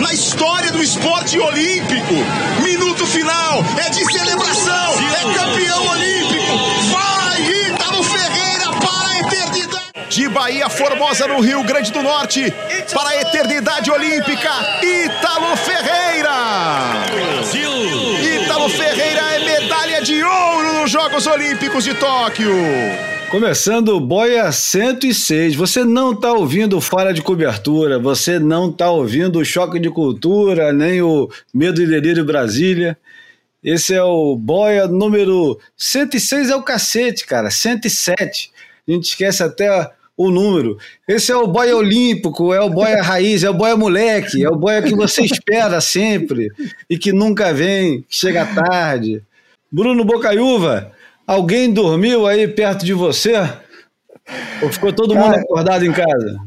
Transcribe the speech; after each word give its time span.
na 0.00 0.12
história 0.12 0.72
do 0.72 0.82
esporte 0.82 1.38
olímpico. 1.38 2.14
Minuto 2.62 3.06
final, 3.06 3.64
é 3.84 3.90
de 3.90 4.04
celebração, 4.04 4.94
é 5.12 5.34
campeão 5.34 5.86
olímpico. 5.88 6.58
Vai, 6.92 7.42
Ítalo 7.70 8.02
Ferreira, 8.02 8.72
para 8.72 9.08
a 9.08 9.20
eternidade. 9.20 9.84
De 10.08 10.28
Bahia 10.28 10.68
Formosa, 10.68 11.26
no 11.28 11.40
Rio 11.40 11.62
Grande 11.64 11.92
do 11.92 12.02
Norte, 12.02 12.52
para 12.92 13.10
a 13.10 13.20
eternidade 13.20 13.90
olímpica, 13.90 14.50
Ítalo 14.82 15.56
Ferreira. 15.56 16.34
Brasil! 17.10 17.70
Ítalo 18.42 18.68
Ferreira 18.68 19.20
é 19.34 19.38
medalha 19.38 20.02
de 20.02 20.22
ouro 20.22 20.80
nos 20.80 20.90
Jogos 20.90 21.26
Olímpicos 21.26 21.84
de 21.84 21.94
Tóquio. 21.94 23.13
Começando 23.34 23.88
o 23.88 24.00
Boia 24.00 24.52
106. 24.52 25.56
Você 25.56 25.82
não 25.82 26.12
está 26.12 26.32
ouvindo 26.32 26.80
Fora 26.80 27.12
de 27.12 27.20
Cobertura, 27.20 27.98
você 27.98 28.38
não 28.38 28.70
está 28.70 28.88
ouvindo 28.88 29.40
o 29.40 29.44
Choque 29.44 29.80
de 29.80 29.90
Cultura, 29.90 30.72
nem 30.72 31.02
o 31.02 31.28
Medo 31.52 31.82
e 31.82 31.86
Delírio 31.88 32.24
Brasília. 32.24 32.96
Esse 33.60 33.92
é 33.92 34.04
o 34.04 34.36
Boia 34.36 34.86
número 34.86 35.58
106, 35.76 36.48
é 36.48 36.54
o 36.54 36.62
cacete, 36.62 37.26
cara, 37.26 37.50
107. 37.50 38.52
A 38.86 38.92
gente 38.92 39.08
esquece 39.08 39.42
até 39.42 39.90
o 40.16 40.30
número. 40.30 40.78
Esse 41.08 41.32
é 41.32 41.36
o 41.36 41.48
boia 41.48 41.76
olímpico, 41.76 42.54
é 42.54 42.60
o 42.60 42.70
boia 42.70 43.02
raiz, 43.02 43.42
é 43.42 43.50
o 43.50 43.54
boia 43.54 43.76
moleque, 43.76 44.44
é 44.44 44.48
o 44.48 44.54
boia 44.54 44.80
que 44.80 44.94
você 44.94 45.22
espera 45.22 45.80
sempre 45.80 46.52
e 46.88 46.96
que 46.96 47.12
nunca 47.12 47.52
vem, 47.52 48.04
chega 48.08 48.46
tarde. 48.46 49.24
Bruno 49.72 50.04
Bocaiúva, 50.04 50.93
Alguém 51.26 51.72
dormiu 51.72 52.26
aí 52.26 52.46
perto 52.46 52.84
de 52.84 52.92
você? 52.92 53.34
Ou 54.62 54.72
ficou 54.72 54.92
todo 54.92 55.14
cara, 55.14 55.26
mundo 55.26 55.38
acordado 55.38 55.84
em 55.84 55.92
casa? 55.92 56.38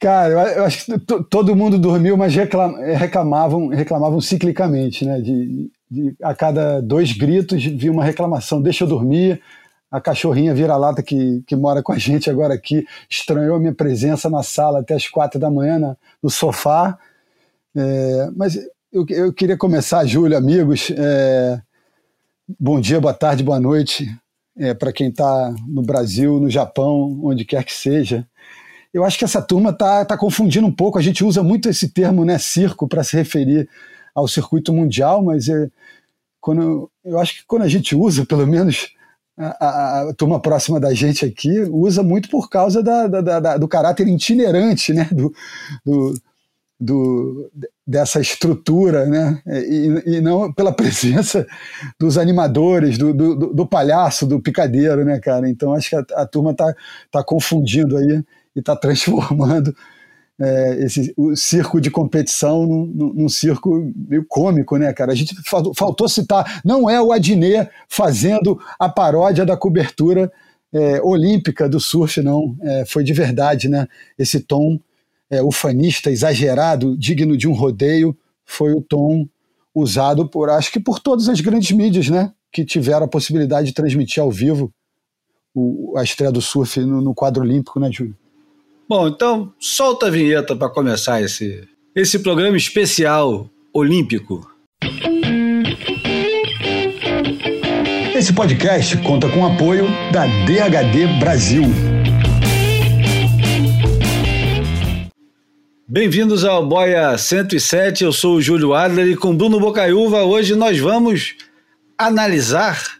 Cara, 0.00 0.52
eu 0.54 0.64
acho 0.64 0.84
que 0.84 0.98
todo 1.28 1.56
mundo 1.56 1.78
dormiu, 1.78 2.16
mas 2.16 2.34
reclamavam, 2.34 3.68
reclamavam 3.68 4.20
ciclicamente, 4.20 5.04
né? 5.04 5.20
De, 5.20 5.70
de, 5.90 6.16
a 6.22 6.34
cada 6.34 6.80
dois 6.80 7.12
gritos 7.12 7.64
vi 7.64 7.90
uma 7.90 8.04
reclamação: 8.04 8.62
deixa 8.62 8.84
eu 8.84 8.88
dormir. 8.88 9.40
A 9.90 10.02
cachorrinha 10.02 10.54
vira-lata 10.54 11.02
que, 11.02 11.42
que 11.46 11.56
mora 11.56 11.82
com 11.82 11.92
a 11.92 11.98
gente 11.98 12.28
agora 12.28 12.52
aqui 12.52 12.86
estranhou 13.08 13.56
a 13.56 13.58
minha 13.58 13.74
presença 13.74 14.28
na 14.28 14.42
sala 14.42 14.80
até 14.80 14.94
as 14.94 15.08
quatro 15.08 15.40
da 15.40 15.50
manhã 15.50 15.78
na, 15.78 15.96
no 16.22 16.28
sofá. 16.28 16.98
É, 17.74 18.30
mas 18.36 18.56
eu, 18.92 19.06
eu, 19.08 19.32
queria 19.32 19.56
começar, 19.56 20.04
Júlio, 20.04 20.36
amigos, 20.36 20.92
é, 20.94 21.60
Bom 22.56 22.80
dia, 22.80 22.98
boa 22.98 23.12
tarde, 23.12 23.44
boa 23.44 23.60
noite 23.60 24.08
é, 24.56 24.72
para 24.72 24.90
quem 24.90 25.08
está 25.10 25.54
no 25.66 25.82
Brasil, 25.82 26.40
no 26.40 26.48
Japão, 26.48 27.20
onde 27.22 27.44
quer 27.44 27.62
que 27.62 27.74
seja. 27.74 28.26
Eu 28.92 29.04
acho 29.04 29.18
que 29.18 29.24
essa 29.24 29.42
turma 29.42 29.68
está 29.68 30.02
tá 30.02 30.16
confundindo 30.16 30.66
um 30.66 30.72
pouco. 30.72 30.98
A 30.98 31.02
gente 31.02 31.22
usa 31.22 31.42
muito 31.42 31.68
esse 31.68 31.90
termo, 31.90 32.24
né, 32.24 32.38
circo, 32.38 32.88
para 32.88 33.04
se 33.04 33.14
referir 33.14 33.68
ao 34.14 34.26
circuito 34.26 34.72
mundial, 34.72 35.22
mas 35.22 35.46
é, 35.50 35.68
quando, 36.40 36.90
eu 37.04 37.18
acho 37.18 37.34
que 37.34 37.46
quando 37.46 37.64
a 37.64 37.68
gente 37.68 37.94
usa, 37.94 38.24
pelo 38.24 38.46
menos 38.46 38.94
a, 39.36 39.66
a, 39.66 40.08
a 40.08 40.14
turma 40.14 40.40
próxima 40.40 40.80
da 40.80 40.94
gente 40.94 41.26
aqui, 41.26 41.60
usa 41.70 42.02
muito 42.02 42.30
por 42.30 42.48
causa 42.48 42.82
da, 42.82 43.06
da, 43.08 43.40
da, 43.40 43.56
do 43.58 43.68
caráter 43.68 44.08
itinerante 44.08 44.94
né, 44.94 45.06
do, 45.12 45.34
do 45.84 46.14
do, 46.80 47.50
dessa 47.88 48.20
estrutura, 48.20 49.06
né? 49.06 49.40
E, 49.46 50.02
e, 50.04 50.20
não 50.20 50.52
pela 50.52 50.70
presença 50.76 51.46
dos 51.98 52.18
animadores, 52.18 52.98
do, 52.98 53.14
do, 53.14 53.54
do, 53.54 53.66
palhaço, 53.66 54.26
do 54.26 54.38
picadeiro, 54.38 55.06
né, 55.06 55.18
cara? 55.18 55.48
Então 55.48 55.72
acho 55.72 55.88
que 55.88 55.96
a, 55.96 56.04
a 56.16 56.26
turma 56.26 56.52
tá, 56.52 56.74
tá 57.10 57.24
confundindo 57.24 57.96
aí 57.96 58.22
e 58.54 58.60
tá 58.60 58.76
transformando 58.76 59.74
é, 60.38 60.84
esse, 60.84 61.14
o 61.16 61.34
circo 61.34 61.80
de 61.80 61.90
competição 61.90 62.66
num, 62.66 63.14
num, 63.14 63.28
circo 63.28 63.90
meio 63.96 64.24
cômico, 64.28 64.76
né, 64.76 64.92
cara? 64.92 65.10
A 65.10 65.14
gente 65.14 65.34
faltou 65.74 66.06
citar, 66.10 66.60
não 66.62 66.90
é 66.90 67.00
o 67.00 67.10
Adnet 67.10 67.70
fazendo 67.88 68.60
a 68.78 68.90
paródia 68.90 69.46
da 69.46 69.56
cobertura 69.56 70.30
é, 70.74 71.00
olímpica 71.00 71.66
do 71.66 71.80
surf, 71.80 72.20
não. 72.20 72.54
É, 72.60 72.84
foi 72.84 73.02
de 73.02 73.14
verdade, 73.14 73.66
né? 73.66 73.88
Esse 74.18 74.40
tom 74.40 74.78
é, 75.30 75.42
ufanista, 75.42 76.10
exagerado, 76.10 76.96
digno 76.96 77.36
de 77.36 77.48
um 77.48 77.52
rodeio, 77.52 78.16
foi 78.44 78.72
o 78.72 78.80
tom 78.80 79.26
usado 79.74 80.28
por, 80.28 80.50
acho 80.50 80.72
que 80.72 80.80
por 80.80 80.98
todas 80.98 81.28
as 81.28 81.40
grandes 81.40 81.70
mídias, 81.70 82.08
né? 82.08 82.32
Que 82.50 82.64
tiveram 82.64 83.04
a 83.04 83.08
possibilidade 83.08 83.68
de 83.68 83.74
transmitir 83.74 84.22
ao 84.22 84.30
vivo 84.30 84.72
o, 85.54 85.94
a 85.96 86.02
estreia 86.02 86.32
do 86.32 86.40
surf 86.40 86.80
no, 86.80 87.00
no 87.00 87.14
quadro 87.14 87.42
olímpico, 87.42 87.78
né, 87.78 87.90
Júlio? 87.92 88.16
Bom, 88.88 89.06
então 89.08 89.52
solta 89.58 90.06
a 90.06 90.10
vinheta 90.10 90.56
para 90.56 90.70
começar 90.70 91.20
esse, 91.20 91.68
esse 91.94 92.18
programa 92.20 92.56
especial 92.56 93.48
olímpico. 93.72 94.50
Esse 98.16 98.32
podcast 98.32 98.96
conta 99.02 99.28
com 99.28 99.42
o 99.42 99.46
apoio 99.46 99.86
da 100.10 100.26
DHD 100.26 101.20
Brasil. 101.20 101.62
Bem-vindos 105.90 106.44
ao 106.44 106.66
Boia 106.66 107.16
107, 107.16 108.04
eu 108.04 108.12
sou 108.12 108.36
o 108.36 108.42
Júlio 108.42 108.74
Adler 108.74 109.06
e 109.06 109.16
com 109.16 109.34
Bruno 109.34 109.58
Bocaiúva 109.58 110.22
hoje 110.22 110.54
nós 110.54 110.78
vamos 110.78 111.34
analisar. 111.96 112.98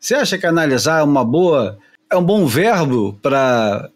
Você 0.00 0.16
acha 0.16 0.36
que 0.36 0.44
analisar 0.44 1.02
é 1.02 1.02
uma 1.04 1.24
boa, 1.24 1.78
é 2.10 2.16
um 2.16 2.24
bom 2.24 2.46
verbo 2.46 3.16
para 3.22 3.88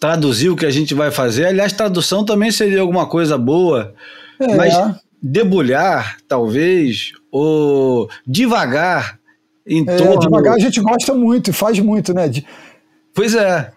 traduzir 0.00 0.48
o 0.48 0.56
que 0.56 0.64
a 0.64 0.70
gente 0.70 0.94
vai 0.94 1.10
fazer? 1.10 1.44
Aliás, 1.44 1.74
tradução 1.74 2.24
também 2.24 2.50
seria 2.50 2.80
alguma 2.80 3.06
coisa 3.06 3.36
boa, 3.36 3.92
é. 4.40 4.56
mas 4.56 4.74
debulhar, 5.22 6.16
talvez, 6.26 7.12
ou 7.30 8.08
devagar 8.26 9.20
em 9.66 9.82
é, 9.86 9.96
torno... 9.96 10.18
Devagar 10.18 10.54
a 10.54 10.58
gente 10.58 10.80
gosta 10.80 11.12
muito 11.12 11.50
e 11.50 11.52
faz 11.52 11.78
muito, 11.78 12.14
né? 12.14 12.26
De... 12.26 12.46
Pois 13.12 13.34
é, 13.34 13.70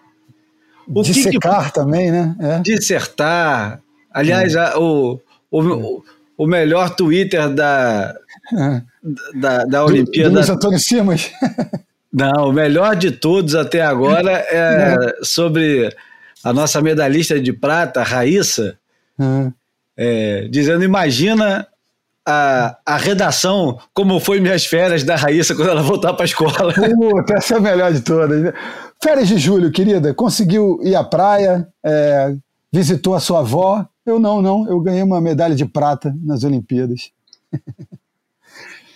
o 0.94 1.02
Dissecar 1.02 1.66
que, 1.66 1.74
também, 1.74 2.10
né? 2.10 2.34
É. 2.38 2.58
Dissertar. 2.60 3.80
Aliás, 4.12 4.56
a, 4.56 4.78
o, 4.78 5.20
o, 5.50 6.02
o 6.36 6.46
melhor 6.46 6.90
Twitter 6.90 7.48
da, 7.48 8.14
é. 8.52 8.82
da, 9.34 9.64
da 9.64 9.84
Olimpíada. 9.84 10.30
Do, 10.30 10.34
Luiz 10.36 10.50
Antônio 10.50 10.78
Simas. 10.78 11.30
Não, 12.12 12.50
o 12.50 12.52
melhor 12.52 12.94
de 12.94 13.10
todos 13.10 13.54
até 13.54 13.80
agora 13.80 14.30
é, 14.30 14.96
é. 14.98 15.24
sobre 15.24 15.90
a 16.44 16.52
nossa 16.52 16.82
medalhista 16.82 17.40
de 17.40 17.52
prata, 17.54 18.02
Raíssa, 18.02 18.76
é, 19.96 20.46
dizendo: 20.50 20.84
imagina 20.84 21.66
a, 22.26 22.76
a 22.84 22.96
redação 22.96 23.78
como 23.94 24.20
foi 24.20 24.40
minhas 24.40 24.66
férias 24.66 25.04
da 25.04 25.16
Raíssa 25.16 25.54
quando 25.54 25.70
ela 25.70 25.82
voltar 25.82 26.12
para 26.12 26.24
a 26.24 26.26
escola. 26.26 26.72
Puta, 26.72 27.34
essa 27.34 27.54
é 27.54 27.56
a 27.56 27.60
melhor 27.60 27.92
de 27.92 28.00
todas. 28.00 28.52
Férias 29.02 29.26
de 29.26 29.36
julho, 29.36 29.72
querida, 29.72 30.14
conseguiu 30.14 30.78
ir 30.84 30.94
à 30.94 31.02
praia, 31.02 31.66
é, 31.82 32.36
visitou 32.72 33.16
a 33.16 33.20
sua 33.20 33.40
avó. 33.40 33.84
Eu 34.06 34.20
não, 34.20 34.40
não. 34.40 34.64
Eu 34.68 34.78
ganhei 34.80 35.02
uma 35.02 35.20
medalha 35.20 35.56
de 35.56 35.64
prata 35.64 36.14
nas 36.22 36.44
Olimpíadas. 36.44 37.10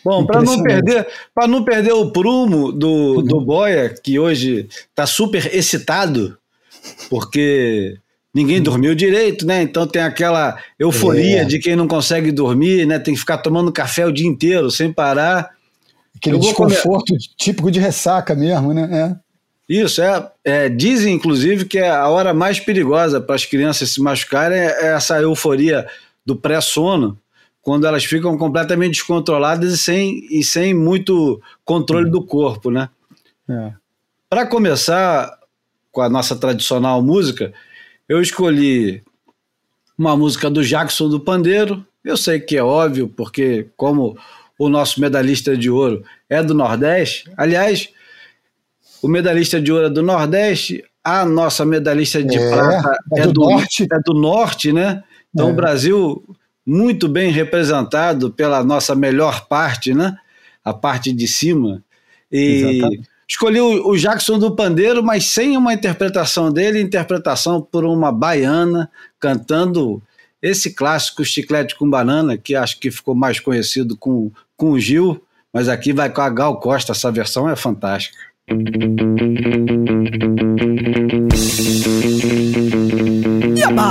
Bom, 0.05 0.25
para 0.25 0.41
não 0.43 0.62
perder, 0.62 1.09
para 1.34 1.49
não 1.49 1.65
perder 1.65 1.93
o 1.93 2.12
prumo 2.12 2.71
do, 2.71 3.21
do 3.22 3.41
Boia, 3.41 3.89
que 3.89 4.17
hoje 4.17 4.69
está 4.89 5.05
super 5.05 5.53
excitado, 5.53 6.38
porque 7.11 7.99
ninguém 8.33 8.62
dormiu 8.62 8.94
direito, 8.94 9.44
né? 9.44 9.61
Então 9.62 9.88
tem 9.88 10.03
aquela 10.03 10.56
euforia 10.78 11.43
é. 11.43 11.44
de 11.44 11.59
quem 11.59 11.75
não 11.75 11.88
consegue 11.88 12.31
dormir, 12.31 12.87
né? 12.87 13.00
Tem 13.00 13.15
que 13.15 13.19
ficar 13.19 13.38
tomando 13.38 13.73
café 13.73 14.06
o 14.06 14.12
dia 14.12 14.28
inteiro 14.28 14.71
sem 14.71 14.93
parar. 14.93 15.50
Aquele 16.15 16.38
desconforto 16.38 17.12
típico 17.37 17.73
de 17.73 17.81
ressaca 17.81 18.37
mesmo, 18.37 18.73
né? 18.73 18.88
É. 18.93 19.25
Isso, 19.69 20.00
é, 20.00 20.31
é, 20.44 20.69
dizem 20.69 21.15
inclusive 21.15 21.65
que 21.65 21.78
é 21.78 21.91
a 21.91 22.09
hora 22.09 22.32
mais 22.32 22.60
perigosa 22.60 23.21
para 23.21 23.34
as 23.34 23.44
crianças 23.44 23.91
se 23.91 24.00
machucarem 24.00 24.59
é 24.59 24.94
essa 24.94 25.21
euforia 25.21 25.87
do 26.25 26.37
pré-sono, 26.37 27.19
quando 27.61 27.85
elas 27.85 28.05
ficam 28.05 28.38
completamente 28.38 28.94
descontroladas 28.94 29.73
e 29.73 29.76
sem, 29.76 30.26
e 30.31 30.44
sem 30.44 30.73
muito 30.73 31.43
controle 31.64 32.08
do 32.08 32.23
corpo, 32.23 32.70
né? 32.70 32.88
É. 33.49 33.73
Para 34.31 34.46
começar 34.46 35.37
com 35.90 36.00
a 36.00 36.08
nossa 36.08 36.37
tradicional 36.37 37.02
música, 37.02 37.52
eu 38.08 38.20
escolhi 38.20 39.02
uma 39.99 40.17
música 40.17 40.49
do 40.49 40.62
Jackson 40.62 41.08
do 41.08 41.19
Pandeiro. 41.19 41.85
Eu 42.05 42.17
sei 42.17 42.38
que 42.38 42.56
é 42.56 42.62
óbvio, 42.62 43.08
porque 43.08 43.67
como 43.76 44.17
o 44.58 44.69
nosso 44.69 45.00
medalhista 45.00 45.56
de 45.56 45.69
ouro 45.69 46.05
é 46.29 46.43
do 46.43 46.55
Nordeste, 46.55 47.31
aliás, 47.37 47.88
o 49.06 49.08
medalhista 49.08 49.61
de 49.61 49.70
ouro 49.70 49.87
é 49.87 49.91
do 49.91 50.03
Nordeste, 50.03 50.85
a 51.05 51.25
nossa 51.25 51.64
medalhista 51.64 52.20
de 52.25 52.37
é, 52.37 52.50
prata 52.50 52.99
é, 53.14 53.20
é 53.20 53.26
do, 53.29 53.35
do, 53.35 53.50
norte. 53.50 53.87
é 53.88 53.99
do 54.05 54.14
Norte, 54.14 54.73
né? 54.73 55.05
Então 55.32 55.49
é. 55.49 55.53
o 55.53 55.55
Brasil 55.55 56.25
muito 56.67 57.08
bem 57.08 57.31
representado 57.31 58.32
pela 58.32 58.64
nossa 58.64 58.97
melhor 58.97 59.47
parte, 59.47 59.94
né? 59.94 60.17
A 60.64 60.75
parte 60.75 61.12
de 61.12 61.29
cima. 61.29 61.85
E 62.32 62.62
Exatamente. 62.62 63.08
escolhi 63.29 63.61
o, 63.61 63.91
o 63.91 63.97
Jackson 63.97 64.41
do 64.41 64.56
Pandeiro, 64.56 65.05
mas 65.05 65.26
sem 65.26 65.56
uma 65.56 65.73
interpretação 65.73 66.50
dele, 66.50 66.81
interpretação 66.81 67.62
por 67.62 67.85
uma 67.85 68.11
baiana 68.11 68.91
cantando 69.20 70.02
esse 70.43 70.75
clássico 70.75 71.25
Chiclete 71.25 71.76
com 71.76 71.88
Banana, 71.88 72.37
que 72.37 72.56
acho 72.56 72.81
que 72.81 72.91
ficou 72.91 73.14
mais 73.14 73.38
conhecido 73.38 73.97
com, 73.97 74.32
com 74.56 74.73
o 74.73 74.81
Gil, 74.81 75.23
mas 75.52 75.69
aqui 75.69 75.93
vai 75.93 76.11
com 76.11 76.20
a 76.20 76.29
Gal 76.29 76.59
Costa, 76.59 76.91
essa 76.91 77.12
versão 77.12 77.49
é 77.49 77.55
fantástica. 77.55 78.25
Yabba! 83.58 83.87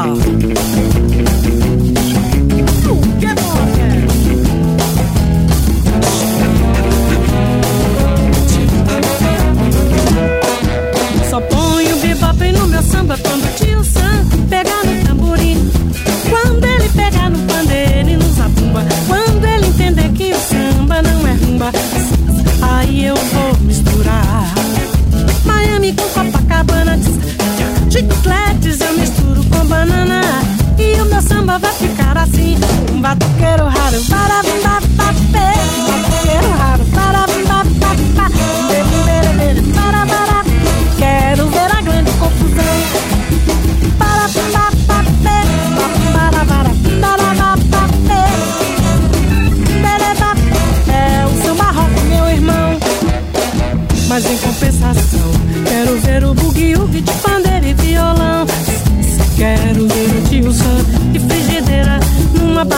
Ficar 32.35 32.41
assim 32.41 32.55
Um 32.93 33.01
batuqueiro 33.01 33.65
raro, 33.65 34.03
para 34.09 34.43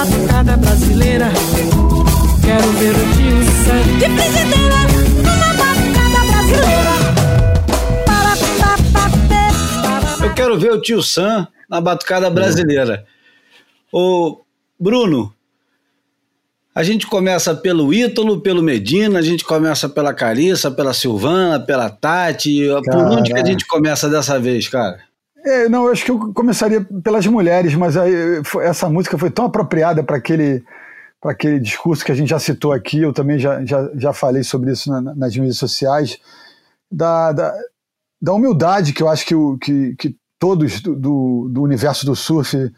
batucada 0.07 0.57
brasileira. 0.57 1.31
Quero 2.44 2.71
ver 2.74 2.95
o 2.95 3.06
tio 3.13 3.44
Sam 3.65 3.83
de 3.98 4.06
frigideira 4.15 4.80
numa 5.24 5.50
batucada 5.54 6.19
brasileira. 6.31 6.94
Eu 10.24 10.33
quero 10.33 10.57
ver 10.59 10.71
o 10.71 10.81
tio 10.81 11.04
Sam 11.04 11.48
na 11.69 11.81
batucada 11.81 12.30
brasileira. 12.30 13.06
Ô, 13.92 14.39
Bruno, 14.80 15.33
a 16.74 16.83
gente 16.83 17.06
começa 17.07 17.54
pelo 17.56 17.94
Ítalo, 17.94 18.39
pelo 18.39 18.63
Medina, 18.63 19.19
a 19.19 19.21
gente 19.21 19.44
começa 19.44 19.89
pela 19.89 20.13
Carissa, 20.13 20.71
pela 20.71 20.94
Silvana, 20.94 21.59
pela 21.59 21.89
Tati. 21.89 22.65
Cara, 22.68 22.81
Por 22.81 23.18
onde 23.18 23.33
que 23.33 23.39
a 23.39 23.45
gente 23.45 23.65
começa 23.68 24.07
dessa 24.07 24.39
vez, 24.39 24.69
cara? 24.69 25.06
É, 25.47 25.69
não, 25.69 25.85
eu 25.85 25.94
acho 25.94 26.03
que 26.03 26.11
eu 26.11 26.33
começaria 26.33 26.85
pelas 27.01 27.25
mulheres, 27.25 27.73
mas 27.73 27.95
aí, 27.95 28.13
essa 28.63 28.89
música 28.89 29.17
foi 29.17 29.31
tão 29.31 29.45
apropriada 29.45 30.03
para 30.03 30.17
aquele, 30.17 30.61
aquele 31.23 31.57
discurso 31.57 32.03
que 32.03 32.11
a 32.11 32.15
gente 32.15 32.27
já 32.29 32.38
citou 32.38 32.73
aqui, 32.73 32.99
eu 33.01 33.13
também 33.13 33.39
já, 33.39 33.63
já, 33.63 33.89
já 33.95 34.11
falei 34.11 34.44
sobre 34.44 34.73
isso 34.73 34.89
na, 34.89 35.15
nas 35.15 35.38
mídias 35.38 35.57
sociais, 35.57 36.19
da, 36.91 37.31
da, 37.31 37.57
da, 38.21 38.33
humildade 38.33 38.91
que 38.91 39.01
eu 39.01 39.07
acho 39.07 39.25
que, 39.25 39.35
que, 39.61 39.95
que 39.95 40.17
todos 40.38 40.81
do, 40.81 40.94
do, 40.94 41.49
do 41.49 41.61
universo 41.61 42.05
do 42.05 42.13
surf 42.13 42.69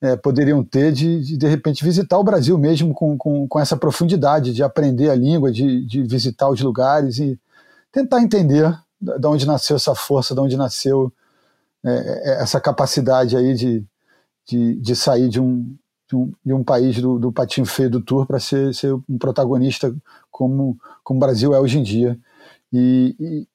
é, 0.00 0.16
poderiam 0.16 0.64
ter 0.64 0.92
de, 0.92 1.20
de, 1.20 1.36
de 1.36 1.46
repente, 1.46 1.84
visitar 1.84 2.18
o 2.18 2.24
Brasil 2.24 2.56
mesmo 2.56 2.94
com, 2.94 3.18
com, 3.18 3.46
com 3.46 3.60
essa 3.60 3.76
profundidade, 3.76 4.54
de 4.54 4.62
aprender 4.62 5.10
a 5.10 5.14
língua, 5.14 5.52
de, 5.52 5.84
de 5.84 6.02
visitar 6.02 6.48
os 6.48 6.62
lugares 6.62 7.18
e 7.18 7.38
tentar 7.92 8.22
entender 8.22 8.74
de 8.98 9.26
onde 9.26 9.46
nasceu 9.46 9.76
essa 9.76 9.94
força, 9.94 10.34
de 10.34 10.40
onde 10.40 10.56
nasceu 10.56 11.12
é, 11.86 12.30
é, 12.30 12.42
essa 12.42 12.60
capacidade 12.60 13.36
aí 13.36 13.54
de, 13.54 13.84
de, 14.46 14.74
de 14.74 14.96
sair 14.96 15.28
de 15.28 15.40
um, 15.40 15.76
de 16.08 16.16
um, 16.16 16.32
de 16.44 16.52
um 16.52 16.64
país 16.64 17.00
do, 17.00 17.18
do 17.18 17.32
patinho 17.32 17.66
feio 17.66 17.90
do 17.90 18.00
tour 18.00 18.26
para 18.26 18.40
ser, 18.40 18.74
ser 18.74 18.92
um 18.92 19.18
protagonista 19.18 19.94
como, 20.30 20.76
como 21.04 21.18
o 21.18 21.20
Brasil 21.20 21.54
é 21.54 21.60
hoje 21.60 21.78
em 21.78 21.82
dia. 21.82 22.18
E, 22.72 23.14
e, 23.18 23.48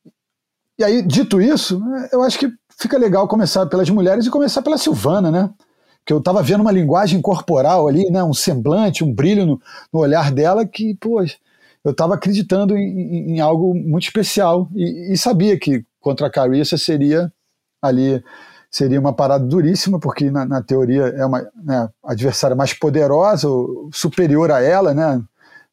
e 0.80 0.84
aí, 0.84 1.02
dito 1.02 1.42
isso, 1.42 1.82
eu 2.12 2.24
acho 2.24 2.40
que 2.40 2.52
fica 2.78 2.98
legal 2.98 3.28
começar 3.28 3.66
pelas 3.66 3.90
mulheres 3.90 4.26
e 4.26 4.32
começar 4.32 4.62
pela 4.62 4.78
Silvana, 4.78 5.30
né? 5.30 5.50
que 6.06 6.12
eu 6.12 6.18
estava 6.18 6.42
vendo 6.42 6.62
uma 6.62 6.72
linguagem 6.72 7.22
corporal 7.22 7.88
ali, 7.88 8.10
né, 8.10 8.24
um 8.24 8.34
semblante, 8.34 9.04
um 9.04 9.14
brilho 9.14 9.46
no, 9.46 9.62
no 9.94 10.00
olhar 10.00 10.32
dela 10.32 10.66
que, 10.66 10.96
pô, 10.96 11.22
eu 11.84 11.92
estava 11.92 12.16
acreditando 12.16 12.76
em, 12.78 13.36
em, 13.36 13.40
algo 13.40 13.74
muito 13.74 14.04
especial 14.04 14.68
e, 14.74 15.14
e, 15.14 15.18
sabia 15.18 15.58
que 15.60 15.84
contra 16.00 16.28
a 16.28 16.30
Carissa 16.30 16.78
seria 16.78 17.32
ali 17.82 18.24
seria 18.70 19.00
uma 19.00 19.14
parada 19.14 19.46
duríssima 19.46 20.00
porque 20.00 20.32
na, 20.32 20.46
na 20.46 20.62
teoria 20.62 21.04
é 21.08 21.26
uma 21.26 21.42
né, 21.64 21.90
adversária 22.04 22.56
mais 22.56 22.74
poderosa, 22.74 23.48
superior 23.92 24.50
a 24.52 24.62
ela, 24.62 24.94
né, 24.94 25.22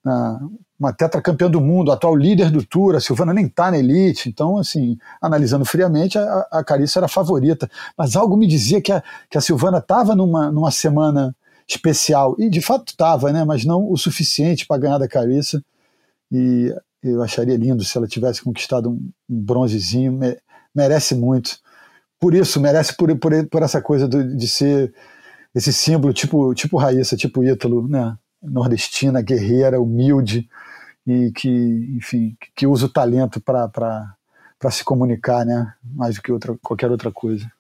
na, 0.05 0.41
uma 0.79 0.93
tetracampeã 0.93 1.51
do 1.51 1.61
mundo, 1.61 1.91
atual 1.91 2.15
líder 2.15 2.51
do 2.51 2.65
Tour, 2.65 2.95
a 2.95 3.01
Silvana 3.01 3.35
nem 3.35 3.49
tá 3.49 3.71
na 3.71 3.79
elite, 3.79 4.29
então, 4.29 4.59
assim, 4.59 4.97
analisando 5.21 5.65
friamente, 5.65 6.17
a, 6.17 6.47
a 6.53 6.65
Carissa 6.65 7.01
era 7.01 7.07
a 7.07 7.09
favorita, 7.09 7.69
mas 7.97 8.15
algo 8.15 8.37
me 8.37 8.47
dizia 8.47 8.81
que 8.81 8.93
a, 8.93 9.03
que 9.29 9.37
a 9.37 9.41
Silvana 9.41 9.79
estava 9.79 10.15
numa, 10.15 10.53
numa 10.53 10.71
semana 10.71 11.35
especial, 11.67 12.37
e 12.39 12.49
de 12.49 12.61
fato 12.61 12.89
estava, 12.89 13.33
né, 13.33 13.45
mas 13.45 13.65
não 13.65 13.91
o 13.91 13.97
suficiente 13.97 14.67
para 14.67 14.81
ganhar 14.81 14.99
da 14.99 15.09
Carissa, 15.09 15.63
e 16.31 16.73
eu 17.03 17.23
acharia 17.23 17.57
lindo 17.57 17.85
se 17.85 17.97
ela 17.97 18.07
tivesse 18.07 18.43
conquistado 18.43 18.89
um, 18.89 19.11
um 19.29 19.41
bronzezinho, 19.41 20.13
me, 20.13 20.37
merece 20.75 21.15
muito, 21.15 21.59
por 22.21 22.35
isso, 22.35 22.61
merece 22.61 22.97
por, 22.97 23.17
por, 23.19 23.33
por 23.49 23.63
essa 23.63 23.81
coisa 23.81 24.09
do, 24.09 24.37
de 24.37 24.49
ser 24.49 24.93
esse 25.55 25.73
símbolo 25.73 26.13
tipo, 26.13 26.55
tipo 26.55 26.77
Raíssa, 26.77 27.17
tipo 27.17 27.43
Ítalo, 27.43 27.89
né, 27.89 28.17
nordestina, 28.43 29.23
guerreira, 29.23 29.81
humilde, 29.81 30.49
e 31.07 31.33
que, 31.33 31.49
enfim, 31.97 32.37
que 32.55 32.67
usa 32.67 32.87
o 32.87 32.89
talento 32.89 33.41
para 33.41 34.17
se 34.71 34.85
comunicar, 34.85 35.47
né? 35.47 35.73
Mais 35.83 36.17
do 36.17 36.23
que 36.23 36.31
outra, 36.31 36.55
qualquer 36.63 36.91
outra 36.91 37.11
coisa. 37.11 37.51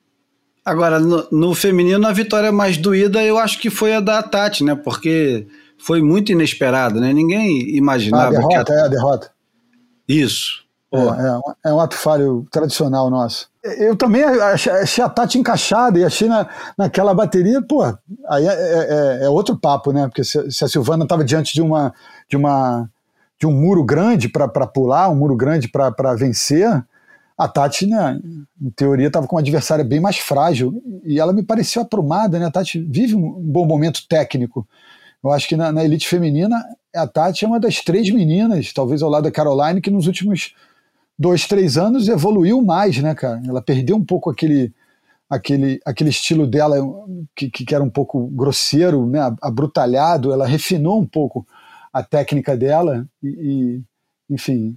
Agora, 0.62 1.00
no, 1.00 1.26
no, 1.32 1.54
feminino, 1.54 2.06
a 2.06 2.12
vitória 2.12 2.52
mais 2.52 2.76
doída 2.76 3.24
eu 3.24 3.38
acho 3.38 3.58
que 3.58 3.70
foi 3.70 3.94
a 3.94 4.00
da 4.00 4.22
Tati, 4.22 4.62
né? 4.62 4.74
Porque 4.74 5.46
foi 5.78 6.02
muito 6.02 6.30
inesperada, 6.30 7.00
né? 7.00 7.10
Ninguém 7.10 7.74
imaginava. 7.74 8.28
A 8.28 8.30
derrota, 8.38 8.64
que 8.64 8.72
a... 8.72 8.74
é 8.74 8.80
a 8.82 8.88
derrota. 8.88 9.30
Isso. 10.06 10.67
É, 10.90 10.98
é, 10.98 11.70
é, 11.70 11.72
um 11.74 11.80
ato 11.80 11.96
falho 11.96 12.46
tradicional 12.50 13.10
nosso. 13.10 13.48
Eu 13.62 13.94
também 13.94 14.24
achei, 14.24 15.04
a 15.04 15.08
Tati 15.08 15.38
encaixada 15.38 15.98
e 15.98 16.04
achei 16.04 16.28
na, 16.28 16.48
naquela 16.78 17.12
bateria, 17.12 17.60
pô, 17.60 17.82
aí 18.26 18.46
é, 18.46 18.52
é, 18.52 19.24
é 19.24 19.28
outro 19.28 19.58
papo, 19.58 19.92
né? 19.92 20.06
Porque 20.06 20.24
se, 20.24 20.50
se 20.50 20.64
a 20.64 20.68
Silvana 20.68 21.04
estava 21.04 21.22
diante 21.22 21.52
de 21.52 21.60
uma, 21.60 21.92
de 22.28 22.36
uma 22.36 22.88
de 23.38 23.46
um 23.46 23.52
muro 23.52 23.84
grande 23.84 24.28
para 24.28 24.66
pular, 24.66 25.08
um 25.08 25.14
muro 25.14 25.36
grande 25.36 25.68
para 25.68 26.14
vencer, 26.14 26.68
a 27.36 27.46
Tati, 27.46 27.86
né, 27.86 28.18
em 28.60 28.70
teoria, 28.70 29.06
estava 29.06 29.28
com 29.28 29.36
uma 29.36 29.40
adversária 29.40 29.84
bem 29.84 30.00
mais 30.00 30.18
frágil 30.18 30.82
e 31.04 31.20
ela 31.20 31.32
me 31.32 31.44
pareceu 31.44 31.82
aprumada. 31.82 32.36
Né? 32.36 32.46
A 32.46 32.50
Tati 32.50 32.80
vive 32.80 33.14
um 33.14 33.30
bom 33.40 33.64
momento 33.64 34.04
técnico. 34.08 34.66
Eu 35.22 35.30
acho 35.30 35.46
que 35.46 35.56
na, 35.56 35.70
na, 35.70 35.84
elite 35.84 36.08
feminina, 36.08 36.64
a 36.92 37.06
Tati 37.06 37.44
é 37.44 37.48
uma 37.48 37.60
das 37.60 37.80
três 37.80 38.12
meninas, 38.12 38.72
talvez 38.72 39.02
ao 39.02 39.10
lado 39.10 39.24
da 39.24 39.30
Caroline, 39.30 39.80
que 39.80 39.90
nos 39.90 40.08
últimos 40.08 40.52
dois, 41.18 41.46
três 41.46 41.76
anos 41.76 42.08
evoluiu 42.08 42.62
mais, 42.62 42.98
né, 42.98 43.14
cara? 43.14 43.42
Ela 43.46 43.60
perdeu 43.60 43.96
um 43.96 44.04
pouco 44.04 44.30
aquele, 44.30 44.72
aquele, 45.28 45.80
aquele 45.84 46.10
estilo 46.10 46.46
dela 46.46 46.76
que, 47.34 47.50
que 47.50 47.74
era 47.74 47.82
um 47.82 47.90
pouco 47.90 48.26
grosseiro, 48.28 49.06
né, 49.06 49.20
abrutalhado, 49.42 50.32
ela 50.32 50.46
refinou 50.46 51.00
um 51.00 51.06
pouco 51.06 51.46
a 51.92 52.02
técnica 52.02 52.56
dela 52.56 53.06
e, 53.22 53.28
e, 53.28 53.82
enfim, 54.30 54.76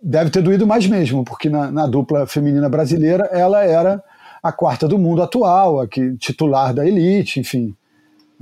deve 0.00 0.30
ter 0.30 0.42
doído 0.42 0.66
mais 0.66 0.86
mesmo, 0.86 1.24
porque 1.24 1.48
na, 1.48 1.70
na, 1.70 1.86
dupla 1.86 2.26
feminina 2.26 2.68
brasileira 2.68 3.24
ela 3.32 3.64
era 3.64 4.02
a 4.42 4.52
quarta 4.52 4.86
do 4.86 4.98
mundo 4.98 5.22
atual, 5.22 5.80
a 5.80 5.88
que, 5.88 6.16
titular 6.16 6.72
da 6.72 6.86
elite, 6.86 7.40
enfim. 7.40 7.74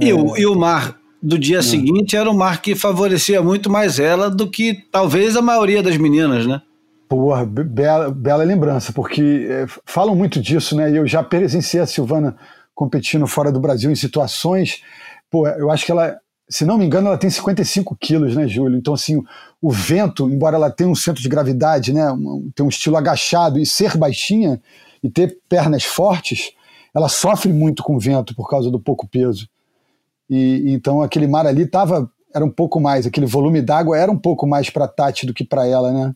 E, 0.01 0.11
é... 0.11 0.15
o, 0.15 0.37
e 0.37 0.47
o 0.47 0.55
mar 0.55 0.97
do 1.21 1.39
dia 1.39 1.59
é. 1.59 1.63
seguinte 1.63 2.17
era 2.17 2.31
um 2.31 2.37
mar 2.37 2.63
que 2.63 2.77
favorecia 2.77 3.43
muito 3.43 3.69
mais 3.69 3.99
ela 3.99 4.31
do 4.31 4.49
que 4.49 4.75
talvez 4.93 5.37
a 5.37 5.43
maioria 5.43 5.83
das 5.83 5.97
meninas, 5.97 6.47
né? 6.47 6.63
Porra, 7.09 7.47
bela, 7.47 8.11
bela 8.11 8.45
lembrança, 8.45 8.93
porque 8.93 9.47
é, 9.49 9.67
falam 9.87 10.15
muito 10.15 10.41
disso, 10.41 10.77
né? 10.77 10.91
Eu 10.91 11.07
já 11.07 11.23
presenciei 11.23 11.83
a 11.83 11.87
Silvana 11.87 12.37
competindo 12.75 13.27
fora 13.27 13.51
do 13.51 13.61
Brasil 13.61 13.91
em 13.91 13.97
situações. 13.97 14.83
Pô, 15.31 15.49
eu 15.49 15.71
acho 15.71 15.87
que 15.87 15.93
ela 15.93 16.19
se 16.49 16.65
não 16.65 16.79
me 16.79 16.87
engano, 16.87 17.09
ela 17.09 17.19
tem 17.19 17.29
55 17.29 17.95
quilos, 17.97 18.35
né, 18.35 18.49
Júlio? 18.49 18.79
Então, 18.79 18.95
assim, 18.95 19.23
o 19.61 19.71
vento, 19.71 20.29
embora 20.31 20.57
ela 20.57 20.71
tenha 20.71 20.89
um 20.89 20.95
centro 20.95 21.23
de 21.23 21.29
gravidade, 21.29 21.93
né, 21.93 22.07
ter 22.55 22.63
um 22.63 22.69
estilo 22.69 22.97
agachado 22.97 23.59
e 23.59 23.67
ser 23.67 23.97
baixinha 23.97 24.61
e 25.03 25.11
ter 25.11 25.39
pernas 25.49 25.85
fortes, 25.85 26.53
ela 26.95 27.09
sofre 27.09 27.53
muito 27.53 27.83
com 27.83 27.97
o 27.97 28.01
vento 28.01 28.35
por 28.35 28.49
causa 28.49 28.71
do 28.71 28.81
pouco 28.81 29.07
peso. 29.07 29.47
E 30.29 30.73
então 30.73 31.03
aquele 31.03 31.27
mar 31.27 31.47
ali 31.47 31.67
tava 31.67 32.11
era 32.35 32.45
um 32.45 32.51
pouco 32.51 32.81
mais, 32.81 33.07
aquele 33.07 33.27
volume 33.27 33.61
d'água 33.61 33.97
era 33.97 34.11
um 34.11 34.19
pouco 34.19 34.47
mais 34.47 34.71
para 34.71 34.89
Tati 34.89 35.27
do 35.27 35.35
que 35.35 35.45
para 35.45 35.67
ela, 35.67 35.93
né? 35.93 36.13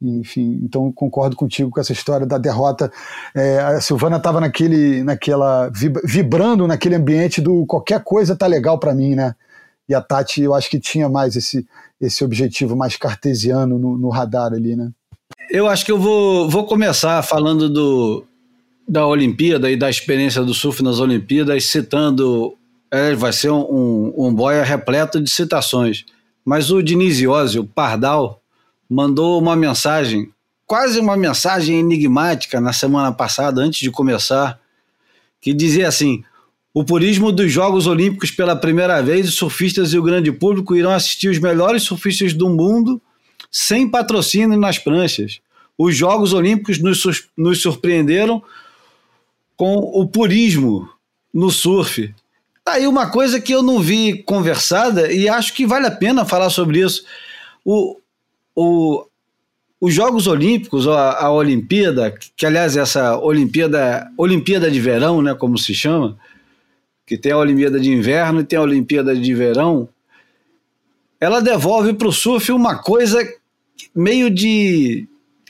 Enfim, 0.00 0.60
então 0.62 0.92
concordo 0.92 1.34
contigo 1.34 1.70
com 1.70 1.80
essa 1.80 1.92
história 1.92 2.24
da 2.24 2.38
derrota. 2.38 2.90
É, 3.34 3.58
a 3.58 3.80
Silvana 3.80 4.16
estava 4.16 4.40
naquele, 4.40 5.02
naquela 5.02 5.70
vibrando 6.04 6.68
naquele 6.68 6.94
ambiente 6.94 7.40
do 7.40 7.66
qualquer 7.66 8.02
coisa 8.04 8.36
tá 8.36 8.46
legal 8.46 8.78
para 8.78 8.94
mim, 8.94 9.16
né? 9.16 9.34
E 9.88 9.94
a 9.94 10.00
Tati, 10.00 10.42
eu 10.42 10.54
acho 10.54 10.70
que 10.70 10.78
tinha 10.78 11.08
mais 11.08 11.34
esse, 11.34 11.66
esse 12.00 12.22
objetivo 12.22 12.76
mais 12.76 12.96
cartesiano 12.96 13.78
no, 13.78 13.96
no 13.96 14.08
radar 14.08 14.52
ali, 14.52 14.76
né? 14.76 14.90
Eu 15.50 15.66
acho 15.66 15.84
que 15.84 15.90
eu 15.90 15.98
vou, 15.98 16.48
vou 16.48 16.66
começar 16.66 17.22
falando 17.22 17.68
do, 17.68 18.24
da 18.86 19.06
Olimpíada 19.06 19.70
e 19.70 19.76
da 19.76 19.90
experiência 19.90 20.42
do 20.42 20.54
surf 20.54 20.82
nas 20.82 21.00
Olimpíadas, 21.00 21.64
citando. 21.64 22.54
É, 22.90 23.14
vai 23.14 23.32
ser 23.32 23.50
um, 23.50 23.60
um, 23.60 24.14
um 24.26 24.34
boia 24.34 24.62
repleto 24.62 25.20
de 25.20 25.28
citações. 25.28 26.04
Mas 26.44 26.70
o 26.70 26.82
Diniz 26.82 27.20
Iose, 27.20 27.58
o 27.58 27.64
Pardal, 27.64 28.40
mandou 28.88 29.40
uma 29.40 29.54
mensagem, 29.54 30.30
quase 30.66 30.98
uma 30.98 31.16
mensagem 31.16 31.78
enigmática 31.78 32.60
na 32.60 32.72
semana 32.72 33.12
passada, 33.12 33.60
antes 33.60 33.80
de 33.80 33.90
começar, 33.90 34.58
que 35.40 35.52
dizia 35.52 35.88
assim: 35.88 36.24
o 36.72 36.84
purismo 36.84 37.32
dos 37.32 37.50
Jogos 37.50 37.86
Olímpicos 37.86 38.30
pela 38.30 38.56
primeira 38.56 39.02
vez, 39.02 39.28
os 39.28 39.34
surfistas 39.34 39.92
e 39.92 39.98
o 39.98 40.02
grande 40.02 40.30
público 40.32 40.76
irão 40.76 40.90
assistir 40.90 41.28
os 41.28 41.38
melhores 41.38 41.82
surfistas 41.82 42.32
do 42.32 42.48
mundo 42.48 43.00
sem 43.50 43.88
patrocínio 43.88 44.58
nas 44.58 44.78
pranchas. 44.78 45.40
Os 45.76 45.96
Jogos 45.96 46.32
Olímpicos 46.32 46.78
nos, 46.78 47.28
nos 47.36 47.62
surpreenderam 47.62 48.42
com 49.56 49.76
o 49.76 50.06
purismo 50.06 50.88
no 51.32 51.50
surf. 51.50 52.14
Tá 52.64 52.74
aí 52.74 52.86
uma 52.86 53.10
coisa 53.10 53.40
que 53.40 53.52
eu 53.52 53.62
não 53.62 53.80
vi 53.80 54.22
conversada 54.24 55.10
e 55.12 55.28
acho 55.28 55.54
que 55.54 55.66
vale 55.66 55.86
a 55.86 55.90
pena 55.90 56.24
falar 56.24 56.50
sobre 56.50 56.80
isso. 56.80 57.04
O, 57.64 57.96
o, 58.60 59.06
os 59.80 59.94
Jogos 59.94 60.26
Olímpicos, 60.26 60.88
a, 60.88 61.26
a 61.26 61.30
Olimpíada, 61.30 62.12
que 62.36 62.44
aliás 62.44 62.76
essa 62.76 63.16
Olimpíada, 63.16 64.10
Olimpíada 64.18 64.68
de 64.68 64.80
Verão, 64.80 65.22
né, 65.22 65.32
como 65.32 65.56
se 65.56 65.72
chama, 65.72 66.18
que 67.06 67.16
tem 67.16 67.30
a 67.30 67.38
Olimpíada 67.38 67.78
de 67.78 67.92
Inverno 67.92 68.40
e 68.40 68.44
tem 68.44 68.58
a 68.58 68.62
Olimpíada 68.62 69.14
de 69.14 69.32
Verão, 69.32 69.88
ela 71.20 71.40
devolve 71.40 71.92
para 71.94 72.08
o 72.08 72.12
surf 72.12 72.50
uma 72.50 72.82
coisa 72.82 73.24
meio 73.94 74.28
de 74.28 75.06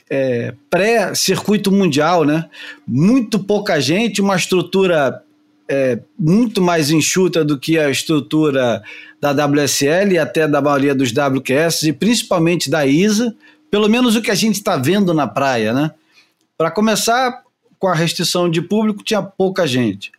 é, 0.07 0.53
pré-circuito 0.69 1.71
mundial, 1.71 2.23
né? 2.23 2.47
Muito 2.87 3.39
pouca 3.39 3.79
gente, 3.79 4.21
uma 4.21 4.35
estrutura 4.35 5.23
é, 5.67 5.99
muito 6.17 6.61
mais 6.61 6.91
enxuta 6.91 7.43
do 7.43 7.59
que 7.59 7.77
a 7.79 7.89
estrutura 7.89 8.83
da 9.19 9.31
WSL 9.31 10.13
e 10.13 10.17
até 10.17 10.47
da 10.47 10.61
maioria 10.61 10.95
dos 10.95 11.11
WQS 11.11 11.83
e 11.83 11.93
principalmente 11.93 12.69
da 12.69 12.85
ISA, 12.85 13.35
pelo 13.69 13.89
menos 13.89 14.15
o 14.15 14.21
que 14.21 14.31
a 14.31 14.35
gente 14.35 14.55
está 14.55 14.77
vendo 14.77 15.13
na 15.13 15.27
praia, 15.27 15.73
né? 15.73 15.91
Para 16.57 16.71
começar, 16.71 17.43
com 17.77 17.87
a 17.87 17.95
restrição 17.95 18.49
de 18.49 18.61
público, 18.61 19.03
tinha 19.03 19.21
pouca 19.21 19.65
gente. 19.65 20.11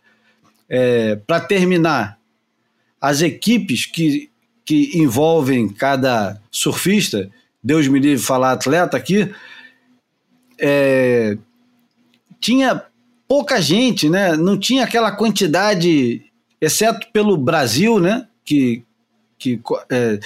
É, 0.69 1.15
Para 1.15 1.39
terminar, 1.39 2.17
as 2.99 3.21
equipes 3.21 3.85
que, 3.85 4.29
que 4.65 4.97
envolvem 4.97 5.67
cada 5.69 6.39
surfista, 6.51 7.29
Deus 7.63 7.87
me 7.87 7.99
livre 7.99 8.23
falar 8.23 8.53
atleta 8.53 8.95
aqui, 8.97 9.31
é, 10.59 11.37
tinha 12.39 12.83
pouca 13.27 13.61
gente, 13.61 14.09
né? 14.09 14.35
Não 14.35 14.57
tinha 14.57 14.83
aquela 14.83 15.11
quantidade, 15.11 16.23
exceto 16.59 17.07
pelo 17.11 17.37
Brasil, 17.37 17.99
né? 17.99 18.27
Que, 18.43 18.83
que 19.41 19.59
é, 19.89 20.19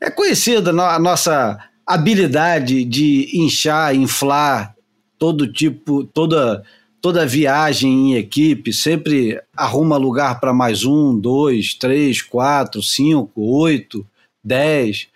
é 0.00 0.10
conhecida 0.10 0.70
a 0.70 0.98
nossa 0.98 1.58
habilidade 1.86 2.84
de 2.84 3.28
inchar, 3.34 3.94
inflar 3.94 4.74
todo 5.18 5.50
tipo, 5.52 6.04
toda 6.04 6.64
toda 7.00 7.26
viagem 7.26 7.92
em 7.92 8.14
equipe 8.16 8.72
sempre 8.72 9.40
arruma 9.56 9.96
lugar 9.96 10.40
para 10.40 10.52
mais 10.52 10.84
um, 10.84 11.16
dois, 11.16 11.74
três, 11.74 12.20
quatro, 12.20 12.82
cinco, 12.82 13.42
oito, 13.42 14.04
dez. 14.42 15.06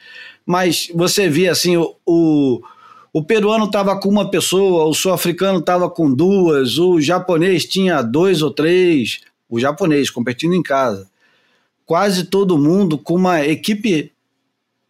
Mas 0.47 0.89
você 0.95 1.29
via 1.29 1.51
assim 1.51 1.77
o, 1.77 1.97
o 2.07 2.61
o 3.13 3.25
peruano 3.25 3.65
estava 3.65 3.99
com 3.99 4.09
uma 4.09 4.31
pessoa, 4.31 4.85
o 4.85 4.95
sul-africano 4.95 5.59
estava 5.59 5.91
com 5.91 6.13
duas, 6.15 6.79
o 6.79 7.01
japonês 7.01 7.65
tinha 7.65 8.03
dois 8.03 8.41
ou 8.41 8.53
três, 8.53 9.21
o 9.49 9.59
japonês 9.59 10.11
competindo 10.11 10.55
em 10.55 10.63
casa. 10.63 11.10
Quase 11.91 12.23
todo 12.23 12.57
mundo 12.57 12.97
com 12.97 13.17
uma 13.17 13.45
equipe 13.45 14.13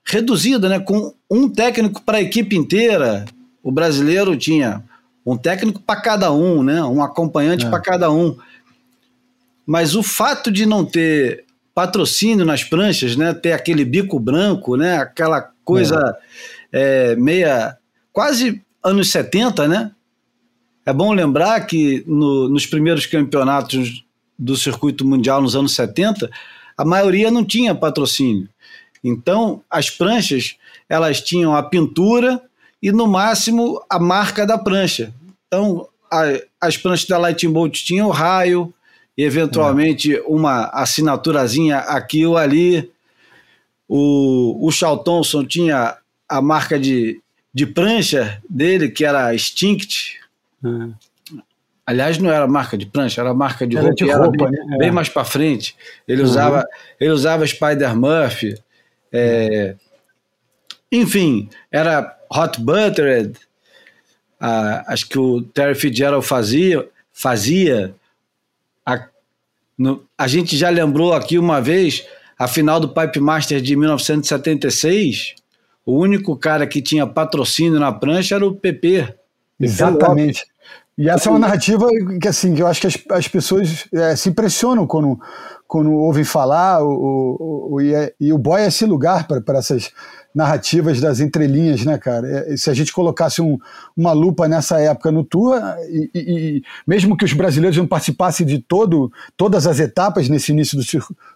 reduzida, 0.04 0.68
né? 0.68 0.78
com 0.78 1.14
um 1.30 1.48
técnico 1.48 2.02
para 2.02 2.18
a 2.18 2.20
equipe 2.20 2.54
inteira. 2.54 3.24
O 3.62 3.72
brasileiro 3.72 4.36
tinha 4.36 4.84
um 5.24 5.34
técnico 5.34 5.80
para 5.80 5.98
cada 5.98 6.30
um, 6.30 6.62
né? 6.62 6.84
um 6.84 7.02
acompanhante 7.02 7.64
é. 7.64 7.70
para 7.70 7.80
cada 7.80 8.10
um. 8.10 8.36
Mas 9.64 9.94
o 9.94 10.02
fato 10.02 10.52
de 10.52 10.66
não 10.66 10.84
ter 10.84 11.46
patrocínio 11.74 12.44
nas 12.44 12.64
pranchas, 12.64 13.16
né? 13.16 13.32
ter 13.32 13.52
aquele 13.52 13.86
bico 13.86 14.20
branco, 14.20 14.76
né? 14.76 14.98
aquela 14.98 15.50
coisa 15.64 16.14
é. 16.70 17.12
É, 17.12 17.16
meia 17.16 17.78
quase 18.12 18.60
anos 18.84 19.10
70, 19.10 19.66
né? 19.66 19.90
É 20.84 20.92
bom 20.92 21.14
lembrar 21.14 21.62
que 21.62 22.04
no, 22.06 22.46
nos 22.46 22.66
primeiros 22.66 23.06
campeonatos 23.06 24.04
do 24.38 24.54
circuito 24.54 25.06
mundial 25.06 25.40
nos 25.40 25.56
anos 25.56 25.74
70, 25.74 26.30
a 26.80 26.84
maioria 26.84 27.30
não 27.30 27.44
tinha 27.44 27.74
patrocínio. 27.74 28.48
Então, 29.04 29.62
as 29.68 29.90
pranchas, 29.90 30.56
elas 30.88 31.20
tinham 31.20 31.54
a 31.54 31.62
pintura 31.62 32.40
e, 32.82 32.90
no 32.90 33.06
máximo, 33.06 33.84
a 33.88 33.98
marca 33.98 34.46
da 34.46 34.56
prancha. 34.56 35.12
Então, 35.46 35.86
a, 36.10 36.22
as 36.58 36.78
pranchas 36.78 37.06
da 37.06 37.18
Lightning 37.18 37.52
Bolt 37.52 37.74
tinham 37.74 38.08
o 38.08 38.10
raio, 38.10 38.72
e 39.14 39.22
eventualmente 39.22 40.16
é. 40.16 40.22
uma 40.22 40.70
assinaturazinha 40.72 41.80
aqui 41.80 42.24
ou 42.24 42.38
ali. 42.38 42.90
O, 43.86 44.66
o 44.66 44.96
Thompson 44.96 45.44
tinha 45.44 45.98
a 46.26 46.40
marca 46.40 46.80
de, 46.80 47.20
de 47.52 47.66
prancha 47.66 48.40
dele, 48.48 48.88
que 48.88 49.04
era 49.04 49.34
Extinct. 49.34 50.18
Uhum. 50.64 50.94
Aliás, 51.90 52.18
não 52.18 52.30
era 52.30 52.46
marca 52.46 52.78
de 52.78 52.86
prancha, 52.86 53.20
era 53.20 53.34
marca 53.34 53.66
de 53.66 53.76
era 53.76 53.88
roupa, 53.88 54.04
de 54.04 54.12
roupa 54.12 54.48
bem, 54.48 54.66
né? 54.66 54.78
bem 54.78 54.88
é. 54.88 54.92
mais 54.92 55.08
para 55.08 55.24
frente. 55.24 55.74
Ele, 56.06 56.22
uhum. 56.22 56.28
usava, 56.28 56.64
ele 57.00 57.10
usava 57.10 57.44
Spider 57.44 57.96
Murphy. 57.96 58.56
É, 59.12 59.74
enfim, 60.92 61.50
era 61.68 62.16
Hot 62.30 62.60
Buttered. 62.60 63.36
Ah, 64.38 64.84
acho 64.86 65.08
que 65.08 65.18
o 65.18 65.42
Terry 65.42 65.74
Fitzgerald 65.74 66.24
fazia. 66.24 66.88
fazia 67.12 67.92
a, 68.86 69.08
no, 69.76 70.04
a 70.16 70.28
gente 70.28 70.56
já 70.56 70.68
lembrou 70.68 71.12
aqui 71.12 71.40
uma 71.40 71.60
vez 71.60 72.06
a 72.38 72.46
final 72.46 72.78
do 72.78 72.90
Pipe 72.90 73.18
Master 73.18 73.60
de 73.60 73.74
1976 73.74 75.34
o 75.84 75.98
único 75.98 76.36
cara 76.36 76.68
que 76.68 76.80
tinha 76.80 77.04
patrocínio 77.04 77.80
na 77.80 77.90
prancha 77.90 78.36
era 78.36 78.46
o 78.46 78.54
PP. 78.54 79.12
Exatamente. 79.58 80.46
E 81.00 81.08
essa 81.08 81.30
é 81.30 81.32
uma 81.32 81.38
narrativa 81.38 81.88
que, 82.20 82.28
assim, 82.28 82.54
que 82.54 82.60
eu 82.60 82.66
acho 82.66 82.78
que 82.78 82.86
as, 82.86 82.98
as 83.12 83.26
pessoas 83.26 83.86
é, 83.90 84.14
se 84.14 84.28
impressionam 84.28 84.86
quando, 84.86 85.18
quando 85.66 85.90
ouvem 85.94 86.24
falar, 86.24 86.84
o, 86.84 86.90
o, 86.90 87.68
o, 87.72 87.80
e, 87.80 87.94
é, 87.94 88.12
e 88.20 88.30
o 88.34 88.36
boy 88.36 88.60
é 88.60 88.66
esse 88.66 88.84
lugar 88.84 89.26
para 89.26 89.58
essas 89.58 89.92
narrativas 90.34 91.00
das 91.00 91.18
entrelinhas, 91.18 91.86
né, 91.86 91.96
cara? 91.96 92.28
É, 92.28 92.54
se 92.54 92.68
a 92.68 92.74
gente 92.74 92.92
colocasse 92.92 93.40
um, 93.40 93.56
uma 93.96 94.12
lupa 94.12 94.46
nessa 94.46 94.78
época 94.78 95.10
no 95.10 95.24
Tour, 95.24 95.58
e, 95.88 96.10
e, 96.14 96.62
mesmo 96.86 97.16
que 97.16 97.24
os 97.24 97.32
brasileiros 97.32 97.78
não 97.78 97.86
participassem 97.86 98.44
de 98.44 98.58
todo, 98.58 99.10
todas 99.38 99.66
as 99.66 99.80
etapas 99.80 100.28
nesse 100.28 100.52
início 100.52 100.76
do 100.76 100.84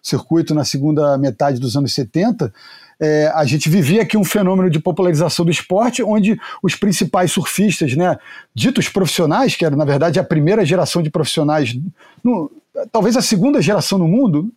circuito 0.03 0.55
na 0.55 0.67
segunda 0.67 1.17
metade 1.17 1.59
dos 1.59 1.75
anos 1.75 1.95
70, 1.95 2.53
é, 3.01 3.31
a 3.35 3.45
gente 3.45 3.69
vivia 3.69 4.03
aqui 4.03 4.17
um 4.17 4.25
fenômeno 4.25 4.71
de 4.71 4.79
popularização 4.79 5.45
do 5.45 5.51
esporte, 5.51 6.03
onde 6.03 6.39
os 6.63 6.75
principais 6.75 7.33
surfistas, 7.33 7.95
né, 7.97 8.17
ditos 8.55 8.89
profissionais, 8.89 9.55
que 9.55 9.65
era 9.65 9.77
na 9.77 9.85
verdade 9.85 10.19
a 10.19 10.25
primeira 10.25 10.65
geração 10.65 11.03
de 11.03 11.11
profissionais, 11.11 11.77
no, 12.23 12.51
talvez 12.91 13.17
a 13.17 13.23
segunda 13.23 13.61
geração 13.61 13.99
no 13.99 14.09
mundo, 14.09 14.51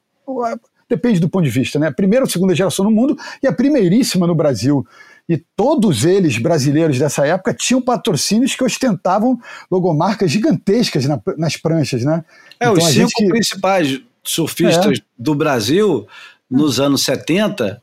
depende 0.90 1.20
do 1.20 1.30
ponto 1.30 1.44
de 1.44 1.50
vista, 1.50 1.78
né? 1.78 1.88
A 1.88 1.92
primeira 1.92 2.24
ou 2.24 2.30
segunda 2.30 2.56
geração 2.56 2.86
no 2.86 2.92
mundo 2.92 3.18
e 3.42 3.48
a 3.48 3.54
primeiríssima 3.54 4.26
no 4.26 4.36
Brasil. 4.36 4.86
E 5.30 5.38
todos 5.58 6.06
eles, 6.06 6.38
brasileiros 6.38 6.98
dessa 6.98 7.28
época, 7.28 7.54
tinham 7.54 7.82
patrocínios 7.82 8.56
que 8.56 8.64
ostentavam 8.64 9.38
logomarcas 9.70 10.32
gigantescas 10.32 11.06
na, 11.06 11.22
nas 11.38 11.58
pranchas, 11.58 12.04
né? 12.04 12.24
É, 12.60 12.70
então, 12.70 12.74
os 12.74 12.86
cinco 12.86 13.10
gente... 13.20 13.30
principais 13.30 14.02
surfistas 14.24 15.00
é. 15.00 15.02
do 15.18 15.36
Brasil 15.36 16.08
nos 16.50 16.80
anos 16.80 17.04
70 17.04 17.82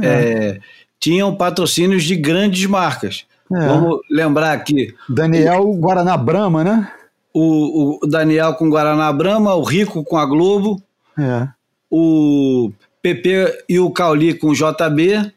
é. 0.00 0.06
É, 0.06 0.60
tinham 0.98 1.34
patrocínios 1.34 2.04
de 2.04 2.16
grandes 2.16 2.64
marcas. 2.66 3.26
É. 3.52 3.66
Vamos 3.66 4.00
lembrar 4.10 4.52
aqui. 4.52 4.94
Daniel 5.08 5.68
o, 5.68 5.76
Guaraná 5.76 6.16
Brahma, 6.16 6.64
né? 6.64 6.90
O, 7.34 7.98
o, 8.02 8.06
Daniel 8.06 8.54
com 8.54 8.70
Guaraná 8.70 9.12
Brahma, 9.12 9.54
o 9.54 9.62
Rico 9.62 10.04
com 10.04 10.16
a 10.16 10.24
Globo. 10.24 10.82
É. 11.18 11.46
o 11.90 12.72
PP 13.02 13.64
e 13.68 13.78
o 13.78 13.90
Cauli 13.90 14.32
com 14.32 14.48
o 14.48 14.54
JB. 14.54 15.32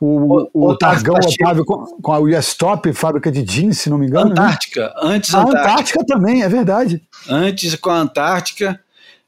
O, 0.00 0.46
o, 0.52 0.68
o 0.70 0.76
Targão 0.76 1.16
Otávio 1.16 1.64
com, 1.64 1.84
com 2.00 2.12
a 2.12 2.20
US 2.20 2.54
Top, 2.54 2.92
fábrica 2.92 3.32
de 3.32 3.42
jeans, 3.42 3.78
se 3.78 3.90
não 3.90 3.98
me 3.98 4.06
engano. 4.06 4.26
Né? 4.26 4.32
Antártica, 4.32 4.82
né? 4.82 4.92
antes 5.02 5.34
a 5.34 5.40
Antártica. 5.40 5.62
Antártica 5.62 6.06
também, 6.06 6.42
é 6.42 6.48
verdade. 6.48 7.02
Antes 7.28 7.74
com 7.74 7.90
a 7.90 7.96
Antártica. 7.96 8.78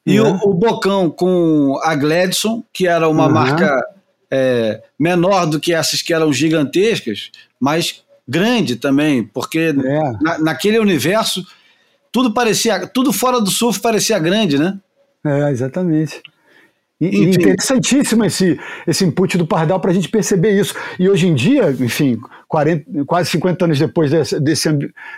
E 0.06 0.16
é. 0.16 0.22
o, 0.22 0.34
o, 0.44 0.54
Bocão 0.54 1.10
com 1.10 1.76
a 1.82 1.94
Gladson, 1.96 2.62
que 2.72 2.86
era 2.86 3.08
uma 3.08 3.26
uhum. 3.26 3.32
marca 3.32 3.84
é, 4.30 4.82
menor 4.98 5.46
do 5.46 5.58
que 5.58 5.72
essas 5.72 6.02
que 6.02 6.14
eram 6.14 6.32
gigantescas, 6.32 7.30
mas 7.58 8.04
grande 8.26 8.76
também, 8.76 9.24
porque 9.24 9.74
é. 9.76 10.00
na, 10.22 10.38
naquele 10.38 10.78
universo 10.78 11.44
tudo 12.12 12.32
parecia, 12.32 12.86
tudo 12.86 13.12
fora 13.12 13.40
do 13.40 13.50
surf 13.50 13.80
parecia 13.80 14.18
grande, 14.18 14.58
né? 14.58 14.78
É, 15.24 15.50
exatamente. 15.50 16.22
E, 17.00 17.30
interessantíssimo 17.30 18.26
esse, 18.26 18.60
esse 18.86 19.04
input 19.06 19.38
do 19.38 19.46
Pardal 19.46 19.80
para 19.80 19.90
a 19.90 19.94
gente 19.94 20.08
perceber 20.08 20.60
isso. 20.60 20.74
E 20.98 21.08
hoje 21.08 21.26
em 21.26 21.34
dia, 21.34 21.70
enfim, 21.70 22.20
40, 22.46 23.04
quase 23.06 23.30
50 23.30 23.64
anos 23.64 23.78
depois 23.78 24.10
desse, 24.10 24.38
desse, 24.38 24.68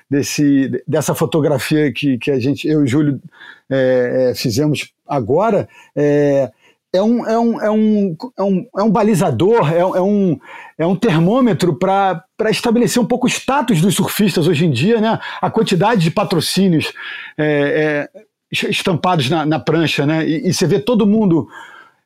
desse, 0.09 0.85
dessa 0.87 1.13
fotografia 1.13 1.93
que, 1.93 2.19
que 2.19 2.31
a 2.31 2.39
gente, 2.39 2.69
eu 2.69 2.81
e 2.81 2.85
o 2.85 2.87
Júlio 2.87 3.21
é, 3.69 4.31
é, 4.31 4.35
fizemos 4.35 4.93
agora, 5.09 5.69
é, 5.97 6.53
é 6.93 7.03
um, 7.03 7.27
é 7.27 7.39
um, 7.39 7.61
é 7.61 7.71
um, 7.71 8.17
é 8.37 8.43
um, 8.43 8.67
é 8.79 8.83
um 8.83 8.91
balizador, 8.91 9.73
é, 9.73 9.79
é 9.79 10.01
um, 10.01 10.39
é 10.77 10.87
um 10.87 10.95
termômetro 10.95 11.75
para 11.79 12.25
estabelecer 12.51 13.03
um 13.03 13.07
pouco 13.07 13.27
o 13.27 13.31
status 13.31 13.81
dos 13.81 13.95
surfistas 13.95 14.47
hoje 14.47 14.67
em 14.67 14.71
dia, 14.71 15.01
né? 15.01 15.19
a 15.41 15.51
quantidade 15.51 16.03
de 16.03 16.11
patrocínios 16.11 16.93
é, 17.39 18.09
é, 18.15 18.69
estampados 18.71 19.31
na, 19.31 19.47
na, 19.47 19.59
prancha, 19.59 20.05
né? 20.05 20.27
E, 20.29 20.49
e, 20.49 20.53
você 20.53 20.67
vê 20.67 20.79
todo 20.79 21.07
mundo 21.07 21.49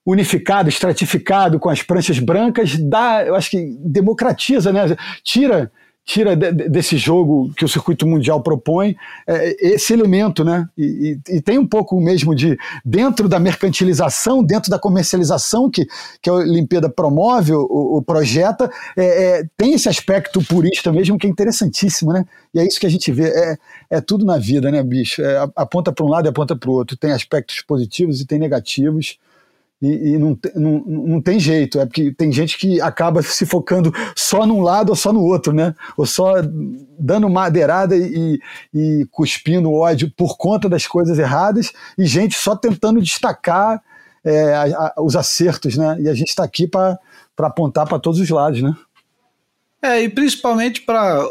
unificado, 0.04 0.68
estratificado, 0.68 1.58
com 1.58 1.68
as 1.68 1.82
pranchas 1.82 2.20
brancas, 2.20 2.76
dá, 2.78 3.24
eu 3.24 3.34
acho 3.34 3.50
que 3.50 3.76
democratiza, 3.80 4.72
né? 4.72 4.96
Tira 5.24 5.72
tira 6.06 6.36
de, 6.36 6.52
desse 6.52 6.96
jogo 6.96 7.52
que 7.56 7.64
o 7.64 7.68
circuito 7.68 8.06
mundial 8.06 8.40
propõe 8.40 8.96
é, 9.26 9.74
esse 9.74 9.92
elemento, 9.92 10.44
né? 10.44 10.68
E, 10.78 11.18
e, 11.28 11.36
e, 11.36 11.40
tem 11.40 11.58
um 11.58 11.66
pouco 11.66 12.00
mesmo 12.00 12.32
de 12.32 12.56
dentro 12.84 13.28
da 13.28 13.40
mercantilização, 13.40 14.42
dentro 14.42 14.70
da 14.70 14.78
comercialização 14.78 15.68
que, 15.68 15.84
que 16.22 16.30
a 16.30 16.34
Olimpíada 16.34 16.88
promove, 16.88 17.52
o, 17.52 17.96
o 17.96 18.02
projeta, 18.02 18.70
é, 18.96 19.40
é, 19.40 19.44
tem 19.56 19.74
esse 19.74 19.88
aspecto 19.88 20.40
purista 20.44 20.92
mesmo 20.92 21.18
que 21.18 21.26
é 21.26 21.30
interessantíssimo, 21.30 22.12
né? 22.12 22.24
E 22.54 22.60
é 22.60 22.64
isso 22.64 22.78
que 22.78 22.86
a 22.86 22.90
gente 22.90 23.10
vê, 23.10 23.28
é, 23.28 23.58
é 23.90 24.00
tudo 24.00 24.24
na 24.24 24.38
vida, 24.38 24.70
né, 24.70 24.80
bicho? 24.84 25.20
É, 25.20 25.48
aponta 25.56 25.90
para 25.90 26.04
um 26.04 26.08
lado 26.08 26.26
e 26.26 26.28
aponta 26.28 26.54
para 26.54 26.70
o 26.70 26.72
outro. 26.72 26.96
Tem 26.96 27.10
aspectos 27.10 27.60
positivos 27.62 28.20
e 28.20 28.26
tem 28.26 28.38
negativos. 28.38 29.18
E, 29.80 30.14
e 30.14 30.18
não, 30.18 30.38
não, 30.54 30.84
não 30.86 31.20
tem 31.20 31.38
jeito, 31.38 31.78
é 31.78 31.84
porque 31.84 32.10
tem 32.10 32.32
gente 32.32 32.56
que 32.56 32.80
acaba 32.80 33.22
se 33.22 33.44
focando 33.44 33.92
só 34.14 34.46
num 34.46 34.62
lado 34.62 34.90
ou 34.90 34.96
só 34.96 35.12
no 35.12 35.22
outro, 35.22 35.52
né? 35.52 35.74
Ou 35.98 36.06
só 36.06 36.34
dando 36.98 37.28
madeirada 37.28 37.94
e, 37.94 38.40
e 38.72 39.06
cuspindo 39.10 39.72
ódio 39.72 40.10
por 40.16 40.38
conta 40.38 40.66
das 40.68 40.86
coisas 40.86 41.18
erradas, 41.18 41.72
e 41.98 42.06
gente 42.06 42.38
só 42.38 42.56
tentando 42.56 43.02
destacar 43.02 43.82
é, 44.24 44.54
a, 44.54 44.62
a, 44.96 45.02
os 45.02 45.14
acertos, 45.14 45.76
né? 45.76 45.98
E 46.00 46.08
a 46.08 46.14
gente 46.14 46.28
está 46.28 46.42
aqui 46.42 46.66
para 46.66 46.98
apontar 47.38 47.86
para 47.86 47.98
todos 47.98 48.18
os 48.18 48.30
lados, 48.30 48.62
né? 48.62 48.74
É, 49.82 50.02
e 50.02 50.08
principalmente 50.08 50.80
para 50.80 51.22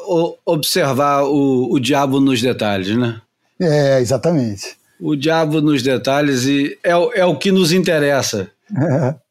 observar 0.46 1.24
o, 1.24 1.74
o 1.74 1.80
diabo 1.80 2.20
nos 2.20 2.42
detalhes, 2.42 2.96
né? 2.96 3.20
É, 3.60 4.00
exatamente 4.00 4.78
o 5.00 5.16
diabo 5.16 5.62
nos 5.62 5.82
detalhes 5.84 6.46
e 6.46 6.78
é, 6.84 6.92
é 6.92 7.26
o 7.26 7.38
que 7.38 7.52
nos 7.52 7.72
interessa. 7.72 8.50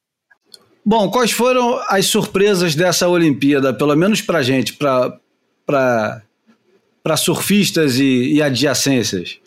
Bom, 0.87 1.11
quais 1.11 1.31
foram 1.31 1.81
as 1.89 2.07
surpresas 2.07 2.75
dessa 2.75 3.09
Olimpíada, 3.09 3.73
pelo 3.73 3.97
menos 3.97 4.21
para 4.21 4.43
gente, 4.43 4.75
para 4.75 5.19
surfistas 7.17 7.99
e, 7.99 8.35
e 8.35 8.43
adjacências? 8.43 9.39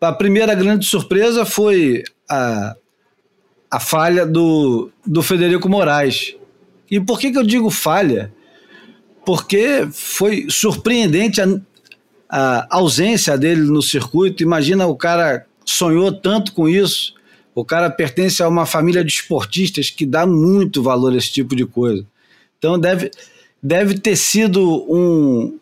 A 0.00 0.12
primeira 0.12 0.54
grande 0.54 0.86
surpresa 0.86 1.44
foi 1.44 2.02
a, 2.30 2.74
a 3.70 3.78
falha 3.78 4.24
do, 4.24 4.90
do 5.04 5.22
Federico 5.22 5.68
Moraes. 5.68 6.34
E 6.90 6.98
por 6.98 7.18
que, 7.18 7.30
que 7.30 7.38
eu 7.38 7.42
digo 7.42 7.68
falha? 7.68 8.32
Porque 9.24 9.86
foi 9.92 10.46
surpreendente 10.48 11.42
a, 11.42 11.48
a 12.30 12.66
ausência 12.70 13.36
dele 13.36 13.62
no 13.62 13.82
circuito. 13.82 14.42
Imagina 14.42 14.86
o 14.86 14.96
cara 14.96 15.44
sonhou 15.66 16.12
tanto 16.12 16.52
com 16.52 16.68
isso. 16.68 17.14
O 17.54 17.64
cara 17.64 17.90
pertence 17.90 18.42
a 18.42 18.48
uma 18.48 18.64
família 18.64 19.04
de 19.04 19.12
esportistas 19.12 19.90
que 19.90 20.06
dá 20.06 20.26
muito 20.26 20.82
valor 20.82 21.12
a 21.12 21.16
esse 21.16 21.32
tipo 21.32 21.56
de 21.56 21.66
coisa. 21.66 22.06
Então 22.58 22.78
deve, 22.78 23.10
deve 23.62 23.98
ter 23.98 24.16
sido 24.16 24.84
um. 24.88 25.58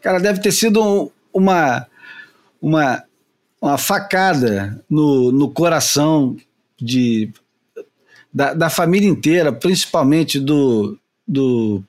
Cara, 0.00 0.18
deve 0.18 0.40
ter 0.40 0.52
sido 0.52 0.82
um, 0.82 1.10
uma, 1.32 1.86
uma, 2.60 3.04
uma 3.60 3.78
facada 3.78 4.82
no, 4.88 5.30
no 5.30 5.50
coração 5.50 6.36
de, 6.80 7.30
da, 8.32 8.54
da 8.54 8.70
família 8.70 9.08
inteira, 9.08 9.52
principalmente 9.52 10.40
do. 10.40 10.98
do 11.26 11.82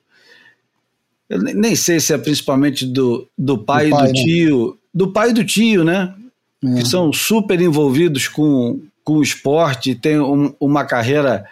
eu 1.28 1.40
nem 1.40 1.76
sei 1.76 2.00
se 2.00 2.12
é 2.12 2.18
principalmente 2.18 2.84
do, 2.84 3.28
do 3.38 3.56
pai, 3.56 3.88
do 3.88 3.90
pai 3.96 4.04
e 4.04 4.06
do 4.06 4.12
né? 4.12 4.22
tio. 4.22 4.78
Do 4.92 5.12
pai 5.12 5.30
e 5.30 5.32
do 5.32 5.44
tio, 5.44 5.84
né? 5.84 6.14
É. 6.64 6.80
que 6.80 6.88
são 6.88 7.12
super 7.12 7.60
envolvidos 7.60 8.28
com, 8.28 8.80
com 9.02 9.14
o 9.14 9.22
esporte, 9.22 9.94
tem 9.94 10.20
um, 10.20 10.54
uma 10.60 10.84
carreira 10.84 11.46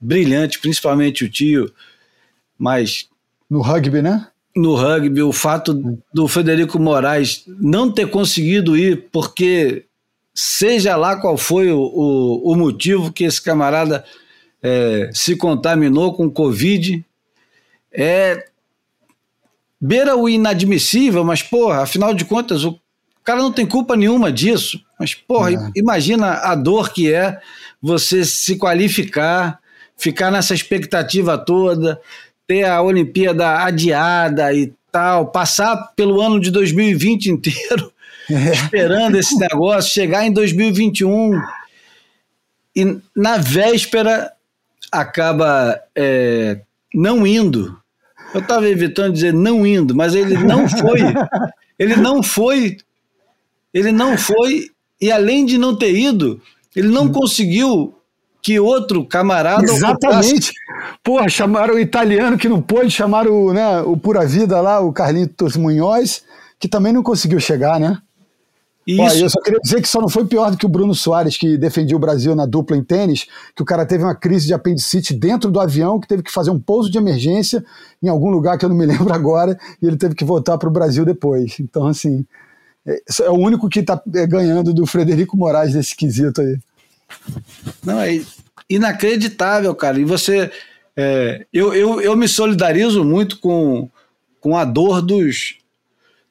brilhante, 0.00 0.58
principalmente 0.58 1.24
o 1.24 1.30
tio, 1.30 1.72
mas... 2.58 3.08
No 3.48 3.60
rugby, 3.60 4.02
né? 4.02 4.26
No 4.56 4.74
rugby, 4.74 5.22
o 5.22 5.32
fato 5.32 5.98
do 6.12 6.26
Federico 6.26 6.78
Moraes 6.78 7.44
não 7.46 7.90
ter 7.90 8.08
conseguido 8.08 8.76
ir, 8.76 9.08
porque 9.12 9.84
seja 10.34 10.96
lá 10.96 11.16
qual 11.16 11.36
foi 11.36 11.70
o, 11.70 11.80
o, 11.80 12.52
o 12.52 12.56
motivo 12.56 13.12
que 13.12 13.24
esse 13.24 13.40
camarada 13.40 14.04
é, 14.62 15.10
se 15.12 15.36
contaminou 15.36 16.14
com 16.14 16.30
Covid, 16.30 17.04
é 17.92 18.46
beira 19.80 20.16
o 20.16 20.28
inadmissível, 20.28 21.24
mas, 21.24 21.42
porra, 21.42 21.82
afinal 21.82 22.12
de 22.14 22.24
contas, 22.24 22.64
o 22.64 22.72
o 22.72 22.79
cara 23.30 23.42
não 23.42 23.52
tem 23.52 23.64
culpa 23.64 23.96
nenhuma 23.96 24.32
disso. 24.32 24.80
Mas, 24.98 25.14
porra, 25.14 25.52
é. 25.52 25.70
imagina 25.76 26.32
a 26.32 26.54
dor 26.56 26.92
que 26.92 27.12
é 27.12 27.40
você 27.80 28.24
se 28.24 28.56
qualificar, 28.56 29.60
ficar 29.96 30.32
nessa 30.32 30.52
expectativa 30.52 31.38
toda, 31.38 32.00
ter 32.46 32.64
a 32.64 32.82
Olimpíada 32.82 33.62
adiada 33.62 34.52
e 34.52 34.72
tal, 34.90 35.28
passar 35.28 35.92
pelo 35.94 36.20
ano 36.20 36.40
de 36.40 36.50
2020 36.50 37.26
inteiro 37.26 37.92
é. 38.28 38.34
esperando 38.52 39.16
esse 39.16 39.38
negócio, 39.38 39.92
chegar 39.92 40.26
em 40.26 40.32
2021 40.32 41.40
e 42.74 42.98
na 43.14 43.38
véspera 43.38 44.32
acaba 44.90 45.80
é, 45.94 46.60
não 46.92 47.24
indo. 47.24 47.78
Eu 48.34 48.40
estava 48.40 48.68
evitando 48.68 49.12
dizer 49.12 49.32
não 49.32 49.64
indo, 49.64 49.94
mas 49.94 50.14
ele 50.14 50.36
não 50.36 50.68
foi. 50.68 51.00
ele 51.78 51.96
não 51.96 52.22
foi 52.22 52.76
ele 53.72 53.92
não 53.92 54.16
foi, 54.16 54.70
e 55.00 55.10
além 55.10 55.44
de 55.44 55.58
não 55.58 55.76
ter 55.76 55.94
ido, 55.94 56.40
ele 56.74 56.88
não 56.88 57.08
conseguiu 57.08 57.94
que 58.42 58.58
outro 58.58 59.04
camarada. 59.04 59.64
Exatamente. 59.64 60.52
Porra, 61.04 61.28
chamaram 61.28 61.74
o 61.74 61.78
italiano 61.78 62.38
que 62.38 62.48
não 62.48 62.60
pôde, 62.60 62.90
chamaram 62.90 63.32
o, 63.32 63.52
né, 63.52 63.80
o 63.82 63.96
Pura 63.96 64.26
Vida 64.26 64.60
lá, 64.60 64.80
o 64.80 64.92
Carlitos 64.92 65.56
Munhoz, 65.56 66.22
que 66.58 66.68
também 66.68 66.92
não 66.92 67.02
conseguiu 67.02 67.38
chegar, 67.38 67.78
né? 67.78 67.98
Isso. 68.86 69.24
Eu 69.24 69.30
só 69.30 69.40
queria 69.40 69.60
dizer 69.60 69.80
que 69.80 69.88
só 69.88 70.00
não 70.00 70.08
foi 70.08 70.24
pior 70.24 70.50
do 70.50 70.56
que 70.56 70.66
o 70.66 70.68
Bruno 70.68 70.94
Soares, 70.94 71.36
que 71.36 71.56
defendia 71.56 71.96
o 71.96 72.00
Brasil 72.00 72.34
na 72.34 72.46
dupla 72.46 72.76
em 72.76 72.82
tênis, 72.82 73.26
que 73.54 73.62
o 73.62 73.64
cara 73.64 73.86
teve 73.86 74.02
uma 74.02 74.14
crise 74.14 74.46
de 74.46 74.54
apendicite 74.54 75.14
dentro 75.14 75.50
do 75.50 75.60
avião, 75.60 76.00
que 76.00 76.08
teve 76.08 76.22
que 76.22 76.32
fazer 76.32 76.50
um 76.50 76.58
pouso 76.58 76.90
de 76.90 76.98
emergência 76.98 77.64
em 78.02 78.08
algum 78.08 78.30
lugar 78.30 78.58
que 78.58 78.64
eu 78.64 78.68
não 78.68 78.76
me 78.76 78.86
lembro 78.86 79.12
agora, 79.12 79.58
e 79.80 79.86
ele 79.86 79.96
teve 79.96 80.14
que 80.14 80.24
voltar 80.24 80.58
para 80.58 80.68
o 80.68 80.72
Brasil 80.72 81.04
depois. 81.04 81.60
Então, 81.60 81.86
assim, 81.86 82.24
é, 82.86 83.02
é 83.22 83.30
o 83.30 83.34
único 83.34 83.68
que 83.68 83.80
está 83.80 84.00
é, 84.14 84.26
ganhando 84.26 84.72
do 84.72 84.86
Frederico 84.86 85.36
Moraes 85.36 85.74
nesse 85.74 85.94
quesito 85.94 86.40
aí. 86.40 86.58
Não, 87.84 88.00
é 88.00 88.20
inacreditável, 88.68 89.74
cara. 89.74 89.98
E 89.98 90.04
você. 90.04 90.50
É, 90.96 91.46
eu, 91.52 91.74
eu, 91.74 92.00
eu 92.00 92.16
me 92.16 92.28
solidarizo 92.28 93.04
muito 93.04 93.38
com, 93.38 93.88
com 94.40 94.56
a 94.56 94.64
dor 94.64 95.02
dos 95.02 95.56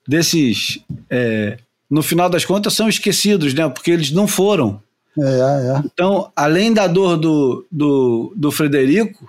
desses. 0.07 0.79
É, 1.09 1.57
no 1.89 2.03
final 2.03 2.29
das 2.29 2.45
contas, 2.45 2.73
são 2.73 2.87
esquecidos, 2.87 3.53
né? 3.53 3.67
Porque 3.67 3.91
eles 3.91 4.11
não 4.11 4.27
foram. 4.27 4.81
É, 5.17 5.23
é. 5.23 5.81
Então, 5.85 6.31
além 6.35 6.73
da 6.73 6.87
dor 6.87 7.17
do, 7.17 7.65
do, 7.71 8.33
do 8.35 8.51
Frederico, 8.51 9.27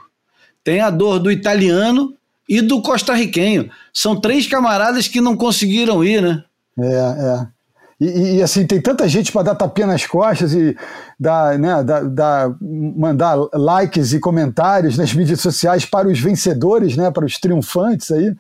tem 0.63 0.81
a 0.81 0.91
dor 0.91 1.19
do 1.19 1.31
italiano 1.31 2.15
e 2.49 2.61
do 2.61 2.83
costarriquenho. 2.83 3.71
São 3.93 4.21
três 4.21 4.47
camaradas 4.47 5.09
que 5.09 5.21
não 5.21 5.37
conseguiram 5.37 6.05
ir, 6.05 6.21
né? 6.21 6.45
É, 6.83 7.47
é. 7.47 7.61
E, 8.01 8.37
e, 8.37 8.43
assim, 8.43 8.66
tem 8.66 8.81
tanta 8.81 9.07
gente 9.07 9.31
para 9.31 9.43
dar 9.43 9.55
tapinha 9.55 9.87
nas 9.87 10.07
costas 10.07 10.55
e 10.55 10.75
dar, 11.19 11.59
né, 11.59 11.85
dar, 11.85 12.05
dar, 12.05 12.57
mandar 12.61 13.37
likes 13.53 14.14
e 14.14 14.21
comentários 14.21 14.97
nas 14.97 15.12
mídias 15.12 15.40
sociais 15.43 15.85
para 15.85 16.09
os 16.09 16.19
vencedores, 16.19 16.97
né, 16.97 17.11
para 17.11 17.27
os 17.27 17.38
triunfantes 17.38 18.11
aí. 18.11 18.35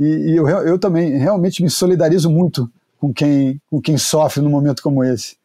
E, 0.00 0.04
e 0.04 0.36
eu, 0.36 0.48
eu 0.48 0.78
também 0.78 1.18
realmente 1.18 1.62
me 1.62 1.68
solidarizo 1.68 2.30
muito 2.30 2.70
com 2.98 3.12
quem, 3.12 3.60
com 3.70 3.78
quem 3.78 3.98
sofre 3.98 4.40
num 4.40 4.48
momento 4.48 4.82
como 4.82 5.04
esse. 5.04 5.36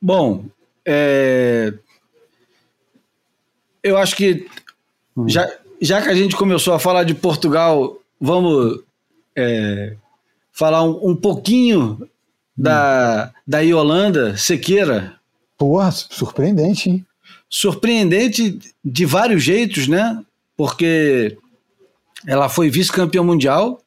Bom, 0.00 0.44
é... 0.84 1.72
eu 3.80 3.96
acho 3.96 4.16
que 4.16 4.48
hum. 5.16 5.28
já, 5.28 5.48
já 5.80 6.02
que 6.02 6.08
a 6.08 6.14
gente 6.14 6.34
começou 6.34 6.74
a 6.74 6.80
falar 6.80 7.04
de 7.04 7.14
Portugal, 7.14 7.96
vamos 8.20 8.82
é, 9.36 9.96
falar 10.52 10.82
um, 10.82 11.10
um 11.10 11.16
pouquinho 11.16 12.08
da, 12.56 13.32
da 13.46 13.60
Yolanda 13.60 14.36
Sequeira. 14.36 15.14
Porra, 15.56 15.90
surpreendente, 15.90 16.90
hein? 16.90 17.06
Surpreendente 17.48 18.58
de 18.84 19.04
vários 19.04 19.42
jeitos, 19.42 19.88
né? 19.88 20.22
Porque 20.56 21.38
ela 22.26 22.48
foi 22.48 22.70
vice-campeã 22.70 23.22
mundial, 23.22 23.80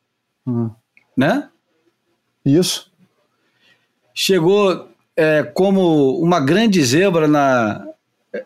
hum. 0.45 0.69
né? 1.15 1.49
Isso. 2.45 2.91
Chegou 4.13 4.89
é, 5.15 5.43
como 5.43 6.19
uma 6.19 6.39
grande 6.39 6.83
zebra 6.83 7.27
na, 7.27 7.85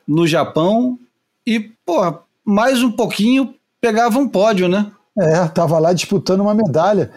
no 0.08 0.28
Japão 0.28 0.98
e, 1.46 1.60
pô, 1.86 2.20
mais 2.46 2.82
um 2.82 2.92
pouquinho 2.92 3.56
pegava 3.82 4.20
um 4.20 4.28
pódio, 4.28 4.68
né? 4.68 4.92
É, 5.20 5.48
tava 5.50 5.78
lá 5.80 5.94
disputando 5.94 6.42
uma 6.42 6.54
medalha. 6.54 7.12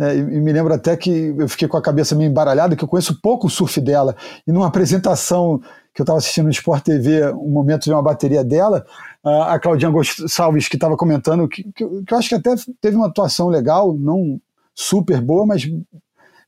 É, 0.00 0.16
e, 0.16 0.22
me 0.22 0.52
lembro 0.52 0.72
até 0.72 0.96
que 0.96 1.34
eu 1.36 1.48
fiquei 1.48 1.66
com 1.66 1.76
a 1.76 1.82
cabeça 1.82 2.14
meio 2.14 2.30
embaralhada, 2.30 2.76
que 2.76 2.84
eu 2.84 2.88
conheço 2.88 3.20
pouco 3.20 3.48
o 3.48 3.50
surf 3.50 3.80
dela. 3.80 4.14
E 4.46 4.52
numa 4.52 4.68
apresentação 4.68 5.60
que 5.92 6.00
eu 6.00 6.04
estava 6.04 6.18
assistindo 6.18 6.44
no 6.44 6.52
Sport 6.52 6.84
TV, 6.84 7.32
um 7.32 7.50
momento 7.50 7.84
de 7.84 7.92
uma 7.92 8.02
bateria 8.02 8.44
dela, 8.44 8.86
a 9.24 9.58
Claudinha 9.58 9.90
Gonçalves, 9.90 10.68
que 10.68 10.76
estava 10.76 10.96
comentando, 10.96 11.48
que, 11.48 11.64
que, 11.72 11.82
eu 11.82 12.04
acho 12.12 12.28
que 12.28 12.36
até 12.36 12.54
teve 12.80 12.96
uma 12.96 13.08
atuação 13.08 13.48
legal, 13.48 13.92
não 13.92 14.40
super 14.72 15.20
boa, 15.20 15.44
mas 15.44 15.68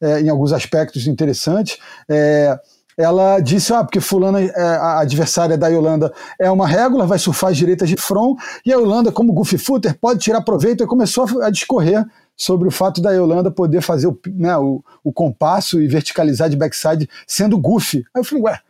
é, 0.00 0.20
em 0.20 0.28
alguns 0.28 0.52
aspectos 0.52 1.08
interessantes. 1.08 1.78
É, 2.08 2.56
ela 3.00 3.40
disse, 3.40 3.72
ah, 3.72 3.82
porque 3.82 4.00
fulana, 4.00 4.40
é, 4.40 4.60
a 4.60 5.00
adversária 5.00 5.56
da 5.56 5.68
Yolanda 5.68 6.12
é 6.38 6.50
uma 6.50 6.66
régula, 6.66 7.06
vai 7.06 7.18
surfar 7.18 7.50
as 7.50 7.56
direitas 7.56 7.88
de 7.88 7.96
front, 7.96 8.36
e 8.64 8.72
a 8.72 8.76
Yolanda, 8.76 9.10
como 9.10 9.32
goofy 9.32 9.58
footer, 9.58 9.96
pode 9.98 10.20
tirar 10.20 10.42
proveito, 10.42 10.84
e 10.84 10.86
começou 10.86 11.42
a 11.42 11.50
discorrer 11.50 12.04
sobre 12.36 12.68
o 12.68 12.70
fato 12.70 13.00
da 13.00 13.10
Yolanda 13.10 13.50
poder 13.50 13.80
fazer 13.80 14.06
o, 14.06 14.18
né, 14.34 14.56
o, 14.56 14.82
o 15.04 15.12
compasso 15.12 15.80
e 15.80 15.86
verticalizar 15.86 16.48
de 16.48 16.56
backside 16.56 17.08
sendo 17.26 17.58
goofy. 17.58 17.98
Aí 18.14 18.20
eu 18.20 18.24
falei, 18.24 18.44
ué, 18.44 18.60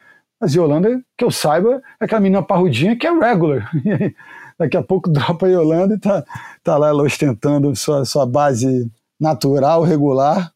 mas 0.41 0.55
Yolanda, 0.55 1.01
que 1.17 1.25
eu 1.25 1.31
saiba, 1.31 1.83
é 2.01 2.05
aquela 2.05 2.21
menina 2.21 2.43
parrudinha 2.43 2.97
que 2.97 3.07
é 3.07 3.13
regular. 3.13 3.71
Daqui 4.59 4.77
a 4.77 4.83
pouco 4.83 5.09
dropa 5.13 5.47
a 5.47 5.51
Yolanda 5.51 5.95
e 5.95 5.99
tá, 5.99 6.25
tá 6.63 6.77
lá 6.77 6.89
ela 6.89 7.03
ostentando 7.03 7.75
sua, 7.77 8.05
sua 8.05 8.27
base 8.27 8.91
natural, 9.19 9.83
regular, 9.83 10.53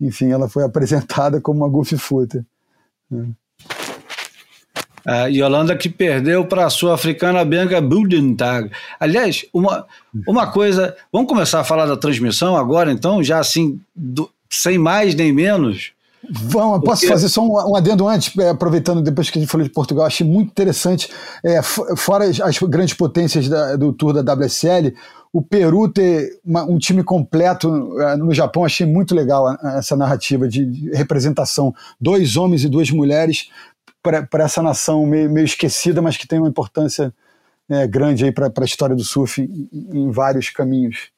enfim, 0.00 0.30
ela 0.30 0.48
foi 0.48 0.64
apresentada 0.64 1.40
como 1.40 1.60
uma 1.60 1.68
goofy 1.68 1.96
footer. 1.96 2.44
A 5.04 5.26
Yolanda 5.26 5.76
que 5.76 5.88
perdeu 5.88 6.44
para 6.44 6.66
a 6.66 6.70
sul-africana 6.70 7.44
Bianca 7.44 7.80
Budentag. 7.80 8.70
Aliás, 9.00 9.44
uma, 9.52 9.84
uma 10.28 10.46
coisa, 10.46 10.96
vamos 11.12 11.28
começar 11.28 11.60
a 11.60 11.64
falar 11.64 11.86
da 11.86 11.96
transmissão 11.96 12.56
agora, 12.56 12.92
então, 12.92 13.22
já 13.22 13.40
assim, 13.40 13.80
do, 13.96 14.30
sem 14.48 14.78
mais 14.78 15.14
nem 15.14 15.32
menos. 15.32 15.92
Vamos, 16.30 16.74
Porque... 16.74 16.86
posso 16.86 17.08
fazer 17.08 17.28
só 17.28 17.42
um, 17.42 17.70
um 17.70 17.74
adendo 17.74 18.06
antes, 18.06 18.36
é, 18.38 18.50
aproveitando 18.50 19.02
depois 19.02 19.28
que 19.28 19.38
a 19.38 19.42
gente 19.42 19.50
falou 19.50 19.66
de 19.66 19.72
Portugal, 19.72 20.06
achei 20.06 20.24
muito 20.24 20.50
interessante, 20.50 21.10
é, 21.44 21.60
fora 21.62 22.26
as, 22.26 22.40
as, 22.40 22.58
grandes 22.58 22.94
potências 22.94 23.48
da, 23.48 23.74
do 23.74 23.92
Tour 23.92 24.22
da 24.22 24.32
WSL, 24.32 24.94
o 25.32 25.40
Peru 25.40 25.88
ter 25.88 26.38
uma, 26.44 26.62
um 26.64 26.78
time 26.78 27.02
completo 27.02 27.68
uh, 27.70 28.16
no 28.18 28.34
Japão, 28.34 28.64
achei 28.64 28.86
muito 28.86 29.14
legal 29.14 29.56
essa 29.76 29.96
narrativa 29.96 30.46
de, 30.46 30.66
de, 30.66 30.90
representação. 30.90 31.74
Dois 31.98 32.36
homens 32.36 32.64
e 32.64 32.68
duas 32.68 32.90
mulheres 32.90 33.48
para 34.02 34.44
essa 34.44 34.62
nação 34.62 35.06
meio, 35.06 35.30
meio, 35.30 35.44
esquecida, 35.44 36.02
mas 36.02 36.16
que 36.16 36.26
tem 36.26 36.38
uma 36.38 36.48
importância 36.48 37.14
é, 37.70 37.86
grande 37.86 38.24
aí 38.24 38.32
para 38.32 38.52
a 38.54 38.64
história 38.64 38.94
do 38.94 39.04
surf 39.04 39.40
em, 39.40 39.68
em, 39.72 40.10
vários 40.10 40.50
caminhos. 40.50 41.10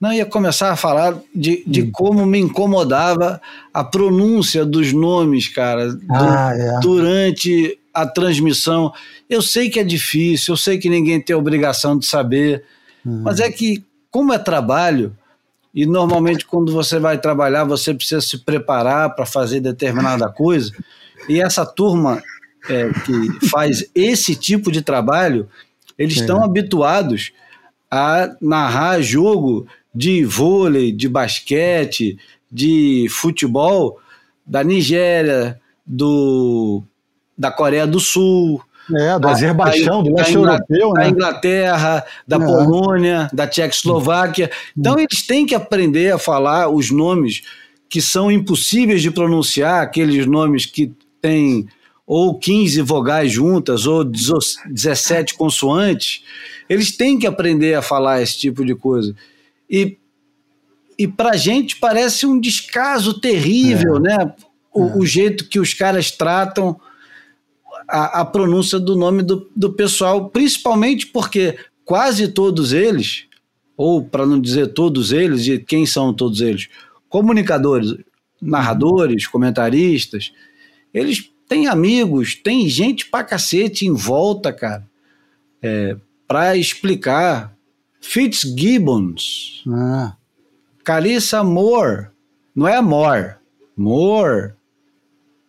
Não, 0.00 0.12
ia 0.12 0.26
começar 0.26 0.70
a 0.70 0.76
falar 0.76 1.18
de, 1.34 1.64
de 1.66 1.82
hum. 1.82 1.90
como 1.90 2.26
me 2.26 2.38
incomodava 2.38 3.40
a 3.72 3.82
pronúncia 3.82 4.64
dos 4.64 4.92
nomes, 4.92 5.48
cara, 5.48 5.92
do, 5.92 6.04
ah, 6.10 6.52
é. 6.54 6.80
durante 6.80 7.78
a 7.92 8.06
transmissão. 8.06 8.92
Eu 9.28 9.40
sei 9.40 9.70
que 9.70 9.80
é 9.80 9.84
difícil, 9.84 10.52
eu 10.52 10.56
sei 10.56 10.78
que 10.78 10.90
ninguém 10.90 11.20
tem 11.20 11.34
obrigação 11.34 11.98
de 11.98 12.06
saber, 12.06 12.62
Uhum. 13.06 13.22
Mas 13.22 13.38
é 13.38 13.50
que, 13.50 13.84
como 14.10 14.32
é 14.32 14.38
trabalho, 14.38 15.16
e 15.72 15.86
normalmente 15.86 16.44
quando 16.44 16.72
você 16.72 16.98
vai 16.98 17.18
trabalhar, 17.18 17.62
você 17.64 17.94
precisa 17.94 18.20
se 18.20 18.38
preparar 18.38 19.14
para 19.14 19.24
fazer 19.24 19.60
determinada 19.60 20.28
coisa, 20.28 20.72
e 21.28 21.40
essa 21.40 21.64
turma 21.64 22.20
é, 22.68 22.90
que 23.04 23.46
faz 23.46 23.84
esse 23.94 24.34
tipo 24.34 24.72
de 24.72 24.82
trabalho, 24.82 25.48
eles 25.96 26.16
estão 26.16 26.42
habituados 26.42 27.32
a 27.90 28.34
narrar 28.40 29.00
jogo 29.00 29.66
de 29.94 30.24
vôlei, 30.24 30.92
de 30.92 31.08
basquete, 31.08 32.18
de 32.50 33.06
futebol 33.08 33.98
da 34.44 34.62
Nigéria, 34.62 35.60
do, 35.86 36.82
da 37.38 37.50
Coreia 37.50 37.86
do 37.86 38.00
Sul, 38.00 38.62
é, 38.94 39.18
do 39.18 39.28
Azerbaijão, 39.28 40.02
do 40.02 40.14
leste 40.14 40.34
europeu, 40.34 40.92
né? 40.92 41.04
Da 41.04 41.08
Inglaterra, 41.08 42.04
da 42.26 42.36
é. 42.36 42.38
Polônia, 42.38 43.28
da 43.32 43.46
Tchecoslováquia. 43.46 44.50
Então 44.76 44.94
hum. 44.94 45.00
eles 45.00 45.26
têm 45.26 45.44
que 45.44 45.54
aprender 45.54 46.12
a 46.12 46.18
falar 46.18 46.68
os 46.68 46.90
nomes 46.90 47.42
que 47.88 48.00
são 48.00 48.30
impossíveis 48.30 49.02
de 49.02 49.10
pronunciar, 49.10 49.82
aqueles 49.82 50.26
nomes 50.26 50.66
que 50.66 50.92
têm 51.20 51.68
ou 52.06 52.38
15 52.38 52.80
vogais 52.82 53.32
juntas 53.32 53.86
ou 53.86 54.04
17 54.04 55.34
consoantes. 55.34 56.22
Eles 56.68 56.96
têm 56.96 57.18
que 57.18 57.26
aprender 57.26 57.74
a 57.74 57.82
falar 57.82 58.22
esse 58.22 58.38
tipo 58.38 58.64
de 58.64 58.74
coisa. 58.76 59.14
E, 59.68 59.98
e 60.96 61.08
para 61.08 61.30
a 61.30 61.36
gente 61.36 61.76
parece 61.76 62.24
um 62.24 62.38
descaso 62.38 63.20
terrível, 63.20 63.96
é. 63.96 64.00
né? 64.00 64.32
O, 64.72 64.84
é. 64.84 64.96
o 64.98 65.06
jeito 65.06 65.48
que 65.48 65.58
os 65.58 65.74
caras 65.74 66.10
tratam 66.12 66.78
a, 67.88 68.20
a 68.20 68.24
pronúncia 68.24 68.78
do 68.78 68.96
nome 68.96 69.22
do, 69.22 69.50
do 69.54 69.72
pessoal, 69.72 70.28
principalmente 70.30 71.06
porque 71.06 71.58
quase 71.84 72.28
todos 72.28 72.72
eles, 72.72 73.26
ou 73.76 74.04
para 74.04 74.26
não 74.26 74.40
dizer 74.40 74.68
todos 74.68 75.12
eles, 75.12 75.44
de 75.44 75.58
quem 75.58 75.86
são 75.86 76.12
todos 76.12 76.40
eles? 76.40 76.68
Comunicadores, 77.08 77.96
narradores, 78.40 79.26
comentaristas, 79.26 80.32
eles 80.92 81.30
têm 81.48 81.68
amigos, 81.68 82.34
tem 82.34 82.68
gente 82.68 83.06
pra 83.06 83.24
cacete 83.24 83.86
em 83.86 83.94
volta, 83.94 84.52
cara, 84.52 84.86
é, 85.62 85.96
para 86.26 86.56
explicar. 86.56 87.54
Fitzgibbons, 88.00 89.64
ah. 89.68 90.14
Carissa 90.84 91.42
Moore, 91.42 92.08
não 92.54 92.68
é 92.68 92.80
Moore, 92.80 93.34
Moore, 93.76 94.52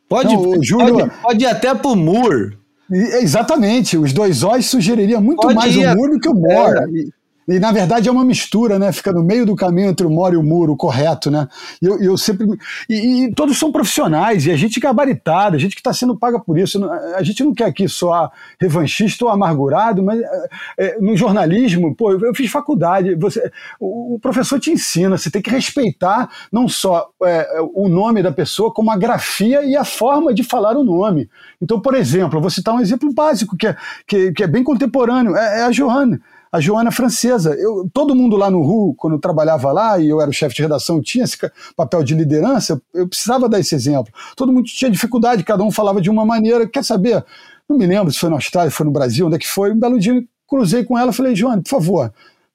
Pode, 0.09 0.33
então, 0.33 0.63
Júnior, 0.63 1.09
pode, 1.09 1.21
pode 1.21 1.43
ir 1.43 1.47
até 1.47 1.75
pro 1.75 1.95
Moore. 1.95 2.57
Exatamente, 2.89 3.97
os 3.97 4.13
dois 4.13 4.43
O's 4.43 4.65
sugeriria 4.67 5.19
muito 5.19 5.41
pode 5.41 5.55
mais 5.55 5.75
ir, 5.75 5.87
o 5.87 5.95
Moore 5.95 6.11
do 6.13 6.19
que 6.19 6.29
o 6.29 6.33
Moore. 6.33 6.79
É. 6.79 7.16
E 7.47 7.59
na 7.59 7.71
verdade 7.71 8.09
é 8.09 8.11
uma 8.11 8.25
mistura, 8.25 8.77
né? 8.77 8.91
Fica 8.91 9.13
no 9.13 9.23
meio 9.23 9.45
do 9.45 9.55
caminho 9.55 9.89
entre 9.89 10.05
o 10.05 10.09
moro 10.09 10.35
e 10.35 10.37
o 10.37 10.43
muro, 10.43 10.75
correto, 10.75 11.31
né? 11.31 11.47
E 11.81 11.85
eu, 11.85 12.01
eu 12.01 12.17
sempre. 12.17 12.45
E, 12.89 13.25
e, 13.25 13.33
todos 13.33 13.57
são 13.57 13.71
profissionais, 13.71 14.45
e 14.45 14.51
a 14.51 14.57
gente 14.57 14.81
gabaritada, 14.81 15.55
a 15.55 15.59
gente 15.59 15.73
que 15.73 15.79
está 15.79 15.93
sendo 15.93 16.17
paga 16.17 16.39
por 16.39 16.57
isso. 16.59 16.83
A 17.15 17.23
gente 17.23 17.43
não 17.45 17.53
quer 17.53 17.65
aqui 17.65 17.87
soar 17.87 18.29
revanchista 18.59 19.23
ou 19.23 19.31
amargurado, 19.31 20.03
mas 20.03 20.19
é, 20.19 20.49
é, 20.77 20.97
no 20.99 21.15
jornalismo, 21.15 21.95
pô, 21.95 22.11
eu, 22.11 22.19
eu 22.19 22.35
fiz 22.35 22.51
faculdade, 22.51 23.15
você, 23.15 23.49
o, 23.79 24.15
o, 24.15 24.19
professor 24.19 24.59
te 24.59 24.71
ensina, 24.71 25.17
você 25.17 25.31
tem 25.31 25.41
que 25.41 25.49
respeitar 25.49 26.29
não 26.51 26.67
só 26.67 27.09
é, 27.23 27.61
o 27.73 27.87
nome 27.87 28.21
da 28.21 28.31
pessoa, 28.31 28.73
como 28.73 28.91
a 28.91 28.97
grafia 28.97 29.63
e 29.63 29.75
a 29.77 29.85
forma 29.85 30.33
de 30.33 30.43
falar 30.43 30.75
o 30.75 30.83
nome. 30.83 31.29
Então, 31.61 31.79
por 31.79 31.95
exemplo, 31.95 32.37
eu 32.37 32.41
vou 32.41 32.49
citar 32.49 32.75
um 32.75 32.81
exemplo 32.81 33.13
básico, 33.13 33.55
que 33.55 33.67
é, 33.67 33.77
que, 34.05 34.33
que 34.33 34.43
é 34.43 34.47
bem 34.47 34.63
contemporâneo, 34.63 35.35
é, 35.37 35.61
é 35.61 35.63
a 35.63 35.71
Johanna 35.71 36.19
a 36.51 36.59
Joana 36.59 36.91
Francesa. 36.91 37.53
Eu, 37.55 37.89
todo 37.93 38.15
mundo 38.15 38.35
lá 38.35 38.49
no 38.49 38.61
RU, 38.61 38.95
quando 38.95 39.13
eu 39.13 39.19
trabalhava 39.19 39.71
lá 39.71 39.99
e 39.99 40.09
eu 40.09 40.21
era 40.21 40.29
o 40.29 40.33
chefe 40.33 40.55
de 40.55 40.61
redação, 40.61 41.01
tinha 41.01 41.23
esse 41.23 41.37
papel 41.75 42.03
de 42.03 42.15
liderança, 42.15 42.81
eu 42.93 43.07
precisava 43.07 43.49
dar 43.49 43.59
esse 43.59 43.75
exemplo. 43.75 44.13
Todo 44.35 44.51
mundo 44.51 44.65
tinha 44.65 44.89
dificuldade, 44.91 45.43
cada 45.43 45.63
um 45.63 45.71
falava 45.71 46.01
de 46.01 46.09
uma 46.09 46.25
maneira. 46.25 46.67
Quer 46.67 46.83
saber? 46.83 47.23
Não 47.67 47.77
me 47.77 47.85
lembro 47.85 48.11
se 48.11 48.19
foi 48.19 48.29
na 48.29 48.35
Austrália, 48.35 48.71
foi 48.71 48.85
no 48.85 48.91
Brasil, 48.91 49.27
onde 49.27 49.35
é 49.35 49.39
que 49.39 49.47
foi. 49.47 49.71
Um 49.71 49.79
belo 49.79 49.99
dia 49.99 50.23
cruzei 50.47 50.83
com 50.83 50.97
ela 50.97 51.11
falei, 51.11 51.35
Joana, 51.35 51.61
por 51.61 51.69
favor, 51.69 52.13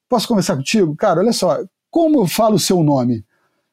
posso 0.08 0.26
conversar 0.26 0.56
contigo? 0.56 0.96
Cara, 0.96 1.20
olha 1.20 1.32
só, 1.32 1.58
como 1.90 2.20
eu 2.20 2.26
falo 2.26 2.54
o 2.54 2.58
seu 2.58 2.82
nome? 2.82 3.24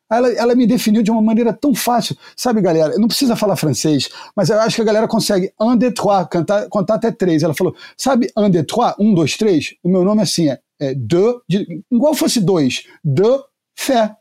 Ela, 0.10 0.30
ela 0.34 0.56
me 0.56 0.66
definiu 0.66 1.04
de 1.04 1.12
uma 1.12 1.22
maneira 1.22 1.54
tão 1.54 1.74
fácil. 1.74 2.16
Sabe, 2.36 2.62
galera, 2.62 2.98
não 2.98 3.08
precisa 3.08 3.36
falar 3.36 3.56
francês, 3.56 4.10
mas 4.36 4.50
eu 4.50 4.60
acho 4.60 4.76
que 4.76 4.82
a 4.82 4.86
galera 4.86 5.08
consegue 5.08 5.52
un, 5.60 5.76
deux, 5.76 5.94
trois, 5.94 6.28
cantar, 6.30 6.68
contar 6.70 6.96
até 6.96 7.12
três. 7.12 7.44
Ela 7.44 7.54
falou, 7.54 7.76
sabe 7.98 8.32
un, 8.36 8.50
deux, 8.50 8.66
trois, 8.66 8.96
um, 9.00 9.14
dois, 9.14 9.38
três? 9.38 9.76
O 9.84 9.90
meu 9.90 10.04
nome 10.04 10.22
é 10.22 10.24
assim, 10.24 10.50
é, 10.50 10.60
é 10.80 10.94
de, 10.94 11.42
de, 11.48 11.84
igual 11.92 12.14
fosse 12.14 12.42
dois, 12.42 12.84
de 13.04 13.40
fé 13.76 14.16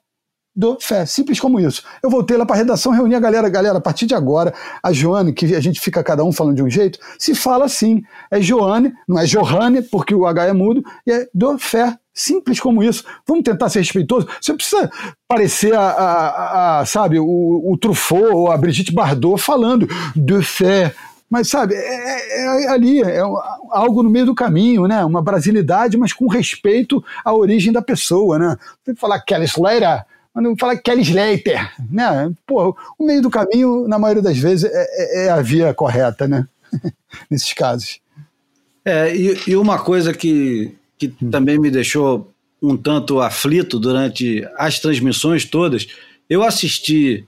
do 0.58 0.76
Fé. 0.80 1.06
Simples 1.06 1.38
como 1.38 1.60
isso. 1.60 1.84
Eu 2.02 2.10
voltei 2.10 2.36
lá 2.36 2.44
para 2.44 2.56
a 2.56 2.58
redação, 2.58 2.90
reuni 2.90 3.14
a 3.14 3.20
galera. 3.20 3.48
Galera, 3.48 3.78
a 3.78 3.80
partir 3.80 4.06
de 4.06 4.14
agora, 4.14 4.52
a 4.82 4.92
Joane, 4.92 5.32
que 5.32 5.54
a 5.54 5.60
gente 5.60 5.80
fica 5.80 6.02
cada 6.02 6.24
um 6.24 6.32
falando 6.32 6.56
de 6.56 6.62
um 6.64 6.68
jeito, 6.68 6.98
se 7.16 7.32
fala 7.32 7.66
assim. 7.66 8.02
É 8.28 8.40
Joane, 8.40 8.92
não 9.06 9.20
é 9.20 9.24
Johanne, 9.24 9.82
porque 9.82 10.12
o 10.12 10.26
H 10.26 10.46
é 10.46 10.52
mudo, 10.52 10.82
e 11.06 11.12
é 11.12 11.28
do 11.32 11.56
Fé. 11.58 11.96
Simples 12.12 12.58
como 12.58 12.82
isso. 12.82 13.04
Vamos 13.24 13.44
tentar 13.44 13.68
ser 13.68 13.78
respeitoso. 13.78 14.26
Você 14.40 14.52
precisa 14.52 14.90
parecer 15.28 15.72
a, 15.72 15.80
a, 15.80 16.80
a 16.80 16.86
sabe, 16.86 17.20
o, 17.20 17.62
o 17.64 17.78
Truffaut 17.78 18.34
ou 18.34 18.50
a 18.50 18.56
Brigitte 18.56 18.92
Bardot 18.92 19.40
falando 19.40 19.86
de 20.16 20.42
fé. 20.42 20.92
Mas, 21.30 21.48
sabe, 21.48 21.74
é, 21.74 21.78
é, 21.78 22.64
é, 22.64 22.68
ali, 22.68 23.00
é 23.02 23.20
algo 23.70 24.02
no 24.02 24.10
meio 24.10 24.26
do 24.26 24.34
caminho, 24.34 24.88
né? 24.88 25.04
Uma 25.04 25.22
brasilidade, 25.22 25.96
mas 25.96 26.12
com 26.12 26.26
respeito 26.26 27.04
à 27.24 27.32
origem 27.32 27.72
da 27.72 27.82
pessoa, 27.82 28.38
né? 28.38 28.56
Tem 28.84 28.94
que 28.94 29.00
falar 29.00 29.20
Kelly 29.20 29.44
Slater, 29.44 30.04
quando 30.38 30.56
fala 30.56 30.76
Kelly 30.76 31.02
Slater, 31.02 31.72
né? 31.90 32.32
Pô, 32.46 32.76
o 32.96 33.04
meio 33.04 33.20
do 33.20 33.28
caminho, 33.28 33.88
na 33.88 33.98
maioria 33.98 34.22
das 34.22 34.38
vezes, 34.38 34.70
é, 34.72 34.86
é, 34.90 35.24
é 35.24 35.30
a 35.30 35.42
via 35.42 35.74
correta, 35.74 36.28
né? 36.28 36.46
Nesses 37.28 37.52
casos. 37.52 37.98
É, 38.84 39.12
e, 39.16 39.36
e, 39.48 39.56
uma 39.56 39.80
coisa 39.80 40.14
que, 40.14 40.76
que 40.96 41.12
hum. 41.20 41.28
também 41.28 41.58
me 41.58 41.72
deixou 41.72 42.32
um 42.62 42.76
tanto 42.76 43.20
aflito 43.20 43.80
durante 43.80 44.46
as 44.56 44.78
transmissões 44.78 45.44
todas, 45.44 45.88
eu 46.30 46.44
assisti 46.44 47.26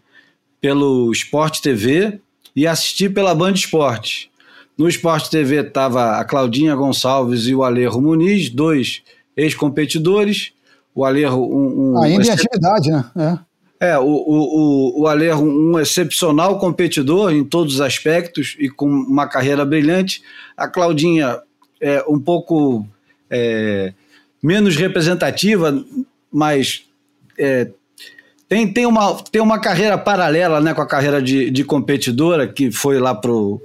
pelo 0.60 1.10
Sport 1.10 1.58
TV 1.58 2.20
e 2.54 2.64
assisti 2.64 3.08
pela 3.08 3.34
Band 3.34 3.54
Esporte. 3.54 4.30
No 4.78 4.88
Sport 4.88 5.28
TV 5.30 5.62
estava 5.62 6.20
a 6.20 6.24
Claudinha 6.24 6.76
Gonçalves 6.76 7.48
e 7.48 7.56
o 7.56 7.64
Alejo 7.64 8.00
Muniz, 8.00 8.50
dois 8.50 9.02
ex-competidores, 9.36 10.52
o 10.94 11.04
Alejo 11.04 11.36
um, 11.36 11.92
um 11.92 12.02
ainda 12.02 12.26
em 12.26 12.30
atividade, 12.30 12.90
né? 12.90 13.40
É. 13.80 13.90
é 13.90 13.98
o, 13.98 14.04
o, 14.04 15.02
o 15.02 15.06
Alejo, 15.06 15.42
um 15.42 15.78
excepcional 15.78 16.58
competidor 16.58 17.32
em 17.32 17.44
todos 17.44 17.74
os 17.74 17.80
aspectos 17.80 18.56
e 18.58 18.68
com 18.68 18.86
uma 18.86 19.26
carreira 19.26 19.64
brilhante. 19.64 20.22
A 20.56 20.68
Claudinha 20.68 21.38
é 21.80 22.04
um 22.08 22.18
pouco 22.18 22.86
é, 23.30 23.92
menos 24.42 24.76
representativa, 24.76 25.84
mas 26.32 26.84
é, 27.38 27.68
tem, 28.48 28.72
tem, 28.72 28.84
uma, 28.84 29.14
tem 29.30 29.40
uma 29.40 29.60
carreira 29.60 29.96
paralela 29.96 30.60
né, 30.60 30.74
com 30.74 30.82
a 30.82 30.86
carreira 30.86 31.22
de, 31.22 31.50
de 31.50 31.64
competidora, 31.64 32.48
que 32.48 32.72
foi 32.72 32.98
lá 32.98 33.14
para 33.14 33.30
o 33.30 33.60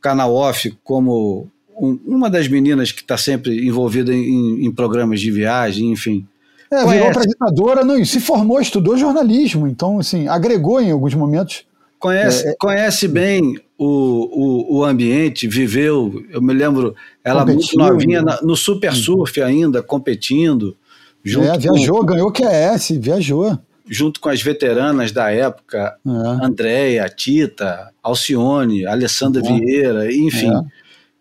canal 0.00 0.34
off 0.34 0.76
como 0.82 1.48
um, 1.80 1.98
uma 2.04 2.28
das 2.28 2.48
meninas 2.48 2.90
que 2.90 3.02
está 3.02 3.16
sempre 3.16 3.66
envolvida 3.66 4.12
em, 4.12 4.64
em, 4.64 4.72
programas 4.72 5.20
de 5.20 5.30
viagem, 5.30 5.92
enfim. 5.92 6.26
É, 6.70 6.82
Conhece. 6.82 6.92
virou 6.92 7.08
apresentadora, 7.08 7.84
não, 7.84 8.04
se 8.04 8.20
formou, 8.20 8.60
estudou 8.60 8.96
jornalismo, 8.96 9.68
então, 9.68 9.98
assim, 9.98 10.26
agregou 10.26 10.80
em 10.80 10.90
alguns 10.90 11.14
momentos. 11.14 11.64
Conhece, 11.98 12.46
é, 12.46 12.50
é, 12.50 12.56
conhece 12.58 13.08
bem 13.08 13.58
o, 13.78 13.86
o, 13.86 14.78
o, 14.78 14.84
ambiente, 14.84 15.48
viveu, 15.48 16.24
eu 16.30 16.42
me 16.42 16.52
lembro, 16.52 16.94
ela 17.24 17.44
muito 17.44 17.76
novinha 17.76 18.22
né? 18.22 18.38
no 18.42 18.56
Super 18.56 18.94
Surf 18.94 19.40
ainda, 19.42 19.82
competindo. 19.82 20.76
Junto 21.24 21.48
é, 21.48 21.58
viajou, 21.58 21.98
com, 22.00 22.06
ganhou 22.06 22.32
QS, 22.32 22.90
viajou. 22.98 23.58
Junto 23.88 24.20
com 24.20 24.28
as 24.28 24.42
veteranas 24.42 25.12
da 25.12 25.30
época, 25.30 25.96
é. 26.06 26.10
Andréia, 26.44 27.08
Tita, 27.08 27.90
Alcione, 28.02 28.86
Alessandra 28.86 29.42
é. 29.44 29.52
Vieira, 29.52 30.14
enfim. 30.14 30.50
É. 30.50 30.62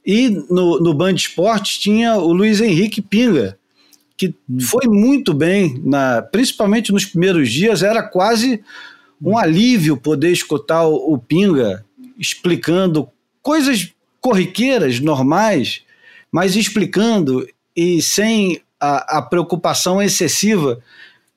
E 0.05 0.29
no, 0.49 0.79
no 0.79 0.93
Band 0.93 1.13
Esportes 1.13 1.77
tinha 1.77 2.17
o 2.17 2.31
Luiz 2.31 2.61
Henrique 2.61 3.01
Pinga, 3.01 3.57
que 4.17 4.33
hum. 4.49 4.59
foi 4.59 4.87
muito 4.87 5.33
bem, 5.33 5.81
na, 5.83 6.21
principalmente 6.21 6.91
nos 6.91 7.05
primeiros 7.05 7.51
dias, 7.51 7.83
era 7.83 8.01
quase 8.03 8.63
um 9.21 9.37
alívio 9.37 9.97
poder 9.97 10.31
escutar 10.31 10.85
o, 10.85 11.13
o 11.13 11.17
Pinga 11.17 11.85
explicando 12.17 13.09
coisas 13.41 13.91
corriqueiras, 14.21 14.99
normais, 14.99 15.81
mas 16.31 16.55
explicando 16.55 17.47
e 17.75 18.01
sem 18.01 18.61
a, 18.79 19.17
a 19.17 19.21
preocupação 19.21 20.01
excessiva 20.01 20.79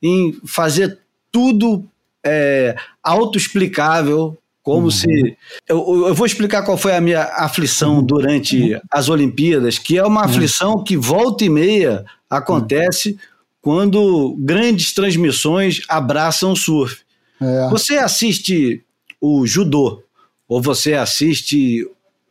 em 0.02 0.38
fazer 0.46 0.98
tudo 1.30 1.84
é, 2.24 2.76
autoexplicável, 3.02 4.36
como 4.62 4.84
uhum. 4.84 4.90
se. 4.90 5.36
Eu, 5.66 6.06
eu, 6.08 6.14
vou 6.14 6.26
explicar 6.26 6.62
qual 6.62 6.76
foi 6.76 6.94
a 6.94 7.00
minha 7.00 7.22
aflição 7.22 7.96
uhum. 7.96 8.02
durante 8.04 8.74
uhum. 8.74 8.80
as 8.90 9.08
Olimpíadas, 9.08 9.78
que 9.78 9.96
é 9.96 10.04
uma 10.04 10.20
uhum. 10.20 10.26
aflição 10.26 10.84
que 10.84 10.96
volta 10.96 11.44
e 11.44 11.48
meia 11.48 12.04
acontece 12.28 13.18
quando 13.60 14.36
grandes 14.38 14.92
transmissões 14.92 15.82
abraçam 15.88 16.52
o 16.52 16.56
surf. 16.56 17.00
É. 17.40 17.68
Você 17.70 17.98
assiste 17.98 18.82
o 19.20 19.46
judô, 19.46 20.02
ou 20.48 20.62
você 20.62 20.94
assiste. 20.94 21.88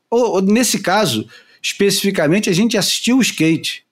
Ou, 0.09 0.35
ou, 0.35 0.41
nesse 0.41 0.79
caso, 0.79 1.27
especificamente, 1.61 2.49
a 2.49 2.53
gente 2.53 2.77
assistiu 2.77 3.17
o 3.17 3.21
skate. 3.21 3.85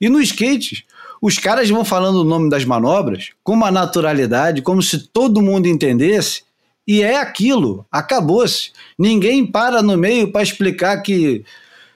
E 0.00 0.08
no 0.08 0.20
skate, 0.20 0.86
os 1.20 1.38
caras 1.38 1.68
vão 1.68 1.84
falando 1.84 2.16
o 2.16 2.24
nome 2.24 2.48
das 2.48 2.64
manobras 2.64 3.30
com 3.44 3.52
uma 3.52 3.70
naturalidade, 3.70 4.62
como 4.62 4.82
se 4.82 5.06
todo 5.08 5.42
mundo 5.42 5.66
entendesse, 5.66 6.42
e 6.86 7.02
é 7.02 7.18
aquilo, 7.18 7.86
acabou-se. 7.90 8.72
Ninguém 8.98 9.46
para 9.46 9.82
no 9.82 9.96
meio 9.96 10.32
para 10.32 10.42
explicar 10.42 11.02
que 11.02 11.44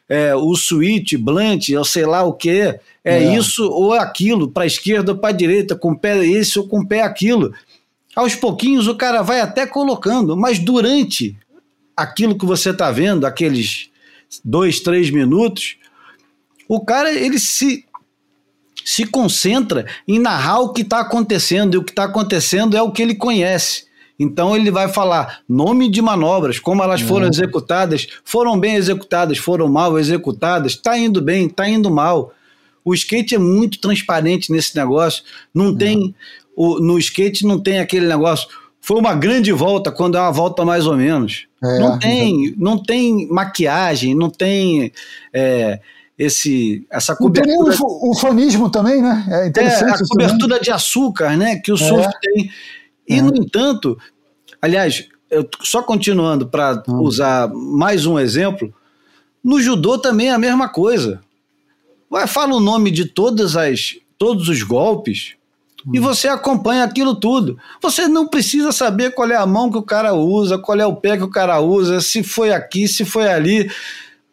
é, 0.09 0.35
o 0.35 0.55
switch, 0.55 1.15
blunt, 1.15 1.71
ou 1.71 1.85
sei 1.85 2.05
lá 2.05 2.23
o 2.23 2.33
que, 2.33 2.51
é, 2.51 2.81
é, 3.05 3.37
isso 3.37 3.65
ou 3.69 3.93
aquilo, 3.93 4.51
para 4.51 4.65
a 4.65 4.67
esquerda 4.67 5.13
ou 5.13 5.19
para 5.19 5.31
a 5.31 5.37
direita, 5.37 5.77
com 5.77 5.93
o 5.93 5.99
pé 5.99 6.25
isso 6.25 6.61
ou 6.61 6.69
com 6.69 6.81
o 6.81 6.87
pé 6.87 7.03
aquilo. 7.03 7.53
Aos 8.15 8.35
pouquinhos 8.35 8.87
o 8.87 8.97
cara 8.97 9.23
vai 9.23 9.41
até 9.41 9.67
colocando, 9.67 10.37
mas 10.37 10.59
durante 10.59 11.37
aquilo 11.97 12.39
que 12.39 12.47
você 12.47 12.71
está 12.71 12.91
vendo, 12.91 13.27
aqueles 13.27 13.91
dois, 14.45 14.81
três 14.81 15.11
minutos, 15.11 15.77
o 16.69 16.85
cara 16.85 17.13
ele 17.13 17.39
se 17.39 17.85
se 18.85 19.07
concentra 19.07 19.87
em 20.07 20.19
narrar 20.19 20.61
o 20.61 20.73
que 20.73 20.83
está 20.83 21.01
acontecendo, 21.01 21.75
e 21.75 21.79
o 21.79 21.83
que 21.83 21.91
está 21.91 22.05
acontecendo 22.05 22.77
é 22.77 22.83
o 22.83 22.93
que 22.93 23.01
ele 23.01 23.15
conhece. 23.15 23.87
Então 24.19 24.55
ele 24.55 24.71
vai 24.71 24.89
falar 24.89 25.41
nome 25.49 25.89
de 25.89 26.01
manobras, 26.01 26.59
como 26.59 26.83
elas 26.83 27.01
foram 27.01 27.25
uhum. 27.25 27.33
executadas, 27.33 28.07
foram 28.25 28.59
bem 28.59 28.75
executadas, 28.75 29.39
foram 29.39 29.69
mal 29.69 29.99
executadas, 29.99 30.73
está 30.73 30.97
indo 30.97 31.21
bem, 31.21 31.47
está 31.47 31.69
indo 31.69 31.91
mal. 31.91 32.33
O 32.85 32.95
skate 32.95 33.35
é 33.35 33.39
muito 33.39 33.81
transparente 33.81 34.53
nesse 34.53 34.77
negócio. 34.77 35.25
Não 35.53 35.67
uhum. 35.67 35.77
tem 35.77 36.15
o, 36.57 36.79
no 36.81 36.99
skate 36.99 37.47
não 37.47 37.59
tem 37.59 37.81
aquele 37.81 38.07
negócio. 38.07 38.49
Foi 38.81 38.99
uma 38.99 39.15
grande 39.15 39.51
volta 39.51 39.91
quando 39.91 40.17
é 40.17 40.21
uma 40.21 40.31
volta 40.31 40.65
mais 40.65 40.87
ou 40.87 40.97
menos. 40.97 41.47
É, 41.63 41.79
não 41.79 41.99
tem, 41.99 42.55
não 42.57 42.83
tem 42.83 43.27
maquiagem, 43.29 44.15
não 44.15 44.29
tem 44.29 44.93
é, 45.33 45.81
esse 46.19 46.87
essa 46.91 47.17
cobertura. 47.17 47.57
Não 47.57 47.65
tem 47.65 47.79
o, 47.81 48.11
o 48.11 48.15
fanismo 48.17 48.71
também, 48.71 49.01
né? 49.01 49.25
É 49.29 49.47
interessante. 49.49 50.03
É, 50.03 50.05
a 50.05 50.09
cobertura 50.09 50.55
também. 50.57 50.63
de 50.63 50.71
açúcar, 50.71 51.37
né? 51.37 51.57
Que 51.57 51.73
o 51.73 51.77
surf 51.77 52.07
é. 52.07 52.11
tem. 52.21 52.51
E, 53.09 53.19
é. 53.19 53.23
no 53.23 53.35
entanto, 53.37 53.99
aliás, 54.61 55.09
eu, 55.31 55.49
só 55.63 55.83
continuando 55.83 56.47
para 56.47 56.83
hum. 56.89 57.01
usar 57.01 57.49
mais 57.53 58.07
um 58.07 58.19
exemplo, 58.19 58.73
no 59.43 59.61
judô 59.61 59.99
também 59.99 60.29
é 60.29 60.33
a 60.33 60.39
mesma 60.39 60.69
coisa. 60.69 61.21
Vai, 62.09 62.27
fala 62.27 62.55
o 62.55 62.61
nome 62.61 62.91
de 62.91 63.07
todas 63.07 63.57
as, 63.57 63.97
todos 64.17 64.49
os 64.49 64.63
golpes 64.63 65.35
hum. 65.87 65.93
e 65.95 65.99
você 65.99 66.29
acompanha 66.29 66.85
aquilo 66.85 67.15
tudo. 67.15 67.59
Você 67.83 68.09
não 68.09 68.27
precisa 68.27 68.73
saber 68.73 69.13
qual 69.13 69.31
é 69.31 69.37
a 69.37 69.47
mão 69.47 69.71
que 69.71 69.79
o 69.79 69.83
cara 69.83 70.15
usa, 70.15 70.59
qual 70.59 70.79
é 70.79 70.87
o 70.87 70.97
pé 70.97 71.17
que 71.17 71.25
o 71.25 71.31
cara 71.31 71.61
usa, 71.61 72.01
se 72.01 72.23
foi 72.23 72.53
aqui, 72.53 72.87
se 72.89 73.05
foi 73.05 73.29
ali. 73.29 73.71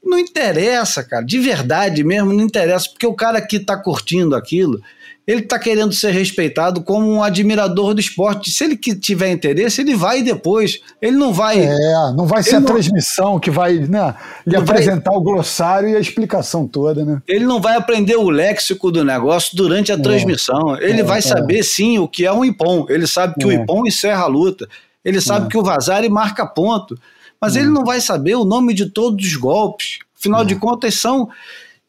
Não 0.03 0.17
interessa, 0.17 1.03
cara, 1.03 1.23
de 1.23 1.37
verdade 1.37 2.03
mesmo, 2.03 2.33
não 2.33 2.43
interessa, 2.43 2.89
porque 2.89 3.05
o 3.05 3.13
cara 3.13 3.39
que 3.39 3.57
está 3.57 3.77
curtindo 3.77 4.35
aquilo, 4.35 4.81
ele 5.27 5.41
está 5.41 5.59
querendo 5.59 5.93
ser 5.93 6.11
respeitado 6.11 6.81
como 6.81 7.07
um 7.07 7.21
admirador 7.21 7.93
do 7.93 8.01
esporte. 8.01 8.49
Se 8.49 8.63
ele 8.63 8.75
tiver 8.75 9.31
interesse, 9.31 9.81
ele 9.81 9.95
vai 9.95 10.23
depois. 10.23 10.79
Ele 11.01 11.15
não 11.15 11.31
vai. 11.31 11.59
É, 11.59 12.13
não 12.15 12.25
vai 12.25 12.41
ser 12.41 12.55
a 12.55 12.59
não, 12.59 12.67
transmissão 12.67 13.39
que 13.39 13.51
vai 13.51 13.75
né, 13.75 14.15
lhe 14.45 14.55
apresentar 14.55 15.11
vai, 15.11 15.19
o 15.19 15.23
glossário 15.23 15.89
e 15.89 15.95
a 15.95 15.99
explicação 15.99 16.67
toda, 16.67 17.05
né? 17.05 17.21
Ele 17.27 17.45
não 17.45 17.61
vai 17.61 17.75
aprender 17.75 18.15
o 18.15 18.29
léxico 18.29 18.91
do 18.91 19.03
negócio 19.03 19.55
durante 19.55 19.91
a 19.91 19.95
é, 19.95 19.99
transmissão. 19.99 20.75
Ele 20.77 21.01
é, 21.01 21.03
vai 21.03 21.19
é. 21.19 21.21
saber 21.21 21.63
sim 21.63 21.99
o 21.99 22.07
que 22.07 22.25
é 22.25 22.33
um 22.33 22.43
ipom. 22.43 22.87
Ele 22.89 23.05
sabe 23.05 23.35
que 23.39 23.45
o 23.45 23.51
é. 23.51 23.55
ipom 23.55 23.85
encerra 23.85 24.23
a 24.23 24.27
luta. 24.27 24.67
Ele 25.05 25.21
sabe 25.21 25.45
é. 25.45 25.49
que 25.49 25.57
o 25.57 25.63
Vazari 25.63 26.09
marca 26.09 26.45
ponto. 26.47 26.97
Mas 27.39 27.55
ele 27.55 27.69
não 27.69 27.85
vai 27.85 28.01
saber 28.01 28.35
o 28.35 28.45
nome 28.45 28.73
de 28.73 28.87
todos 28.87 29.25
os 29.25 29.35
golpes. 29.35 29.99
Afinal 30.19 30.45
de 30.45 30.55
contas, 30.55 30.95
são 30.95 31.29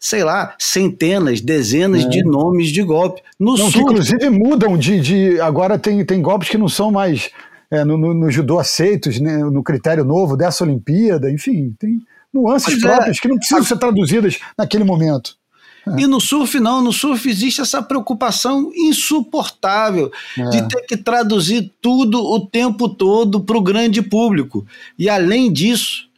sei 0.03 0.25
lá, 0.25 0.57
centenas, 0.59 1.41
dezenas 1.41 2.05
é. 2.05 2.09
de 2.09 2.25
nomes 2.25 2.73
de 2.73 2.83
golpe. 2.83 3.23
No 3.39 3.53
não, 3.53 3.71
surf, 3.71 3.79
inclusive 3.79 4.31
mudam 4.31 4.77
de, 4.77 4.99
de. 4.99 5.41
Agora 5.41 5.79
tem, 5.79 6.05
tem 6.05 6.21
golpes 6.21 6.49
que 6.49 6.59
não 6.59 6.69
são 6.69 6.91
mais 6.91 7.31
é, 7.71 7.85
no, 7.85 7.97
no, 7.97 8.13
no, 8.13 8.29
judô 8.29 8.59
aceitos, 8.59 9.21
né, 9.21 9.39
no 9.39 9.63
critério 9.63 10.05
novo 10.05 10.37
dessa 10.37 10.65
Olimpíada, 10.65 11.31
enfim, 11.31 11.73
tem 11.79 12.03
nuances 12.35 12.75
Mas 12.75 12.83
é. 12.83 12.87
próprias 12.89 13.17
é, 13.17 13.21
que 13.21 13.29
não 13.29 13.37
precisam 13.37 13.63
ser 13.63 13.79
traduzidas 13.79 14.41
naquele 14.59 14.83
momento. 14.83 15.37
É. 15.87 16.01
E 16.01 16.07
no 16.09 16.21
surf, 16.21 16.59
não. 16.59 16.83
No 16.83 16.93
surf 16.93 17.29
existe 17.31 17.61
essa 17.61 17.81
preocupação 17.81 18.73
insuportável 18.75 20.11
é. 20.37 20.49
de 20.49 20.69
ter 20.69 20.81
que 20.81 20.97
traduzir 20.97 21.73
tudo 21.81 22.21
o 22.21 22.45
tempo 22.45 22.89
todo 22.89 23.41
para 23.41 23.57
o 23.57 23.63
grande 23.63 24.03
público. 24.03 24.67
E 24.99 25.09
além 25.09 25.53
disso, 25.53 26.09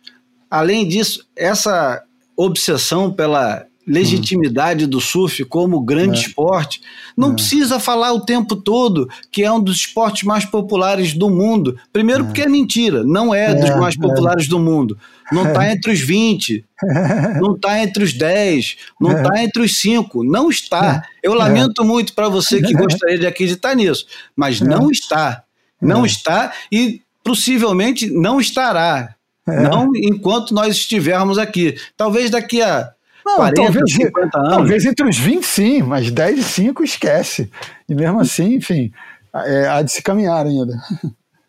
além 0.50 0.88
disso, 0.88 1.26
essa 1.36 2.02
obsessão 2.34 3.12
pela 3.12 3.66
legitimidade 3.86 4.86
do 4.86 5.00
surf 5.00 5.44
como 5.44 5.80
grande 5.80 6.18
é. 6.18 6.22
esporte, 6.22 6.80
não 7.16 7.32
é. 7.32 7.34
precisa 7.34 7.78
falar 7.78 8.12
o 8.12 8.20
tempo 8.20 8.56
todo 8.56 9.08
que 9.30 9.42
é 9.42 9.52
um 9.52 9.60
dos 9.60 9.76
esportes 9.76 10.22
mais 10.22 10.44
populares 10.44 11.12
do 11.12 11.28
mundo. 11.28 11.78
Primeiro, 11.92 12.22
é. 12.22 12.26
porque 12.26 12.42
é 12.42 12.48
mentira, 12.48 13.04
não 13.04 13.34
é, 13.34 13.54
dos 13.54 13.70
é, 13.70 13.76
mais 13.76 13.94
é. 13.96 14.00
populares 14.00 14.48
do 14.48 14.58
mundo. 14.58 14.98
Não 15.32 15.46
está 15.46 15.70
entre 15.70 15.92
os 15.92 16.00
20, 16.00 16.64
não 17.40 17.54
está 17.54 17.82
entre 17.82 18.04
os 18.04 18.12
10, 18.12 18.76
não 19.00 19.12
está 19.12 19.42
entre 19.42 19.62
os 19.62 19.76
5. 19.78 20.24
Não 20.24 20.50
está. 20.50 21.02
Eu 21.22 21.34
lamento 21.34 21.84
muito 21.84 22.12
para 22.12 22.28
você 22.28 22.60
que 22.60 22.72
gostaria 22.74 23.18
de 23.18 23.26
acreditar 23.26 23.74
nisso, 23.74 24.06
mas 24.36 24.60
não 24.60 24.90
está. 24.90 25.42
Não 25.80 26.06
está 26.06 26.52
e 26.72 27.02
possivelmente 27.22 28.10
não 28.10 28.40
estará. 28.40 29.14
Não 29.46 29.94
enquanto 29.94 30.54
nós 30.54 30.76
estivermos 30.76 31.36
aqui. 31.36 31.76
Talvez 31.96 32.30
daqui 32.30 32.62
a 32.62 32.90
não, 33.24 33.36
40, 33.36 33.62
talvez, 33.62 33.92
50 33.92 34.38
anos. 34.38 34.50
Talvez 34.50 34.84
entre 34.84 35.08
os 35.08 35.18
20 35.18 35.44
sim, 35.44 35.82
mas 35.82 36.10
10 36.10 36.38
e 36.38 36.42
5 36.42 36.84
esquece. 36.84 37.50
E 37.88 37.94
mesmo 37.94 38.20
assim, 38.20 38.54
enfim, 38.54 38.92
é, 39.34 39.66
há 39.68 39.82
de 39.82 39.90
se 39.90 40.02
caminhar 40.02 40.46
ainda. 40.46 40.74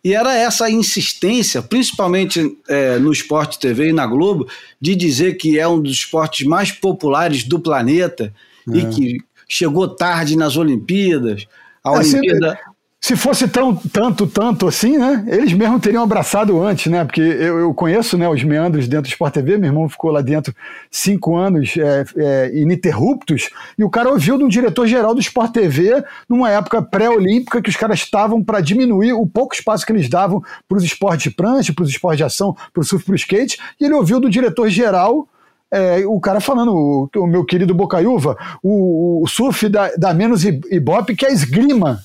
E 0.03 0.13
era 0.13 0.35
essa 0.35 0.69
insistência, 0.69 1.63
principalmente 1.63 2.55
é, 2.69 2.99
no 2.99 3.11
Esporte 3.11 3.57
TV 3.57 3.89
e 3.89 3.93
na 3.93 4.05
Globo, 4.05 4.47
de 4.79 4.95
dizer 4.95 5.33
que 5.33 5.57
é 5.57 5.67
um 5.67 5.81
dos 5.81 5.93
esportes 5.93 6.45
mais 6.45 6.71
populares 6.71 7.43
do 7.43 7.59
planeta 7.59 8.31
é. 8.71 8.77
e 8.77 8.85
que 8.85 9.17
chegou 9.49 9.88
tarde 9.88 10.38
nas 10.38 10.57
Olimpíadas. 10.57 11.47
A 11.83 11.89
é, 11.89 11.97
Olimpíada 11.97 12.59
se 13.06 13.15
fosse 13.15 13.48
tão, 13.48 13.76
tanto, 13.76 14.26
tanto 14.26 14.68
assim, 14.68 14.98
né? 14.98 15.24
Eles 15.28 15.54
mesmo 15.54 15.80
teriam 15.80 16.02
abraçado 16.02 16.60
antes, 16.60 16.91
né? 16.91 17.06
Porque 17.06 17.22
eu, 17.22 17.60
eu 17.60 17.72
conheço 17.72 18.18
né, 18.18 18.28
os 18.28 18.44
meandros 18.44 18.88
dentro 18.88 19.04
do 19.04 19.10
Sport 19.10 19.32
TV, 19.32 19.60
meu 19.60 19.70
irmão 19.70 19.88
ficou 19.88 20.10
lá 20.10 20.22
dentro 20.22 20.56
cinco 20.89 21.38
anos 21.38 21.76
é, 21.78 22.04
é, 22.18 22.52
ininterruptos, 22.60 23.52
e 23.78 23.84
o 23.84 23.91
cara 23.91 24.10
ouviu 24.10 24.39
de 24.39 24.44
um 24.44 24.48
diretor-geral 24.48 25.13
do 25.13 25.22
Sport 25.22 25.52
TV 25.52 26.04
numa 26.28 26.50
época 26.50 26.82
pré-olímpica 26.82 27.62
que 27.62 27.70
os 27.70 27.76
caras 27.76 28.00
estavam 28.00 28.44
para 28.44 28.60
diminuir 28.60 29.13
o 29.13 29.28
pouco 29.28 29.54
espaço 29.54 29.86
que 29.86 29.91
eles 29.91 30.10
davam 30.10 30.41
para 30.68 30.80
os 30.80 30.84
esportes 30.84 31.30
de 31.30 31.36
prancha, 31.36 31.72
para 31.74 31.84
os 31.84 31.91
esportes 31.91 32.18
de 32.18 32.24
ação, 32.24 32.58
para 32.74 32.82
o 32.82 32.84
surf, 32.84 33.06
para 33.06 33.13
o 33.13 33.15
skate, 33.15 33.60
e 33.80 33.86
ele 33.86 33.94
ouviu 33.94 34.20
do 34.20 34.32
diretor-geral 34.32 35.28
é, 35.72 36.02
o 36.08 36.20
cara 36.20 36.41
falando, 36.41 36.74
o, 36.74 37.10
o, 37.18 37.28
meu 37.28 37.46
querido 37.46 37.76
Bocaiúva, 37.76 38.36
o, 38.63 39.22
o 39.22 39.28
surf 39.28 39.70
da, 39.70 39.91
da 39.96 40.12
menos 40.12 40.44
ibope 40.44 41.15
que 41.15 41.24
é 41.24 41.32
esgrima 41.32 42.00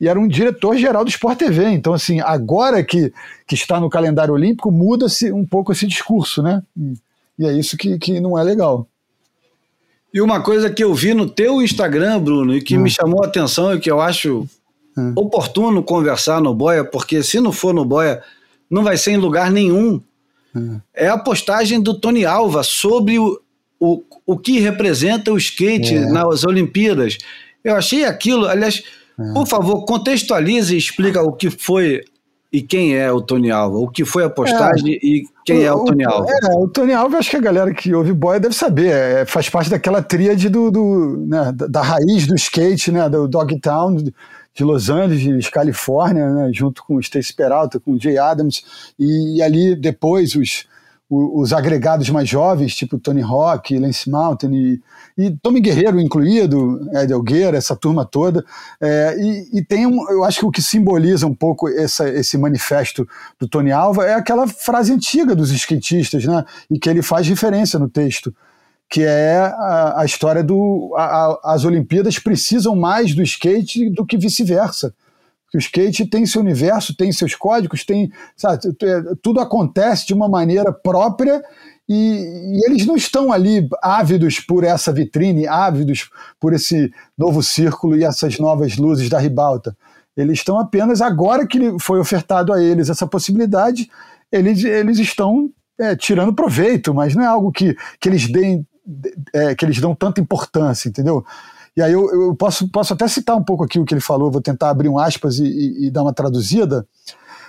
e 0.00 0.08
era 0.08 0.18
um 0.18 0.26
diretor-geral 0.26 1.04
do 1.04 1.10
Sport 1.10 1.38
TV. 1.38 1.68
Então, 1.68 1.92
assim, 1.92 2.20
agora 2.20 2.82
que, 2.82 3.12
que 3.46 3.54
está 3.54 3.78
no 3.78 3.90
calendário 3.90 4.32
olímpico, 4.32 4.70
muda-se 4.70 5.30
um 5.30 5.44
pouco 5.44 5.72
esse 5.72 5.86
discurso, 5.86 6.42
né? 6.42 6.62
E 7.38 7.46
é 7.46 7.52
isso 7.52 7.76
que, 7.76 7.98
que 7.98 8.18
não 8.18 8.38
é 8.38 8.42
legal. 8.42 8.88
E 10.12 10.20
uma 10.20 10.40
coisa 10.42 10.70
que 10.70 10.82
eu 10.82 10.94
vi 10.94 11.12
no 11.12 11.28
teu 11.28 11.62
Instagram, 11.62 12.18
Bruno, 12.18 12.56
e 12.56 12.62
que 12.62 12.78
hum. 12.78 12.80
me 12.80 12.90
chamou 12.90 13.22
a 13.22 13.26
atenção 13.26 13.74
e 13.74 13.78
que 13.78 13.90
eu 13.90 14.00
acho 14.00 14.48
hum. 14.96 15.12
oportuno 15.14 15.82
conversar 15.82 16.40
no 16.40 16.54
Boia, 16.54 16.82
porque 16.82 17.22
se 17.22 17.38
não 17.38 17.52
for 17.52 17.74
no 17.74 17.84
Boia, 17.84 18.22
não 18.70 18.82
vai 18.82 18.96
ser 18.96 19.12
em 19.12 19.18
lugar 19.18 19.50
nenhum. 19.50 20.00
Hum. 20.56 20.80
É 20.94 21.08
a 21.08 21.18
postagem 21.18 21.80
do 21.80 21.92
Tony 21.92 22.24
Alva 22.24 22.62
sobre 22.62 23.18
o, 23.18 23.38
o, 23.78 24.02
o 24.24 24.38
que 24.38 24.58
representa 24.60 25.30
o 25.30 25.36
skate 25.36 25.94
é. 25.94 26.06
nas 26.06 26.42
Olimpíadas. 26.42 27.18
Eu 27.62 27.76
achei 27.76 28.04
aquilo, 28.04 28.46
aliás. 28.46 28.82
Por 29.34 29.46
favor, 29.46 29.84
contextualize 29.84 30.74
e 30.74 30.78
explica 30.78 31.22
o 31.22 31.32
que 31.32 31.50
foi 31.50 32.02
e 32.52 32.60
quem 32.60 32.96
é 32.96 33.12
o 33.12 33.20
Tony 33.20 33.50
Alva, 33.50 33.78
o 33.78 33.88
que 33.88 34.04
foi 34.04 34.24
a 34.24 34.30
postagem 34.30 34.94
é, 34.94 34.98
e 35.00 35.24
quem 35.44 35.58
o, 35.58 35.66
é 35.66 35.72
o 35.72 35.84
Tony 35.84 36.04
Alva. 36.04 36.26
É, 36.30 36.56
o 36.56 36.66
Tony 36.66 36.92
Alva, 36.92 37.18
acho 37.18 37.30
que 37.30 37.36
a 37.36 37.40
galera 37.40 37.72
que 37.72 37.94
ouve 37.94 38.12
boia 38.12 38.40
deve 38.40 38.54
saber, 38.54 38.88
é, 38.88 39.24
faz 39.24 39.48
parte 39.48 39.70
daquela 39.70 40.02
tríade 40.02 40.48
do, 40.48 40.70
do 40.70 41.24
né, 41.28 41.52
da, 41.54 41.66
da, 41.66 41.82
raiz 41.82 42.26
do 42.26 42.34
skate, 42.34 42.90
né, 42.90 43.08
do 43.08 43.28
Dogtown 43.28 43.96
de 43.96 44.64
Los 44.64 44.90
Angeles, 44.90 45.48
Califórnia, 45.48 46.28
né, 46.28 46.50
junto 46.52 46.82
com 46.84 46.96
o 46.96 47.00
Stacy 47.00 47.32
Peralta, 47.32 47.78
com 47.78 47.92
o 47.92 48.00
Jay 48.00 48.18
Adams, 48.18 48.64
e, 48.98 49.36
e 49.36 49.42
ali 49.42 49.76
depois 49.76 50.34
os, 50.34 50.66
os 51.10 51.52
agregados 51.52 52.08
mais 52.08 52.28
jovens, 52.28 52.74
tipo 52.76 52.96
Tony 52.96 53.20
Hawk, 53.20 53.76
Lance 53.76 54.08
Mountain 54.08 54.54
e, 54.54 54.80
e 55.18 55.30
Tommy 55.42 55.60
Guerreiro 55.60 55.98
incluído, 55.98 56.88
Ed 56.94 57.12
Elgueira, 57.12 57.56
essa 57.56 57.74
turma 57.74 58.04
toda. 58.04 58.44
É, 58.80 59.16
e, 59.18 59.58
e, 59.58 59.64
tem 59.64 59.86
um, 59.86 60.08
eu 60.08 60.22
acho 60.22 60.38
que 60.38 60.46
o 60.46 60.50
que 60.52 60.62
simboliza 60.62 61.26
um 61.26 61.34
pouco 61.34 61.68
essa, 61.68 62.08
esse 62.08 62.38
manifesto 62.38 63.08
do 63.40 63.48
Tony 63.48 63.72
Alva 63.72 64.06
é 64.06 64.14
aquela 64.14 64.46
frase 64.46 64.92
antiga 64.92 65.34
dos 65.34 65.50
skatistas, 65.50 66.24
né? 66.24 66.44
E 66.70 66.78
que 66.78 66.88
ele 66.88 67.02
faz 67.02 67.26
referência 67.26 67.76
no 67.76 67.88
texto, 67.88 68.32
que 68.88 69.02
é 69.02 69.36
a, 69.36 70.02
a 70.02 70.04
história 70.04 70.44
do 70.44 70.94
a, 70.96 71.02
a, 71.02 71.40
as 71.54 71.64
Olimpíadas 71.64 72.20
precisam 72.20 72.76
mais 72.76 73.16
do 73.16 73.22
skate 73.24 73.90
do 73.90 74.06
que 74.06 74.16
vice-versa 74.16 74.94
o 75.56 75.58
skate 75.58 76.06
tem 76.06 76.24
seu 76.26 76.40
universo, 76.40 76.96
tem 76.96 77.12
seus 77.12 77.34
códigos, 77.34 77.84
tem, 77.84 78.10
sabe, 78.36 78.62
tudo 79.22 79.40
acontece 79.40 80.06
de 80.06 80.14
uma 80.14 80.28
maneira 80.28 80.72
própria 80.72 81.42
e, 81.88 81.94
e, 81.94 82.66
eles 82.66 82.86
não 82.86 82.94
estão 82.94 83.32
ali 83.32 83.68
ávidos 83.82 84.38
por 84.38 84.62
essa 84.62 84.92
vitrine, 84.92 85.48
ávidos 85.48 86.08
por 86.38 86.52
esse 86.52 86.92
novo 87.18 87.42
círculo 87.42 87.96
e 87.96 88.04
essas 88.04 88.38
novas 88.38 88.76
luzes 88.76 89.08
da 89.08 89.18
ribalta. 89.18 89.76
Eles 90.16 90.38
estão 90.38 90.56
apenas, 90.56 91.00
agora 91.00 91.46
que 91.46 91.76
foi 91.80 91.98
ofertado 91.98 92.52
a 92.52 92.62
eles 92.62 92.88
essa 92.88 93.08
possibilidade, 93.08 93.90
eles, 94.30 94.62
eles 94.62 95.00
estão 95.00 95.50
é, 95.80 95.96
tirando 95.96 96.32
proveito, 96.32 96.94
mas 96.94 97.16
não 97.16 97.24
é 97.24 97.26
algo 97.26 97.50
que, 97.50 97.76
que 98.00 98.08
eles 98.08 98.30
deem, 98.30 98.64
é, 99.32 99.54
que 99.56 99.64
eles 99.64 99.80
dão 99.80 99.92
tanta 99.92 100.20
importância, 100.20 100.88
entendeu? 100.88 101.24
E 101.76 101.82
aí 101.82 101.92
eu, 101.92 102.10
eu, 102.12 102.34
posso, 102.34 102.68
posso 102.68 102.92
até 102.92 103.06
citar 103.06 103.36
um 103.36 103.44
pouco 103.44 103.64
aqui 103.64 103.78
o 103.78 103.84
que 103.84 103.94
ele 103.94 104.00
falou, 104.00 104.30
vou 104.30 104.40
tentar 104.40 104.70
abrir 104.70 104.88
um 104.88 104.98
aspas 104.98 105.38
e, 105.38 105.44
e, 105.44 105.86
e 105.86 105.90
dar 105.90 106.02
uma 106.02 106.12
traduzida. 106.12 106.86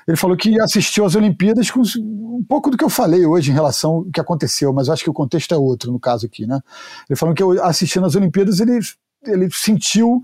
Ele 0.08 0.18
falou 0.18 0.36
que 0.36 0.60
assistiu 0.60 1.06
às 1.06 1.16
Olimpíadas 1.16 1.70
com 1.70 1.82
um 1.98 2.44
pouco 2.48 2.70
do 2.70 2.78
que 2.78 2.84
eu 2.84 2.90
falei 2.90 3.26
hoje 3.26 3.52
em 3.52 3.54
relação 3.54 3.92
ao 3.92 4.06
que 4.06 4.20
aconteceu, 4.20 4.74
mas 4.74 4.90
acho 4.90 5.04
que 5.04 5.10
o 5.10 5.14
contexto 5.14 5.54
é 5.54 5.58
outro 5.58 5.92
no 5.92 6.00
caso 6.00 6.26
aqui, 6.26 6.46
né? 6.48 6.60
Ele 7.10 7.18
falou 7.18 7.36
que 7.36 7.44
assistindo 7.62 8.06
às 8.06 8.16
Olimpíadas 8.16 8.60
ele, 8.60 8.80
ele 9.26 9.50
sentiu, 9.52 10.22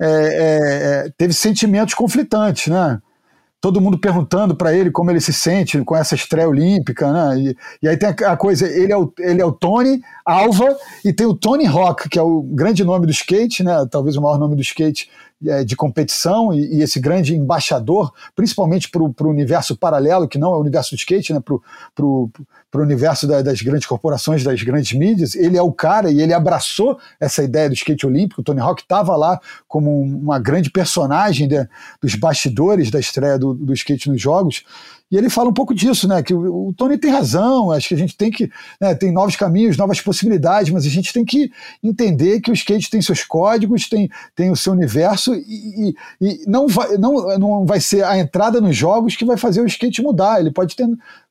é, 0.00 0.06
é, 0.06 1.06
é 1.06 1.12
teve 1.16 1.32
sentimentos 1.32 1.94
conflitantes, 1.94 2.68
né? 2.68 3.00
Todo 3.66 3.80
mundo 3.80 3.98
perguntando 3.98 4.54
para 4.54 4.72
ele 4.72 4.92
como 4.92 5.10
ele 5.10 5.20
se 5.20 5.32
sente 5.32 5.82
com 5.82 5.96
essa 5.96 6.14
estreia 6.14 6.48
olímpica, 6.48 7.12
né? 7.12 7.36
E, 7.36 7.56
e, 7.82 7.88
aí 7.88 7.96
tem 7.96 8.08
a 8.08 8.36
coisa, 8.36 8.64
ele 8.64 8.92
é, 8.92 8.96
o, 8.96 9.12
ele 9.18 9.42
é 9.42 9.44
o 9.44 9.50
Tony 9.50 10.00
Alva 10.24 10.76
e 11.04 11.12
tem 11.12 11.26
o 11.26 11.34
Tony 11.34 11.66
Hawk, 11.66 12.08
que 12.08 12.16
é 12.16 12.22
o 12.22 12.42
grande 12.42 12.84
nome 12.84 13.06
do 13.06 13.10
skate, 13.10 13.64
né? 13.64 13.84
Talvez 13.90 14.16
o 14.16 14.22
maior 14.22 14.38
nome 14.38 14.54
do 14.54 14.62
skate 14.62 15.10
de 15.66 15.76
competição 15.76 16.52
e, 16.52 16.76
e, 16.76 16.82
esse 16.82 16.98
grande 16.98 17.36
embaixador, 17.36 18.12
principalmente 18.34 18.88
para 18.88 19.02
o 19.02 19.28
universo 19.28 19.76
paralelo, 19.76 20.26
que 20.26 20.38
não 20.38 20.54
é 20.54 20.56
o 20.56 20.60
universo 20.60 20.94
do 20.94 20.98
skate, 20.98 21.32
né? 21.32 21.40
para 21.40 21.54
o 21.54 22.30
universo 22.74 23.26
da, 23.26 23.42
das 23.42 23.60
grandes 23.60 23.86
corporações, 23.86 24.42
das 24.42 24.62
grandes 24.62 24.92
mídias, 24.98 25.34
ele 25.34 25.58
é 25.58 25.62
o 25.62 25.72
cara 25.72 26.10
e 26.10 26.22
ele 26.22 26.32
abraçou 26.32 26.98
essa 27.20 27.42
ideia 27.42 27.68
do 27.68 27.74
skate 27.74 28.06
olímpico. 28.06 28.40
O 28.40 28.44
Tony 28.44 28.60
Hawk 28.60 28.82
estava 28.82 29.14
lá 29.14 29.38
como 29.68 30.00
uma 30.00 30.38
grande 30.38 30.70
personagem 30.70 31.46
de, 31.46 31.68
dos 32.00 32.14
bastidores 32.14 32.90
da 32.90 32.98
estreia 32.98 33.38
do, 33.38 33.52
do 33.52 33.74
skate 33.74 34.08
nos 34.08 34.20
jogos. 34.20 34.64
E 35.10 35.16
ele 35.16 35.30
fala 35.30 35.48
um 35.48 35.54
pouco 35.54 35.72
disso, 35.72 36.08
né? 36.08 36.22
Que 36.22 36.34
o, 36.34 36.74
Tony 36.76 36.98
tem 36.98 37.12
razão, 37.12 37.70
acho 37.70 37.88
que 37.88 37.94
a 37.94 37.98
gente 37.98 38.16
tem 38.16 38.30
que. 38.30 38.50
Né, 38.80 38.94
tem 38.94 39.12
novos 39.12 39.36
caminhos, 39.36 39.76
novas 39.76 40.00
possibilidades, 40.00 40.72
mas 40.72 40.84
a 40.84 40.88
gente 40.88 41.12
tem 41.12 41.24
que 41.24 41.50
entender 41.82 42.40
que 42.40 42.50
o 42.50 42.54
skate 42.54 42.90
tem 42.90 43.00
seus 43.00 43.22
códigos, 43.22 43.88
tem, 43.88 44.10
tem 44.34 44.50
o 44.50 44.56
seu 44.56 44.72
universo, 44.72 45.34
e, 45.34 45.90
e, 45.90 45.94
e 46.20 46.44
não, 46.46 46.66
vai, 46.66 46.96
não, 46.96 47.38
não 47.38 47.66
vai 47.66 47.80
ser 47.80 48.04
a 48.04 48.18
entrada 48.18 48.60
nos 48.60 48.76
jogos 48.76 49.14
que 49.14 49.24
vai 49.24 49.36
fazer 49.36 49.60
o 49.60 49.66
skate 49.66 50.02
mudar. 50.02 50.40
Ele 50.40 50.50
pode 50.50 50.74
ter 50.74 50.86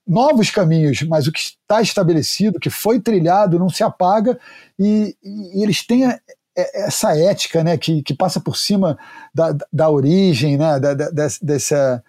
novos 0.08 0.50
caminhos, 0.50 1.02
mas 1.02 1.28
o 1.28 1.32
que 1.32 1.40
está 1.40 1.82
estabelecido, 1.82 2.60
que 2.60 2.70
foi 2.70 3.00
trilhado, 3.00 3.60
não 3.60 3.70
se 3.70 3.84
apaga, 3.84 4.40
e, 4.80 5.16
e 5.22 5.64
eles 5.64 5.86
têm 5.86 6.06
a, 6.06 6.18
essa 6.56 7.18
ética 7.18 7.64
né, 7.64 7.78
que, 7.78 8.02
que 8.02 8.14
passa 8.14 8.40
por 8.40 8.56
cima 8.56 8.98
da, 9.34 9.54
da 9.74 9.90
origem, 9.90 10.58
né, 10.58 10.80
da, 10.80 10.94
da, 10.94 11.10
dessa 11.42 12.02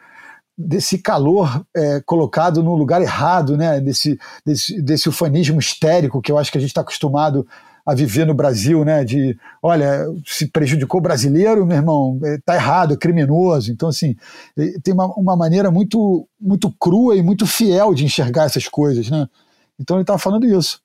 desse 0.57 0.99
calor 0.99 1.67
é, 1.75 2.01
colocado 2.01 2.63
no 2.63 2.75
lugar 2.75 3.03
errado, 3.03 3.57
né? 3.57 3.81
Desse, 3.81 4.19
desse, 4.45 4.81
desse 4.81 5.09
ufanismo 5.09 5.59
histérico 5.59 6.23
que 6.23 6.33
eu 6.33 6.39
acho 6.39 6.51
que 6.51 6.59
a 6.59 6.61
gente 6.61 6.71
está 6.71 6.81
acostumado 6.81 7.47
a 7.85 7.95
viver 7.95 8.27
no 8.27 8.35
Brasil, 8.35 8.85
né? 8.85 9.05
De, 9.05 9.39
olha, 9.63 10.07
se 10.27 10.49
prejudicou 10.49 10.99
o 10.99 11.03
brasileiro, 11.03 11.65
meu 11.65 11.77
irmão, 11.77 12.19
é, 12.25 12.39
tá 12.45 12.57
errado, 12.57 12.95
é 12.95 12.97
criminoso. 12.97 13.71
Então, 13.71 13.89
assim, 13.89 14.17
tem 14.83 14.93
uma, 14.93 15.07
uma 15.15 15.37
maneira 15.37 15.71
muito, 15.71 16.27
muito 16.41 16.73
crua 16.81 17.15
e 17.15 17.23
muito 17.23 17.47
fiel 17.47 17.95
de 17.95 18.05
enxergar 18.05 18.47
essas 18.47 18.67
coisas, 18.67 19.09
né? 19.09 19.29
Então 19.79 19.97
ele 19.97 20.03
estava 20.03 20.19
falando 20.19 20.47
isso. 20.47 20.81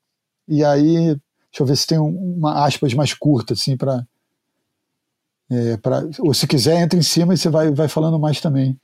E 0.47 0.63
aí, 0.63 1.17
deixa 1.49 1.61
eu 1.61 1.65
ver 1.65 1.78
se 1.78 1.88
tem 1.88 1.97
uma 1.97 2.65
aspas 2.65 2.93
mais 2.93 3.13
curta, 3.13 3.53
assim, 3.53 3.78
para. 3.78 4.05
É, 5.49 5.78
ou 6.19 6.34
se 6.34 6.47
quiser, 6.47 6.82
entra 6.82 6.97
em 6.97 7.01
cima 7.01 7.34
e 7.34 7.38
você 7.38 7.49
vai, 7.49 7.72
vai 7.72 7.88
falando 7.88 8.19
mais 8.19 8.39
também. 8.39 8.78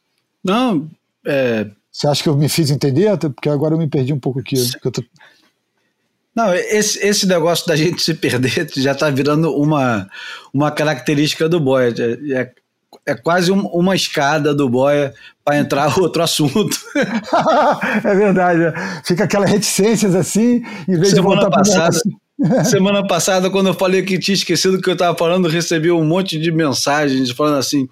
Não, 0.43 0.89
é... 1.25 1.67
Você 1.91 2.07
acha 2.07 2.21
que 2.21 2.29
eu 2.29 2.37
me 2.37 2.47
fiz 2.47 2.69
entender? 2.69 3.17
Porque 3.17 3.49
agora 3.49 3.73
eu 3.73 3.79
me 3.79 3.87
perdi 3.87 4.13
um 4.13 4.19
pouco 4.19 4.39
aqui. 4.39 4.55
Tô... 4.81 5.03
Não, 6.35 6.53
esse, 6.53 7.03
esse 7.03 7.25
negócio 7.25 7.65
da 7.65 7.75
gente 7.75 8.03
se 8.03 8.13
perder 8.13 8.69
já 8.77 8.91
está 8.91 9.09
virando 9.09 9.51
uma, 9.55 10.07
uma 10.53 10.69
característica 10.69 11.49
do 11.49 11.59
Boia. 11.59 11.91
É, 11.97 12.41
é, 12.41 12.51
é 13.07 13.15
quase 13.15 13.51
um, 13.51 13.65
uma 13.67 13.95
escada 13.95 14.53
do 14.53 14.69
Boia 14.69 15.11
para 15.43 15.57
entrar 15.57 15.91
outro 15.97 16.21
assunto. 16.21 16.77
é 18.05 18.15
verdade. 18.15 18.61
Fica 19.03 19.23
aquelas 19.23 19.49
reticências 19.49 20.13
assim, 20.13 20.63
em 20.87 20.97
vez 20.97 21.09
semana 21.09 21.15
de 21.15 21.21
voltar 21.21 21.49
passada, 21.49 21.97
Semana 22.65 23.07
passada, 23.07 23.49
quando 23.49 23.69
eu 23.69 23.73
falei 23.73 24.03
que 24.03 24.19
tinha 24.19 24.35
esquecido 24.35 24.77
o 24.77 24.81
que 24.81 24.89
eu 24.91 24.93
estava 24.93 25.17
falando, 25.17 25.47
recebi 25.47 25.89
um 25.89 26.05
monte 26.05 26.39
de 26.39 26.51
mensagens 26.51 27.31
falando 27.31 27.57
assim: 27.57 27.89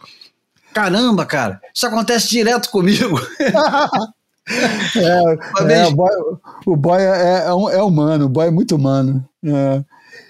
caramba, 0.76 1.26
cara, 1.26 1.62
isso 1.74 1.88
acontece 1.88 2.28
direto 2.28 2.70
comigo. 2.70 3.18
é, 4.98 5.74
é, 5.74 5.88
o 5.88 5.96
boy, 5.96 6.12
o 6.66 6.76
boy 6.76 7.02
é, 7.02 7.06
é, 7.06 7.48
é, 7.48 7.82
humano, 7.82 8.26
o 8.26 8.30
boy 8.30 8.48
é 8.48 8.52
muito 8.52 8.76
humano. 8.76 9.26
É. 9.46 9.84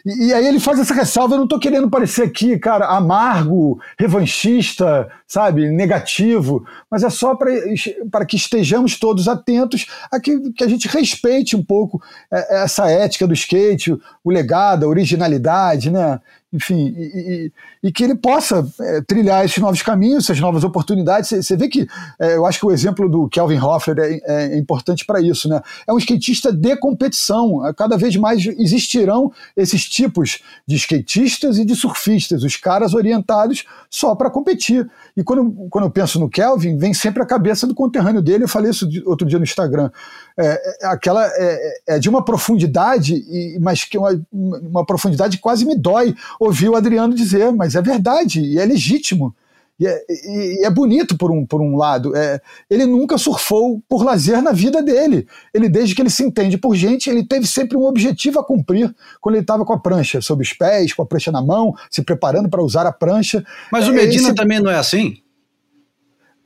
E, 0.05 0.27
e, 0.27 0.33
aí 0.33 0.45
ele 0.45 0.59
faz 0.59 0.79
essa 0.79 0.93
ressalva, 0.93 1.33
eu 1.33 1.39
não 1.39 1.45
estou 1.45 1.59
querendo 1.59 1.89
parecer 1.89 2.23
aqui, 2.23 2.59
cara, 2.59 2.85
amargo, 2.85 3.79
revanchista, 3.97 5.09
sabe, 5.27 5.67
negativo, 5.71 6.63
mas 6.91 7.03
é 7.03 7.09
só 7.09 7.35
para 7.35 8.25
que 8.25 8.35
estejamos 8.35 8.99
todos 8.99 9.27
atentos 9.27 9.87
a 10.11 10.19
que, 10.19 10.51
que 10.51 10.63
a 10.63 10.67
gente 10.67 10.87
respeite 10.87 11.55
um 11.55 11.63
pouco 11.63 11.99
é, 12.31 12.63
essa 12.63 12.87
ética 12.87 13.25
do 13.25 13.33
skate, 13.33 13.99
o 14.23 14.31
legado, 14.31 14.85
a 14.85 14.89
originalidade, 14.89 15.89
né? 15.89 16.19
Enfim, 16.55 16.95
e, 16.97 17.51
e, 17.83 17.87
e, 17.87 17.91
que 17.91 18.03
ele 18.03 18.15
possa 18.15 18.65
é, 18.79 19.01
trilhar 19.01 19.43
esses 19.43 19.57
novos 19.57 19.81
caminhos, 19.81 20.23
essas 20.23 20.39
novas 20.39 20.63
oportunidades. 20.63 21.29
Você 21.29 21.57
vê 21.57 21.67
que 21.67 21.85
é, 22.17 22.37
eu 22.37 22.45
acho 22.45 22.59
que 22.59 22.65
o 22.65 22.71
exemplo 22.71 23.09
do 23.09 23.27
Kelvin 23.27 23.59
Hoffler 23.59 23.97
é, 23.99 24.53
é 24.53 24.57
importante 24.57 25.05
para 25.05 25.19
isso, 25.19 25.49
né? 25.49 25.61
É 25.85 25.91
um 25.91 25.97
skatista 25.97 26.51
de 26.51 26.77
competição. 26.77 27.61
Cada 27.75 27.97
vez 27.97 28.15
mais 28.15 28.45
existirão 28.45 29.31
esses 29.57 29.83
tipos 29.83 30.39
de 30.65 30.77
skatistas 30.77 31.57
e 31.57 31.65
de 31.65 31.75
surfistas, 31.75 32.43
os 32.43 32.55
caras 32.55 32.93
orientados 32.93 33.65
só 33.89 34.15
para 34.15 34.29
competir. 34.29 34.89
E 35.17 35.23
quando, 35.23 35.67
quando 35.69 35.83
eu 35.83 35.91
penso 35.91 36.19
no 36.19 36.29
Kelvin, 36.29 36.77
vem 36.77 36.93
sempre 36.93 37.21
a 37.21 37.25
cabeça 37.25 37.67
do 37.67 37.75
conterrâneo 37.75 38.21
dele. 38.21 38.45
Eu 38.45 38.49
falei 38.49 38.71
isso 38.71 38.87
outro 39.05 39.27
dia 39.27 39.37
no 39.37 39.43
Instagram. 39.43 39.89
É, 40.37 40.83
é 40.83 40.87
aquela 40.87 41.25
é, 41.25 41.79
é, 41.87 41.99
de 41.99 42.09
uma 42.09 42.23
profundidade, 42.23 43.15
e, 43.15 43.57
mas 43.61 43.85
que 43.85 43.97
uma, 43.97 44.21
uma 44.31 44.85
profundidade 44.85 45.37
quase 45.37 45.65
me 45.65 45.77
dói 45.77 46.13
ouvir 46.39 46.69
o 46.69 46.75
Adriano 46.75 47.15
dizer, 47.15 47.53
mas 47.53 47.73
é 47.75 47.81
verdade 47.81 48.41
e 48.41 48.59
é 48.59 48.65
legítimo. 48.65 49.33
E 49.79 49.85
é, 49.85 50.05
e 50.09 50.65
é, 50.65 50.69
bonito 50.69 51.17
por 51.17 51.31
um, 51.31 51.45
por 51.45 51.61
um 51.61 51.75
lado. 51.75 52.15
É, 52.15 52.39
ele 52.69 52.85
nunca 52.85 53.17
surfou 53.17 53.81
por 53.89 54.03
lazer 54.03 54.41
na 54.41 54.51
vida 54.51 54.81
dele. 54.81 55.27
Ele, 55.53 55.67
desde 55.67 55.93
que 55.93 56.01
ele 56.01 56.09
se 56.09 56.23
entende 56.23 56.57
por 56.57 56.75
gente, 56.75 57.09
ele 57.09 57.25
teve 57.25 57.45
sempre 57.45 57.77
um 57.77 57.85
objetivo 57.85 58.39
a 58.39 58.43
cumprir 58.43 58.93
quando 59.19 59.35
ele 59.35 59.43
estava 59.43 59.65
com 59.65 59.73
a 59.73 59.79
prancha 59.79 60.21
sob 60.21 60.41
os 60.41 60.53
pés, 60.53 60.93
com 60.93 61.01
a 61.01 61.05
prancha 61.05 61.31
na 61.31 61.41
mão, 61.41 61.75
se 61.89 62.01
preparando 62.01 62.49
para 62.49 62.63
usar 62.63 62.87
a 62.87 62.91
prancha. 62.91 63.45
Mas 63.71 63.87
o 63.87 63.93
Medina 63.93 64.29
Esse... 64.29 64.35
também 64.35 64.61
não 64.61 64.71
é 64.71 64.77
assim? 64.77 65.17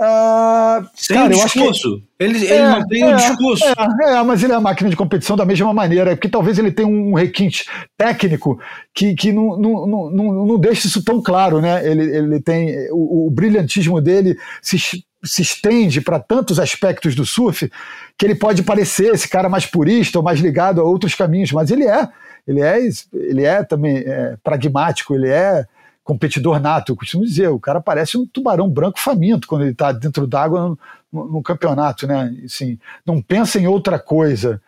Uh, 0.02 0.88
Sem 0.96 1.18
cara, 1.18 1.28
um 1.36 1.44
discurso. 1.44 2.02
Ele, 2.18 2.38
ele 2.38 2.54
é, 2.54 2.70
mantém 2.70 3.04
o 3.04 3.10
um 3.10 3.16
discurso. 3.18 3.66
É, 3.66 4.14
é, 4.14 4.24
mas 4.24 4.42
ele 4.42 4.54
é 4.54 4.56
a 4.56 4.62
máquina 4.62 4.90
de 4.90 4.96
competição 4.96 5.36
da 5.36 5.46
mesma 5.46 5.74
maneira, 5.74 6.16
porque 6.16 6.30
talvez 6.30 6.58
ele 6.58 6.72
tenha 6.72 6.88
um 6.88 7.14
requinte 7.14 7.66
técnico 7.98 8.58
que, 8.96 9.14
que 9.14 9.34
não, 9.34 9.58
não, 9.58 10.10
não, 10.10 10.46
não 10.46 10.58
deixa 10.58 10.88
isso 10.88 11.04
tão 11.04 11.22
claro, 11.22 11.60
né? 11.60 11.86
Ele, 11.86 12.16
ele 12.16 12.42
tem. 12.42 12.90
O, 12.92 13.28
o 13.28 13.30
brilhantismo 13.30 14.00
dele 14.00 14.38
se, 14.62 14.78
se 15.22 15.42
estende 15.42 16.00
para 16.00 16.18
tantos 16.18 16.60
aspectos 16.60 17.14
do 17.14 17.26
surf 17.26 17.70
que 18.18 18.26
ele 18.26 18.36
pode 18.36 18.64
parecer 18.64 19.14
esse 19.14 19.28
cara 19.28 19.50
mais 19.50 19.66
purista 19.66 20.18
ou 20.18 20.24
mais 20.24 20.40
ligado 20.40 20.80
a 20.80 20.84
outros 20.86 21.14
caminhos, 21.14 21.52
mas 21.52 21.72
ele 21.72 21.86
é. 21.86 22.08
Ele 22.48 22.62
é, 22.62 22.80
ele 23.14 23.44
é 23.44 23.64
também 23.64 23.98
é, 23.98 24.38
pragmático, 24.42 25.14
ele 25.14 25.28
é 25.28 25.66
competidor 26.10 26.60
nato. 26.60 26.92
Eu 26.92 26.96
costumo 26.96 27.24
dizer, 27.24 27.50
o 27.50 27.60
cara 27.60 27.80
parece 27.80 28.18
um 28.18 28.26
tubarão 28.26 28.68
branco 28.68 29.00
faminto 29.00 29.48
quando 29.48 29.62
ele 29.62 29.74
está 29.74 29.92
dentro 29.92 30.26
d'água 30.26 30.76
no, 31.12 31.26
no, 31.32 31.44
campeonato, 31.44 32.08
né? 32.08 32.36
Assim, 32.44 32.80
não 33.06 33.22
pensa 33.22 33.60
em 33.60 33.68
outra 33.68 34.00
coisa. 34.00 34.60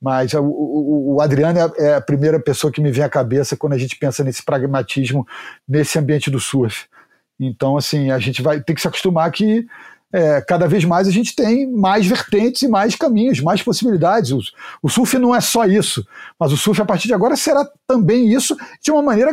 Mas 0.00 0.34
o, 0.34 0.42
o, 0.44 1.14
o 1.16 1.20
Adriano 1.20 1.58
é, 1.58 1.88
é 1.90 1.94
a 1.94 2.00
primeira 2.00 2.38
pessoa 2.38 2.72
que 2.72 2.80
me 2.80 2.92
vem 2.92 3.02
à 3.02 3.08
cabeça 3.08 3.56
quando 3.56 3.72
a 3.72 3.78
gente 3.78 3.96
pensa 3.96 4.22
nesse 4.22 4.44
pragmatismo 4.44 5.26
nesse 5.66 5.98
ambiente 5.98 6.30
do 6.30 6.38
surf. 6.38 6.86
Então, 7.40 7.76
assim, 7.76 8.12
a 8.12 8.20
gente 8.20 8.40
vai 8.40 8.60
ter 8.60 8.74
que 8.74 8.80
se 8.80 8.86
acostumar 8.86 9.32
que 9.32 9.66
é, 10.12 10.40
cada 10.42 10.68
vez 10.68 10.84
mais 10.84 11.08
a 11.08 11.10
gente 11.10 11.34
tem 11.34 11.70
mais 11.70 12.06
vertentes 12.06 12.62
e 12.62 12.68
mais 12.68 12.94
caminhos, 12.94 13.40
mais 13.40 13.62
possibilidades. 13.62 14.30
O, 14.30 14.40
o, 14.82 14.88
surf 14.88 15.18
não 15.18 15.34
é 15.34 15.40
só 15.40 15.64
isso, 15.64 16.06
mas 16.38 16.52
o 16.52 16.56
surf 16.56 16.80
a 16.80 16.84
partir 16.84 17.08
de 17.08 17.14
agora 17.14 17.34
será 17.34 17.66
também 17.86 18.32
isso 18.32 18.56
de 18.82 18.90
uma 18.90 19.02
maneira 19.02 19.32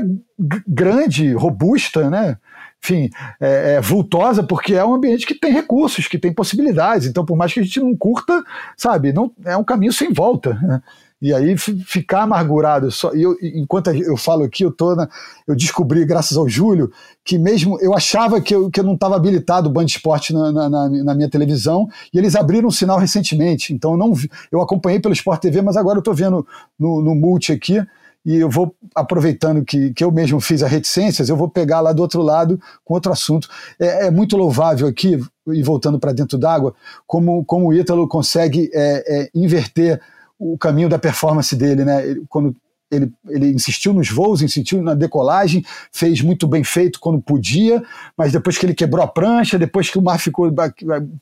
grande, 0.68 1.34
robusta, 1.34 2.10
né? 2.10 2.38
Enfim, 2.82 3.10
é, 3.42 3.74
é, 3.74 3.82
vultosa, 3.82 4.42
porque 4.42 4.74
é 4.74 4.86
um 4.86 4.94
ambiente 4.94 5.28
que 5.28 5.36
tem 5.36 5.52
recursos, 5.52 6.08
que 6.08 6.18
tem 6.18 6.34
possibilidades. 6.34 7.08
Então, 7.08 7.26
por 7.26 7.36
mais 7.36 7.54
que 7.54 7.60
a 7.60 7.64
gente 7.64 7.80
não 7.80 7.94
curta, 7.96 8.42
sabe, 8.78 9.12
não 9.12 9.32
é 9.46 9.58
um 9.58 9.66
caminho 9.66 9.92
sem 9.92 10.14
volta. 10.14 10.54
Né? 10.54 10.82
E 11.22 11.34
aí 11.34 11.58
ficar 11.58 12.22
amargurado. 12.22 12.90
Só, 12.92 13.12
eu, 13.12 13.36
enquanto 13.42 13.90
eu 13.90 14.16
falo 14.16 14.44
aqui, 14.44 14.64
eu, 14.64 14.72
tô 14.72 14.96
na, 14.96 15.10
eu 15.46 15.54
descobri, 15.54 16.06
graças 16.06 16.38
ao 16.38 16.48
Júlio, 16.48 16.92
que 17.26 17.38
mesmo 17.38 17.78
eu 17.82 17.94
achava 17.94 18.40
que 18.40 18.56
eu, 18.56 18.70
que 18.72 18.80
eu 18.80 18.86
não 18.86 18.94
estava 18.94 19.18
habilitado 19.18 19.68
o 19.68 19.72
Band 19.72 19.86
Esporte 19.86 20.34
na, 20.34 20.52
na, 20.52 20.90
na, 20.90 21.16
minha 21.16 21.30
televisão, 21.30 21.90
e 22.14 22.18
eles 22.18 22.36
abriram 22.36 22.70
um 22.70 22.72
sinal 22.72 22.98
recentemente. 22.98 23.74
Então 23.74 23.92
eu 23.92 23.98
não 23.98 24.14
vi, 24.14 24.30
eu 24.50 24.62
acompanhei 24.62 25.00
pelo 25.00 25.14
Sport 25.14 25.42
TV, 25.42 25.62
mas 25.62 25.76
agora 25.76 25.98
eu 25.98 26.02
estou 26.02 26.14
vendo 26.14 26.48
no, 26.80 27.02
no 27.02 27.14
Multi 27.14 27.52
aqui, 27.52 27.84
e 28.26 28.36
eu 28.36 28.50
vou, 28.50 28.74
aproveitando 28.96 29.64
que, 29.64 29.94
que 29.94 30.04
eu 30.04 30.12
mesmo 30.12 30.40
fiz 30.40 30.64
a 30.64 30.68
reticências, 30.68 31.30
eu 31.30 31.36
vou 31.36 31.50
pegar 31.50 31.82
lá 31.82 31.92
do 31.92 32.02
outro 32.02 32.22
lado 32.22 32.60
com 32.86 32.94
outro 32.94 33.12
assunto. 33.12 33.50
É, 33.78 34.08
é 34.08 34.12
muito 34.12 34.38
louvável 34.38 34.88
aqui, 34.88 35.22
e 35.48 35.64
voltando 35.64 36.00
para 36.00 36.14
dentro 36.14 36.38
d'água, 36.38 36.74
como, 37.06 37.44
como 37.44 37.68
o 37.68 37.74
Ítalo 37.74 38.08
consegue 38.08 38.70
é, 38.74 39.04
é, 39.08 39.30
inverter 39.36 40.00
o 40.40 40.58
caminho 40.58 40.88
da 40.88 40.98
performance 40.98 41.56
dele, 41.56 41.84
né? 41.84 42.08
Ele, 42.08 42.24
quando 42.30 42.56
ele, 42.92 43.12
ele 43.28 43.52
insistiu 43.52 43.94
nos 43.94 44.10
voos, 44.10 44.42
insistiu 44.42 44.82
na 44.82 44.94
decolagem, 44.94 45.64
fez 45.92 46.22
muito 46.22 46.48
bem 46.48 46.64
feito 46.64 47.00
quando 47.00 47.22
podia, 47.22 47.84
mas 48.18 48.32
depois 48.32 48.58
que 48.58 48.66
ele 48.66 48.74
quebrou 48.74 49.04
a 49.04 49.08
prancha, 49.08 49.60
depois 49.60 49.90
que 49.90 49.98
o 49.98 50.02
mar 50.02 50.20
ficou 50.20 50.52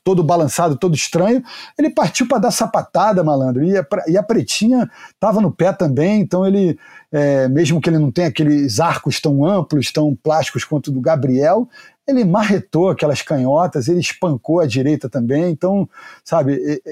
todo 0.02 0.24
balançado, 0.24 0.78
todo 0.78 0.94
estranho, 0.94 1.42
ele 1.78 1.90
partiu 1.90 2.26
para 2.26 2.38
dar 2.38 2.50
sapatada, 2.50 3.22
malandro. 3.22 3.62
E 3.64 3.76
a, 3.76 3.86
e 4.06 4.16
a 4.16 4.22
pretinha 4.22 4.88
estava 5.12 5.40
no 5.40 5.52
pé 5.52 5.72
também, 5.72 6.20
então 6.20 6.46
ele, 6.46 6.78
é, 7.12 7.48
mesmo 7.48 7.80
que 7.80 7.90
ele 7.90 7.98
não 7.98 8.10
tenha 8.10 8.28
aqueles 8.28 8.80
arcos 8.80 9.20
tão 9.20 9.44
amplos, 9.44 9.92
tão 9.92 10.16
plásticos 10.16 10.64
quanto 10.64 10.88
o 10.88 10.92
do 10.92 11.00
Gabriel, 11.00 11.68
ele 12.08 12.24
marretou 12.24 12.88
aquelas 12.88 13.20
canhotas, 13.20 13.86
ele 13.86 14.00
espancou 14.00 14.60
a 14.60 14.66
direita 14.66 15.08
também, 15.08 15.50
então, 15.50 15.88
sabe, 16.24 16.82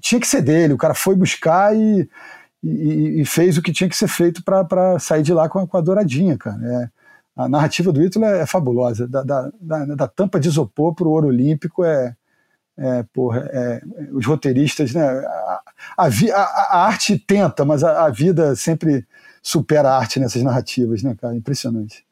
tinha 0.00 0.20
que 0.20 0.26
ser 0.26 0.42
dele, 0.42 0.74
o 0.74 0.78
cara 0.78 0.92
foi 0.92 1.14
buscar 1.14 1.74
e, 1.74 2.08
e, 2.62 3.20
e 3.20 3.24
fez 3.24 3.56
o 3.56 3.62
que 3.62 3.72
tinha 3.72 3.88
que 3.88 3.96
ser 3.96 4.08
feito 4.08 4.42
para 4.42 4.98
sair 4.98 5.22
de 5.22 5.32
lá 5.32 5.48
com 5.48 5.60
a, 5.60 5.66
com 5.66 5.76
a 5.76 5.80
douradinha, 5.80 6.36
cara. 6.36 6.58
É, 6.64 6.90
a 7.36 7.48
narrativa 7.48 7.92
do 7.92 8.02
Ítalo 8.02 8.24
é, 8.24 8.40
é 8.40 8.46
fabulosa, 8.46 9.06
da, 9.06 9.22
da, 9.22 9.52
da, 9.60 9.84
da, 9.84 10.08
tampa 10.08 10.40
de 10.40 10.48
isopor 10.48 10.94
para 10.94 11.06
o 11.06 11.10
ouro 11.10 11.28
olímpico 11.28 11.84
é, 11.84 12.16
é, 12.78 13.02
porra, 13.12 13.48
é, 13.52 13.82
os 14.12 14.24
roteiristas, 14.26 14.94
né, 14.94 15.02
a, 15.06 15.62
a, 15.98 16.06
a, 16.06 16.86
arte 16.86 17.18
tenta, 17.18 17.64
mas 17.64 17.84
a, 17.84 18.06
a 18.06 18.10
vida 18.10 18.56
sempre 18.56 19.06
supera 19.42 19.90
a 19.90 19.98
arte 19.98 20.18
nessas 20.18 20.42
narrativas, 20.42 21.02
né, 21.02 21.14
cara, 21.14 21.36
impressionante. 21.36 22.05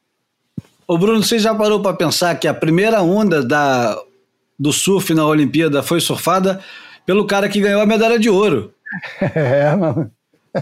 Ô 0.87 0.97
Bruno, 0.97 1.23
você 1.23 1.39
já 1.39 1.53
parou 1.53 1.81
para 1.81 1.95
pensar 1.95 2.35
que 2.35 2.47
a 2.47 2.53
primeira 2.53 3.01
onda 3.01 3.43
da, 3.43 3.97
do 4.57 4.71
surf 4.71 5.13
na 5.13 5.25
Olimpíada 5.25 5.81
foi 5.81 5.99
surfada 5.99 6.59
pelo 7.05 7.25
cara 7.25 7.49
que 7.49 7.59
ganhou 7.59 7.81
a 7.81 7.85
medalha 7.85 8.19
de 8.19 8.29
ouro? 8.29 8.71
É, 9.35 9.75
mano. 9.75 10.11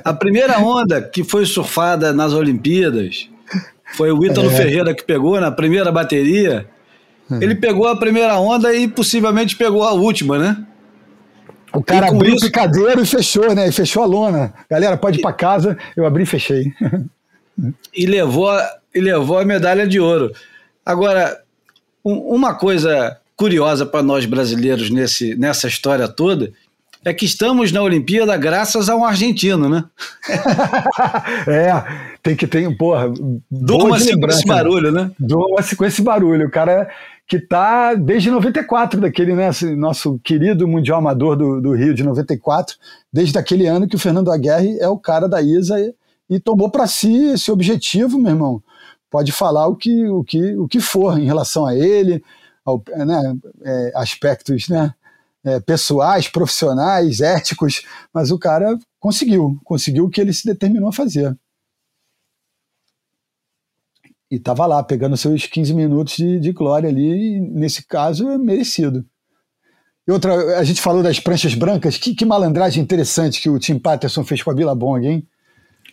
A 0.04 0.14
primeira 0.14 0.58
onda 0.58 1.02
que 1.02 1.24
foi 1.24 1.46
surfada 1.46 2.12
nas 2.12 2.34
Olimpíadas 2.34 3.30
foi 3.96 4.12
o 4.12 4.26
Ítalo 4.26 4.50
é. 4.50 4.56
Ferreira 4.56 4.94
que 4.94 5.04
pegou 5.04 5.40
na 5.40 5.52
primeira 5.52 5.92
bateria. 5.92 6.68
É. 7.32 7.44
Ele 7.44 7.54
pegou 7.54 7.88
a 7.88 7.96
primeira 7.96 8.40
onda 8.40 8.74
e 8.74 8.88
possivelmente 8.88 9.56
pegou 9.56 9.84
a 9.84 9.92
última, 9.92 10.40
né? 10.40 10.66
O 11.74 11.84
cara 11.84 12.08
abriu 12.08 12.36
isso... 12.36 12.46
o 12.46 12.48
picadeiro 12.48 13.02
e 13.02 13.06
fechou, 13.06 13.54
né? 13.54 13.68
E 13.68 13.72
fechou 13.72 14.04
a 14.04 14.06
lona. 14.06 14.54
Galera, 14.70 14.98
pode 14.98 15.20
ir 15.20 15.22
para 15.22 15.34
casa. 15.34 15.78
Eu 15.96 16.06
abri 16.06 16.24
e 16.24 16.28
fechei. 16.28 16.72
e 17.94 18.06
levou, 18.06 18.52
e 18.94 19.00
levou 19.00 19.40
a 19.40 19.46
medalha 19.46 19.88
de 19.88 20.00
ouro. 20.00 20.32
Agora, 20.86 21.42
um, 22.04 22.36
uma 22.36 22.54
coisa 22.54 23.18
curiosa 23.36 23.86
para 23.86 24.04
nós 24.04 24.26
brasileiros 24.26 24.90
nesse, 24.90 25.36
nessa 25.36 25.68
história 25.68 26.08
toda 26.08 26.52
é 27.06 27.14
que 27.14 27.26
estamos 27.26 27.72
na 27.72 27.82
Olimpíada 27.82 28.36
graças 28.38 28.88
a 28.88 28.96
um 28.96 29.04
argentino, 29.04 29.68
né? 29.68 29.84
é, 31.48 31.84
tem 32.22 32.36
que 32.36 32.48
ter, 32.48 32.70
porra. 32.78 33.12
Durma-se 33.52 34.18
com 34.18 34.28
esse 34.28 34.46
barulho, 34.46 34.92
né? 34.92 35.12
Durma-se 35.20 35.76
com 35.76 35.84
esse 35.84 36.02
barulho. 36.02 36.48
O 36.48 36.52
cara 36.52 36.90
que 37.28 37.40
tá 37.40 37.94
desde 37.94 38.32
94, 38.32 39.02
daquele 39.02 39.34
né, 39.34 39.50
nosso 39.76 40.20
querido 40.24 40.68
Mundial 40.68 41.00
Amador 41.00 41.36
do, 41.36 41.62
do, 41.62 41.74
Rio 41.74 41.94
de 41.94 42.04
94, 42.04 42.76
desde 43.12 43.38
aquele 43.38 43.66
ano 43.66 43.88
que 43.88 43.96
o 43.96 44.00
Fernando 44.00 44.32
Aguirre 44.32 44.78
é 44.80 44.88
o 44.88 44.98
cara 44.98 45.28
da 45.28 45.42
ISA 45.42 45.80
e, 45.80 45.94
e 46.30 46.40
tomou 46.40 46.70
para 46.70 46.88
si 46.88 47.32
esse 47.32 47.52
objetivo, 47.52 48.18
meu 48.18 48.32
irmão. 48.32 48.64
Pode 49.14 49.32
falar 49.32 49.68
o 49.68 49.76
que, 49.76 50.08
o 50.08 50.24
que, 50.24 50.56
o 50.56 50.68
que 50.68 50.80
for 50.80 51.20
em 51.20 51.26
relação 51.26 51.68
a 51.68 51.76
ele, 51.76 52.24
ao, 52.66 52.84
né, 53.06 53.38
é, 53.62 53.92
aspectos 53.94 54.68
né, 54.68 54.92
é, 55.44 55.60
pessoais, 55.60 56.28
profissionais, 56.28 57.22
éticos, 57.22 57.84
mas 58.12 58.32
o 58.32 58.40
cara 58.40 58.76
conseguiu, 59.00 59.56
conseguiu 59.64 60.06
o 60.06 60.10
que 60.10 60.20
ele 60.20 60.34
se 60.34 60.48
determinou 60.48 60.90
a 60.90 60.94
fazer 60.94 61.38
e 64.32 64.38
estava 64.38 64.66
lá 64.66 64.82
pegando 64.82 65.16
seus 65.16 65.46
15 65.46 65.76
minutos 65.76 66.16
de, 66.16 66.40
de 66.40 66.52
glória 66.52 66.90
ali, 66.90 67.36
e 67.36 67.40
nesse 67.40 67.86
caso 67.86 68.28
é 68.28 68.36
merecido. 68.36 69.06
E 70.08 70.12
outra, 70.12 70.58
a 70.58 70.64
gente 70.64 70.82
falou 70.82 71.04
das 71.04 71.20
pranchas 71.20 71.54
brancas, 71.54 71.98
que, 71.98 72.16
que 72.16 72.26
malandragem 72.26 72.82
interessante 72.82 73.40
que 73.40 73.48
o 73.48 73.60
Tim 73.60 73.78
Patterson 73.78 74.24
fez 74.24 74.42
com 74.42 74.50
a 74.50 74.56
Billabong, 74.56 75.08
hein? 75.08 75.28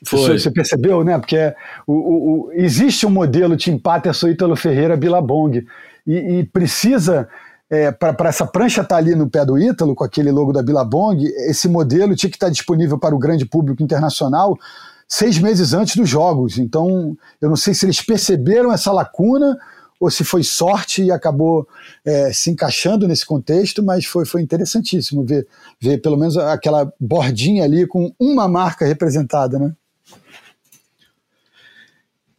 Foi. 0.07 0.39
Você 0.39 0.51
percebeu, 0.51 1.05
né? 1.05 1.19
Porque 1.19 1.37
é, 1.37 1.55
o, 1.87 1.93
o, 1.93 2.41
o, 2.49 2.53
existe 2.53 3.07
um 3.07 3.11
modelo 3.11 3.57
Tim 3.57 3.79
Patterson 3.79 4.29
Ítalo 4.29 4.57
Ferreira 4.57 4.97
Billabong 4.97 5.65
e, 6.07 6.15
e 6.15 6.45
precisa 6.45 7.29
é, 7.71 7.93
para 7.93 8.29
essa 8.29 8.47
prancha 8.47 8.81
estar 8.81 8.95
tá 8.95 8.97
ali 8.97 9.15
no 9.15 9.31
pé 9.31 9.45
do 9.45 9.59
Ítalo, 9.59 9.95
com 9.95 10.03
aquele 10.03 10.33
logo 10.33 10.53
da 10.53 10.63
Billabong, 10.63 11.23
esse 11.49 11.69
modelo 11.69 12.17
tinha 12.17 12.31
que 12.31 12.37
estar 12.37 12.47
tá 12.47 12.53
disponível 12.53 12.99
para 12.99 13.15
o 13.15 13.19
grande 13.19 13.45
público 13.45 13.83
internacional 13.83 14.59
seis 15.07 15.39
meses 15.39 15.73
antes 15.73 15.97
dos 15.97 16.09
jogos. 16.09 16.59
Então, 16.59 17.17
eu 17.41 17.49
não 17.49 17.57
sei 17.57 17.75
se 17.75 17.85
eles 17.85 18.01
perceberam 18.01 18.73
essa 18.73 18.93
lacuna 18.93 19.59
ou 20.01 20.11
se 20.11 20.25
foi 20.25 20.43
sorte 20.43 21.03
e 21.03 21.13
acabou 21.13 21.69
é, 22.05 22.33
se 22.33 22.51
encaixando 22.51 23.07
nesse 23.07 23.27
contexto, 23.27 23.83
mas 23.83 24.07
foi, 24.07 24.25
foi 24.25 24.41
interessantíssimo 24.41 25.25
ver, 25.25 25.47
ver 25.79 25.99
pelo 25.99 26.17
menos 26.17 26.39
aquela 26.39 26.91
bordinha 26.99 27.65
ali 27.65 27.87
com 27.87 28.13
uma 28.19 28.49
marca 28.49 28.87
representada, 28.87 29.59
né? 29.59 29.73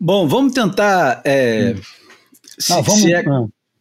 Bom, 0.03 0.27
vamos 0.27 0.53
tentar. 0.53 1.21
É, 1.23 1.75
hum. 1.77 1.81
se, 2.57 2.73
ah, 2.73 2.81
vamos, 2.81 3.01
se, 3.01 3.13
é, 3.13 3.23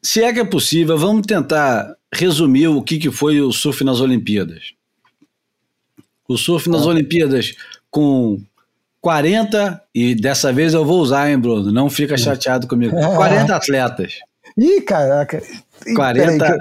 se, 0.03 0.23
é, 0.23 0.31
que 0.35 0.41
é 0.41 0.45
possível, 0.45 0.99
vamos 0.99 1.27
tentar 1.27 1.97
resumir 2.12 2.68
o 2.68 2.83
que, 2.83 2.99
que 2.99 3.11
foi 3.11 3.41
o 3.41 3.51
surf 3.51 3.83
nas 3.83 4.01
Olimpíadas. 4.01 4.75
O 6.29 6.37
surf 6.37 6.68
nas 6.68 6.83
ah. 6.83 6.89
Olimpíadas 6.89 7.55
com 7.91 8.39
40, 9.01 9.83
e 9.95 10.14
dessa 10.14 10.53
vez 10.53 10.75
eu 10.75 10.85
vou 10.85 11.01
usar, 11.01 11.31
hein, 11.31 11.39
Bruno? 11.39 11.73
Não 11.73 11.89
fica 11.89 12.18
chateado 12.18 12.68
comigo. 12.68 12.95
40 12.95 13.57
atletas. 13.57 14.18
Ih, 14.59 14.83
caraca. 14.83 15.43
40. 15.97 16.59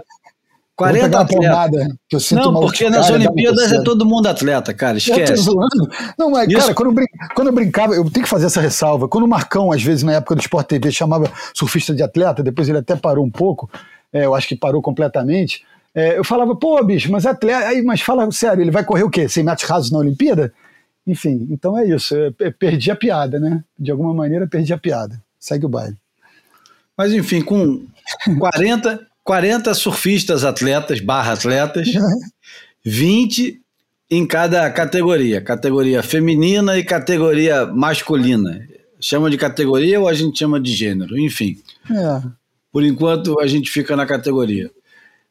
40 0.80 1.19
atletas. 1.19 1.88
Que 2.07 2.15
eu 2.15 2.19
sinto 2.21 2.51
não, 2.51 2.61
porque 2.61 2.89
nas 2.89 3.09
Olimpíadas 3.09 3.73
é 3.73 3.84
todo 3.84 4.05
mundo 4.05 4.27
atleta, 4.27 4.73
cara. 4.73 4.97
Esquece. 4.97 5.45
Não, 6.17 6.32
mas, 6.32 6.47
Isso. 6.47 6.57
cara, 6.57 6.73
quando 6.73 6.88
eu, 6.88 6.93
brin... 6.93 7.05
quando 7.36 7.47
eu 7.47 7.53
brincava, 7.53 7.93
eu 7.95 8.09
tenho 8.09 8.23
que 8.23 8.30
fazer 8.30 8.45
essa 8.45 8.61
ressalva. 8.61 9.09
Quando 9.09 9.25
o 9.25 9.27
Marcão, 9.27 9.73
às 9.73 9.84
vezes, 9.84 10.03
na 10.03 10.13
época 10.13 10.36
do 10.36 10.41
Sport 10.41 10.67
TV, 10.67 10.89
chamava 10.89 11.30
surfista 11.53 11.93
de 11.93 12.01
atleta, 12.01 12.41
depois 12.41 12.69
ele 12.69 12.77
até 12.77 12.95
parou 12.95 13.25
um 13.25 13.30
pouco, 13.30 13.69
é, 14.13 14.25
eu 14.25 14.34
acho 14.34 14.47
que 14.47 14.55
parou 14.55 14.82
completamente. 14.82 15.65
É, 15.93 16.17
eu 16.17 16.23
falava, 16.23 16.55
pô, 16.55 16.82
bicho, 16.82 17.11
mas 17.11 17.25
atleta. 17.25 17.67
Aí, 17.67 17.82
mas 17.82 17.99
fala 17.99 18.32
sério, 18.32 18.61
ele 18.61 18.71
vai 18.71 18.86
correr 18.86 19.03
o 19.03 19.09
quê? 19.09 19.27
100 19.27 19.43
metros 19.43 19.67
rasos 19.67 19.91
na 19.91 19.99
Olimpíada? 19.99 20.53
Enfim, 21.05 21.45
então 21.51 21.77
é 21.77 21.86
isso. 21.89 22.15
Eu 22.15 22.34
perdi 22.57 22.89
a 22.89 22.95
piada, 22.95 23.38
né? 23.38 23.61
De 23.77 23.91
alguma 23.91 24.13
maneira, 24.13 24.47
perdi 24.47 24.71
a 24.71 24.77
piada. 24.77 25.21
Segue 25.38 25.65
o 25.65 25.69
baile. 25.69 25.97
Mas, 26.97 27.11
enfim, 27.11 27.41
com 27.41 27.86
40, 28.39 29.09
40 29.30 29.75
surfistas 29.75 30.43
atletas, 30.43 30.99
barra 30.99 31.34
atletas, 31.34 31.88
20 32.84 33.61
em 34.09 34.25
cada 34.25 34.67
categoria. 34.71 35.39
Categoria 35.39 36.01
feminina 36.01 36.80
e 36.80 36.84
categoria 36.84 37.67
masculina. 37.67 38.67
Chama 38.99 39.30
de 39.30 39.38
categoria 39.38 39.99
ou 39.99 40.07
a 40.07 40.15
gente 40.15 40.39
chama 40.39 40.59
de 40.59 40.73
gênero? 40.73 41.15
Enfim. 41.15 41.61
É. 41.91 42.27
Por 42.71 42.84
enquanto, 42.84 43.39
a 43.39 43.45
gente 43.45 43.69
fica 43.69 43.95
na 43.95 44.03
categoria. 44.07 44.71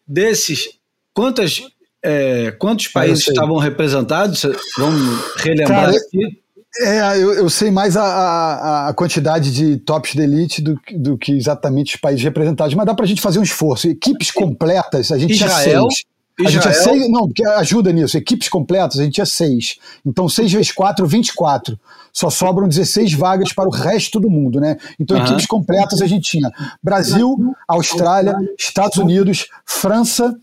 Desses, 0.06 0.68
quantas 1.12 1.60
é, 2.00 2.52
quantos 2.52 2.86
países 2.86 3.26
estavam 3.26 3.56
representados? 3.56 4.42
Vamos 4.78 5.34
relembrar 5.38 5.86
Cara, 5.86 5.96
aqui. 5.96 6.40
É, 6.80 7.16
eu, 7.16 7.32
eu, 7.34 7.50
sei 7.50 7.70
mais 7.70 7.96
a, 7.96 8.04
a, 8.04 8.88
a, 8.88 8.94
quantidade 8.94 9.52
de 9.52 9.78
tops 9.78 10.12
de 10.12 10.20
elite 10.20 10.60
do, 10.62 10.78
do, 10.96 11.16
que 11.16 11.32
exatamente 11.32 11.94
os 11.94 12.00
países 12.00 12.22
representados, 12.22 12.74
mas 12.74 12.86
dá 12.86 12.94
para 12.94 13.04
a 13.04 13.08
gente 13.08 13.22
fazer 13.22 13.38
um 13.38 13.42
esforço. 13.42 13.88
Equipes 13.88 14.30
completas, 14.30 15.10
a 15.10 15.18
gente 15.18 15.32
Israel, 15.32 15.88
tinha 15.88 15.90
seis. 15.90 16.04
A 16.40 16.50
gente 16.50 16.62
tinha 16.62 16.74
seis, 16.74 17.10
não, 17.10 17.26
porque 17.26 17.44
ajuda 17.44 17.92
nisso. 17.92 18.16
Equipes 18.16 18.48
completas, 18.48 19.00
a 19.00 19.02
gente 19.02 19.14
tinha 19.14 19.26
seis. 19.26 19.76
Então, 20.06 20.28
6 20.28 20.52
vezes 20.52 20.70
4, 20.70 21.04
24. 21.04 21.78
Só 22.12 22.30
sobram 22.30 22.68
16 22.68 23.12
vagas 23.14 23.52
para 23.52 23.68
o 23.68 23.72
resto 23.72 24.20
do 24.20 24.30
mundo, 24.30 24.60
né? 24.60 24.76
Então, 25.00 25.16
uhum. 25.16 25.24
equipes 25.24 25.46
completas 25.46 26.00
a 26.00 26.06
gente 26.06 26.30
tinha 26.30 26.50
Brasil, 26.82 27.36
Austrália, 27.66 28.36
Estados 28.56 28.98
Unidos, 28.98 29.48
França, 29.64 30.38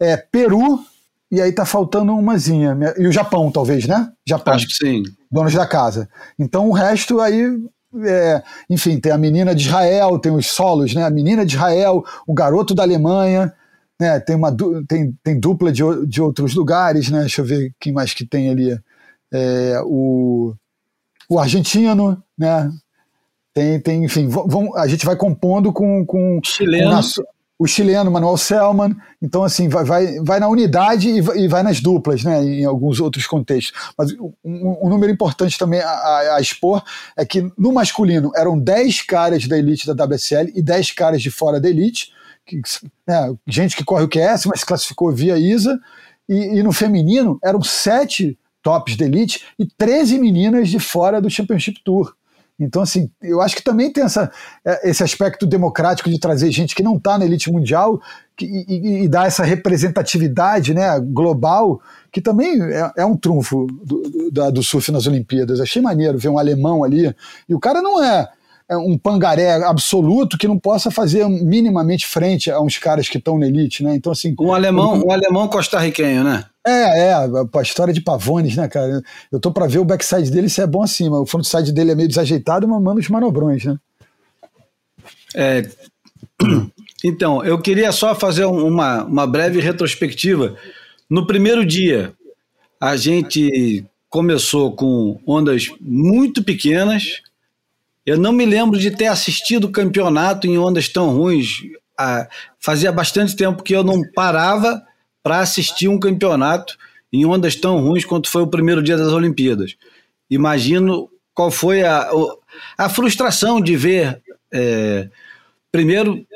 é, 0.00 0.16
Peru, 0.16 0.80
e 1.30 1.40
aí 1.40 1.52
tá 1.52 1.64
faltando 1.64 2.12
umazinha. 2.14 2.76
E 2.98 3.06
o 3.06 3.12
Japão, 3.12 3.50
talvez, 3.50 3.86
né? 3.86 4.10
Japão. 4.26 4.54
Acho 4.54 4.66
que 4.66 4.74
sim. 4.74 5.04
Donos 5.32 5.54
da 5.54 5.66
casa. 5.66 6.08
Então 6.38 6.68
o 6.68 6.72
resto 6.72 7.20
aí. 7.20 7.58
É, 8.04 8.42
enfim, 8.70 8.98
tem 8.98 9.12
a 9.12 9.18
menina 9.18 9.54
de 9.54 9.66
Israel, 9.66 10.18
tem 10.18 10.32
os 10.32 10.46
solos, 10.46 10.94
né? 10.94 11.04
A 11.04 11.10
menina 11.10 11.44
de 11.44 11.56
Israel, 11.56 12.02
o 12.26 12.32
garoto 12.32 12.74
da 12.74 12.82
Alemanha, 12.82 13.52
né? 14.00 14.18
Tem, 14.20 14.34
uma, 14.34 14.54
tem, 14.88 15.12
tem 15.22 15.38
dupla 15.38 15.70
de, 15.70 15.82
de 16.06 16.22
outros 16.22 16.54
lugares, 16.54 17.10
né? 17.10 17.20
Deixa 17.20 17.42
eu 17.42 17.44
ver 17.44 17.74
quem 17.78 17.92
mais 17.92 18.14
que 18.14 18.26
tem 18.26 18.50
ali. 18.50 18.78
É, 19.32 19.80
o, 19.84 20.54
o 21.28 21.38
argentino, 21.38 22.22
né? 22.38 22.70
Tem, 23.54 23.80
tem 23.80 24.04
enfim, 24.04 24.28
vão, 24.28 24.74
a 24.76 24.86
gente 24.86 25.04
vai 25.04 25.16
compondo 25.16 25.72
com. 25.72 26.04
com 26.06 26.40
chileno. 26.42 26.90
Com, 26.90 27.22
o 27.62 27.66
chileno 27.66 28.10
Manuel 28.10 28.36
Selman. 28.36 28.96
Então, 29.22 29.44
assim, 29.44 29.68
vai, 29.68 29.84
vai, 29.84 30.18
vai 30.20 30.40
na 30.40 30.48
unidade 30.48 31.08
e 31.08 31.20
vai, 31.20 31.38
e 31.38 31.46
vai, 31.46 31.62
nas 31.62 31.80
duplas, 31.80 32.24
né, 32.24 32.42
em 32.42 32.64
alguns 32.64 32.98
outros 32.98 33.24
contextos. 33.24 33.72
Mas 33.96 34.12
um, 34.12 34.32
um 34.44 34.88
número 34.88 35.12
importante 35.12 35.56
também 35.56 35.80
a, 35.80 35.88
a, 35.88 36.36
a, 36.36 36.40
expor 36.40 36.82
é 37.16 37.24
que 37.24 37.48
no 37.56 37.72
masculino 37.72 38.32
eram 38.34 38.58
10 38.58 39.02
caras 39.02 39.46
da 39.46 39.56
elite 39.56 39.86
da 39.86 40.04
WSL 40.04 40.50
e 40.56 40.60
10 40.60 40.90
caras 40.90 41.22
de 41.22 41.30
fora 41.30 41.60
da 41.60 41.68
elite, 41.68 42.12
que, 42.44 42.60
né, 43.06 43.32
gente 43.46 43.76
que 43.76 43.84
corre 43.84 44.02
o 44.02 44.08
QS, 44.08 44.46
mas 44.46 44.64
classificou 44.64 45.12
via 45.12 45.38
ISA. 45.38 45.78
E, 46.28 46.58
e 46.58 46.62
no 46.64 46.72
feminino 46.72 47.38
eram 47.44 47.62
7 47.62 48.36
tops 48.60 48.96
da 48.96 49.04
elite 49.04 49.44
e 49.56 49.66
13 49.66 50.18
meninas 50.18 50.68
de 50.68 50.80
fora 50.80 51.20
do 51.20 51.30
Championship 51.30 51.80
Tour. 51.84 52.12
Então, 52.64 52.82
assim, 52.82 53.10
eu 53.20 53.40
acho 53.40 53.56
que 53.56 53.62
também 53.62 53.92
tem 53.92 54.04
essa, 54.04 54.30
é, 54.64 54.90
esse 54.90 55.02
aspecto 55.02 55.46
democrático 55.46 56.08
de 56.08 56.18
trazer 56.18 56.50
gente 56.50 56.74
que 56.74 56.82
não 56.82 56.96
está 56.96 57.18
na 57.18 57.24
elite 57.24 57.50
mundial 57.50 58.00
que, 58.36 58.46
e, 58.46 59.04
e, 59.04 59.08
dar 59.08 59.26
essa 59.26 59.44
representatividade 59.44 60.72
né, 60.74 60.98
global, 61.00 61.80
que 62.10 62.20
também 62.20 62.60
é, 62.62 62.92
é 62.98 63.06
um 63.06 63.16
trunfo 63.16 63.66
do, 63.66 64.30
do, 64.30 64.52
do, 64.52 64.62
surf 64.62 64.90
nas 64.90 65.06
Olimpíadas. 65.06 65.60
Achei 65.60 65.82
maneiro 65.82 66.18
ver 66.18 66.28
um 66.28 66.38
alemão 66.38 66.84
ali. 66.84 67.14
E 67.48 67.54
o 67.54 67.60
cara 67.60 67.82
não 67.82 68.02
é, 68.02 68.28
é 68.68 68.76
um 68.76 68.96
pangaré 68.96 69.62
absoluto 69.64 70.38
que 70.38 70.48
não 70.48 70.58
possa 70.58 70.90
fazer 70.90 71.28
minimamente 71.28 72.06
frente 72.06 72.50
a 72.50 72.60
uns 72.60 72.78
caras 72.78 73.08
que 73.08 73.18
estão 73.18 73.38
na 73.38 73.46
elite, 73.46 73.82
né? 73.82 73.94
Então, 73.94 74.12
assim. 74.12 74.34
Um 74.40 74.52
alemão, 74.52 75.02
um 75.04 75.10
alemão 75.10 75.48
costarriquenho, 75.48 76.24
né? 76.24 76.44
É, 76.64 77.08
é, 77.08 77.12
a 77.12 77.62
história 77.62 77.92
de 77.92 78.00
Pavones, 78.00 78.54
né, 78.56 78.68
cara? 78.68 79.02
Eu 79.30 79.40
tô 79.40 79.50
para 79.50 79.66
ver 79.66 79.80
o 79.80 79.84
backside 79.84 80.30
dele 80.30 80.48
se 80.48 80.60
é 80.60 80.66
bom 80.66 80.82
assim, 80.82 81.08
mas 81.08 81.20
o 81.20 81.26
frontside 81.26 81.72
dele 81.72 81.90
é 81.90 81.94
meio 81.94 82.08
desajeitado, 82.08 82.68
mas 82.68 82.80
manda 82.80 83.00
os 83.00 83.08
manobrões, 83.08 83.64
né? 83.64 83.76
É, 85.34 85.68
então, 87.04 87.44
eu 87.44 87.60
queria 87.60 87.90
só 87.90 88.14
fazer 88.14 88.44
uma, 88.44 89.04
uma 89.04 89.26
breve 89.26 89.60
retrospectiva. 89.60 90.56
No 91.10 91.26
primeiro 91.26 91.66
dia, 91.66 92.12
a 92.80 92.96
gente 92.96 93.84
começou 94.08 94.72
com 94.72 95.20
ondas 95.26 95.66
muito 95.80 96.44
pequenas. 96.44 97.22
Eu 98.06 98.18
não 98.18 98.32
me 98.32 98.46
lembro 98.46 98.78
de 98.78 98.90
ter 98.90 99.06
assistido 99.06 99.64
o 99.64 99.72
campeonato 99.72 100.46
em 100.46 100.58
ondas 100.58 100.88
tão 100.88 101.10
ruins. 101.10 101.62
Ah, 101.98 102.28
fazia 102.60 102.92
bastante 102.92 103.34
tempo 103.34 103.62
que 103.62 103.74
eu 103.74 103.82
não 103.82 104.02
parava 104.14 104.82
para 105.22 105.40
assistir 105.40 105.88
um 105.88 105.98
campeonato 105.98 106.76
em 107.12 107.24
ondas 107.26 107.54
tão 107.54 107.80
ruins 107.80 108.04
quanto 108.04 108.28
foi 108.28 108.42
o 108.42 108.46
primeiro 108.46 108.82
dia 108.82 108.96
das 108.96 109.12
Olimpíadas. 109.12 109.76
Imagino 110.30 111.10
qual 111.34 111.50
foi 111.50 111.84
a, 111.84 112.10
a 112.76 112.88
frustração 112.88 113.60
de 113.60 113.76
ver, 113.76 114.20
é, 114.52 115.08
primeiro, 115.70 116.26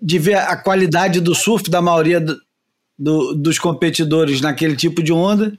de 0.00 0.18
ver 0.18 0.34
a 0.34 0.56
qualidade 0.56 1.20
do 1.20 1.34
surf 1.34 1.70
da 1.70 1.80
maioria 1.80 2.20
do, 2.20 2.40
do, 2.98 3.34
dos 3.34 3.58
competidores 3.58 4.40
naquele 4.40 4.76
tipo 4.76 5.02
de 5.02 5.12
onda, 5.12 5.52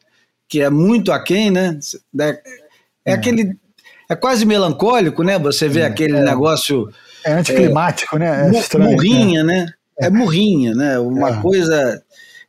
que 0.47 0.61
é 0.61 0.69
muito 0.69 1.11
aquém, 1.11 1.51
né? 1.51 1.79
É, 2.19 2.41
é 3.05 3.13
aquele. 3.13 3.57
É 4.09 4.15
quase 4.15 4.43
melancólico, 4.43 5.21
né? 5.23 5.37
Você 5.37 5.69
vê 5.69 5.81
é, 5.81 5.85
aquele 5.85 6.17
é. 6.17 6.23
negócio. 6.23 6.91
É 7.23 7.33
anticlimático, 7.33 8.17
né? 8.17 8.47
É 8.47 8.59
estranho, 8.59 8.91
murrinha, 8.91 9.43
né? 9.43 9.67
É 9.99 10.09
murrinha, 10.09 10.73
né? 10.73 10.97
Uma 10.97 11.41
coisa 11.41 12.01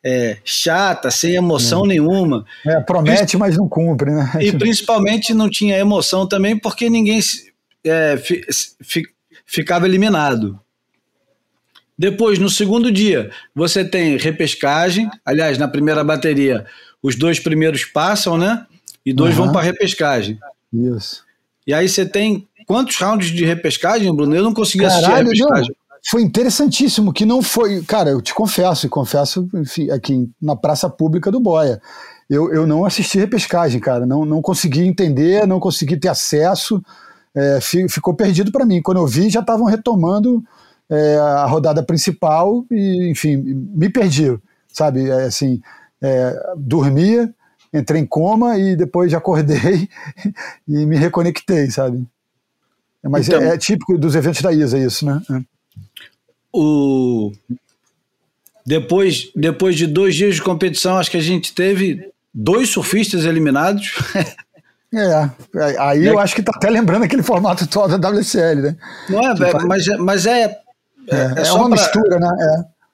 é, 0.04 0.38
chata, 0.44 1.10
sem 1.10 1.34
emoção 1.34 1.84
é. 1.84 1.88
nenhuma. 1.88 2.44
É, 2.66 2.80
promete, 2.80 3.36
mas 3.36 3.56
não 3.56 3.68
cumpre, 3.68 4.10
né? 4.10 4.32
E 4.40 4.52
principalmente 4.52 5.34
não 5.34 5.48
tinha 5.48 5.78
emoção 5.78 6.26
também 6.26 6.58
porque 6.58 6.88
ninguém 6.88 7.20
é, 7.84 8.16
fi, 8.16 8.42
fi, 8.80 9.02
ficava 9.44 9.86
eliminado. 9.86 10.58
Depois, 11.98 12.38
no 12.38 12.48
segundo 12.48 12.90
dia, 12.90 13.30
você 13.54 13.84
tem 13.84 14.16
repescagem. 14.16 15.10
Aliás, 15.24 15.58
na 15.58 15.68
primeira 15.68 16.02
bateria, 16.02 16.64
os 17.02 17.14
dois 17.14 17.38
primeiros 17.38 17.84
passam, 17.84 18.38
né? 18.38 18.66
E 19.04 19.12
dois 19.12 19.36
uhum. 19.36 19.44
vão 19.44 19.52
para 19.52 19.62
repescagem. 19.62 20.38
Isso. 20.72 21.22
E 21.66 21.74
aí 21.74 21.88
você 21.88 22.06
tem 22.06 22.48
quantos 22.66 22.96
rounds 22.96 23.28
de 23.28 23.44
repescagem, 23.44 24.14
Bruno? 24.14 24.34
Eu 24.34 24.42
não 24.42 24.54
consegui 24.54 24.84
Caralho, 24.84 25.04
assistir 25.04 25.12
a 25.12 25.16
repescagem. 25.16 25.76
Foi 26.08 26.22
interessantíssimo, 26.22 27.12
que 27.12 27.26
não 27.26 27.42
foi. 27.42 27.82
Cara, 27.82 28.10
eu 28.10 28.20
te 28.20 28.34
confesso, 28.34 28.86
e 28.86 28.88
confesso 28.88 29.48
enfim, 29.54 29.90
aqui 29.90 30.30
na 30.40 30.56
praça 30.56 30.88
pública 30.88 31.30
do 31.30 31.40
Boia. 31.40 31.80
Eu, 32.28 32.52
eu 32.52 32.66
não 32.66 32.84
assisti 32.84 33.18
repescagem, 33.18 33.80
cara. 33.80 34.06
Não, 34.06 34.24
não 34.24 34.40
consegui 34.40 34.86
entender, 34.86 35.46
não 35.46 35.60
consegui 35.60 35.96
ter 35.96 36.08
acesso. 36.08 36.82
É, 37.34 37.58
ficou 37.88 38.14
perdido 38.14 38.50
para 38.50 38.64
mim. 38.64 38.80
Quando 38.80 38.98
eu 38.98 39.06
vi, 39.06 39.28
já 39.28 39.40
estavam 39.40 39.66
retomando 39.66 40.42
é, 40.88 41.16
a 41.16 41.46
rodada 41.46 41.82
principal 41.82 42.64
e, 42.70 43.10
enfim, 43.10 43.36
me 43.36 43.88
perdi, 43.88 44.38
sabe? 44.72 45.08
É, 45.08 45.24
assim, 45.24 45.60
é, 46.02 46.52
dormia, 46.56 47.32
entrei 47.72 48.00
em 48.00 48.06
coma 48.06 48.58
e 48.58 48.74
depois 48.74 49.12
já 49.12 49.18
acordei 49.18 49.88
e 50.66 50.86
me 50.86 50.96
reconectei, 50.96 51.70
sabe? 51.70 52.04
Mas 53.02 53.28
então, 53.28 53.40
é, 53.40 53.54
é, 53.54 53.58
típico 53.58 53.96
dos 53.96 54.14
eventos 54.14 54.42
da 54.42 54.52
ISA 54.52 54.78
isso, 54.78 55.06
né? 55.06 55.22
É 56.52 56.58
o 56.58 57.32
depois, 58.66 59.30
depois 59.34 59.76
de 59.76 59.86
dois 59.86 60.14
dias 60.14 60.36
de 60.36 60.42
competição, 60.42 60.98
acho 60.98 61.10
que 61.10 61.16
a 61.16 61.22
gente 61.22 61.52
teve 61.52 62.08
dois 62.32 62.68
surfistas 62.70 63.24
eliminados. 63.24 63.92
É, 64.92 65.30
aí 65.78 66.04
eu 66.04 66.18
acho 66.18 66.34
que 66.34 66.42
tá 66.42 66.50
até 66.52 66.68
lembrando 66.68 67.04
aquele 67.04 67.22
formato 67.22 67.64
todo 67.64 67.96
da 67.96 68.08
WCL, 68.08 68.60
né? 68.60 68.76
Não 69.08 69.20
é, 69.20 69.50
é 69.50 69.64
mas, 69.64 69.86
mas 70.00 70.26
é. 70.26 70.46
É, 71.08 71.16
é, 71.16 71.46
é 71.46 71.52
uma 71.52 71.70
pra, 71.70 71.80
mistura, 71.80 72.18
né? 72.18 72.28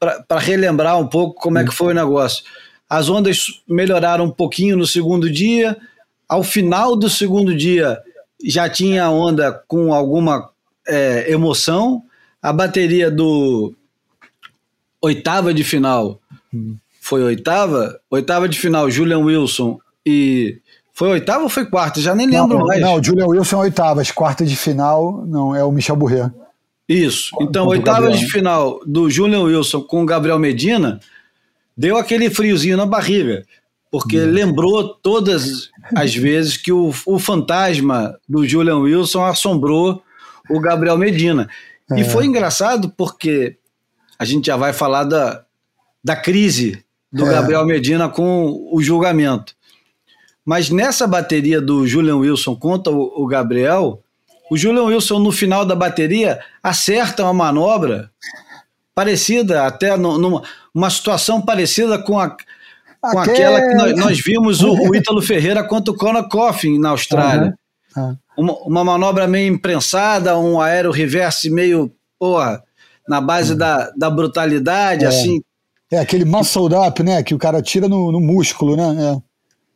É. 0.02 0.20
Para 0.28 0.38
relembrar 0.38 1.00
um 1.00 1.06
pouco 1.06 1.40
como 1.40 1.56
é 1.56 1.64
que 1.64 1.74
foi 1.74 1.92
o 1.92 1.96
negócio. 1.96 2.44
As 2.86 3.08
ondas 3.08 3.62
melhoraram 3.66 4.26
um 4.26 4.30
pouquinho 4.30 4.76
no 4.76 4.86
segundo 4.86 5.30
dia. 5.30 5.74
Ao 6.28 6.42
final 6.42 6.96
do 6.96 7.08
segundo 7.08 7.56
dia, 7.56 7.98
já 8.44 8.68
tinha 8.68 9.08
onda 9.08 9.50
com 9.66 9.94
alguma 9.94 10.50
é, 10.86 11.32
emoção 11.32 12.02
a 12.46 12.52
bateria 12.52 13.10
do 13.10 13.74
oitava 15.02 15.52
de 15.52 15.64
final 15.64 16.20
foi 17.00 17.20
oitava? 17.24 17.98
Oitava 18.08 18.48
de 18.48 18.56
final, 18.56 18.88
Julian 18.88 19.18
Wilson 19.18 19.80
e. 20.06 20.60
Foi 20.92 21.08
oitava 21.08 21.42
ou 21.42 21.48
foi 21.48 21.66
quarta? 21.66 22.00
Já 22.00 22.14
nem 22.14 22.26
lembro 22.26 22.58
não, 22.58 22.66
mais. 22.66 22.80
Não, 22.80 23.02
Julian 23.02 23.26
Wilson 23.26 23.56
é 23.56 23.60
oitava, 23.62 24.00
as 24.00 24.12
quartas 24.12 24.48
de 24.48 24.56
final, 24.56 25.26
não, 25.26 25.54
é 25.54 25.62
o 25.64 25.72
Michel 25.72 25.96
Bourret. 25.96 26.30
Isso. 26.88 27.36
Então, 27.40 27.66
oitava 27.66 28.12
de 28.12 28.26
final 28.30 28.80
do 28.86 29.10
Julian 29.10 29.42
Wilson 29.42 29.82
com 29.82 30.04
o 30.04 30.06
Gabriel 30.06 30.38
Medina 30.38 31.00
deu 31.76 31.98
aquele 31.98 32.30
friozinho 32.30 32.76
na 32.76 32.86
barriga, 32.86 33.44
porque 33.90 34.18
hum. 34.18 34.30
lembrou 34.30 34.88
todas 34.88 35.68
as 35.94 36.14
vezes 36.14 36.56
que 36.56 36.72
o, 36.72 36.94
o 37.04 37.18
fantasma 37.18 38.16
do 38.28 38.46
Julian 38.46 38.78
Wilson 38.78 39.24
assombrou 39.24 40.00
o 40.48 40.60
Gabriel 40.60 40.96
Medina. 40.96 41.48
É. 41.90 42.00
E 42.00 42.04
foi 42.04 42.26
engraçado 42.26 42.90
porque 42.96 43.56
a 44.18 44.24
gente 44.24 44.46
já 44.46 44.56
vai 44.56 44.72
falar 44.72 45.04
da, 45.04 45.44
da 46.02 46.16
crise 46.16 46.84
do 47.12 47.26
é. 47.26 47.30
Gabriel 47.30 47.64
Medina 47.64 48.08
com 48.08 48.68
o 48.72 48.82
julgamento. 48.82 49.54
Mas 50.44 50.70
nessa 50.70 51.06
bateria 51.06 51.60
do 51.60 51.86
Julian 51.86 52.16
Wilson 52.16 52.54
contra 52.54 52.92
o, 52.92 53.24
o 53.24 53.26
Gabriel, 53.26 54.02
o 54.50 54.56
Julian 54.56 54.84
Wilson, 54.84 55.18
no 55.18 55.32
final 55.32 55.64
da 55.64 55.74
bateria, 55.74 56.40
acerta 56.62 57.24
uma 57.24 57.32
manobra 57.32 58.10
parecida, 58.94 59.66
até 59.66 59.96
no, 59.96 60.16
numa 60.18 60.42
uma 60.76 60.90
situação 60.90 61.40
parecida 61.40 61.98
com, 61.98 62.18
a, 62.18 62.36
com 63.00 63.18
aquela 63.18 63.62
que 63.62 63.74
nós, 63.74 63.96
nós 63.96 64.20
vimos 64.22 64.62
o, 64.62 64.72
o 64.72 64.94
Ítalo 64.94 65.22
Ferreira 65.22 65.64
contra 65.64 65.92
o 65.92 65.96
Conor 65.96 66.28
Coffin 66.28 66.78
na 66.78 66.90
Austrália. 66.90 67.46
Uhum. 67.46 67.54
Uhum 67.96 68.16
uma, 68.36 68.52
uma 68.58 68.84
manobra 68.84 69.26
meio 69.26 69.52
imprensada, 69.52 70.38
um 70.38 70.60
aéreo 70.60 70.90
reverse 70.90 71.48
meio, 71.48 71.90
porra, 72.18 72.62
na 73.08 73.20
base 73.20 73.54
hum. 73.54 73.56
da, 73.56 73.90
da 73.96 74.10
brutalidade, 74.10 75.04
é. 75.04 75.08
assim. 75.08 75.40
É 75.90 75.98
aquele 75.98 76.24
muscle 76.24 76.74
up, 76.74 77.02
né? 77.02 77.22
Que 77.22 77.34
o 77.34 77.38
cara 77.38 77.62
tira 77.62 77.88
no, 77.88 78.12
no 78.12 78.20
músculo, 78.20 78.76
né? 78.76 79.22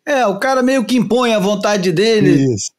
É. 0.07 0.21
é. 0.21 0.27
o 0.27 0.39
cara 0.39 0.63
meio 0.63 0.85
que 0.85 0.97
impõe 0.97 1.33
a 1.33 1.39
vontade 1.39 1.93
dele. 1.93 2.55
Isso. 2.55 2.73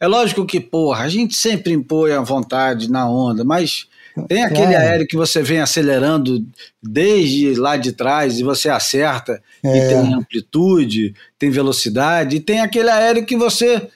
É 0.00 0.06
lógico 0.06 0.46
que, 0.46 0.60
porra, 0.60 1.04
a 1.04 1.08
gente 1.08 1.34
sempre 1.34 1.72
impõe 1.72 2.12
a 2.12 2.20
vontade 2.20 2.88
na 2.88 3.10
onda, 3.10 3.44
mas 3.44 3.88
tem 4.28 4.44
aquele 4.44 4.72
é. 4.72 4.76
aéreo 4.76 5.08
que 5.08 5.16
você 5.16 5.42
vem 5.42 5.58
acelerando 5.58 6.44
desde 6.80 7.54
lá 7.54 7.76
de 7.76 7.90
trás 7.90 8.38
e 8.38 8.44
você 8.44 8.68
acerta 8.68 9.42
é. 9.62 9.76
e 9.76 9.88
tem 9.88 10.14
amplitude, 10.14 11.14
tem 11.36 11.50
velocidade, 11.50 12.36
e 12.36 12.40
tem 12.40 12.60
aquele 12.60 12.90
aéreo 12.90 13.26
que 13.26 13.36
você 13.36 13.88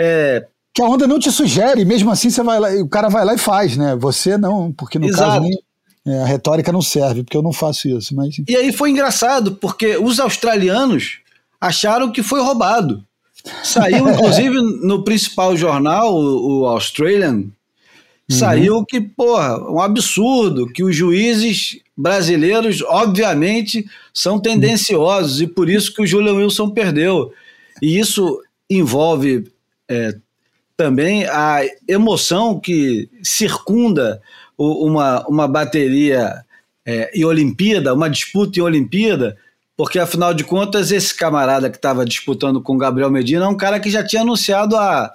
é, 0.00 0.46
que 0.72 0.80
a 0.80 0.86
onda 0.86 1.06
não 1.06 1.18
te 1.18 1.30
sugere, 1.30 1.84
mesmo 1.84 2.10
assim 2.10 2.30
você 2.30 2.42
vai 2.42 2.58
lá, 2.58 2.70
o 2.82 2.88
cara 2.88 3.08
vai 3.10 3.22
lá 3.22 3.34
e 3.34 3.38
faz, 3.38 3.76
né? 3.76 3.94
Você 3.96 4.38
não, 4.38 4.72
porque 4.72 4.98
no 4.98 5.06
Exato. 5.06 5.22
caso 5.22 5.40
nem, 5.42 5.58
é, 6.06 6.22
a 6.22 6.24
retórica 6.24 6.72
não 6.72 6.80
serve, 6.80 7.22
porque 7.22 7.36
eu 7.36 7.42
não 7.42 7.52
faço 7.52 7.88
isso. 7.88 8.14
Mas... 8.16 8.36
E 8.48 8.56
aí 8.56 8.72
foi 8.72 8.90
engraçado, 8.90 9.56
porque 9.56 9.98
os 9.98 10.18
australianos 10.18 11.18
acharam 11.60 12.10
que 12.10 12.22
foi 12.22 12.40
roubado. 12.40 13.04
Saiu, 13.62 14.08
inclusive, 14.08 14.56
no 14.82 15.04
principal 15.04 15.54
jornal, 15.54 16.14
o, 16.14 16.66
Australian, 16.66 17.34
uhum. 17.34 17.50
saiu 18.30 18.84
que, 18.86 19.02
porra, 19.02 19.58
um 19.70 19.80
absurdo, 19.80 20.66
que 20.72 20.82
os 20.82 20.96
juízes 20.96 21.78
brasileiros, 21.94 22.80
obviamente, 22.82 23.84
são 24.14 24.40
tendenciosos, 24.40 25.40
uhum. 25.40 25.44
e 25.44 25.46
por 25.46 25.68
isso 25.68 25.92
que 25.92 26.00
o 26.00 26.06
Julian 26.06 26.34
Wilson 26.34 26.70
perdeu. 26.70 27.32
E 27.82 27.98
isso 27.98 28.40
envolve 28.70 29.44
é, 29.90 30.14
também 30.76 31.26
a 31.26 31.60
emoção 31.86 32.58
que 32.58 33.10
circunda 33.22 34.22
uma, 34.56 35.26
uma 35.26 35.48
bateria 35.48 36.44
é, 36.86 37.10
em 37.12 37.24
Olimpíada, 37.24 37.92
uma 37.92 38.08
disputa 38.08 38.58
em 38.58 38.62
Olimpíada, 38.62 39.36
porque 39.76 39.98
afinal 39.98 40.32
de 40.32 40.44
contas 40.44 40.92
esse 40.92 41.14
camarada 41.14 41.68
que 41.68 41.76
estava 41.76 42.04
disputando 42.04 42.62
com 42.62 42.78
Gabriel 42.78 43.10
Medina 43.10 43.44
é 43.44 43.48
um 43.48 43.56
cara 43.56 43.80
que 43.80 43.90
já 43.90 44.06
tinha 44.06 44.22
anunciado 44.22 44.76
a, 44.76 45.12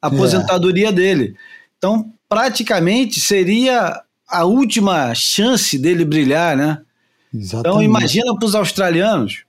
aposentadoria 0.00 0.88
é. 0.88 0.92
dele. 0.92 1.36
Então, 1.76 2.12
praticamente 2.28 3.20
seria 3.20 4.00
a 4.28 4.44
última 4.44 5.14
chance 5.14 5.78
dele 5.78 6.04
brilhar, 6.04 6.56
né? 6.56 6.82
Então, 7.28 7.40
Exatamente. 7.40 7.68
Então, 7.68 7.82
imagina 7.82 8.34
para 8.36 8.46
os 8.46 8.54
australianos 8.54 9.44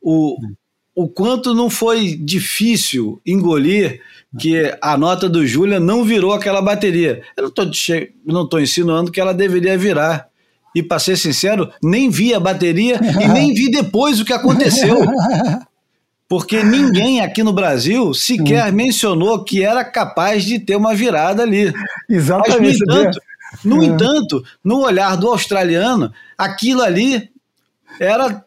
o, 0.00 0.36
o 0.94 1.08
quanto 1.08 1.54
não 1.54 1.70
foi 1.70 2.16
difícil 2.16 3.20
engolir 3.24 4.00
que 4.38 4.76
a 4.80 4.96
nota 4.96 5.28
do 5.28 5.46
Júlia 5.46 5.80
não 5.80 6.04
virou 6.04 6.32
aquela 6.32 6.60
bateria. 6.60 7.22
Eu 7.36 7.52
não 8.26 8.44
estou 8.44 8.60
insinuando 8.60 9.10
que 9.10 9.20
ela 9.20 9.32
deveria 9.32 9.76
virar. 9.76 10.28
E, 10.74 10.82
para 10.82 10.98
ser 10.98 11.16
sincero, 11.16 11.70
nem 11.82 12.08
vi 12.08 12.32
a 12.32 12.40
bateria 12.40 12.98
e 13.20 13.28
nem 13.28 13.52
vi 13.52 13.70
depois 13.70 14.20
o 14.20 14.24
que 14.24 14.32
aconteceu. 14.32 14.98
Porque 16.26 16.62
ninguém 16.62 17.20
aqui 17.20 17.42
no 17.42 17.52
Brasil 17.52 18.14
sequer 18.14 18.72
mencionou 18.72 19.44
que 19.44 19.62
era 19.62 19.84
capaz 19.84 20.44
de 20.44 20.58
ter 20.58 20.76
uma 20.76 20.94
virada 20.94 21.42
ali. 21.42 21.70
Exatamente. 22.08 22.78
Mas, 22.86 22.96
no 22.96 23.02
entanto, 23.02 23.20
no, 23.64 23.82
entanto, 23.82 24.44
no 24.64 24.80
olhar 24.80 25.14
do 25.16 25.28
australiano, 25.28 26.10
aquilo 26.38 26.80
ali 26.80 27.30
era 28.00 28.42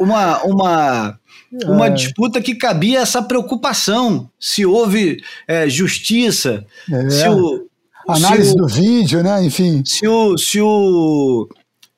uma, 0.00 0.42
uma 0.44 1.20
uma 1.64 1.86
é. 1.86 1.90
disputa 1.90 2.40
que 2.40 2.54
cabia 2.54 3.00
essa 3.00 3.22
preocupação 3.22 4.28
se 4.38 4.66
houve 4.66 5.22
é, 5.46 5.68
justiça, 5.68 6.64
é. 6.90 7.10
se 7.10 7.28
o 7.28 7.66
análise 8.06 8.50
se 8.50 8.54
o, 8.54 8.58
do 8.58 8.66
vídeo, 8.66 9.22
né? 9.22 9.42
Enfim, 9.44 9.82
se 9.84 10.06
o 10.06 10.36
se 10.36 10.60
o 10.60 11.48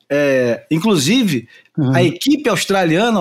É, 0.09 0.65
inclusive, 0.71 1.49
uhum. 1.77 1.95
a 1.95 2.03
equipe 2.03 2.49
australiana, 2.49 3.21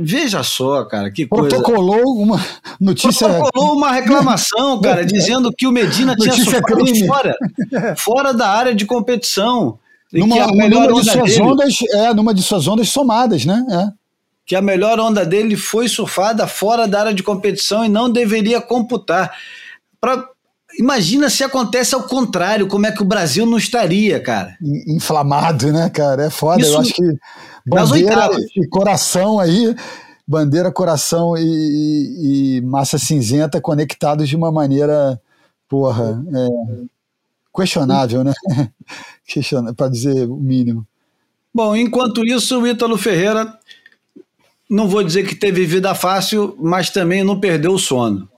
veja 0.00 0.42
só, 0.42 0.84
cara, 0.84 1.10
que 1.10 1.26
coisa. 1.26 1.48
Protocolou 1.48 2.16
uma 2.16 2.44
notícia. 2.80 3.28
Protocolou 3.28 3.76
uma 3.76 3.92
reclamação, 3.92 4.80
cara, 4.80 5.04
dizendo 5.06 5.52
que 5.56 5.66
o 5.66 5.72
Medina 5.72 6.16
tinha 6.16 6.32
sofrido 6.32 7.06
fora, 7.06 7.34
fora 7.96 8.32
da 8.32 8.48
área 8.48 8.74
de 8.74 8.84
competição. 8.84 9.78
Numa, 10.12 10.46
numa 10.46 11.02
de 11.02 11.10
suas 11.10 11.38
ondas, 11.38 11.74
é, 11.92 12.14
numa 12.14 12.32
de 12.32 12.42
suas 12.42 12.66
ondas 12.66 12.88
somadas, 12.88 13.44
né? 13.44 13.62
É. 13.70 13.97
Que 14.48 14.56
a 14.56 14.62
melhor 14.62 14.98
onda 14.98 15.24
dele 15.24 15.56
foi 15.56 15.88
surfada 15.88 16.48
fora 16.48 16.88
da 16.88 17.00
área 17.00 17.14
de 17.14 17.22
competição 17.22 17.84
e 17.84 17.88
não 17.88 18.10
deveria 18.10 18.60
computar. 18.60 19.30
Pra, 20.00 20.26
Imagina 20.78 21.28
se 21.28 21.42
acontece 21.42 21.94
ao 21.94 22.04
contrário, 22.04 22.68
como 22.68 22.86
é 22.86 22.92
que 22.92 23.02
o 23.02 23.06
Brasil 23.06 23.44
não 23.44 23.58
estaria, 23.58 24.20
cara? 24.20 24.56
Inflamado, 24.86 25.72
né, 25.72 25.90
cara? 25.90 26.26
É 26.26 26.30
foda. 26.30 26.60
Isso, 26.60 26.74
Eu 26.74 26.80
acho 26.80 26.94
que 26.94 27.18
bandeira 27.66 28.30
e 28.56 28.68
coração 28.68 29.40
aí, 29.40 29.74
bandeira, 30.26 30.70
coração 30.70 31.36
e, 31.36 32.58
e, 32.58 32.60
massa 32.60 32.96
cinzenta 32.96 33.60
conectados 33.60 34.28
de 34.28 34.36
uma 34.36 34.52
maneira, 34.52 35.20
porra, 35.68 36.22
é, 36.32 36.48
questionável, 37.54 38.22
né? 38.22 38.32
Para 39.76 39.88
dizer 39.88 40.28
o 40.28 40.36
mínimo. 40.36 40.86
Bom, 41.52 41.74
enquanto 41.74 42.24
isso, 42.24 42.60
o 42.60 42.66
Ítalo 42.66 42.96
Ferreira, 42.96 43.58
não 44.68 44.88
vou 44.88 45.02
dizer 45.02 45.26
que 45.26 45.34
teve 45.34 45.64
vida 45.64 45.94
fácil, 45.94 46.56
mas 46.60 46.90
também 46.90 47.24
não 47.24 47.40
perdeu 47.40 47.72
o 47.72 47.78
sono. 47.78 48.28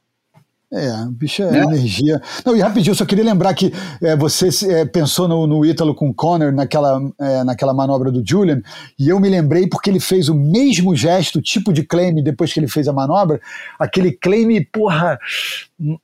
É, 0.73 1.05
bicho 1.11 1.43
é 1.43 1.51
né? 1.51 1.63
energia. 1.65 2.23
Não, 2.47 2.57
e 2.57 2.61
rapidinho, 2.61 2.95
só 2.95 3.05
queria 3.05 3.25
lembrar 3.25 3.53
que 3.55 3.73
é, 4.01 4.15
você 4.15 4.49
é, 4.73 4.85
pensou 4.85 5.27
no, 5.27 5.45
no 5.45 5.67
Ítalo 5.67 5.97
com 5.97 6.11
o 6.11 6.15
Connor 6.15 6.53
naquela, 6.53 7.01
é, 7.19 7.43
naquela 7.43 7.75
manobra 7.75 8.13
do 8.13 8.23
Julian, 8.25 8.63
e 8.97 9.09
eu 9.09 9.19
me 9.19 9.29
lembrei 9.29 9.67
porque 9.67 9.91
ele 9.91 9.99
fez 9.99 10.29
o 10.29 10.35
mesmo 10.35 10.95
gesto, 10.95 11.43
tipo 11.43 11.73
de 11.73 11.83
claim 11.83 12.23
depois 12.23 12.53
que 12.53 12.61
ele 12.61 12.69
fez 12.69 12.87
a 12.87 12.93
manobra, 12.93 13.41
aquele 13.81 14.13
claim, 14.13 14.65
porra, 14.65 15.19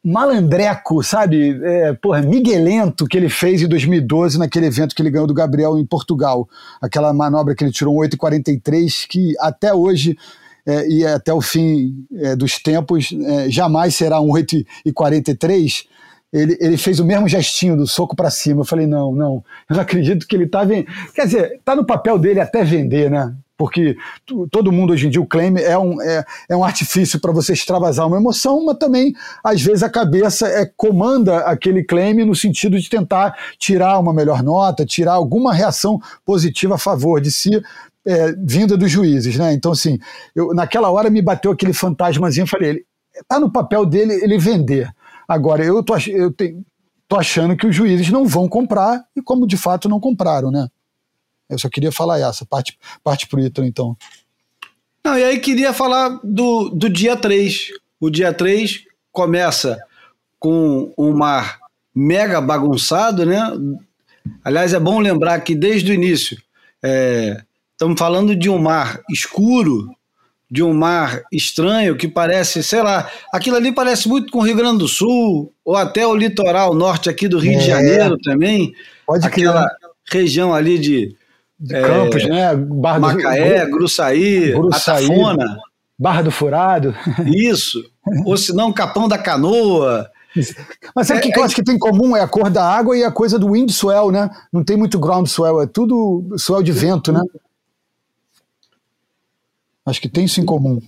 malandreco, 0.02 1.00
sabe? 1.00 1.60
É, 1.62 1.92
porra, 1.92 2.22
miguelento 2.22 3.06
que 3.06 3.16
ele 3.16 3.28
fez 3.28 3.62
em 3.62 3.68
2012 3.68 4.36
naquele 4.36 4.66
evento 4.66 4.96
que 4.96 5.02
ele 5.02 5.10
ganhou 5.10 5.28
do 5.28 5.34
Gabriel 5.34 5.78
em 5.78 5.86
Portugal. 5.86 6.48
Aquela 6.82 7.12
manobra 7.12 7.54
que 7.54 7.62
ele 7.62 7.72
tirou 7.72 7.94
um 7.94 8.00
8,43 8.00 9.06
que 9.08 9.34
até 9.38 9.72
hoje 9.72 10.16
é, 10.66 10.88
e 10.88 11.06
até 11.06 11.32
o 11.32 11.40
fim 11.40 12.04
é, 12.16 12.34
dos 12.34 12.58
tempos 12.58 13.10
é, 13.12 13.48
jamais 13.48 13.94
será 13.94 14.20
um 14.20 14.30
8 14.30 14.64
e 14.84 14.92
43, 14.92 15.84
ele, 16.32 16.56
ele 16.60 16.76
fez 16.76 16.98
o 16.98 17.04
mesmo 17.04 17.28
gestinho 17.28 17.76
do 17.76 17.86
soco 17.86 18.16
para 18.16 18.30
cima. 18.30 18.62
Eu 18.62 18.64
falei, 18.64 18.86
não, 18.86 19.12
não, 19.12 19.44
eu 19.70 19.76
não 19.76 19.80
acredito 19.80 20.26
que 20.26 20.34
ele 20.34 20.44
está 20.44 20.64
vendendo. 20.64 20.88
Quer 21.14 21.26
dizer, 21.26 21.52
está 21.52 21.76
no 21.76 21.86
papel 21.86 22.18
dele 22.18 22.40
até 22.40 22.64
vender, 22.64 23.10
né? 23.10 23.34
Porque 23.56 23.96
todo 24.50 24.70
mundo 24.70 24.92
hoje 24.92 25.06
em 25.06 25.10
dia, 25.10 25.20
o 25.20 25.26
claim 25.26 25.56
é 25.56 25.78
um, 25.78 26.02
é, 26.02 26.24
é 26.50 26.56
um 26.56 26.62
artifício 26.62 27.18
para 27.18 27.32
você 27.32 27.54
extravasar 27.54 28.06
uma 28.06 28.18
emoção, 28.18 28.62
mas 28.66 28.76
também, 28.76 29.14
às 29.42 29.62
vezes, 29.62 29.82
a 29.82 29.88
cabeça 29.88 30.46
é, 30.46 30.70
comanda 30.76 31.38
aquele 31.38 31.82
claim 31.82 32.22
no 32.24 32.34
sentido 32.34 32.78
de 32.78 32.90
tentar 32.90 33.34
tirar 33.58 33.98
uma 33.98 34.12
melhor 34.12 34.42
nota, 34.42 34.84
tirar 34.84 35.14
alguma 35.14 35.54
reação 35.54 35.98
positiva 36.22 36.74
a 36.74 36.78
favor 36.78 37.18
de 37.18 37.32
si, 37.32 37.62
é, 38.06 38.32
vinda 38.38 38.76
dos 38.76 38.90
juízes, 38.90 39.36
né? 39.36 39.52
Então, 39.52 39.72
assim, 39.72 39.98
eu, 40.34 40.54
naquela 40.54 40.90
hora 40.90 41.10
me 41.10 41.20
bateu 41.20 41.50
aquele 41.50 41.72
fantasmazinho, 41.72 42.46
falei, 42.46 42.70
ele, 42.70 42.86
tá 43.26 43.40
no 43.40 43.50
papel 43.50 43.84
dele 43.84 44.14
ele 44.22 44.38
vender. 44.38 44.88
Agora, 45.26 45.64
eu 45.64 45.82
tô, 45.82 45.96
eu 46.08 46.32
tô 47.08 47.16
achando 47.16 47.56
que 47.56 47.66
os 47.66 47.74
juízes 47.74 48.08
não 48.10 48.26
vão 48.26 48.48
comprar, 48.48 49.04
e 49.16 49.20
como 49.20 49.46
de 49.46 49.56
fato 49.56 49.88
não 49.88 49.98
compraram, 49.98 50.50
né? 50.50 50.68
Eu 51.48 51.58
só 51.58 51.68
queria 51.68 51.92
falar 51.92 52.18
essa, 52.20 52.44
parte, 52.44 52.78
parte 53.02 53.26
pro 53.26 53.40
Ítalo, 53.40 53.66
então. 53.66 53.96
Não, 55.04 55.16
e 55.16 55.22
aí 55.22 55.38
queria 55.38 55.72
falar 55.72 56.20
do, 56.22 56.70
do 56.70 56.88
dia 56.88 57.16
3. 57.16 57.70
O 58.00 58.10
dia 58.10 58.32
3 58.32 58.84
começa 59.12 59.78
com 60.38 60.92
um 60.98 61.12
mar 61.12 61.58
mega 61.94 62.40
bagunçado, 62.40 63.24
né? 63.24 63.40
Aliás, 64.44 64.74
é 64.74 64.80
bom 64.80 64.98
lembrar 64.98 65.40
que 65.40 65.54
desde 65.54 65.92
o 65.92 65.94
início 65.94 66.36
é, 66.82 67.42
Estamos 67.76 67.98
falando 67.98 68.34
de 68.34 68.48
um 68.48 68.56
mar 68.56 69.02
escuro, 69.10 69.90
de 70.50 70.62
um 70.62 70.72
mar 70.72 71.20
estranho 71.30 71.94
que 71.94 72.08
parece, 72.08 72.62
sei 72.62 72.82
lá, 72.82 73.06
aquilo 73.30 73.56
ali 73.56 73.70
parece 73.70 74.08
muito 74.08 74.32
com 74.32 74.38
o 74.38 74.42
Rio 74.42 74.56
Grande 74.56 74.78
do 74.78 74.88
Sul, 74.88 75.52
ou 75.62 75.76
até 75.76 76.06
o 76.06 76.16
litoral 76.16 76.72
norte 76.72 77.10
aqui 77.10 77.28
do 77.28 77.38
Rio 77.38 77.52
é, 77.52 77.58
de 77.58 77.66
Janeiro 77.66 78.16
também. 78.16 78.72
Pode 79.06 79.26
Aquela 79.26 79.68
região 80.10 80.54
ali 80.54 80.78
de, 80.78 81.14
de 81.60 81.74
é, 81.74 81.82
Campos, 81.82 82.26
né? 82.26 82.56
Barra 82.56 82.98
Macaé, 82.98 83.66
do, 83.66 83.72
Gruçaí, 83.72 84.52
Gruçaí, 84.52 85.04
Atafona. 85.04 85.58
Barra 85.98 86.22
do 86.22 86.30
Furado. 86.30 86.94
Isso. 87.28 87.84
ou 88.24 88.38
se 88.38 88.54
não, 88.54 88.72
Capão 88.72 89.06
da 89.06 89.18
Canoa. 89.18 90.08
Mas 90.94 91.08
sabe 91.08 91.20
o 91.20 91.28
é, 91.28 91.30
que 91.30 91.38
eu 91.38 91.42
é... 91.42 91.44
acho 91.44 91.54
que 91.54 91.62
tem 91.62 91.74
em 91.74 91.78
comum? 91.78 92.16
É 92.16 92.22
a 92.22 92.28
cor 92.28 92.48
da 92.48 92.64
água 92.64 92.96
e 92.96 93.04
a 93.04 93.10
coisa 93.10 93.38
do 93.38 93.52
wind 93.52 93.70
swell, 93.70 94.10
né? 94.10 94.30
Não 94.50 94.64
tem 94.64 94.78
muito 94.78 94.98
ground 94.98 95.26
swell, 95.26 95.60
é 95.60 95.66
tudo 95.66 96.26
swell 96.38 96.62
de 96.62 96.72
vento, 96.72 97.12
né? 97.12 97.20
Acho 99.86 100.00
que 100.00 100.08
tem 100.08 100.24
isso 100.24 100.40
em 100.40 100.44
comum. 100.44 100.82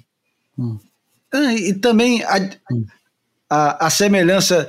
Ah, 1.33 1.55
e 1.55 1.73
também 1.73 2.23
a, 2.25 2.51
a, 3.49 3.87
a 3.87 3.91
semelhança 3.91 4.69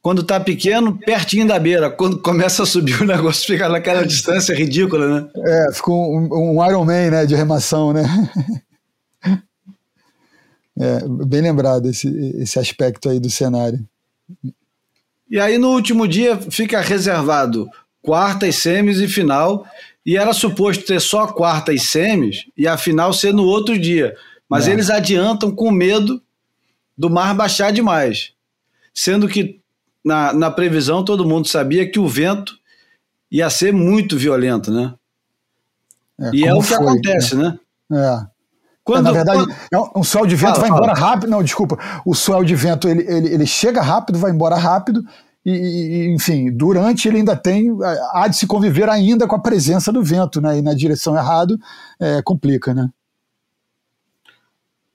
quando 0.00 0.22
está 0.22 0.38
pequeno, 0.38 0.96
pertinho 0.96 1.46
da 1.46 1.58
beira. 1.58 1.90
Quando 1.90 2.20
começa 2.20 2.62
a 2.62 2.66
subir, 2.66 3.02
o 3.02 3.06
negócio 3.06 3.46
fica 3.46 3.68
naquela 3.68 4.06
distância 4.06 4.54
ridícula, 4.54 5.20
né? 5.20 5.30
É, 5.36 5.72
ficou 5.72 6.16
um, 6.16 6.56
um 6.56 6.66
Iron 6.66 6.84
Man 6.84 7.10
né, 7.10 7.26
de 7.26 7.34
remação, 7.34 7.92
né? 7.92 8.04
É, 10.80 11.00
bem 11.26 11.40
lembrado 11.40 11.88
esse, 11.88 12.06
esse 12.36 12.56
aspecto 12.56 13.08
aí 13.08 13.18
do 13.18 13.28
cenário. 13.28 13.84
E 15.28 15.40
aí 15.40 15.58
no 15.58 15.70
último 15.70 16.06
dia 16.06 16.36
fica 16.36 16.80
reservado 16.80 17.68
quartas, 18.00 18.54
semis 18.54 19.00
e 19.00 19.08
final, 19.08 19.66
e 20.08 20.16
era 20.16 20.32
suposto 20.32 20.86
ter 20.86 21.02
só 21.02 21.26
quarta 21.26 21.70
e 21.70 21.78
semis 21.78 22.46
e 22.56 22.66
a 22.66 22.78
final 22.78 23.12
ser 23.12 23.34
no 23.34 23.44
outro 23.44 23.78
dia. 23.78 24.16
Mas 24.48 24.66
é. 24.66 24.72
eles 24.72 24.88
adiantam 24.88 25.54
com 25.54 25.70
medo 25.70 26.22
do 26.96 27.10
mar 27.10 27.34
baixar 27.34 27.70
demais. 27.70 28.32
Sendo 28.94 29.28
que 29.28 29.60
na, 30.02 30.32
na 30.32 30.50
previsão 30.50 31.04
todo 31.04 31.28
mundo 31.28 31.46
sabia 31.46 31.86
que 31.86 31.98
o 31.98 32.08
vento 32.08 32.58
ia 33.30 33.50
ser 33.50 33.70
muito 33.70 34.16
violento, 34.16 34.72
né? 34.72 34.94
É, 36.18 36.30
e 36.32 36.46
é 36.46 36.54
o 36.54 36.62
que 36.62 36.68
foi, 36.68 36.76
acontece, 36.78 37.36
né? 37.36 37.58
né? 37.90 38.00
É. 38.00 38.26
Quando, 38.82 39.04
na 39.04 39.12
verdade, 39.12 39.44
quando... 39.44 39.94
É 39.94 39.98
um 39.98 40.02
swell 40.02 40.24
de 40.24 40.36
vento 40.36 40.54
fala, 40.54 40.60
vai 40.60 40.68
fala. 40.70 40.80
embora 40.84 40.98
rápido. 40.98 41.28
Não, 41.28 41.42
desculpa. 41.42 41.78
O 42.06 42.14
swell 42.14 42.44
de 42.44 42.54
vento 42.54 42.88
ele, 42.88 43.02
ele, 43.02 43.34
ele 43.34 43.46
chega 43.46 43.82
rápido, 43.82 44.18
vai 44.18 44.30
embora 44.30 44.56
rápido, 44.56 45.04
e, 45.44 46.12
enfim, 46.14 46.50
durante 46.50 47.08
ele 47.08 47.18
ainda 47.18 47.36
tem, 47.36 47.70
há 48.12 48.28
de 48.28 48.36
se 48.36 48.46
conviver 48.46 48.88
ainda 48.88 49.26
com 49.26 49.36
a 49.36 49.40
presença 49.40 49.92
do 49.92 50.02
vento, 50.02 50.40
né? 50.40 50.58
E 50.58 50.62
na 50.62 50.74
direção 50.74 51.16
errada 51.16 51.56
é, 51.98 52.20
complica, 52.22 52.74
né? 52.74 52.88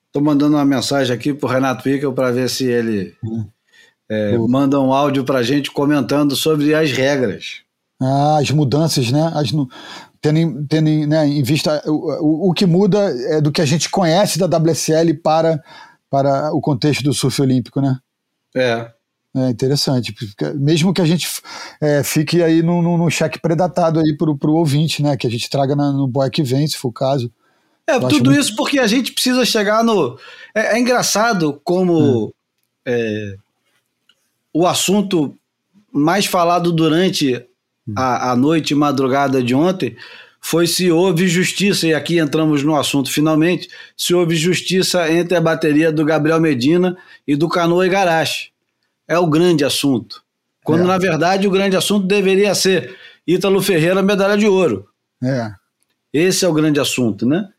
Estou 0.07 0.21
mandando 0.21 0.55
uma 0.55 0.65
mensagem 0.65 1.15
aqui 1.15 1.33
para 1.33 1.47
o 1.47 1.51
Renato 1.51 1.89
Wickel 1.89 2.13
para 2.13 2.31
ver 2.31 2.49
se 2.49 2.65
ele 2.65 3.15
é, 4.07 4.37
manda 4.37 4.79
um 4.79 4.93
áudio 4.93 5.23
para 5.23 5.39
a 5.39 5.43
gente 5.43 5.71
comentando 5.71 6.35
sobre 6.35 6.75
as 6.75 6.91
regras. 6.91 7.61
Ah, 7.99 8.37
as 8.37 8.51
mudanças, 8.51 9.11
né? 9.11 9.31
As, 9.33 9.51
tendo, 10.21 10.67
tendo 10.67 11.07
né, 11.07 11.27
em 11.27 11.41
vista 11.41 11.81
o, 11.85 12.47
o, 12.47 12.49
o 12.49 12.53
que 12.53 12.65
muda 12.65 12.99
é 13.27 13.41
do 13.41 13.51
que 13.51 13.61
a 13.61 13.65
gente 13.65 13.89
conhece 13.89 14.37
da 14.37 14.45
WSL 14.45 15.15
para, 15.15 15.63
para 16.09 16.53
o 16.53 16.61
contexto 16.61 17.03
do 17.03 17.13
surf 17.13 17.41
olímpico, 17.41 17.81
né? 17.81 17.97
É. 18.55 18.91
É 19.35 19.49
interessante, 19.49 20.13
mesmo 20.55 20.93
que 20.93 21.01
a 21.01 21.05
gente 21.05 21.27
é, 21.81 22.03
fique 22.03 22.43
aí 22.43 22.61
no, 22.61 22.83
no, 22.83 22.99
no, 22.99 23.09
cheque 23.09 23.39
predatado 23.39 23.99
aí 23.99 24.15
pro, 24.15 24.37
pro 24.37 24.53
ouvinte, 24.53 25.01
né? 25.01 25.17
Que 25.17 25.25
a 25.25 25.29
gente 25.29 25.49
traga 25.49 25.75
na, 25.75 25.91
no 25.91 26.07
boy 26.07 26.29
que 26.29 26.43
vem, 26.43 26.67
se 26.67 26.77
for 26.77 26.89
o 26.89 26.93
caso. 26.93 27.31
É, 27.87 27.95
Eu 27.95 28.07
tudo 28.07 28.31
isso 28.31 28.55
porque 28.55 28.77
a 28.77 28.85
gente 28.85 29.11
precisa 29.11 29.43
chegar 29.43 29.83
no. 29.83 30.19
É, 30.53 30.75
é 30.75 30.79
engraçado 30.79 31.59
como 31.63 32.27
hum. 32.27 32.31
é, 32.85 33.35
o 34.53 34.67
assunto 34.67 35.35
mais 35.91 36.27
falado 36.27 36.71
durante 36.71 37.43
a, 37.95 38.31
a 38.31 38.35
noite 38.35 38.71
e 38.71 38.75
madrugada 38.75 39.41
de 39.41 39.55
ontem 39.55 39.95
foi 40.39 40.67
se 40.67 40.91
houve 40.91 41.27
justiça, 41.27 41.87
e 41.87 41.93
aqui 41.93 42.19
entramos 42.19 42.61
no 42.63 42.75
assunto 42.75 43.11
finalmente, 43.11 43.67
se 43.97 44.13
houve 44.13 44.35
justiça 44.35 45.11
entre 45.11 45.35
a 45.35 45.41
bateria 45.41 45.91
do 45.91 46.05
Gabriel 46.05 46.39
Medina 46.39 46.95
e 47.25 47.35
do 47.35 47.49
Canoa 47.49 47.87
Igarashi 47.87 48.52
é 49.07 49.17
o 49.17 49.27
grande 49.27 49.63
assunto. 49.63 50.23
Quando, 50.63 50.83
é. 50.83 50.87
na 50.87 50.97
verdade, 50.97 51.47
o 51.47 51.51
grande 51.51 51.75
assunto 51.75 52.07
deveria 52.07 52.55
ser 52.55 52.95
Ítalo 53.27 53.61
Ferreira, 53.61 54.01
medalha 54.01 54.37
de 54.37 54.47
ouro. 54.47 54.87
É. 55.23 55.51
Esse 56.11 56.45
é 56.45 56.47
o 56.47 56.53
grande 56.53 56.79
assunto, 56.79 57.25
né? 57.25 57.49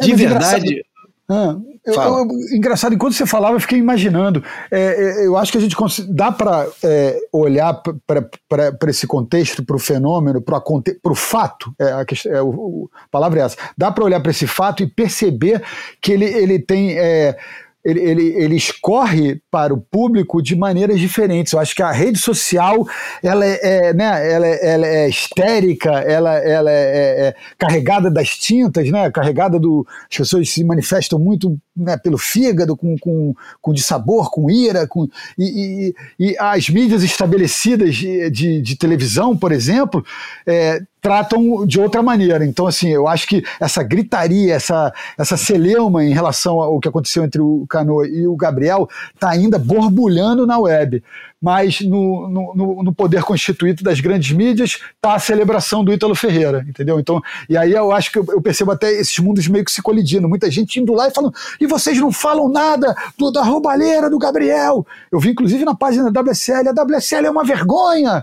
É, 0.00 0.04
de 0.06 0.14
verdade. 0.14 0.84
Ah, 1.28 1.56
eu, 1.84 1.94
eu, 1.94 2.26
engraçado, 2.52 2.94
enquanto 2.94 3.14
você 3.14 3.24
falava, 3.24 3.54
eu 3.54 3.60
fiquei 3.60 3.78
imaginando. 3.78 4.42
É, 4.70 5.20
é 5.22 5.26
eu 5.26 5.36
acho 5.36 5.52
que 5.52 5.58
a 5.58 5.60
gente 5.60 5.76
dá 6.08 6.32
para 6.32 6.66
é, 6.82 7.18
olhar 7.32 7.80
para 8.08 8.90
esse 8.90 9.06
contexto, 9.06 9.64
para 9.64 9.76
o 9.76 9.78
fenômeno, 9.78 10.42
para 10.42 10.62
o 11.04 11.14
fato. 11.14 11.72
É, 11.78 11.92
a, 11.92 12.04
questão, 12.04 12.32
é, 12.32 12.42
o, 12.42 12.90
a 12.92 13.08
palavra 13.08 13.40
é 13.40 13.42
essa. 13.44 13.56
Dá 13.76 13.92
para 13.92 14.04
olhar 14.04 14.20
para 14.20 14.30
esse 14.30 14.46
fato 14.46 14.82
e 14.82 14.86
perceber 14.86 15.62
que 16.00 16.12
ele, 16.12 16.24
ele 16.24 16.58
tem 16.58 16.98
é, 16.98 17.38
ele, 17.84 18.00
ele, 18.00 18.22
ele 18.36 18.56
escorre 18.56 19.40
para 19.50 19.72
o 19.72 19.80
público 19.80 20.42
de 20.42 20.54
maneiras 20.54 21.00
diferentes. 21.00 21.52
Eu 21.52 21.60
acho 21.60 21.74
que 21.74 21.82
a 21.82 21.90
rede 21.90 22.18
social 22.18 22.86
ela 23.22 23.44
é, 23.44 23.58
é 23.62 23.94
né, 23.94 24.32
ela, 24.32 24.46
é, 24.46 24.72
ela 24.74 24.86
é 24.86 25.08
histérica, 25.08 25.90
ela, 26.00 26.36
ela 26.38 26.70
é, 26.70 26.74
é, 26.74 27.26
é, 27.28 27.34
carregada 27.58 28.10
das 28.10 28.28
tintas, 28.30 28.90
né, 28.90 29.10
carregada 29.10 29.58
do. 29.58 29.86
As 30.10 30.16
pessoas 30.16 30.50
se 30.50 30.62
manifestam 30.62 31.18
muito 31.18 31.58
né, 31.76 31.96
pelo 31.96 32.18
fígado, 32.18 32.76
com, 32.76 32.96
com, 32.98 33.34
com 33.60 33.72
dissabor, 33.72 34.30
com 34.30 34.50
ira, 34.50 34.86
com, 34.86 35.08
e, 35.38 35.94
e, 36.18 36.28
e 36.30 36.36
as 36.38 36.68
mídias 36.68 37.02
estabelecidas 37.02 37.94
de, 37.94 38.30
de, 38.30 38.60
de 38.60 38.76
televisão, 38.76 39.36
por 39.36 39.52
exemplo, 39.52 40.04
é, 40.46 40.80
tratam 41.00 41.66
de 41.66 41.80
outra 41.80 42.02
maneira. 42.02 42.44
Então, 42.44 42.66
assim, 42.66 42.88
eu 42.90 43.08
acho 43.08 43.26
que 43.26 43.42
essa 43.58 43.82
gritaria, 43.82 44.54
essa, 44.54 44.92
essa 45.18 45.36
celeuma 45.36 46.04
em 46.04 46.12
relação 46.12 46.60
ao 46.60 46.78
que 46.78 46.88
aconteceu 46.88 47.24
entre 47.24 47.40
o 47.40 47.66
Cano 47.68 48.04
e 48.04 48.26
o 48.26 48.36
Gabriel 48.36 48.88
está 49.14 49.30
ainda 49.30 49.58
borbulhando 49.58 50.46
na 50.46 50.58
web. 50.58 51.02
Mas 51.40 51.80
no, 51.80 52.28
no, 52.54 52.82
no 52.82 52.92
poder 52.92 53.22
constituído 53.22 53.82
das 53.82 53.98
grandes 53.98 54.30
mídias 54.30 54.78
está 54.94 55.14
a 55.14 55.18
celebração 55.18 55.82
do 55.82 55.90
Ítalo 55.90 56.14
Ferreira, 56.14 56.66
entendeu? 56.68 57.00
Então, 57.00 57.22
e 57.48 57.56
aí 57.56 57.72
eu 57.72 57.92
acho 57.92 58.12
que 58.12 58.18
eu, 58.18 58.42
percebo 58.42 58.72
até 58.72 58.92
esses 58.92 59.18
mundos 59.18 59.48
meio 59.48 59.64
que 59.64 59.72
se 59.72 59.80
colidindo. 59.80 60.28
Muita 60.28 60.50
gente 60.50 60.78
indo 60.78 60.92
lá 60.92 61.08
e 61.08 61.10
falando, 61.10 61.34
e 61.58 61.66
vocês 61.66 61.98
não 61.98 62.12
falam 62.12 62.46
nada 62.50 62.94
do, 63.16 63.30
da 63.30 63.42
roubalheira 63.42 64.10
do 64.10 64.18
Gabriel? 64.18 64.86
Eu 65.10 65.18
vi, 65.18 65.30
inclusive, 65.30 65.64
na 65.64 65.74
página 65.74 66.10
da 66.10 66.20
WSL, 66.20 66.68
a 66.68 66.82
WSL 66.82 67.26
é 67.26 67.30
uma 67.30 67.44
vergonha 67.44 68.22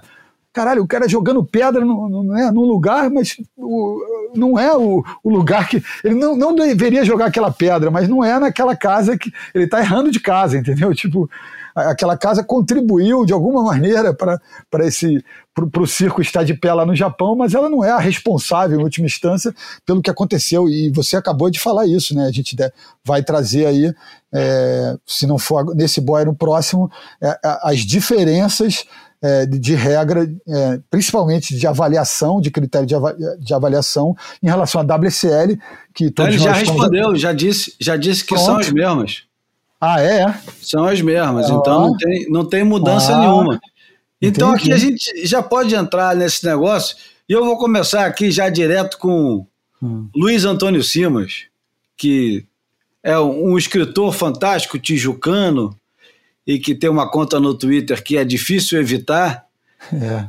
caralho, 0.57 0.81
o 0.81 0.87
cara 0.87 1.07
jogando 1.07 1.45
pedra 1.45 1.85
no, 1.85 2.09
no, 2.09 2.23
né, 2.23 2.49
num 2.49 2.63
lugar, 2.63 3.11
mas 3.11 3.37
o, 3.55 4.31
não 4.35 4.57
é 4.57 4.75
o, 4.75 5.03
o, 5.23 5.29
lugar 5.29 5.67
que. 5.69 5.83
Ele 6.03 6.15
não, 6.15 6.35
não 6.35 6.55
deveria 6.55 7.05
jogar 7.05 7.27
aquela 7.27 7.51
pedra, 7.51 7.91
mas 7.91 8.09
não 8.09 8.23
é 8.23 8.39
naquela 8.39 8.75
casa 8.75 9.15
que. 9.15 9.31
Ele 9.53 9.65
está 9.65 9.79
errando 9.79 10.09
de 10.09 10.19
casa, 10.19 10.57
entendeu? 10.57 10.93
Tipo, 10.97 11.29
aquela 11.75 12.17
casa 12.17 12.43
contribuiu 12.43 13.23
de 13.23 13.33
alguma 13.33 13.61
maneira 13.61 14.15
para 14.15 14.41
esse 14.87 15.23
para 15.53 15.81
o 15.81 15.87
circo 15.87 16.21
estar 16.21 16.43
de 16.43 16.53
pé 16.53 16.71
lá 16.71 16.85
no 16.85 16.95
Japão, 16.95 17.35
mas 17.35 17.55
ela 17.55 17.67
não 17.67 17.83
é 17.83 17.89
a 17.89 17.97
responsável, 17.97 18.79
em 18.79 18.83
última 18.83 19.07
instância, 19.07 19.53
pelo 19.85 20.03
que 20.03 20.09
aconteceu. 20.09 20.69
E 20.69 20.91
você 20.91 21.17
acabou 21.17 21.49
de 21.49 21.59
falar 21.59 21.87
isso, 21.87 22.15
né? 22.15 22.25
A 22.27 22.31
gente 22.31 22.55
vai 23.03 23.23
trazer 23.23 23.65
aí, 23.65 23.91
é, 24.31 24.95
se 25.05 25.25
não 25.25 25.39
for 25.39 25.75
nesse 25.75 25.99
boy 25.99 26.23
no 26.25 26.35
próximo, 26.35 26.91
é, 27.19 27.39
as 27.63 27.79
diferenças 27.79 28.85
é, 29.21 29.45
de, 29.45 29.73
regra, 29.73 30.29
é, 30.47 30.79
principalmente 30.89 31.55
de 31.55 31.65
avaliação, 31.65 32.39
de 32.39 32.51
critério 32.51 32.87
de, 32.87 32.95
de, 33.39 33.53
avaliação 33.53 34.15
em 34.41 34.47
relação 34.47 34.81
à 34.81 34.83
WCL, 34.83 35.57
que 35.93 36.11
todos 36.11 36.35
Ele 36.35 36.43
já 36.43 36.53
respondeu, 36.53 37.15
já 37.15 37.33
disse, 37.33 37.73
já 37.79 37.97
disse 37.97 38.23
que 38.23 38.33
Pronto. 38.33 38.45
são 38.45 38.57
as 38.57 38.71
mesmas. 38.71 39.23
Ah, 39.79 40.01
é? 40.01 40.39
São 40.61 40.85
as 40.85 41.01
mesmas, 41.01 41.49
ah. 41.49 41.53
então 41.53 41.81
não 41.81 41.97
tem, 41.97 42.29
não 42.29 42.45
tem 42.45 42.63
mudança 42.63 43.15
ah. 43.15 43.19
nenhuma. 43.19 43.59
Então 44.21 44.49
Entendi. 44.55 44.71
aqui 44.71 44.73
a 44.73 44.77
gente 44.77 45.27
já 45.27 45.43
pode 45.43 45.75
entrar 45.75 46.15
nesse 46.15 46.45
negócio, 46.45 46.95
e 47.29 47.33
eu 47.33 47.45
vou 47.45 47.57
começar 47.57 48.05
aqui 48.05 48.31
já 48.31 48.49
direto 48.49 48.97
com 48.97 49.45
hum. 49.81 50.07
Luiz 50.15 50.45
Antônio 50.45 50.83
Simas, 50.83 51.45
que 51.95 52.45
é 53.03 53.17
um 53.19 53.57
escritor 53.57 54.13
fantástico, 54.13 54.79
tijucano, 54.79 55.76
e 56.47 56.57
que 56.57 56.73
tem 56.73 56.89
uma 56.89 57.09
conta 57.09 57.39
no 57.39 57.53
Twitter 57.53 58.01
que 58.01 58.17
é 58.17 58.23
difícil 58.23 58.79
evitar, 58.79 59.45
é. 59.93 60.25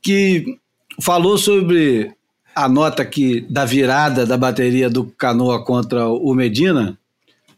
que 0.00 0.56
falou 1.02 1.36
sobre 1.36 2.14
a 2.54 2.68
nota 2.68 3.04
que 3.04 3.40
da 3.50 3.64
virada 3.64 4.24
da 4.24 4.36
bateria 4.36 4.88
do 4.88 5.04
Canoa 5.04 5.64
contra 5.64 6.06
o 6.08 6.32
Medina, 6.34 6.96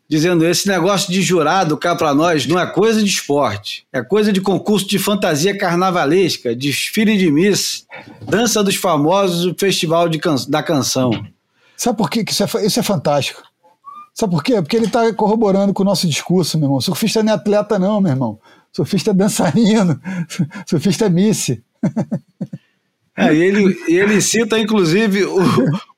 dizendo 0.08 0.46
esse 0.46 0.68
negócio 0.68 1.12
de 1.12 1.20
jurado 1.22 1.76
cá 1.76 1.94
para 1.94 2.14
nós 2.14 2.46
não 2.46 2.58
é 2.58 2.66
coisa 2.66 3.02
de 3.02 3.08
esporte, 3.08 3.86
é 3.92 4.02
coisa 4.02 4.32
de 4.32 4.40
concurso 4.40 4.86
de 4.86 4.98
fantasia 4.98 5.56
carnavalesca, 5.56 6.54
desfile 6.54 7.16
de 7.16 7.30
miss, 7.30 7.86
dança 8.22 8.62
dos 8.62 8.76
famosos, 8.76 9.54
festival 9.58 10.08
de 10.08 10.18
can 10.18 10.36
da 10.48 10.62
canção. 10.62 11.10
Sabe 11.76 11.98
por 11.98 12.08
que 12.08 12.24
isso 12.28 12.42
é, 12.42 12.66
isso 12.66 12.80
é 12.80 12.82
fantástico? 12.82 13.42
Sabe 14.14 14.32
por 14.32 14.42
quê? 14.42 14.60
Porque 14.60 14.76
ele 14.76 14.86
está 14.86 15.12
corroborando 15.14 15.72
com 15.72 15.82
o 15.82 15.86
nosso 15.86 16.06
discurso, 16.06 16.58
meu 16.58 16.66
irmão. 16.66 16.80
Surfista 16.80 17.22
não 17.22 17.32
é 17.32 17.36
atleta, 17.36 17.78
não, 17.78 18.00
meu 18.00 18.12
irmão. 18.12 18.38
Surfista 18.72 19.10
é 19.10 19.14
dançarino. 19.14 20.00
Surfista 20.66 21.06
é 21.06 21.08
misse. 21.08 21.62
É, 23.16 23.34
e 23.34 23.42
ele, 23.42 23.76
ele 23.88 24.20
cita, 24.22 24.58
inclusive, 24.58 25.24
o, 25.24 25.38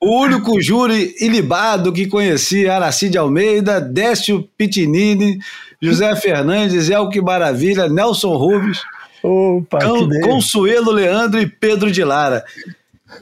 o 0.00 0.20
único 0.20 0.60
júri 0.60 1.14
ilibado 1.20 1.92
que 1.92 2.08
conhecia 2.08 2.74
Aracide 2.74 3.16
Almeida, 3.16 3.80
Décio 3.80 4.48
Pitinini, 4.58 5.38
José 5.80 6.14
Fernandes, 6.16 6.90
Elke 6.90 7.20
Maravilha, 7.20 7.88
Nelson 7.88 8.36
Rubens, 8.36 8.82
Opa, 9.22 9.78
Consuelo 10.22 10.90
Leandro 10.90 11.40
e 11.40 11.46
Pedro 11.46 11.90
de 11.90 12.02
Lara. 12.02 12.44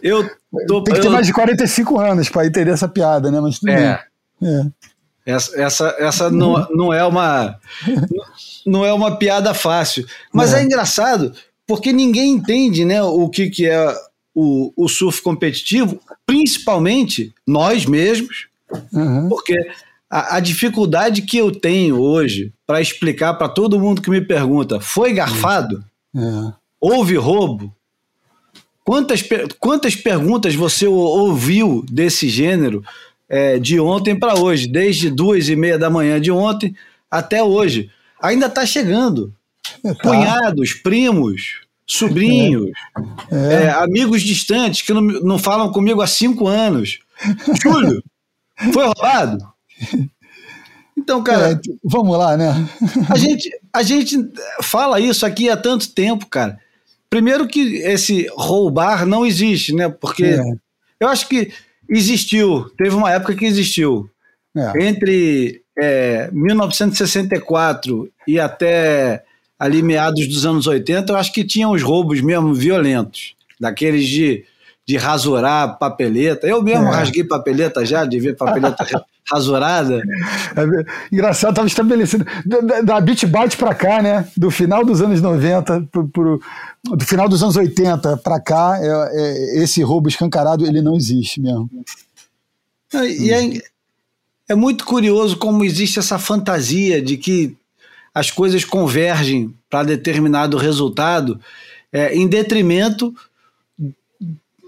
Eu 0.03 0.27
tô, 0.67 0.83
Tem 0.83 0.95
que 0.95 1.01
ter 1.01 1.09
eu... 1.09 1.13
mais 1.13 1.27
de 1.27 1.33
45 1.35 2.01
anos 2.01 2.31
para 2.31 2.47
entender 2.47 2.71
essa 2.71 2.89
piada, 2.89 3.31
né? 3.31 3.41
Mas 3.41 3.59
tudo 3.59 3.73
é. 3.73 3.77
bem. 3.77 3.99
É. 4.43 4.67
Essa, 5.25 5.61
essa, 5.61 5.97
essa 5.99 6.31
não, 6.31 6.67
não, 6.71 6.93
é 6.93 7.05
uma, 7.05 7.59
não 8.67 8.85
é 8.85 8.93
uma 8.93 9.17
piada 9.17 9.55
fácil. 9.55 10.05
Mas 10.33 10.53
é. 10.53 10.61
é 10.61 10.65
engraçado, 10.65 11.33
porque 11.67 11.93
ninguém 11.93 12.33
entende 12.33 12.85
né, 12.85 13.03
o 13.03 13.29
que, 13.29 13.49
que 13.49 13.67
é 13.67 13.95
o, 14.35 14.73
o 14.77 14.89
surf 14.89 15.23
competitivo, 15.23 16.01
principalmente 16.27 17.33
nós 17.47 17.87
mesmos, 17.87 18.49
uhum. 18.93 19.29
porque 19.29 19.57
a, 20.11 20.37
a, 20.37 20.41
dificuldade 20.41 21.23
que 21.23 21.37
eu 21.37 21.53
tenho 21.53 22.01
hoje 22.01 22.53
para 22.67 22.81
explicar 22.81 23.35
para 23.35 23.49
todo 23.49 23.79
mundo 23.79 24.03
que 24.03 24.11
me 24.11 24.21
pergunta: 24.21 24.81
foi 24.81 25.13
garfado? 25.13 25.85
É. 26.15 26.53
Houve 26.81 27.17
roubo? 27.17 27.73
Quantas, 28.85 29.23
quantas 29.61 29.95
perguntas 29.95 30.57
você 30.57 30.89
ouviu 30.89 31.85
desse 31.89 32.29
gênero 32.29 32.83
é, 33.33 33.59
de 33.59 33.81
ontem 33.81 34.15
para 34.15 34.39
hoje, 34.39 34.67
desde 34.67 35.09
duas 35.09 35.49
e 35.49 35.57
meia 35.57 35.79
da 35.79 35.89
manhã 35.89 36.21
de 36.21 36.31
ontem 36.31 36.77
até 37.11 37.43
hoje. 37.43 37.91
Ainda 38.21 38.45
está 38.45 38.67
chegando. 38.67 39.33
Tá. 39.83 39.95
Cunhados, 39.95 40.75
primos, 40.75 41.63
sobrinhos, 41.87 42.71
é. 43.31 43.65
É, 43.65 43.71
amigos 43.71 44.23
distantes 44.23 44.83
que 44.83 44.93
não, 44.93 45.01
não 45.01 45.39
falam 45.39 45.73
comigo 45.73 46.03
há 46.03 46.07
cinco 46.07 46.47
anos. 46.47 46.99
Júlio, 47.63 48.05
foi 48.71 48.85
roubado? 48.85 49.39
Então, 50.95 51.23
cara. 51.23 51.53
É, 51.53 51.61
vamos 51.83 52.19
lá, 52.19 52.37
né? 52.37 52.69
a, 53.09 53.17
gente, 53.17 53.51
a 53.73 53.83
gente 53.83 54.19
fala 54.63 55.01
isso 55.01 55.25
aqui 55.25 55.49
há 55.49 55.57
tanto 55.57 55.89
tempo, 55.89 56.27
cara. 56.27 56.61
Primeiro 57.09 57.49
que 57.49 57.77
esse 57.77 58.27
roubar 58.37 59.07
não 59.07 59.25
existe, 59.25 59.75
né? 59.75 59.89
Porque 59.89 60.25
é. 60.25 60.43
eu 61.01 61.09
acho 61.09 61.27
que 61.29 61.51
Existiu, 61.89 62.71
teve 62.77 62.95
uma 62.95 63.11
época 63.11 63.35
que 63.35 63.45
existiu. 63.45 64.09
É. 64.57 64.87
Entre 64.87 65.63
é, 65.79 66.31
1964 66.33 68.11
e 68.27 68.39
até 68.39 69.25
ali 69.59 69.83
meados 69.83 70.27
dos 70.27 70.45
anos 70.45 70.67
80, 70.67 71.13
eu 71.13 71.17
acho 71.17 71.33
que 71.33 71.45
tinha 71.45 71.69
os 71.69 71.83
roubos 71.83 72.21
mesmo 72.21 72.53
violentos, 72.53 73.35
daqueles 73.61 74.07
de, 74.07 74.45
de 74.87 74.97
rasurar 74.97 75.79
papeleta. 75.79 76.47
Eu 76.47 76.63
mesmo 76.63 76.87
é. 76.89 76.91
rasguei 76.91 77.25
papeleta 77.25 77.85
já, 77.85 78.05
de 78.05 78.19
ver 78.19 78.37
papeleta 78.37 78.85
rasurada. 79.31 80.03
É, 80.57 81.15
engraçado, 81.15 81.51
estava 81.51 81.69
estabelecido. 81.69 82.27
Da, 82.45 82.81
da 82.81 83.01
Beat 83.01 83.27
Byte 83.27 83.57
para 83.57 83.75
cá, 83.75 84.03
né? 84.03 84.29
Do 84.37 84.51
final 84.51 84.85
dos 84.85 85.01
anos 85.01 85.21
90 85.21 85.89
pro, 85.91 86.09
pro 86.09 86.41
do 86.85 87.05
final 87.05 87.29
dos 87.29 87.43
anos 87.43 87.57
80 87.57 88.17
para 88.19 88.41
cá, 88.41 88.77
é, 88.81 88.89
é, 88.89 89.63
esse 89.63 89.83
roubo 89.83 90.09
escancarado 90.09 90.67
ele 90.67 90.83
não 90.83 90.97
existe 90.97 91.41
mesmo. 91.41 91.71
E 92.93 93.33
é, 93.33 93.63
é 94.49 94.55
muito 94.55 94.85
curioso 94.85 95.37
como 95.37 95.65
existe 95.65 95.99
essa 95.99 96.19
fantasia 96.19 97.01
de 97.01 97.17
que 97.17 97.57
as 98.13 98.31
coisas 98.31 98.65
convergem 98.65 99.55
para 99.71 99.85
determinado 99.85 100.59
resultado 100.59 101.41
é, 101.93 102.15
em 102.15 102.27
detrimento 102.27 103.15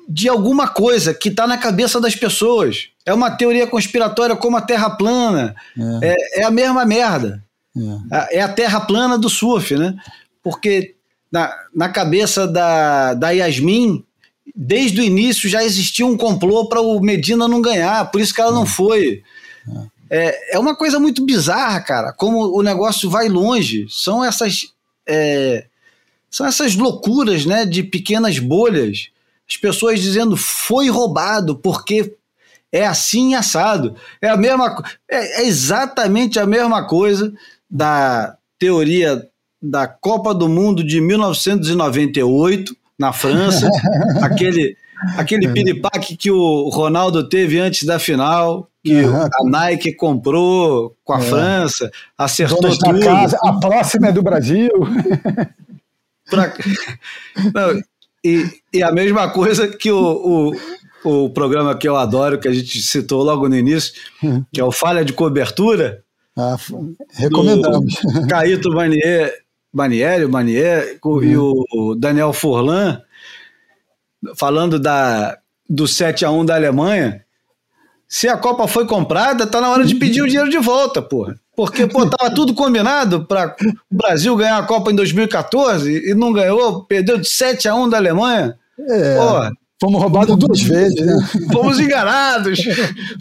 de 0.09 0.29
alguma 0.29 0.69
coisa 0.69 1.15
que 1.15 1.29
está 1.29 1.47
na 1.47 1.59
cabeça 1.59 2.01
das 2.01 2.15
pessoas. 2.15 2.89
É 3.07 3.13
uma 3.13 3.31
teoria 3.31 3.67
conspiratória 3.67 4.37
como 4.37 4.57
a 4.57 4.63
Terra 4.63 4.91
plana. 4.91 5.55
É, 6.03 6.09
é, 6.09 6.41
é 6.41 6.45
a 6.45 6.51
mesma 6.51 6.85
merda. 6.85 7.43
É. 8.11 8.39
é 8.39 8.43
a 8.43 8.49
Terra 8.49 8.81
plana 8.81 9.19
do 9.19 9.29
surf, 9.29 9.75
né? 9.77 9.95
Porque 10.43 10.95
na, 11.31 11.53
na 11.75 11.89
cabeça 11.89 12.47
da, 12.47 13.15
da 13.15 13.31
Yasmin, 13.31 14.05
desde 14.55 15.01
o 15.01 15.05
início 15.05 15.49
já 15.49 15.65
existia 15.65 16.07
um 16.07 16.17
complô 16.17 16.69
para 16.69 16.81
o 16.81 17.01
Medina 17.01 17.49
não 17.49 17.61
ganhar, 17.61 18.11
por 18.11 18.21
isso 18.21 18.35
que 18.35 18.41
ela 18.41 18.53
não 18.53 18.67
foi. 18.67 19.23
É, 20.11 20.55
é 20.55 20.59
uma 20.59 20.77
coisa 20.77 21.01
muito 21.01 21.25
bizarra, 21.25 21.81
cara, 21.81 22.13
como 22.13 22.57
o 22.57 22.63
negócio 22.63 23.11
vai 23.11 23.29
longe. 23.29 23.87
São 23.89 24.25
essas. 24.25 24.73
É, 25.07 25.67
são 26.31 26.47
essas 26.47 26.75
loucuras, 26.75 27.47
né, 27.47 27.65
de 27.65 27.83
pequenas 27.83 28.39
bolhas. 28.39 29.09
As 29.49 29.57
pessoas 29.57 30.01
dizendo 30.01 30.37
foi 30.37 30.89
roubado 30.89 31.57
porque 31.57 32.15
é 32.73 32.87
assim 32.87 33.35
assado. 33.35 33.95
É 34.21 34.29
a 34.29 34.37
mesma 34.37 34.83
é, 35.09 35.43
é 35.43 35.47
exatamente 35.47 36.39
a 36.39 36.47
mesma 36.47 36.87
coisa 36.87 37.33
da 37.71 38.37
teoria 38.59 39.29
da 39.63 39.87
Copa 39.87 40.35
do 40.35 40.49
Mundo 40.49 40.85
de 40.85 41.01
1998 41.01 42.77
na 42.99 43.13
França, 43.13 43.69
aquele 44.23 44.77
aquele 45.17 45.49
piripaque 45.49 46.17
que 46.17 46.31
o 46.31 46.69
Ronaldo 46.69 47.29
teve 47.29 47.59
antes 47.59 47.85
da 47.85 47.99
final, 47.99 48.69
que 48.83 49.03
uhum. 49.03 49.23
a 49.23 49.45
Nike 49.45 49.95
comprou 49.95 50.97
com 51.05 51.13
a 51.13 51.19
é. 51.19 51.23
França, 51.23 51.91
acertou 52.17 52.77
tudo. 52.79 53.01
Casa, 53.01 53.39
a 53.43 53.53
próxima 53.55 54.09
é 54.09 54.13
do 54.13 54.23
Brasil. 54.23 54.71
pra... 56.31 56.55
Não, 57.55 57.83
e, 58.25 58.51
e, 58.73 58.83
a 58.83 58.91
mesma 58.91 59.29
coisa 59.31 59.69
que 59.69 59.91
o, 59.91 60.53
o, 61.05 61.25
o, 61.27 61.31
programa 61.31 61.77
que 61.77 61.87
eu 61.87 61.97
adoro, 61.97 62.39
que 62.39 62.49
a 62.49 62.53
gente 62.53 62.81
citou 62.81 63.23
logo 63.23 63.49
no 63.49 63.57
início, 63.57 63.93
que 64.53 64.61
é 64.61 64.65
o 64.65 64.73
Falha 64.73 65.05
de 65.05 65.13
Cobertura. 65.13 66.03
Ah, 66.37 66.57
recomendamos. 67.13 67.95
Caíto 68.29 68.71
Banier, 68.71 69.33
Banieri, 69.73 70.27
Banier 70.27 70.99
uhum. 71.05 71.23
e 71.23 71.37
o 71.37 71.95
Daniel 71.97 72.33
Furlan, 72.33 73.01
falando 74.37 74.79
da, 74.79 75.39
do 75.69 75.87
7 75.87 76.25
a 76.25 76.31
1 76.31 76.45
da 76.45 76.55
Alemanha. 76.55 77.25
Se 78.09 78.29
a 78.29 78.37
Copa 78.37 78.69
foi 78.69 78.87
comprada, 78.87 79.47
tá 79.47 79.61
na 79.61 79.71
hora 79.71 79.85
de 79.85 79.97
pedir 79.97 80.23
o 80.23 80.27
dinheiro 80.27 80.51
de 80.51 80.59
volta, 80.59 81.03
porra. 81.03 81.39
Porque, 81.57 81.87
pô, 81.87 82.07
tava 82.07 82.35
tudo 82.35 82.53
combinado 82.53 83.25
para 83.27 83.55
o 83.91 83.97
Brasil 83.97 84.35
ganhar 84.37 84.59
a 84.59 84.67
Copa 84.67 84.91
em 84.91 84.97
2014 84.97 86.11
e 86.11 86.15
não 86.15 86.33
ganhou, 86.33 86.85
perdeu 86.85 87.19
de 87.19 87.29
7 87.29 87.69
a 87.69 87.75
1 87.75 87.89
da 87.89 87.97
Alemanha. 87.97 88.57
É. 88.79 89.17
Porra. 89.17 89.53
Fomos 89.81 90.01
roubados 90.01 90.37
duas 90.37 90.63
vezes, 90.63 91.01
né? 91.05 91.15
Fomos 91.53 91.79
enganados. 91.79 92.61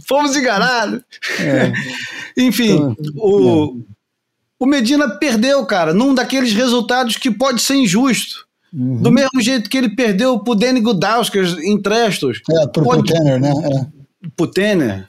Fomos 0.07 0.35
enganados. 0.35 1.01
É. 1.39 1.73
Enfim, 2.37 2.75
então, 2.75 2.95
o, 3.17 3.77
é. 3.79 3.93
o 4.59 4.65
Medina 4.65 5.09
perdeu, 5.09 5.65
cara, 5.65 5.93
num 5.93 6.13
daqueles 6.13 6.53
resultados 6.53 7.17
que 7.17 7.29
pode 7.29 7.61
ser 7.61 7.75
injusto. 7.75 8.45
Uhum. 8.71 9.01
Do 9.01 9.11
mesmo 9.11 9.41
jeito 9.41 9.69
que 9.69 9.77
ele 9.77 9.95
perdeu 9.95 10.39
pro 10.39 10.55
Danny 10.55 10.79
Gudauskas 10.79 11.57
em 11.59 11.79
Trestos. 11.81 12.41
É, 12.49 12.67
pro, 12.67 12.83
pode... 12.83 13.03
pro 13.03 13.13
Tanner, 13.13 13.39
né? 13.39 13.51
É. 13.51 14.29
Pro 14.35 14.47
Tanner. 14.47 15.07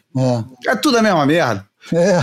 É. 0.66 0.70
é 0.70 0.76
tudo 0.76 0.98
a 0.98 1.02
mesma 1.02 1.24
merda. 1.24 1.64
É. 1.92 2.18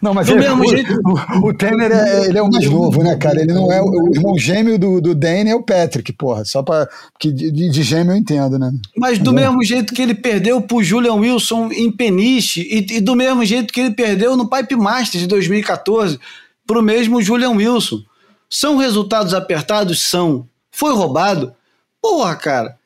Não, 0.00 0.14
mas 0.14 0.26
do 0.26 0.34
é, 0.34 0.38
mesmo 0.38 0.62
o, 0.62 0.68
jeito... 0.68 0.94
o, 1.42 1.52
Tanner 1.52 1.92
é, 1.92 2.26
ele 2.26 2.38
é 2.38 2.42
o 2.42 2.48
mais 2.48 2.64
novo, 2.68 3.02
né, 3.02 3.14
cara? 3.16 3.40
Ele 3.40 3.52
não 3.52 3.70
é 3.70 3.80
o, 3.82 4.14
irmão 4.14 4.38
gêmeo 4.38 4.78
do, 4.78 5.00
do 5.00 5.14
Danny 5.14 5.50
é 5.50 5.54
o 5.54 5.62
Patrick, 5.62 6.12
porra. 6.14 6.44
Só 6.44 6.62
para 6.62 6.88
que 7.18 7.30
de, 7.30 7.50
de, 7.50 7.82
gêmeo 7.82 8.12
eu 8.12 8.16
entendo, 8.16 8.58
né? 8.58 8.72
Mas 8.96 9.18
do 9.18 9.32
mesmo 9.32 9.62
jeito 9.62 9.92
que 9.92 10.00
ele 10.00 10.14
perdeu 10.14 10.62
pro 10.62 10.82
Julian 10.82 11.14
Wilson 11.14 11.70
em 11.72 11.92
Peniche 11.92 12.62
e, 12.62 12.96
e, 12.96 13.00
do 13.00 13.14
mesmo 13.14 13.44
jeito 13.44 13.72
que 13.72 13.80
ele 13.80 13.94
perdeu 13.94 14.34
no 14.36 14.48
Pipe 14.48 14.76
Masters 14.76 15.22
de 15.22 15.28
2014 15.28 16.18
pro 16.66 16.82
mesmo 16.82 17.20
Julian 17.20 17.50
Wilson. 17.50 18.02
São 18.48 18.78
resultados 18.78 19.34
apertados? 19.34 20.02
São. 20.02 20.48
Foi 20.70 20.94
roubado? 20.94 21.52
Porra, 22.00 22.34
cara. 22.34 22.78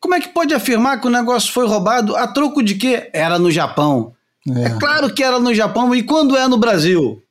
Como 0.00 0.14
é 0.14 0.20
que 0.20 0.30
pode 0.30 0.54
afirmar 0.54 0.98
que 1.00 1.06
o 1.06 1.10
negócio 1.10 1.52
foi 1.52 1.66
roubado 1.66 2.16
a 2.16 2.26
troco 2.26 2.62
de 2.62 2.74
quê? 2.74 3.10
Era 3.12 3.38
no 3.38 3.50
Japão. 3.50 4.14
É. 4.48 4.64
é 4.64 4.78
claro 4.78 5.12
que 5.12 5.22
era 5.22 5.38
no 5.38 5.54
Japão. 5.54 5.94
E 5.94 6.02
quando 6.02 6.36
é 6.36 6.48
no 6.48 6.58
Brasil? 6.58 7.22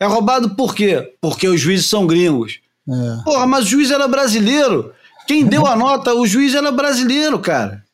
É 0.00 0.06
roubado 0.06 0.54
por 0.54 0.74
quê? 0.74 1.14
Porque 1.20 1.48
os 1.48 1.60
juízes 1.60 1.88
são 1.88 2.06
gringos. 2.06 2.60
É. 2.88 3.24
Porra, 3.24 3.46
mas 3.46 3.64
o 3.64 3.68
juiz 3.68 3.90
era 3.90 4.06
brasileiro. 4.06 4.92
Quem 5.26 5.44
deu 5.44 5.66
a 5.66 5.76
nota, 5.76 6.14
o 6.14 6.26
juiz 6.26 6.54
era 6.54 6.72
brasileiro, 6.72 7.38
cara. 7.38 7.84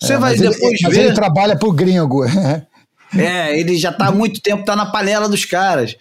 Você 0.00 0.14
é, 0.14 0.18
vai 0.18 0.36
depois 0.36 0.60
ele, 0.60 0.76
ver. 0.76 0.88
Mas 0.88 0.96
ele 0.96 1.12
trabalha 1.12 1.58
pro 1.58 1.72
gringo. 1.72 2.24
é, 3.14 3.58
ele 3.58 3.76
já 3.76 3.92
tá 3.92 4.06
há 4.06 4.12
muito 4.12 4.40
tempo, 4.40 4.64
tá 4.64 4.74
na 4.74 4.86
panela 4.86 5.28
dos 5.28 5.44
caras. 5.44 5.96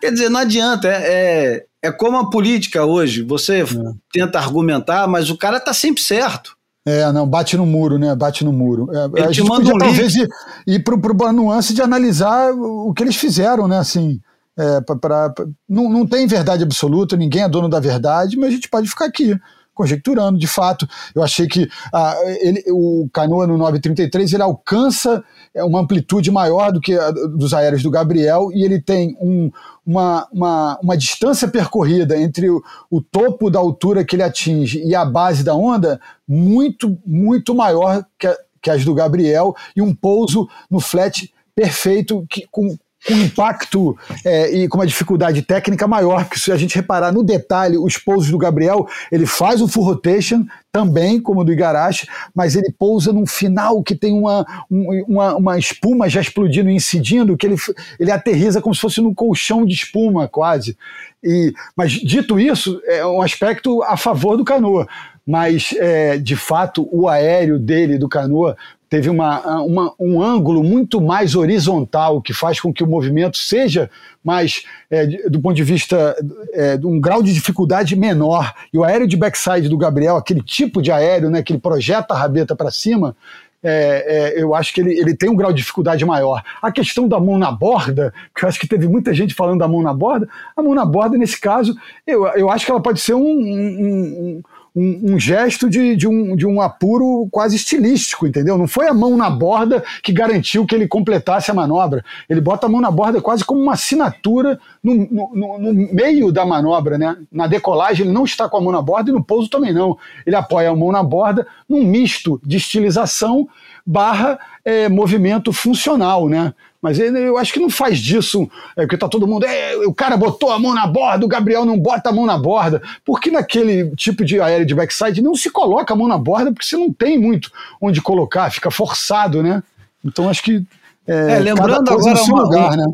Quer 0.00 0.10
dizer, 0.10 0.28
não 0.28 0.40
adianta. 0.40 0.88
É, 0.88 1.02
é, 1.02 1.66
é 1.82 1.92
como 1.92 2.16
a 2.18 2.30
política 2.30 2.84
hoje. 2.84 3.22
Você 3.22 3.62
é. 3.62 3.66
tenta 4.12 4.38
argumentar, 4.38 5.06
mas 5.06 5.30
o 5.30 5.36
cara 5.36 5.60
tá 5.60 5.72
sempre 5.72 6.02
certo. 6.02 6.57
É, 6.88 7.12
não, 7.12 7.26
bate 7.26 7.56
no 7.56 7.66
muro, 7.66 7.98
né? 7.98 8.14
Bate 8.14 8.44
no 8.44 8.52
muro. 8.52 8.88
É, 9.16 9.22
a 9.24 9.32
gente 9.32 9.46
podia, 9.46 9.74
um 9.74 9.78
talvez 9.78 10.14
ir, 10.14 10.28
ir 10.66 10.82
para 10.82 11.28
a 11.28 11.32
nuance 11.32 11.74
de 11.74 11.82
analisar 11.82 12.52
o 12.52 12.92
que 12.94 13.02
eles 13.02 13.16
fizeram, 13.16 13.68
né? 13.68 13.78
Assim, 13.78 14.20
é, 14.56 14.80
pra, 14.80 14.96
pra, 14.96 15.34
não, 15.68 15.90
não 15.90 16.06
tem 16.06 16.26
verdade 16.26 16.62
absoluta, 16.62 17.16
ninguém 17.16 17.42
é 17.42 17.48
dono 17.48 17.68
da 17.68 17.78
verdade, 17.78 18.36
mas 18.36 18.48
a 18.48 18.52
gente 18.52 18.68
pode 18.68 18.88
ficar 18.88 19.04
aqui 19.04 19.38
conjecturando, 19.78 20.36
de 20.36 20.46
fato. 20.48 20.88
Eu 21.14 21.22
achei 21.22 21.46
que 21.46 21.68
ah, 21.94 22.16
ele, 22.40 22.64
o 22.72 23.08
Canoa 23.12 23.46
no 23.46 23.56
933 23.56 24.32
ele 24.32 24.42
alcança 24.42 25.22
é, 25.58 25.64
uma 25.64 25.80
amplitude 25.80 26.30
maior 26.30 26.72
do 26.72 26.80
que 26.80 26.94
a 26.94 27.10
dos 27.10 27.52
aéreos 27.52 27.82
do 27.82 27.90
Gabriel 27.90 28.50
e 28.52 28.64
ele 28.64 28.80
tem 28.80 29.16
um, 29.20 29.50
uma, 29.84 30.28
uma, 30.32 30.78
uma 30.82 30.96
distância 30.96 31.48
percorrida 31.48 32.16
entre 32.16 32.48
o, 32.48 32.62
o 32.90 33.00
topo 33.00 33.50
da 33.50 33.58
altura 33.58 34.04
que 34.04 34.16
ele 34.16 34.22
atinge 34.22 34.82
e 34.84 34.94
a 34.94 35.04
base 35.04 35.42
da 35.42 35.54
onda 35.54 36.00
muito, 36.26 36.98
muito 37.04 37.54
maior 37.54 38.04
que, 38.18 38.26
a, 38.26 38.36
que 38.62 38.70
as 38.70 38.84
do 38.84 38.94
Gabriel 38.94 39.54
e 39.74 39.82
um 39.82 39.94
pouso 39.94 40.48
no 40.70 40.80
flat 40.80 41.32
perfeito 41.54 42.24
que, 42.30 42.46
com, 42.50 42.76
com 43.06 43.14
impacto 43.14 43.96
é, 44.24 44.50
e 44.50 44.68
com 44.68 44.78
uma 44.78 44.86
dificuldade 44.86 45.42
técnica 45.42 45.86
maior, 45.86 46.24
porque 46.24 46.40
se 46.40 46.50
a 46.50 46.56
gente 46.56 46.74
reparar 46.74 47.12
no 47.12 47.22
detalhe, 47.22 47.78
os 47.78 47.96
pousos 47.96 48.30
do 48.30 48.38
Gabriel, 48.38 48.86
ele 49.10 49.26
faz 49.26 49.62
o 49.62 49.68
full 49.68 49.84
rotation 49.84 50.44
também, 50.72 51.20
como 51.20 51.40
o 51.40 51.44
do 51.44 51.52
Igarashi, 51.52 52.08
mas 52.34 52.54
ele 52.56 52.72
pousa 52.78 53.12
num 53.12 53.26
final 53.26 53.82
que 53.82 53.94
tem 53.94 54.12
uma, 54.12 54.44
uma, 54.70 55.36
uma 55.36 55.58
espuma 55.58 56.08
já 56.08 56.20
explodindo 56.20 56.68
e 56.68 56.74
incidindo, 56.74 57.36
que 57.36 57.46
ele, 57.46 57.56
ele 57.98 58.10
aterriza 58.10 58.60
como 58.60 58.74
se 58.74 58.80
fosse 58.80 59.00
num 59.00 59.14
colchão 59.14 59.64
de 59.64 59.74
espuma, 59.74 60.28
quase. 60.28 60.76
E, 61.22 61.52
mas 61.76 61.92
dito 61.92 62.38
isso, 62.38 62.80
é 62.84 63.04
um 63.06 63.22
aspecto 63.22 63.82
a 63.82 63.96
favor 63.96 64.36
do 64.36 64.44
canoa 64.44 64.86
mas 65.28 65.74
é, 65.76 66.16
de 66.16 66.34
fato 66.34 66.88
o 66.90 67.06
aéreo 67.06 67.58
dele, 67.58 67.98
do 67.98 68.08
canoa, 68.08 68.56
teve 68.88 69.10
uma, 69.10 69.60
uma, 69.62 69.94
um 69.98 70.22
ângulo 70.22 70.64
muito 70.64 71.00
mais 71.00 71.34
horizontal, 71.34 72.22
que 72.22 72.32
faz 72.32 72.60
com 72.60 72.72
que 72.72 72.82
o 72.82 72.86
movimento 72.86 73.36
seja 73.36 73.90
mais, 74.24 74.64
é, 74.90 75.06
do 75.28 75.40
ponto 75.40 75.54
de 75.54 75.64
vista, 75.64 76.16
é, 76.52 76.78
um 76.84 77.00
grau 77.00 77.22
de 77.22 77.32
dificuldade 77.32 77.94
menor. 77.94 78.54
E 78.72 78.78
o 78.78 78.84
aéreo 78.84 79.06
de 79.06 79.16
backside 79.16 79.68
do 79.68 79.76
Gabriel, 79.76 80.16
aquele 80.16 80.42
tipo 80.42 80.80
de 80.80 80.90
aéreo 80.90 81.30
né, 81.30 81.42
que 81.42 81.52
ele 81.52 81.60
projeta 81.60 82.14
a 82.14 82.18
rabeta 82.18 82.56
para 82.56 82.70
cima, 82.70 83.14
é, 83.62 84.34
é, 84.36 84.42
eu 84.42 84.54
acho 84.54 84.72
que 84.72 84.80
ele, 84.80 84.98
ele 84.98 85.16
tem 85.16 85.28
um 85.28 85.34
grau 85.34 85.52
de 85.52 85.58
dificuldade 85.58 86.04
maior. 86.04 86.42
A 86.62 86.70
questão 86.70 87.08
da 87.08 87.18
mão 87.18 87.38
na 87.38 87.50
borda, 87.50 88.14
que 88.34 88.44
eu 88.44 88.48
acho 88.48 88.58
que 88.58 88.68
teve 88.68 88.86
muita 88.86 89.12
gente 89.12 89.34
falando 89.34 89.58
da 89.58 89.68
mão 89.68 89.82
na 89.82 89.92
borda, 89.92 90.28
a 90.56 90.62
mão 90.62 90.74
na 90.74 90.84
borda, 90.84 91.18
nesse 91.18 91.40
caso, 91.40 91.74
eu, 92.06 92.26
eu 92.28 92.50
acho 92.50 92.64
que 92.64 92.70
ela 92.70 92.80
pode 92.80 93.00
ser 93.00 93.14
um, 93.14 93.20
um, 93.20 94.42
um 94.74 94.98
um, 95.02 95.18
gesto 95.18 95.68
de, 95.68 95.96
de, 95.96 96.06
um, 96.06 96.36
de 96.36 96.46
um 96.46 96.60
apuro 96.60 97.28
quase 97.30 97.56
estilístico, 97.56 98.26
entendeu? 98.26 98.56
Não 98.56 98.68
foi 98.68 98.88
a 98.88 98.94
mão 98.94 99.16
na 99.16 99.30
borda 99.30 99.82
que 100.02 100.12
garantiu 100.12 100.66
que 100.66 100.74
ele 100.74 100.86
completasse 100.86 101.50
a 101.50 101.54
manobra. 101.54 102.04
Ele 102.28 102.40
bota 102.40 102.66
a 102.66 102.68
mão 102.68 102.80
na 102.80 102.90
borda 102.90 103.20
quase 103.20 103.44
como 103.44 103.60
uma 103.60 103.72
assinatura 103.72 104.58
no, 104.82 104.94
no, 104.94 105.58
no 105.58 105.72
meio 105.92 106.32
da 106.32 106.44
manobra, 106.44 106.98
né? 106.98 107.16
Na 107.30 107.46
decolagem 107.46 108.06
ele 108.06 108.14
não 108.14 108.24
está 108.24 108.48
com 108.48 108.56
a 108.56 108.60
mão 108.60 108.72
na 108.72 108.82
borda 108.82 109.10
e 109.10 109.12
no 109.12 109.22
pouso 109.22 109.48
também 109.48 109.72
não. 109.72 109.96
Ele 110.26 110.36
apoia 110.36 110.70
a 110.70 110.76
mão 110.76 110.92
na 110.92 111.02
borda 111.02 111.46
num 111.68 111.84
misto 111.84 112.40
de 112.44 112.56
estilização 112.56 113.48
barra 113.84 114.38
é, 114.64 114.88
movimento 114.88 115.52
funcional, 115.52 116.28
né? 116.28 116.52
Mas 116.80 116.98
ele, 116.98 117.18
eu 117.18 117.36
acho 117.36 117.52
que 117.52 117.58
não 117.58 117.68
faz 117.68 117.98
disso, 117.98 118.48
é, 118.76 118.82
porque 118.82 118.96
tá 118.96 119.08
todo 119.08 119.26
mundo, 119.26 119.44
é, 119.44 119.76
o 119.78 119.92
cara 119.92 120.16
botou 120.16 120.52
a 120.52 120.58
mão 120.58 120.72
na 120.72 120.86
borda, 120.86 121.24
o 121.24 121.28
Gabriel 121.28 121.64
não 121.64 121.78
bota 121.78 122.10
a 122.10 122.12
mão 122.12 122.24
na 122.24 122.38
borda. 122.38 122.80
Porque 123.04 123.30
naquele 123.30 123.90
tipo 123.96 124.24
de 124.24 124.40
aéreo 124.40 124.64
de 124.64 124.74
backside 124.74 125.20
não 125.20 125.34
se 125.34 125.50
coloca 125.50 125.92
a 125.92 125.96
mão 125.96 126.06
na 126.06 126.16
borda, 126.16 126.52
porque 126.52 126.64
você 126.66 126.76
não 126.76 126.92
tem 126.92 127.18
muito 127.18 127.50
onde 127.80 128.00
colocar, 128.00 128.50
fica 128.50 128.70
forçado, 128.70 129.42
né? 129.42 129.62
Então 130.04 130.28
acho 130.28 130.42
que. 130.42 130.64
É, 131.06 131.32
é 131.32 131.38
lembrando 131.40 131.90
agora 131.90 132.22
uma, 132.22 132.42
lugar, 132.42 132.76
né? 132.76 132.86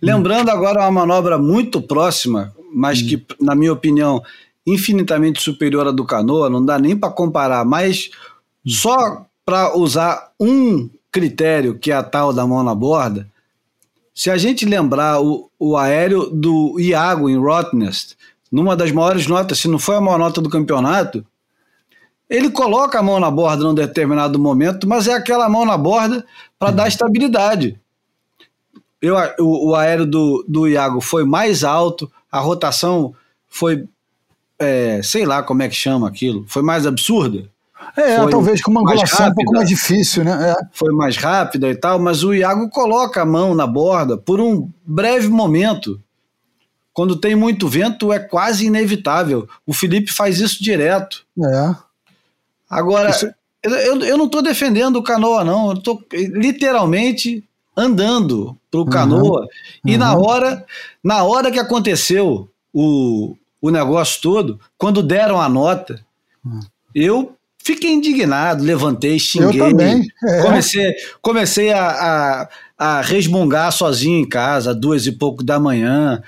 Lembrando 0.00 0.48
agora 0.48 0.80
uma 0.82 0.90
manobra 0.90 1.36
muito 1.36 1.82
próxima, 1.82 2.52
mas 2.72 3.02
hum. 3.02 3.06
que, 3.06 3.26
na 3.40 3.56
minha 3.56 3.72
opinião, 3.72 4.22
infinitamente 4.64 5.42
superior 5.42 5.88
à 5.88 5.90
do 5.90 6.04
canoa, 6.04 6.48
não 6.48 6.64
dá 6.64 6.78
nem 6.78 6.96
para 6.96 7.10
comparar, 7.10 7.64
mas 7.64 8.10
só 8.64 9.26
para 9.44 9.76
usar 9.76 10.30
um 10.38 10.88
critério 11.10 11.76
que 11.78 11.90
é 11.90 11.94
a 11.94 12.02
tal 12.02 12.32
da 12.32 12.46
mão 12.46 12.62
na 12.62 12.74
borda, 12.74 13.28
se 14.14 14.30
a 14.30 14.36
gente 14.36 14.66
lembrar 14.66 15.20
o, 15.20 15.50
o 15.58 15.76
aéreo 15.76 16.28
do 16.30 16.78
Iago 16.78 17.28
em 17.28 17.36
Rottnest, 17.36 18.16
numa 18.50 18.76
das 18.76 18.92
maiores 18.92 19.26
notas, 19.26 19.58
se 19.58 19.68
não 19.68 19.78
foi 19.78 19.96
a 19.96 20.00
maior 20.00 20.18
nota 20.18 20.40
do 20.40 20.50
campeonato, 20.50 21.24
ele 22.28 22.50
coloca 22.50 22.98
a 22.98 23.02
mão 23.02 23.20
na 23.20 23.30
borda 23.30 23.64
num 23.64 23.74
determinado 23.74 24.38
momento, 24.38 24.88
mas 24.88 25.06
é 25.06 25.12
aquela 25.12 25.48
mão 25.48 25.64
na 25.64 25.76
borda 25.76 26.24
para 26.58 26.70
dar 26.70 26.88
estabilidade. 26.88 27.78
eu, 29.00 29.16
o, 29.38 29.70
o 29.70 29.74
aéreo 29.74 30.06
do, 30.06 30.44
do 30.48 30.68
Iago 30.68 31.00
foi 31.00 31.24
mais 31.24 31.64
alto, 31.64 32.10
a 32.30 32.40
rotação 32.40 33.14
foi, 33.48 33.86
é, 34.58 35.02
sei 35.02 35.26
lá 35.26 35.42
como 35.42 35.62
é 35.62 35.68
que 35.68 35.74
chama 35.74 36.08
aquilo, 36.08 36.44
foi 36.48 36.62
mais 36.62 36.86
absurda. 36.86 37.51
É, 37.96 38.16
Foi 38.16 38.30
talvez 38.30 38.62
com 38.62 38.70
uma 38.70 38.80
angulação 38.80 39.28
um 39.28 39.34
pouco 39.34 39.52
mais 39.52 39.68
difícil, 39.68 40.24
né? 40.24 40.50
É. 40.50 40.66
Foi 40.72 40.92
mais 40.94 41.16
rápida 41.16 41.68
e 41.68 41.74
tal, 41.74 41.98
mas 41.98 42.24
o 42.24 42.32
Iago 42.32 42.68
coloca 42.70 43.20
a 43.20 43.26
mão 43.26 43.54
na 43.54 43.66
borda 43.66 44.16
por 44.16 44.40
um 44.40 44.70
breve 44.84 45.28
momento. 45.28 46.00
Quando 46.94 47.16
tem 47.16 47.34
muito 47.34 47.68
vento, 47.68 48.12
é 48.12 48.18
quase 48.18 48.66
inevitável. 48.66 49.48
O 49.66 49.72
Felipe 49.72 50.12
faz 50.12 50.40
isso 50.40 50.62
direto. 50.62 51.24
É. 51.38 51.74
Agora, 52.68 53.10
Isso- 53.10 53.32
eu, 53.62 53.70
eu, 53.72 54.00
eu 54.00 54.18
não 54.18 54.26
estou 54.26 54.42
defendendo 54.42 54.96
o 54.96 55.02
canoa, 55.02 55.44
não. 55.44 55.70
Eu 55.70 55.78
estou 55.78 56.02
literalmente 56.12 57.44
andando 57.76 58.56
pro 58.70 58.86
canoa. 58.86 59.46
E 59.84 59.96
na 59.96 60.14
uhum. 60.14 60.26
hora, 60.26 60.66
na 61.02 61.22
hora 61.22 61.50
que 61.50 61.58
aconteceu 61.58 62.48
o, 62.72 63.36
o 63.60 63.70
negócio 63.70 64.20
todo, 64.20 64.60
quando 64.76 65.02
deram 65.02 65.40
a 65.40 65.48
nota, 65.48 66.04
eu 66.94 67.34
fiquei 67.64 67.92
indignado, 67.92 68.64
levantei, 68.64 69.18
xinguei. 69.18 69.60
Eu 69.60 69.70
também. 69.70 70.06
É. 70.28 70.42
Comecei, 70.42 70.92
comecei 71.20 71.72
a, 71.72 72.48
a, 72.78 72.96
a 72.98 73.00
resmungar 73.00 73.70
sozinho 73.72 74.18
em 74.20 74.28
casa, 74.28 74.74
duas 74.74 75.06
e 75.06 75.12
pouco 75.12 75.42
da 75.42 75.58
manhã. 75.60 76.22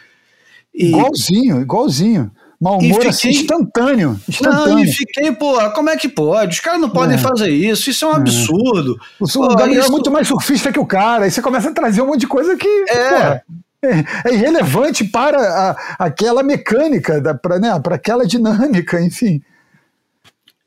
E, 0.74 0.86
Igualzinho, 0.88 1.60
igualzinho. 1.60 2.30
Mau 2.60 2.80
E 2.80 2.86
humor 2.86 2.94
fiquei- 2.94 3.10
assim, 3.10 3.28
instantâneo. 3.30 4.10
não, 4.10 4.20
Instantâneo. 4.28 4.84
e 4.84 4.92
fiquei, 4.92 5.32
pô, 5.32 5.58
como 5.72 5.90
é 5.90 5.96
que 5.96 6.08
pode? 6.08 6.54
Os 6.54 6.60
caras 6.60 6.80
não 6.80 6.88
podem 6.88 7.16
É. 7.16 7.18
fazer 7.18 7.50
isso, 7.50 7.90
isso 7.90 8.04
é 8.04 8.08
um 8.08 8.12
absurdo. 8.12 8.98
O, 9.20 9.28
Pô, 9.28 9.44
o 9.44 9.56
Gabriel 9.56 9.80
isso- 9.80 9.88
é 9.88 9.92
muito 9.92 10.10
mais 10.10 10.26
surfista 10.28 10.72
que 10.72 10.78
o 10.80 10.86
cara. 10.86 11.24
Aí 11.24 11.30
você 11.30 11.42
começa 11.42 11.68
a 11.68 11.72
trazer 11.72 12.00
um 12.00 12.06
monte 12.06 12.20
de 12.20 12.26
coisa 12.26 12.56
que 12.56 12.66
É. 12.88 13.08
porra, 13.10 13.42
é, 13.82 14.30
é 14.30 14.34
irrelevante 14.34 15.04
para 15.04 15.36
a- 15.38 15.76
aquela 15.98 16.42
mecânica, 16.42 17.38
para 17.42 17.58
né, 17.58 17.78
pra 17.80 17.96
aquela 17.96 18.24
dinâmica, 18.26 18.98
enfim. 19.02 19.42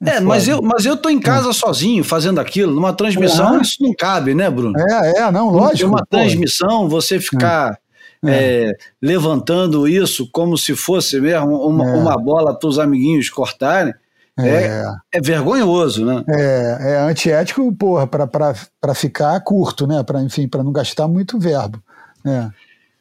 É, 0.06 0.20
mas 0.20 0.48
eu, 0.48 0.62
mas 0.62 0.86
eu 0.86 0.96
tô 0.96 1.10
em 1.10 1.20
casa 1.20 1.52
sozinho 1.52 2.04
fazendo 2.04 2.40
aquilo, 2.40 2.72
numa 2.74 2.94
transmissão, 2.94 3.48
Aham. 3.56 3.62
isso 3.62 3.78
não 3.82 3.94
cabe, 3.96 4.36
né, 4.36 4.48
Bruno? 4.50 4.74
É, 4.80 5.22
é, 5.22 5.32
não, 5.32 5.50
lógico. 5.50 5.90
Uma 5.90 6.00
pô. 6.00 6.18
transmissão, 6.18 6.88
você 6.88 7.20
ficar 7.20 7.78
é, 8.24 8.74
levantando 9.02 9.88
isso 9.88 10.30
como 10.32 10.56
se 10.58 10.76
fosse 10.76 11.20
mesmo 11.20 11.56
uma, 11.68 11.90
É. 11.90 11.94
uma 11.96 12.18
bola 12.18 12.54
para 12.58 12.70
os 12.70 12.78
amiguinhos 12.78 13.30
cortarem, 13.30 13.94
é, 14.40 14.48
É, 14.48 14.86
é 15.14 15.20
vergonhoso, 15.22 16.06
né? 16.06 16.24
é, 16.30 16.78
é 16.92 16.98
antiético, 17.00 17.74
porra, 17.74 18.06
para 18.06 18.94
ficar 18.94 19.40
curto, 19.42 19.88
né? 19.88 20.04
Pra, 20.04 20.22
enfim, 20.22 20.48
para 20.48 20.64
não 20.64 20.72
gastar 20.72 21.08
muito 21.08 21.40
verbo. 21.40 21.82
É. 22.24 22.50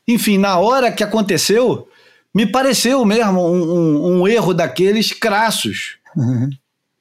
Enfim, 0.09 0.39
na 0.39 0.59
hora 0.59 0.91
que 0.91 1.05
aconteceu, 1.05 1.89
me 2.35 2.47
pareceu 2.47 3.05
mesmo 3.05 3.41
um, 3.47 3.75
um- 3.75 4.21
um 4.23 4.29
erro 4.29 4.55
daqueles 4.55 5.13
crassos. 5.13 5.97
Uhum. 6.17 6.49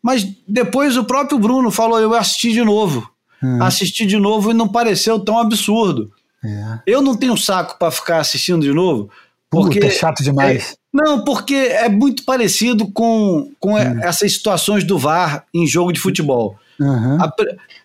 Mas 0.06 0.24
depois 0.48 0.96
o 0.98 1.04
próprio 1.04 1.40
Bruno 1.40 1.72
falou: 1.72 2.00
eu 2.00 2.14
assisti 2.14 2.54
de 2.54 2.64
novo. 2.64 3.10
Uhum. 3.42 3.64
Assisti 3.64 4.06
de 4.06 4.18
novo 4.18 4.52
e 4.52 4.54
não 4.54 4.68
pareceu 4.68 5.20
tão 5.20 5.40
absurdo. 5.40 6.12
É. 6.44 6.80
Eu 6.86 7.02
não 7.02 7.16
tenho 7.18 7.36
saco 7.36 7.80
para 7.80 7.90
ficar 7.90 8.20
assistindo 8.20 8.62
de 8.62 8.72
novo, 8.72 9.10
porque 9.50 9.80
Puta, 9.80 9.88
é 9.88 9.90
chato 9.90 10.22
demais. 10.22 10.78
não, 10.94 11.24
porque 11.24 11.56
é 11.56 11.90
muito 11.90 12.24
parecido 12.24 12.92
com, 12.92 13.52
com 13.60 13.74
Hum. 13.74 14.00
essas 14.04 14.32
situações 14.32 14.84
do 14.84 15.00
VAR 15.00 15.44
em 15.52 15.66
jogo 15.66 15.92
de 15.92 16.00
futebol. 16.00 16.56
Uhum. 16.80 17.18
A, 17.20 17.34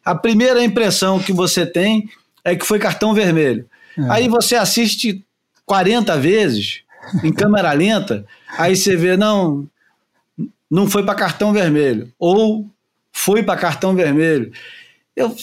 a 0.04 0.14
primeira 0.14 0.62
impressão 0.62 1.18
que 1.18 1.32
você 1.32 1.64
tem 1.64 2.06
é 2.44 2.54
que 2.54 2.66
foi 2.66 2.78
cartão 2.78 3.14
vermelho. 3.14 3.64
É. 3.96 4.02
Aí 4.10 4.28
você 4.28 4.56
assiste 4.56 5.24
40 5.64 6.18
vezes 6.18 6.82
em 7.24 7.32
câmera 7.32 7.72
lenta, 7.72 8.26
aí 8.58 8.76
você 8.76 8.94
vê, 8.94 9.16
não, 9.16 9.66
não 10.70 10.88
foi 10.88 11.04
para 11.04 11.14
cartão 11.14 11.52
vermelho. 11.52 12.08
Ou 12.18 12.66
foi 13.12 13.42
para 13.42 13.58
cartão 13.60 13.94
vermelho. 13.94 14.52
Eu, 15.16 15.34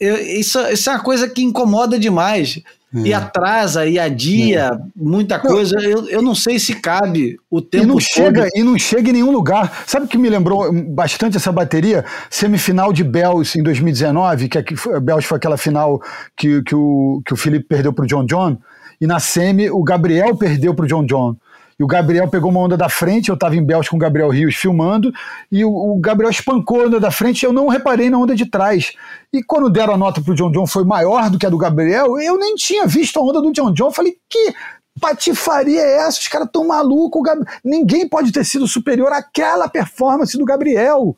eu- 0.00 0.16
isso, 0.18 0.58
isso 0.68 0.90
é 0.90 0.94
uma 0.94 1.00
coisa 1.02 1.28
que 1.28 1.42
incomoda 1.42 1.98
demais. 1.98 2.60
E 3.04 3.12
atrasa 3.12 3.84
e 3.84 3.98
adia 3.98 4.70
muita 4.96 5.38
coisa. 5.38 5.76
Eu, 5.78 6.08
eu 6.08 6.22
não 6.22 6.34
sei 6.34 6.58
se 6.58 6.74
cabe 6.76 7.36
o 7.50 7.60
tempo 7.60 7.84
E 7.84 7.86
não, 7.86 7.94
todo. 7.96 8.00
chega, 8.02 8.48
e 8.54 8.62
não 8.62 8.78
chega 8.78 9.10
em 9.10 9.12
nenhum 9.12 9.30
lugar. 9.30 9.84
Sabe 9.86 10.06
o 10.06 10.08
que 10.08 10.16
me 10.16 10.30
lembrou 10.30 10.72
bastante 10.72 11.36
essa 11.36 11.52
bateria? 11.52 12.02
Semifinal 12.30 12.90
de 12.90 13.04
Bells 13.04 13.58
em 13.58 13.62
2019, 13.62 14.48
que 14.48 14.74
foi, 14.74 14.98
Bells 15.00 15.26
foi 15.28 15.36
aquela 15.36 15.58
final 15.58 16.00
que, 16.34 16.62
que, 16.62 16.74
o, 16.74 17.20
que 17.26 17.34
o 17.34 17.36
Felipe 17.36 17.66
perdeu 17.68 17.92
pro 17.92 18.06
John 18.06 18.24
John. 18.24 18.56
E 18.98 19.06
na 19.06 19.20
semi, 19.20 19.68
o 19.70 19.82
Gabriel 19.84 20.34
perdeu 20.34 20.72
pro 20.74 20.86
John 20.86 21.04
John. 21.04 21.36
E 21.78 21.84
o 21.84 21.86
Gabriel 21.86 22.28
pegou 22.28 22.50
uma 22.50 22.60
onda 22.60 22.76
da 22.76 22.88
frente, 22.88 23.28
eu 23.28 23.34
estava 23.34 23.54
em 23.54 23.62
Bells 23.62 23.88
com 23.88 23.96
o 23.96 24.00
Gabriel 24.00 24.30
Rios 24.30 24.56
filmando, 24.56 25.12
e 25.50 25.64
o, 25.64 25.70
o 25.70 26.00
Gabriel 26.00 26.30
espancou 26.30 26.82
a 26.82 26.86
onda 26.86 26.98
da 26.98 27.10
frente, 27.10 27.44
eu 27.44 27.52
não 27.52 27.68
reparei 27.68 28.10
na 28.10 28.18
onda 28.18 28.34
de 28.34 28.46
trás. 28.46 28.94
E 29.32 29.42
quando 29.42 29.70
deram 29.70 29.94
a 29.94 29.96
nota 29.96 30.20
pro 30.20 30.34
John 30.34 30.50
John 30.50 30.66
foi 30.66 30.84
maior 30.84 31.30
do 31.30 31.38
que 31.38 31.46
a 31.46 31.50
do 31.50 31.56
Gabriel, 31.56 32.18
eu 32.18 32.36
nem 32.36 32.56
tinha 32.56 32.86
visto 32.86 33.18
a 33.18 33.22
onda 33.22 33.40
do 33.40 33.52
John 33.52 33.72
John, 33.72 33.92
falei, 33.92 34.16
que 34.28 34.52
patifaria 35.00 35.80
é 35.80 35.98
essa? 35.98 36.18
Os 36.18 36.26
caras 36.26 36.48
tão 36.52 36.66
malucos, 36.66 37.22
Gab- 37.22 37.46
ninguém 37.64 38.08
pode 38.08 38.32
ter 38.32 38.44
sido 38.44 38.66
superior 38.66 39.12
àquela 39.12 39.68
performance 39.68 40.36
do 40.36 40.44
Gabriel. 40.44 41.16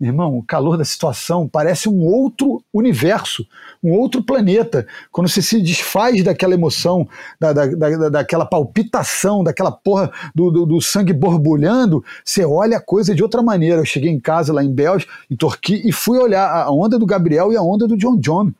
Irmão, 0.00 0.38
o 0.38 0.42
calor 0.42 0.78
da 0.78 0.84
situação 0.84 1.46
parece 1.46 1.88
um 1.88 2.02
outro 2.04 2.64
universo, 2.72 3.46
um 3.82 3.92
outro 3.92 4.22
planeta. 4.22 4.86
Quando 5.10 5.28
você 5.28 5.40
se 5.40 5.60
desfaz 5.60 6.22
daquela 6.22 6.54
emoção, 6.54 7.08
da, 7.38 7.52
da, 7.52 7.66
da- 7.66 8.08
daquela 8.10 8.44
palpitação, 8.44 9.42
daquela 9.42 9.72
porra 9.72 10.12
do, 10.34 10.50
do, 10.50 10.66
do 10.66 10.80
sangue 10.80 11.12
borbulhando, 11.12 12.04
você 12.24 12.44
olha 12.44 12.76
a 12.76 12.80
coisa 12.80 13.14
de 13.14 13.22
outra 13.22 13.42
maneira. 13.42 13.80
Eu 13.80 13.84
cheguei 13.86 14.10
em 14.10 14.20
casa 14.20 14.52
lá 14.52 14.62
em 14.62 14.72
Bélgica, 14.72 15.12
em 15.30 15.36
Torquia, 15.36 15.80
e 15.84 15.92
fui 15.92 16.18
olhar 16.18 16.46
a 16.50 16.70
onda 16.70 16.98
do 16.98 17.06
Gabriel 17.06 17.52
e 17.52 17.56
a 17.56 17.62
onda 17.62 17.88
do 17.88 17.96
John 17.96 18.16
John. 18.18 18.52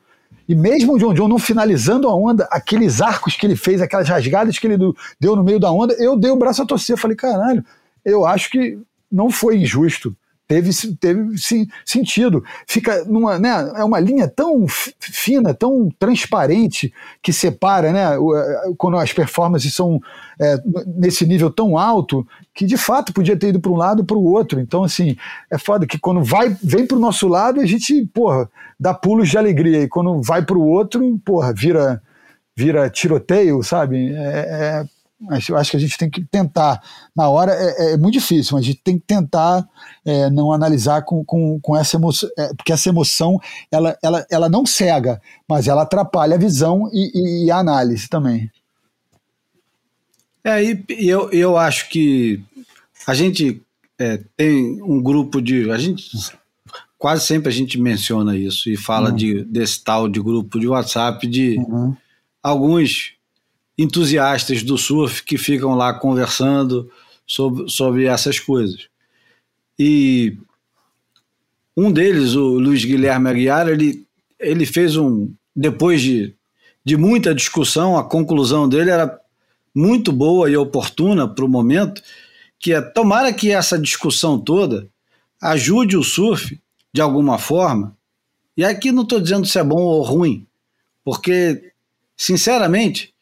E 0.48 0.54
mesmo 0.54 0.94
o 0.94 0.98
John 0.98 1.14
John 1.14 1.28
não 1.28 1.38
finalizando 1.38 2.08
a 2.08 2.14
onda, 2.14 2.48
aqueles 2.50 3.00
arcos 3.00 3.36
que 3.36 3.46
ele 3.46 3.54
fez, 3.54 3.80
aquelas 3.80 4.08
rasgadas 4.08 4.58
que 4.58 4.66
ele 4.66 4.76
deu 5.20 5.36
no 5.36 5.44
meio 5.44 5.60
da 5.60 5.70
onda, 5.70 5.94
eu 5.94 6.16
dei 6.16 6.30
o 6.30 6.36
braço 6.36 6.62
a 6.62 6.66
torcer. 6.66 6.96
Falei, 6.96 7.16
caralho, 7.16 7.64
eu 8.04 8.24
acho 8.26 8.50
que 8.50 8.76
não 9.12 9.30
foi 9.30 9.58
injusto. 9.58 10.16
Teve, 10.50 10.70
teve 10.98 11.38
sim, 11.38 11.68
sentido. 11.86 12.42
Fica 12.66 13.04
numa, 13.04 13.38
né, 13.38 13.50
é 13.76 13.84
uma 13.84 14.00
linha 14.00 14.26
tão 14.26 14.66
fi- 14.66 14.92
fina, 14.98 15.54
tão 15.54 15.88
transparente 15.96 16.92
que 17.22 17.32
separa, 17.32 17.92
né, 17.92 18.16
eh, 18.16 18.72
quando 18.76 18.96
as 18.96 19.12
performances 19.12 19.72
são 19.72 20.00
é, 20.40 20.56
nesse 20.88 21.24
nível 21.24 21.52
tão 21.52 21.78
alto 21.78 22.26
que 22.52 22.66
de 22.66 22.76
fato 22.76 23.12
podia 23.12 23.36
ter 23.36 23.50
ido 23.50 23.60
para 23.60 23.70
um 23.70 23.76
lado 23.76 24.04
para 24.04 24.16
o 24.16 24.24
outro. 24.24 24.58
Então 24.58 24.82
assim 24.82 25.16
é 25.48 25.56
foda 25.56 25.86
que 25.86 26.00
quando 26.00 26.20
vai 26.24 26.48
vem 26.60 26.84
para 26.84 26.96
o 26.96 27.00
nosso 27.00 27.28
lado 27.28 27.60
a 27.60 27.66
gente 27.66 28.04
porra 28.12 28.50
dá 28.78 28.92
pulos 28.92 29.28
de 29.28 29.38
alegria 29.38 29.82
e 29.82 29.88
quando 29.88 30.20
vai 30.20 30.44
para 30.44 30.58
o 30.58 30.66
outro 30.66 31.16
porra 31.24 31.54
vira 31.54 32.02
vira 32.56 32.90
tiroteio, 32.90 33.62
sabe? 33.62 34.12
É, 34.12 34.18
é, 34.18 34.84
mas 35.20 35.48
eu 35.48 35.56
acho 35.56 35.70
que 35.70 35.76
a 35.76 35.80
gente 35.80 35.98
tem 35.98 36.08
que 36.08 36.24
tentar. 36.24 36.82
Na 37.14 37.28
hora 37.28 37.52
é, 37.52 37.92
é 37.92 37.96
muito 37.96 38.14
difícil, 38.14 38.54
mas 38.56 38.64
a 38.64 38.66
gente 38.66 38.80
tem 38.82 38.98
que 38.98 39.04
tentar 39.06 39.68
é, 40.04 40.30
não 40.30 40.52
analisar 40.52 41.02
com, 41.02 41.24
com, 41.24 41.60
com 41.60 41.76
essa 41.76 41.96
emoção, 41.96 42.28
é, 42.38 42.54
porque 42.54 42.72
essa 42.72 42.88
emoção 42.88 43.38
ela, 43.70 43.96
ela, 44.02 44.26
ela 44.30 44.48
não 44.48 44.64
cega, 44.64 45.20
mas 45.48 45.68
ela 45.68 45.82
atrapalha 45.82 46.36
a 46.36 46.38
visão 46.38 46.88
e, 46.92 47.44
e 47.46 47.50
a 47.50 47.58
análise 47.58 48.08
também. 48.08 48.50
É, 50.42 50.64
e 50.64 50.84
e 50.88 51.08
eu, 51.08 51.30
eu 51.30 51.56
acho 51.58 51.90
que 51.90 52.42
a 53.06 53.14
gente 53.14 53.60
é, 53.98 54.18
tem 54.36 54.82
um 54.82 55.02
grupo 55.02 55.42
de. 55.42 55.70
A 55.70 55.76
gente 55.76 56.10
quase 56.98 57.26
sempre 57.26 57.48
a 57.48 57.52
gente 57.52 57.78
menciona 57.78 58.36
isso 58.36 58.70
e 58.70 58.76
fala 58.76 59.10
de, 59.10 59.42
desse 59.44 59.82
tal 59.82 60.08
de 60.08 60.20
grupo 60.20 60.58
de 60.58 60.68
WhatsApp 60.68 61.26
de 61.26 61.56
Uhum. 61.58 61.96
alguns 62.42 63.14
entusiastas 63.82 64.62
do 64.62 64.76
surf 64.76 65.22
que 65.22 65.38
ficam 65.38 65.74
lá 65.74 65.94
conversando 65.94 66.90
sobre, 67.26 67.68
sobre 67.70 68.04
essas 68.04 68.38
coisas. 68.38 68.88
E 69.78 70.36
um 71.74 71.90
deles, 71.90 72.34
o 72.34 72.58
Luiz 72.58 72.84
Guilherme 72.84 73.30
Aguiar, 73.30 73.68
ele, 73.68 74.06
ele 74.38 74.66
fez 74.66 74.96
um. 74.96 75.32
Depois 75.56 76.02
de, 76.02 76.34
de 76.84 76.96
muita 76.96 77.34
discussão, 77.34 77.96
a 77.96 78.04
conclusão 78.04 78.68
dele 78.68 78.90
era 78.90 79.18
muito 79.74 80.12
boa 80.12 80.50
e 80.50 80.56
oportuna 80.56 81.26
para 81.26 81.44
o 81.44 81.48
momento, 81.48 82.02
que 82.58 82.74
é 82.74 82.82
tomara 82.82 83.32
que 83.32 83.50
essa 83.50 83.78
discussão 83.78 84.38
toda 84.38 84.88
ajude 85.40 85.96
o 85.96 86.04
surf 86.04 86.60
de 86.92 87.00
alguma 87.00 87.38
forma. 87.38 87.96
E 88.54 88.62
aqui 88.64 88.92
não 88.92 89.04
estou 89.04 89.20
dizendo 89.20 89.46
se 89.46 89.58
é 89.58 89.64
bom 89.64 89.80
ou 89.80 90.02
ruim, 90.02 90.46
porque, 91.02 91.72
sinceramente, 92.14 93.14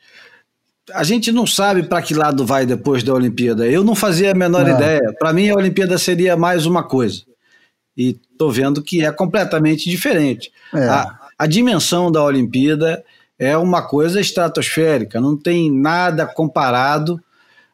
a 0.94 1.04
gente 1.04 1.30
não 1.32 1.46
sabe 1.46 1.82
para 1.82 2.02
que 2.02 2.14
lado 2.14 2.44
vai 2.44 2.64
depois 2.66 3.02
da 3.02 3.12
Olimpíada. 3.14 3.66
Eu 3.66 3.84
não 3.84 3.94
fazia 3.94 4.32
a 4.32 4.34
menor 4.34 4.66
É. 4.68 4.72
ideia. 4.72 5.14
Para 5.18 5.32
mim, 5.32 5.48
a 5.48 5.54
Olimpíada 5.54 5.96
seria 5.98 6.36
mais 6.36 6.66
uma 6.66 6.82
coisa. 6.82 7.22
E 7.96 8.16
estou 8.32 8.50
vendo 8.50 8.82
que 8.82 9.04
é 9.04 9.10
completamente 9.10 9.88
diferente. 9.90 10.50
É. 10.74 10.84
A, 10.88 11.18
a 11.38 11.46
dimensão 11.46 12.10
da 12.12 12.22
Olimpíada 12.22 13.02
é 13.38 13.56
uma 13.56 13.82
coisa 13.82 14.20
estratosférica, 14.20 15.20
não 15.20 15.36
tem 15.36 15.70
nada 15.70 16.26
comparado 16.26 17.20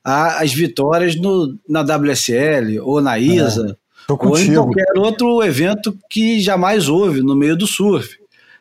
às 0.03 0.53
vitórias 0.53 1.17
no, 1.17 1.57
na 1.67 1.81
WSL 1.81 2.79
ou 2.83 3.01
na 3.01 3.19
ISA. 3.19 3.77
É, 4.09 4.13
ou 4.13 4.39
em 4.39 4.53
qualquer 4.53 4.93
outro 4.99 5.43
evento 5.43 5.97
que 6.11 6.39
jamais 6.41 6.89
houve 6.89 7.23
no 7.23 7.35
meio 7.35 7.57
do 7.57 7.67
surf. 7.67 8.19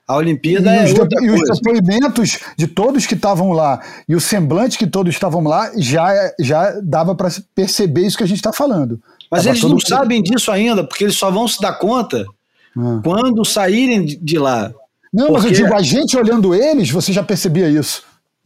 A 0.07 0.17
Olimpíada 0.17 0.75
e 0.75 0.79
é 0.79 0.83
os, 0.85 0.99
outra 0.99 1.23
e 1.23 1.29
os 1.29 1.37
coisa. 1.39 1.53
depoimentos 1.53 2.39
de 2.57 2.67
todos 2.67 3.05
que 3.05 3.13
estavam 3.13 3.51
lá 3.51 3.79
e 4.07 4.15
o 4.15 4.19
semblante 4.19 4.77
que 4.77 4.85
todos 4.85 5.13
estavam 5.13 5.41
lá 5.43 5.71
já, 5.77 6.11
já 6.39 6.77
dava 6.83 7.15
para 7.15 7.29
perceber 7.55 8.05
isso 8.05 8.17
que 8.17 8.23
a 8.23 8.27
gente 8.27 8.37
está 8.37 8.51
falando. 8.51 8.99
Mas 9.31 9.43
Tava 9.45 9.55
eles 9.55 9.63
não 9.69 9.79
sabem 9.79 10.21
disso 10.21 10.51
ainda, 10.51 10.83
porque 10.83 11.05
eles 11.05 11.15
só 11.15 11.31
vão 11.31 11.47
se 11.47 11.59
dar 11.61 11.73
conta 11.73 12.25
Ah. 12.77 12.99
quando 13.03 13.45
saírem 13.45 14.05
de- 14.05 14.37
lá. 14.37 14.71
Não, 15.13 15.31
mas 15.31 15.43
eu 15.45 15.49
Porque- 15.51 15.63
digo, 15.63 15.73
a 15.73 15.81
gente 15.81 16.17
olhando 16.17 16.53
eles, 16.53 16.89
você 16.89 17.13
já 17.13 17.23
percebia 17.23 17.69
isso. 17.69 18.03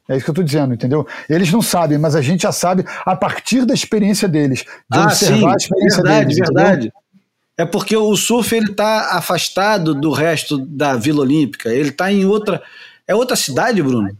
É 0.09 0.15
isso 0.15 0.23
que 0.23 0.29
eu 0.29 0.33
estou 0.33 0.43
dizendo, 0.45 0.73
entendeu? 0.73 1.05
Eles 1.29 1.51
não 1.51 1.61
sabem, 1.61 1.97
mas 1.97 2.15
a 2.15 2.21
gente 2.21 2.43
já 2.43 2.51
sabe 2.51 2.85
a 3.05 3.15
partir 3.15 3.65
da 3.65 3.73
experiência 3.73 4.27
deles, 4.27 4.59
de 4.89 4.97
ah, 4.99 5.03
observar 5.05 5.37
sim, 5.37 5.47
a 5.47 5.55
experiência 5.55 6.03
verdade, 6.03 6.25
deles. 6.27 6.37
entendeu? 6.37 6.63
verdade. 6.63 6.93
É 7.57 7.65
porque 7.65 7.97
o 7.97 8.15
surf 8.15 8.55
ele 8.55 8.69
está 8.71 9.17
afastado 9.17 9.95
do 9.95 10.11
resto 10.11 10.57
da 10.59 10.95
Vila 10.95 11.21
Olímpica. 11.21 11.69
Ele 11.73 11.89
está 11.89 12.11
em 12.11 12.23
outra. 12.25 12.61
É 13.07 13.15
outra 13.15 13.35
cidade, 13.35 13.81
Bruno? 13.81 14.15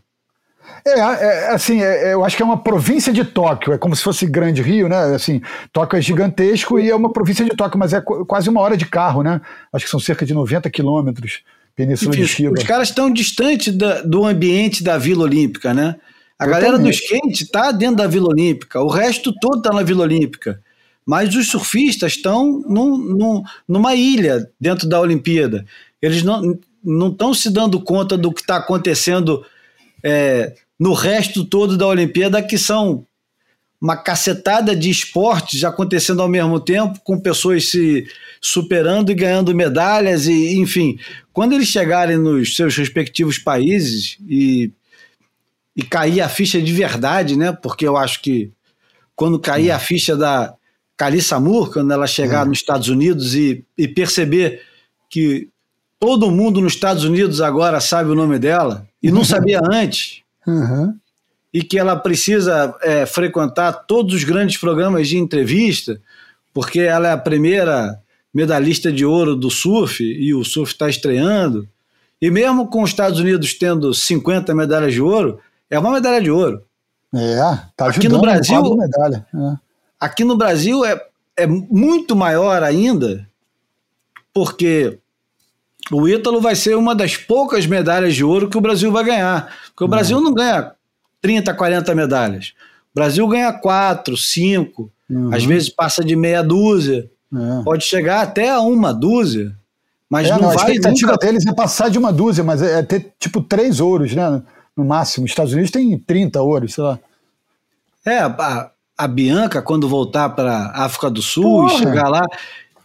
É, 0.85 0.99
é, 0.99 1.47
assim, 1.53 1.81
é, 1.81 2.09
é, 2.09 2.13
eu 2.13 2.23
acho 2.23 2.35
que 2.35 2.41
é 2.41 2.45
uma 2.45 2.57
província 2.57 3.11
de 3.11 3.23
Tóquio, 3.23 3.73
é 3.73 3.77
como 3.77 3.95
se 3.95 4.01
fosse 4.03 4.25
Grande 4.25 4.61
Rio, 4.61 4.87
né? 4.87 4.97
Assim, 5.15 5.41
Tóquio 5.71 5.97
é 5.97 6.01
gigantesco 6.01 6.79
e 6.79 6.89
é 6.89 6.95
uma 6.95 7.11
província 7.11 7.43
de 7.43 7.51
Tóquio, 7.51 7.77
mas 7.77 7.93
é 7.93 7.99
qu- 8.01 8.25
quase 8.25 8.49
uma 8.49 8.61
hora 8.61 8.77
de 8.77 8.85
carro, 8.85 9.21
né? 9.21 9.41
Acho 9.71 9.85
que 9.85 9.91
são 9.91 9.99
cerca 9.99 10.25
de 10.25 10.33
90 10.33 10.69
quilômetros, 10.69 11.41
Península 11.75 12.15
Enfim, 12.17 12.43
de 12.43 12.49
os 12.49 12.63
caras 12.63 12.89
estão 12.89 13.11
distantes 13.11 13.75
da- 13.75 14.01
do 14.01 14.25
ambiente 14.25 14.83
da 14.83 14.97
Vila 14.97 15.23
Olímpica, 15.23 15.73
né? 15.73 15.95
A 16.39 16.45
galera 16.45 16.77
do 16.77 16.89
Totalmente. 16.89 17.01
skate 17.03 17.43
está 17.43 17.71
dentro 17.71 17.97
da 17.97 18.07
Vila 18.07 18.29
Olímpica, 18.29 18.79
o 18.81 18.87
resto 18.87 19.33
todo 19.41 19.57
está 19.57 19.73
na 19.73 19.83
Vila 19.83 20.03
Olímpica. 20.03 20.61
Mas 21.07 21.33
os 21.33 21.47
surfistas 21.49 22.13
estão 22.17 22.61
num- 22.67 22.97
num- 22.97 23.43
numa 23.65 23.95
ilha 23.95 24.49
dentro 24.59 24.89
da 24.89 24.99
Olimpíada. 24.99 25.65
Eles 26.01 26.21
não 26.21 26.59
não 26.83 27.09
estão 27.09 27.33
se 27.33 27.49
dando 27.49 27.81
conta 27.81 28.17
do 28.17 28.31
que 28.31 28.41
está 28.41 28.57
acontecendo 28.57 29.43
é, 30.03 30.53
no 30.79 30.93
resto 30.93 31.43
todo 31.43 31.75
da 31.77 31.87
Olimpíada, 31.87 32.41
que 32.41 32.57
são 32.57 33.05
uma 33.81 33.97
cacetada 33.97 34.75
de 34.75 34.89
esportes 34.89 35.63
acontecendo 35.63 36.21
ao 36.21 36.29
mesmo 36.29 36.59
tempo, 36.59 36.99
com 37.03 37.19
pessoas 37.19 37.69
se 37.69 38.07
superando 38.39 39.11
e 39.11 39.15
ganhando 39.15 39.53
medalhas, 39.55 40.27
e 40.27 40.55
enfim. 40.59 40.97
Quando 41.33 41.53
eles 41.53 41.67
chegarem 41.67 42.17
nos 42.17 42.55
seus 42.55 42.75
respectivos 42.77 43.37
países 43.37 44.17
e, 44.27 44.71
e 45.75 45.83
cair 45.83 46.21
a 46.21 46.29
ficha 46.29 46.61
de 46.61 46.71
verdade, 46.71 47.35
né? 47.37 47.51
Porque 47.51 47.85
eu 47.87 47.97
acho 47.97 48.21
que 48.21 48.51
quando 49.15 49.39
cair 49.39 49.71
a 49.71 49.79
ficha 49.79 50.15
da 50.15 50.53
Carissa 50.97 51.39
Moore, 51.39 51.71
quando 51.71 51.91
ela 51.93 52.07
chegar 52.07 52.45
nos 52.45 52.57
Estados 52.57 52.89
Unidos 52.89 53.35
e, 53.35 53.63
e 53.77 53.87
perceber 53.87 54.61
que 55.09 55.47
todo 55.99 56.31
mundo 56.31 56.59
nos 56.59 56.73
Estados 56.73 57.03
Unidos 57.03 57.39
agora 57.39 57.79
sabe 57.79 58.09
o 58.09 58.15
nome 58.15 58.39
dela 58.39 58.87
e 59.01 59.11
não 59.11 59.23
sabia 59.25 59.59
antes, 59.71 60.21
Uhum. 60.45 60.95
e 61.53 61.61
que 61.61 61.77
ela 61.77 61.95
precisa 61.95 62.73
é, 62.81 63.05
frequentar 63.05 63.73
todos 63.85 64.13
os 64.15 64.23
grandes 64.23 64.57
programas 64.57 65.07
de 65.09 65.17
entrevista, 65.17 65.99
porque 66.53 66.79
ela 66.79 67.09
é 67.09 67.11
a 67.11 67.17
primeira 67.17 67.99
medalhista 68.33 68.91
de 68.91 69.05
ouro 69.05 69.35
do 69.35 69.49
surf 69.51 70.01
e 70.03 70.33
o 70.33 70.43
surf 70.45 70.71
está 70.71 70.89
estreando. 70.89 71.67
E 72.21 72.31
mesmo 72.31 72.67
com 72.67 72.81
os 72.81 72.89
Estados 72.91 73.19
Unidos 73.19 73.53
tendo 73.53 73.93
50 73.93 74.55
medalhas 74.55 74.93
de 74.93 75.01
ouro, 75.01 75.39
é 75.69 75.77
uma 75.77 75.91
medalha 75.91 76.21
de 76.21 76.31
ouro. 76.31 76.61
É, 77.13 77.35
tá 77.75 77.87
Aqui 77.87 77.99
ajudando 77.99 78.13
no 78.13 78.21
Brasil- 78.21 78.75
medalha. 78.77 79.27
É. 79.35 79.66
Aqui 79.99 80.23
no 80.23 80.37
Brasil 80.37 80.85
é, 80.85 81.01
é 81.35 81.47
muito 81.47 82.15
maior 82.15 82.61
ainda, 82.63 83.27
porque 84.33 84.99
o 85.91 86.07
Ítalo 86.07 86.41
vai 86.41 86.55
ser 86.55 86.75
uma 86.75 86.93
das 86.93 87.15
poucas 87.15 87.65
medalhas 87.65 88.15
de 88.15 88.23
ouro 88.23 88.49
que 88.49 88.57
o 88.57 88.61
Brasil 88.61 88.91
vai 88.91 89.03
ganhar. 89.03 89.51
Porque 89.67 89.83
o 89.83 89.87
Brasil 89.87 90.19
não 90.21 90.33
ganha 90.33 90.71
30, 91.21 91.53
40 91.53 91.95
medalhas. 91.95 92.53
O 92.91 92.95
Brasil 92.95 93.27
ganha 93.27 93.51
4, 93.53 94.15
5, 94.17 94.91
Uhum. 95.09 95.33
às 95.33 95.45
vezes 95.45 95.69
passa 95.69 96.03
de 96.03 96.17
meia 96.17 96.43
dúzia, 96.43 97.09
É. 97.33 97.63
pode 97.63 97.85
chegar 97.85 98.21
até 98.21 98.49
a 98.49 98.59
uma 98.59 98.93
dúzia, 98.93 99.55
mas 100.09 100.27
É, 100.27 100.31
não, 100.31 100.39
não, 100.41 100.49
a 100.51 100.55
vai 100.55 100.65
expectativa 100.71 101.11
nunca. 101.13 101.25
deles 101.25 101.45
é 101.47 101.53
passar 101.53 101.89
de 101.89 101.97
uma 101.97 102.11
dúzia, 102.11 102.43
mas 102.43 102.61
é, 102.61 102.79
é 102.79 102.83
ter 102.83 103.13
tipo 103.17 103.41
três 103.41 103.79
ouros, 103.79 104.13
né? 104.13 104.41
No 104.75 104.83
máximo. 104.83 105.23
Os 105.25 105.31
Estados 105.31 105.53
Unidos 105.53 105.71
tem 105.71 105.97
30 105.97 106.41
ouros, 106.41 106.73
sei 106.73 106.83
lá. 106.83 106.99
É, 108.05 108.17
a, 108.19 108.69
a 108.97 109.07
Bianca, 109.07 109.61
quando 109.61 109.87
voltar 109.87 110.29
para 110.29 110.71
África 110.73 111.09
do 111.09 111.21
Sul, 111.21 111.67
Porra. 111.67 111.77
chegar 111.77 112.09
lá 112.09 112.25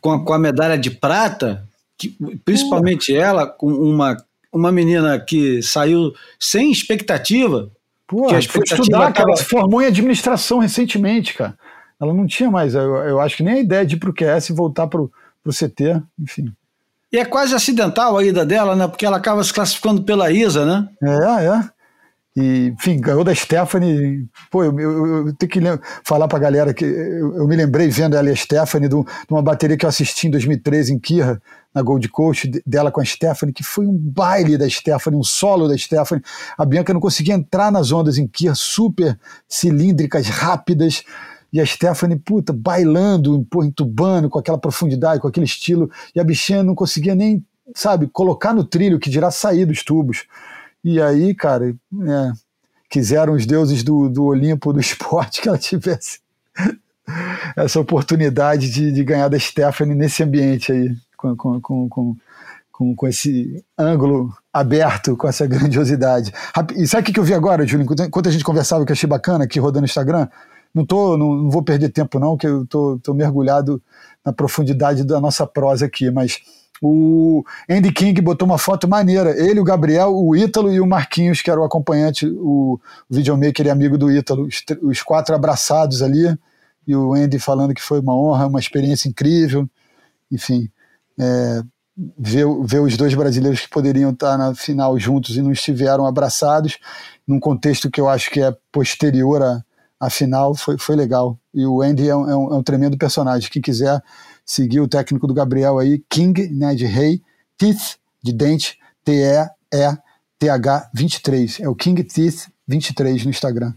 com 0.01 0.13
a, 0.13 0.25
com 0.25 0.33
a 0.33 0.39
medalha 0.39 0.77
de 0.77 0.91
prata, 0.91 1.65
que- 1.97 2.17
principalmente 2.45 3.15
ela, 3.17 3.47
com 3.47 3.69
uma, 3.73 4.17
uma 4.53 4.71
menina 4.73 5.19
que 5.19 5.63
saiu 5.63 6.13
sem 6.39 6.71
expectativa, 6.71 7.71
Pô, 8.07 8.27
Que 8.27 8.35
a 8.35 8.43
foi 8.43 8.63
estudar, 8.65 8.99
cara. 8.99 9.13
tava- 9.15 9.29
Ela 9.31 9.37
se 9.39 9.45
formou 9.45 9.81
em 9.81 9.87
administração 9.87 10.59
recentemente, 10.59 11.33
cara. 11.33 11.57
Ela 11.99 12.13
não 12.13 12.27
tinha 12.27 12.51
mais, 12.51 12.75
eu, 12.75 12.83
eu 12.97 13.21
acho 13.21 13.39
que 13.39 13.43
nem 13.43 13.55
a 13.55 13.61
ideia 13.61 13.87
de 13.87 13.95
ir 13.95 13.99
pro 13.99 14.13
QS 14.13 14.51
e 14.51 14.53
voltar 14.53 14.87
pro, 14.87 15.11
pro 15.43 15.51
CT, 15.53 16.03
enfim. 16.21 16.53
e 17.11 17.17
é 17.19 17.25
quase 17.25 17.55
acidental 17.55 18.19
a 18.19 18.25
ida 18.25 18.45
dela, 18.45 18.77
né? 18.77 18.87
Porque 18.87 19.07
ela 19.07 19.17
acaba 19.17 19.43
se 19.43 19.53
classificando 19.55 20.03
pela 20.03 20.31
ISA, 20.31 20.67
né? 20.67 20.89
É, 21.03 21.45
é. 21.47 21.71
E, 22.35 22.69
enfim, 22.69 22.99
ganhou 22.99 23.23
da 23.23 23.35
Stephanie. 23.35 24.27
Pô, 24.51 24.65
eu, 24.65 24.79
eu- 24.81 25.27
eu 25.29 25.35
tenho 25.35 25.53
que 25.53 25.61
falar 26.03 26.27
pra 26.29 26.39
galera 26.39 26.73
que 26.73 26.83
eu, 26.85 27.37
eu 27.37 27.47
me 27.47 27.55
lembrei 27.55 27.89
vendo 27.89 28.17
ela 28.17 28.31
e 28.31 28.33
a 28.33 28.37
Stephanie 28.37 28.89
de, 28.89 28.95
um- 28.95 29.05
uma 29.31 29.43
bateria 29.43 29.77
que 29.77 29.85
eu 29.85 29.89
assisti 29.89 30.29
em 30.29 30.31
2013 30.31 30.95
em 30.95 30.99
Kirra, 30.99 31.41
na 31.75 31.83
Gold 31.83 32.09
Coast, 32.09 32.49
de- 32.49 32.63
dela 32.67 32.91
com 32.91 33.03
a 33.03 33.05
Stephanie, 33.05 33.53
que 33.53 33.63
foi 33.63 33.87
um 33.87 33.95
baile 33.97 34.57
da 34.57 34.67
Stephanie, 34.69 35.19
um 35.21 35.23
solo 35.23 35.69
da 35.69 35.77
Stephanie. 35.77 36.25
A 36.57 36.65
Bianca 36.65 36.95
não 36.95 37.01
conseguia 37.01 37.35
entrar 37.35 37.71
nas 37.71 37.93
ondas 37.93 38.17
em 38.17 38.27
Kirra, 38.27 38.55
super 38.55 39.19
cilíndricas, 39.47 40.27
rápidas. 40.29 41.05
E 41.53 41.61
a 41.61 41.67
Stephanie, 41.67 42.17
puta, 42.19 42.51
bailando, 42.51 43.47
pô, 43.51 43.63
entubando 43.63 44.31
com 44.31 44.39
aquela 44.39 44.57
profundidade, 44.57 45.21
com 45.21 45.29
aquele 45.29 45.45
estilo. 45.45 45.91
E 46.15 46.21
a 46.21 46.25
bichinha 46.25 46.63
não 46.63 46.75
conseguia 46.75 47.15
nem, 47.15 47.45
sabe, 47.75 48.07
colocar 48.07 48.55
no 48.55 48.65
trilho, 48.65 48.99
que 48.99 49.11
dirá 49.11 49.31
sair 49.31 49.67
dos 49.67 49.83
tubos. 49.85 50.25
E 50.85 51.01
aí, 51.01 51.35
cara, 51.35 51.69
é, 51.69 52.33
quiseram 52.91 53.35
os 53.35 53.47
deuses 53.47 53.83
do, 53.83 54.09
do 54.09 54.25
Olimpo 54.25 54.73
do 54.73 54.81
esporte 54.81 55.41
que 55.41 55.49
ela 55.49 55.59
tivesse 55.59 56.21
essa 57.57 57.81
oportunidade 57.81 58.71
de, 58.71 58.93
de 58.93 59.05
ganhar 59.05 59.29
da 59.29 59.39
Stephanie 59.39 59.95
nesse 59.95 60.23
ambiente 60.23 60.73
aí, 60.73 60.95
com, 61.17 61.37
com, 61.37 61.61
com, 61.61 62.17
com, 62.71 62.95
com, 62.95 63.09
esse 63.09 63.65
ângulo 63.77 64.33
aberto, 64.53 65.17
com 65.17 65.29
essa 65.29 65.47
grandiosidade. 65.47 66.33
E 66.77 66.87
sabe 66.87 67.11
o 67.11 67.13
que 67.13 67.21
eu 67.21 67.25
vi 67.25 67.35
agora, 67.35 67.67
Júlio? 67.67 67.85
Enquanto, 67.85 68.03
enquanto 68.05 68.29
a 68.29 68.33
gente 68.33 68.45
conversava, 68.45 68.85
que 68.85 68.93
eu 68.93 68.95
achei 68.95 69.09
bacana 69.09 69.45
aqui 69.45 69.59
rodando 69.59 69.81
no 69.81 69.87
Instagram, 69.87 70.29
não, 70.75 70.87
tô, 70.87 71.17
não, 71.17 71.35
não 71.35 71.51
vou 71.51 71.63
perder 71.63 71.91
tempo, 71.91 72.19
não, 72.19 72.37
que 72.37 72.47
eu 72.47 72.67
tô, 72.67 72.99
tô 73.03 73.13
mergulhado 73.13 73.83
na 74.25 74.33
profundidade 74.33 75.05
da 75.05 75.21
nossa 75.21 75.47
prosa 75.47 75.87
aqui, 75.87 76.11
mas 76.11 76.41
o 76.85 77.45
Andy 77.71 77.93
King 77.93 78.21
botou 78.21 78.45
uma 78.45 78.59
foto 78.59 78.89
maneira. 78.89 79.31
Ele, 79.41 79.61
o 79.61 79.65
Gabriel, 79.65 80.13
o 80.17 80.35
Ítalo 80.35 80.73
e 80.73 80.81
o 80.81 80.87
Marquinhos, 80.87 81.41
que 81.41 81.49
era 81.49 81.61
o 81.61 81.65
acompanhante, 81.65 82.27
o 82.27 82.81
videomaker 83.09 83.67
e 83.67 83.71
amigo 83.71 83.97
do 83.97 84.11
Ítalo, 84.11 84.47
os, 84.47 84.65
os 84.83 85.01
quatro 85.01 85.33
abraçados 85.33 86.03
ali, 86.03 86.37
e 86.85 86.97
o 86.97 87.15
Andy 87.15 87.39
falando 87.39 87.73
que 87.73 87.81
foi 87.81 88.01
uma 88.01 88.17
honra, 88.17 88.49
uma 88.49 88.59
experiência 88.59 89.09
incrível. 89.09 89.69
Enfim, 90.31 90.69
é, 91.21 91.63
ver, 92.19 92.47
ver 92.65 92.81
os 92.81 92.97
dois 92.97 93.15
brasileiros 93.15 93.61
que 93.61 93.69
poderiam 93.69 94.11
estar 94.11 94.37
na 94.37 94.53
final 94.53 94.99
juntos 94.99 95.37
e 95.37 95.43
não 95.43 95.53
estiveram 95.53 96.05
abraçados, 96.05 96.79
num 97.25 97.39
contexto 97.39 97.89
que 97.91 98.01
eu 98.01 98.09
acho 98.09 98.29
que 98.29 98.41
é 98.41 98.53
posterior 98.73 99.41
à, 99.41 99.63
à 100.01 100.11
final, 100.11 100.55
foi, 100.57 100.77
foi 100.79 100.97
legal. 100.97 101.39
E 101.55 101.65
o 101.65 101.81
Andy 101.81 102.09
é 102.09 102.17
um, 102.17 102.29
é 102.29 102.37
um- 102.37 102.55
é 102.55 102.57
um 102.57 102.63
tremendo 102.63 102.97
personagem. 102.99 103.49
Quem 103.49 103.63
quiser 103.63 104.03
seguir 104.53 104.81
o 104.81 104.89
técnico 104.89 105.27
do 105.27 105.33
Gabriel 105.33 105.79
aí, 105.79 106.03
King, 106.11 106.47
né, 106.49 106.75
de 106.75 106.85
rei, 106.85 107.23
Teeth, 107.57 107.97
de 108.23 108.35
dente, 108.35 108.79
T-E-E-T-H 109.03 110.91
23. 110.95 111.61
É 111.61 111.69
o 111.71 111.75
King 111.75 112.05
Teeth 112.05 112.49
23 112.69 113.25
no 113.25 113.31
Instagram. 113.31 113.73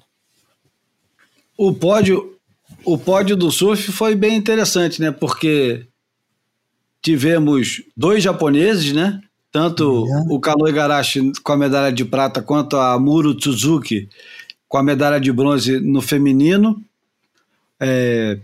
O 1.58 1.74
pódio, 1.74 2.38
o 2.84 2.98
pódio 2.98 3.38
do 3.38 3.50
surf 3.50 3.90
foi 3.94 4.16
bem 4.16 4.36
interessante, 4.36 5.00
né? 5.00 5.12
Porque 5.12 5.88
tivemos 7.02 7.82
dois 7.96 8.22
japoneses, 8.22 8.92
né? 8.92 9.22
Tanto 9.54 10.06
É. 10.06 10.26
o 10.30 10.38
Kano 10.42 10.68
Igarashi 10.68 11.32
com 11.42 11.54
a 11.54 11.58
medalha 11.58 11.94
de 11.94 12.04
prata 12.04 12.42
quanto 12.42 12.76
a 12.76 13.00
Muro 13.00 13.34
Tsuzuki 13.34 14.10
com 14.68 14.78
a 14.78 14.84
medalha 14.84 15.22
de 15.22 15.32
bronze 15.32 15.80
no 15.80 16.02
feminino. 16.02 16.84
É, 17.80 18.38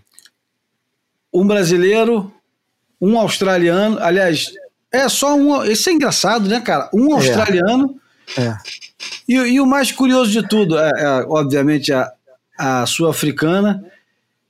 um 1.34 1.46
brasileiro, 1.46 2.34
um 3.00 3.18
australiano, 3.18 3.98
aliás, 4.00 4.52
é 4.92 5.08
só 5.08 5.36
um. 5.36 5.64
Isso 5.64 5.90
é 5.90 5.94
engraçado, 5.94 6.50
né, 6.50 6.60
cara? 6.60 6.90
Um 6.94 7.14
australiano 7.14 8.00
É. 8.38 8.56
E, 9.28 9.34
e, 9.34 9.60
o 9.60 9.66
mais 9.66 9.92
curioso 9.92 10.32
de 10.32 10.48
tudo 10.48 10.78
é, 10.78 10.90
é 10.96 11.26
obviamente, 11.28 11.92
a, 11.92 12.12
a 12.58 12.86
sul-africana 12.86 13.84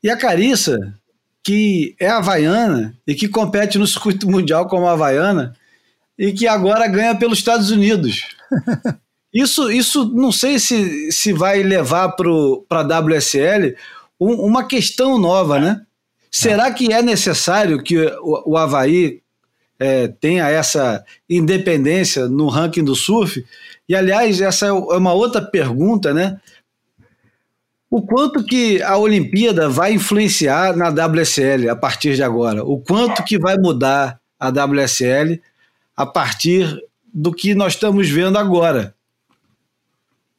e 0.03 0.10
a 0.10 0.18
Carissa, 0.18 0.94
que 1.44 1.95
é 1.99 2.08
havaiana 2.10 2.95
e 3.08 3.16
que 3.16 3.28
compete 3.28 3.78
no 3.78 3.86
circuito 3.88 4.30
mundial 4.30 4.68
como 4.68 4.88
havaiana 4.88 5.56
e 6.18 6.32
que 6.32 6.48
agora 6.48 6.88
ganha 6.88 7.16
pelos 7.16 7.40
Estados 7.40 7.72
Unidos. 7.72 8.28
Isso, 9.34 9.72
isso 9.72 10.12
não 10.14 10.30
sei 10.30 10.60
se, 10.60 11.10
se 11.10 11.32
vai 11.32 11.64
levar 11.64 12.10
para 12.10 12.82
a 12.82 12.99
WSL 12.99 13.78
um, 14.20 14.34
uma 14.34 14.66
questão 14.66 15.18
nova, 15.18 15.58
né? 15.58 15.82
Será 16.32 16.72
que 16.72 16.94
é 16.94 17.02
necessário 17.02 17.84
que 17.84 17.98
o, 17.98 18.52
o 18.53 18.58
Havaí 18.58 19.22
é, 19.78 20.08
tenha 20.08 20.48
essa 20.48 21.03
independência 21.30 22.30
no 22.30 22.48
ranking 22.48 22.84
do 22.84 22.95
surf? 22.95 23.45
E, 23.90 23.94
aliás, 23.94 24.40
essa 24.40 24.68
é 24.68 24.72
uma 24.72 25.12
outra 25.12 25.41
pergunta, 25.41 26.14
né? 26.14 26.40
O 27.90 28.02
quanto 28.02 28.45
que 28.45 28.82
a 28.82 28.98
Olimpíada 28.98 29.68
vai 29.68 29.91
influenciar 29.91 30.78
na 30.78 30.88
WSL 30.88 31.68
a 31.70 31.76
partir 31.76 32.16
de 32.16 32.24
agora? 32.24 32.64
O 32.64 32.80
quanto 32.80 33.22
que 33.26 33.38
vai 33.38 33.58
mudar 33.58 34.18
a 34.40 34.48
WSL 34.48 35.41
a 35.98 36.06
partir 36.06 36.82
do 37.14 37.34
que 37.34 37.53
nós 37.53 37.74
estamos 37.74 38.10
vendo 38.10 38.38
agora? 38.38 38.95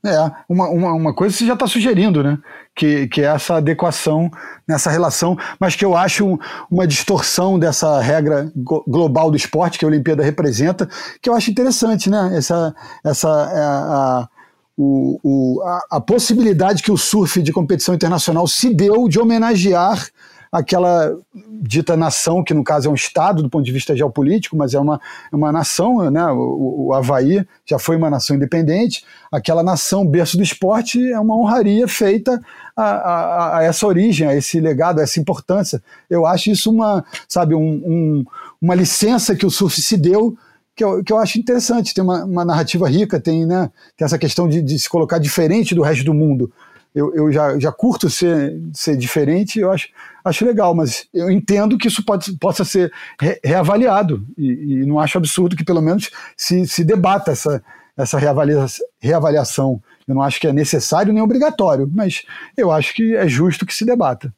É, 0.04 0.32
uma, 0.48 0.68
uma, 0.68 0.92
uma 0.94 1.14
coisa 1.14 1.36
você 1.36 1.46
já 1.46 1.52
está 1.52 1.66
sugerindo, 1.66 2.24
né? 2.24 2.36
Que, 2.74 3.06
que 3.06 3.20
é 3.20 3.26
essa 3.26 3.56
adequação 3.56 4.28
nessa 4.66 4.90
relação, 4.90 5.38
mas 5.60 5.76
que 5.76 5.84
eu 5.84 5.96
acho 5.96 6.38
uma 6.68 6.86
distorção 6.86 7.56
dessa 7.56 8.00
regra 8.00 8.50
global 8.56 9.30
do 9.30 9.36
esporte 9.36 9.78
que 9.78 9.84
a 9.84 9.88
Olimpíada 9.88 10.24
representa, 10.24 10.88
que 11.20 11.30
eu 11.30 11.34
acho 11.34 11.50
interessante, 11.50 12.10
né? 12.10 12.32
Essa, 12.34 12.74
essa 13.04 13.28
é 13.28 13.60
a, 13.60 14.28
o, 14.76 15.20
o, 15.22 15.62
a, 15.62 15.96
a 15.96 16.00
possibilidade 16.00 16.82
que 16.82 16.90
o 16.90 16.96
surf 16.96 17.40
de 17.40 17.52
competição 17.52 17.94
internacional 17.94 18.48
se 18.48 18.74
deu 18.74 19.08
de 19.08 19.20
homenagear 19.20 20.08
aquela 20.52 21.16
dita 21.62 21.96
nação, 21.96 22.44
que 22.44 22.52
no 22.52 22.62
caso 22.62 22.86
é 22.86 22.92
um 22.92 22.94
Estado 22.94 23.42
do 23.42 23.48
ponto 23.48 23.64
de 23.64 23.72
vista 23.72 23.96
geopolítico, 23.96 24.54
mas 24.54 24.74
é 24.74 24.78
uma, 24.78 25.00
uma 25.32 25.50
nação, 25.50 26.10
né? 26.10 26.26
O, 26.26 26.88
o 26.88 26.92
Havaí 26.92 27.46
já 27.64 27.78
foi 27.78 27.96
uma 27.96 28.10
nação 28.10 28.36
independente, 28.36 29.02
aquela 29.32 29.62
nação 29.62 30.06
berço 30.06 30.36
do 30.36 30.42
esporte 30.42 31.00
é 31.10 31.18
uma 31.18 31.34
honraria 31.34 31.88
feita 31.88 32.38
a, 32.76 32.82
a, 32.82 33.58
a 33.58 33.62
essa 33.64 33.86
origem, 33.86 34.28
a 34.28 34.36
esse 34.36 34.60
legado, 34.60 35.00
a 35.00 35.02
essa 35.02 35.18
importância. 35.18 35.82
Eu 36.10 36.26
acho 36.26 36.50
isso 36.50 36.70
uma, 36.70 37.02
sabe, 37.26 37.54
um, 37.54 37.82
um, 37.86 38.24
uma 38.60 38.74
licença 38.74 39.34
que 39.34 39.46
o 39.46 39.50
surf 39.50 39.80
se 39.80 39.96
deu 39.96 40.36
que 40.74 40.82
eu, 40.82 41.04
que 41.04 41.12
eu 41.12 41.18
acho 41.18 41.38
interessante, 41.38 41.92
tem 41.92 42.02
uma, 42.02 42.24
uma 42.24 42.44
narrativa 42.46 42.88
rica, 42.88 43.20
tem, 43.20 43.44
né, 43.44 43.70
tem 43.94 44.06
essa 44.06 44.18
questão 44.18 44.48
de, 44.48 44.62
de 44.62 44.78
se 44.78 44.88
colocar 44.88 45.18
diferente 45.18 45.74
do 45.74 45.82
resto 45.82 46.02
do 46.02 46.14
mundo 46.14 46.50
eu, 46.94 47.14
eu 47.14 47.32
já, 47.32 47.58
já 47.58 47.72
curto 47.72 48.10
ser, 48.10 48.60
ser 48.72 48.96
diferente, 48.96 49.58
eu 49.58 49.70
acho, 49.70 49.88
acho 50.24 50.44
legal, 50.44 50.74
mas 50.74 51.06
eu 51.12 51.30
entendo 51.30 51.76
que 51.76 51.88
isso 51.88 52.04
pode, 52.04 52.32
possa 52.38 52.64
ser 52.64 52.92
re, 53.20 53.40
reavaliado 53.44 54.24
e, 54.36 54.82
e, 54.82 54.86
não 54.86 54.98
acho 54.98 55.18
absurdo 55.18 55.56
que 55.56 55.64
pelo 55.64 55.82
menos 55.82 56.10
se, 56.36 56.66
se 56.66 56.84
debata 56.84 57.32
essa, 57.32 57.62
essa 57.96 58.18
reavalia, 58.18 58.66
reavaliação. 59.00 59.82
Eu 60.06 60.14
não 60.14 60.22
acho 60.22 60.40
que 60.40 60.46
é 60.46 60.52
necessário 60.52 61.12
nem 61.12 61.22
obrigatório, 61.22 61.90
mas 61.92 62.22
eu 62.56 62.70
acho 62.70 62.94
que 62.94 63.14
é 63.14 63.26
justo 63.28 63.64
que 63.64 63.74
se 63.74 63.84
debata. 63.84 64.32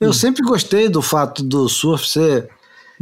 Eu 0.00 0.12
sempre 0.12 0.42
gostei 0.42 0.88
do 0.88 1.02
fato 1.02 1.42
do 1.42 1.68
surf 1.68 2.08
ser 2.08 2.48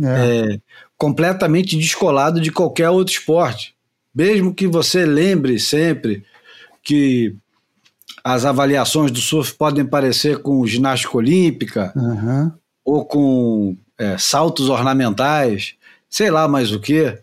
é. 0.03 0.55
É, 0.55 0.61
completamente 0.97 1.77
descolado 1.77 2.41
de 2.41 2.51
qualquer 2.51 2.89
outro 2.91 3.13
esporte. 3.13 3.75
Mesmo 4.15 4.55
que 4.55 4.67
você 4.67 5.05
lembre 5.05 5.59
sempre 5.59 6.25
que 6.83 7.37
as 8.25 8.45
avaliações 8.45 9.11
do 9.11 9.19
surf 9.21 9.55
podem 9.55 9.85
parecer 9.85 10.39
com 10.39 10.67
ginástica 10.67 11.17
olímpica 11.17 11.93
uhum. 11.97 12.53
ou 12.85 13.05
com 13.05 13.77
é, 13.99 14.17
saltos 14.19 14.69
ornamentais, 14.69 15.75
sei 16.09 16.31
lá 16.31 16.47
mais 16.47 16.73
o 16.73 16.81
que. 16.81 17.19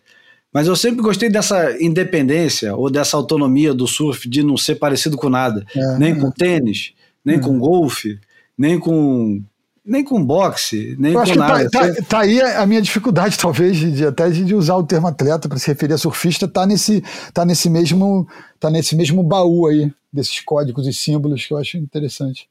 Mas 0.54 0.68
eu 0.68 0.76
sempre 0.76 1.02
gostei 1.02 1.30
dessa 1.30 1.82
independência 1.82 2.76
ou 2.76 2.90
dessa 2.90 3.16
autonomia 3.16 3.74
do 3.74 3.88
surf 3.88 4.28
de 4.28 4.44
não 4.44 4.58
ser 4.58 4.76
parecido 4.76 5.16
com 5.16 5.30
nada. 5.30 5.66
É, 5.76 5.98
nem 5.98 6.14
é. 6.14 6.16
com 6.16 6.32
tênis, 6.32 6.94
nem 7.24 7.38
uhum. 7.38 7.44
com 7.44 7.60
golfe, 7.60 8.20
nem 8.58 8.80
com 8.80 9.42
nem 9.86 10.04
com 10.04 10.24
boxe, 10.24 10.96
nem 11.00 11.14
eu 11.14 11.20
com 11.20 11.26
tá, 11.28 11.36
nada. 11.36 11.70
Tá, 11.70 11.88
tá, 11.88 12.02
tá, 12.08 12.20
aí 12.20 12.42
a 12.42 12.66
minha 12.66 12.82
dificuldade, 12.82 13.38
talvez, 13.40 13.78
de, 13.78 13.92
de 13.92 14.06
até 14.06 14.30
de 14.30 14.56
usar 14.56 14.76
o 14.76 14.84
termo 14.84 15.08
atleta 15.08 15.48
para 15.48 15.58
se 15.58 15.68
referir 15.68 15.94
a 15.94 15.98
surfista, 15.98 16.48
tá 16.48 16.66
nesse, 16.66 17.04
tá 17.34 17.46
nesse 17.46 17.70
mesmo, 17.70 18.28
tá 18.60 18.70
nesse 18.70 18.96
mesmo 18.96 19.24
baú 19.24 19.68
aí 19.68 19.92
desses 20.12 20.40
códigos 20.42 20.88
e 20.88 20.94
símbolos 20.94 21.46
que 21.46 21.54
eu 21.54 21.58
acho 21.58 21.78
interessante. 21.78 22.48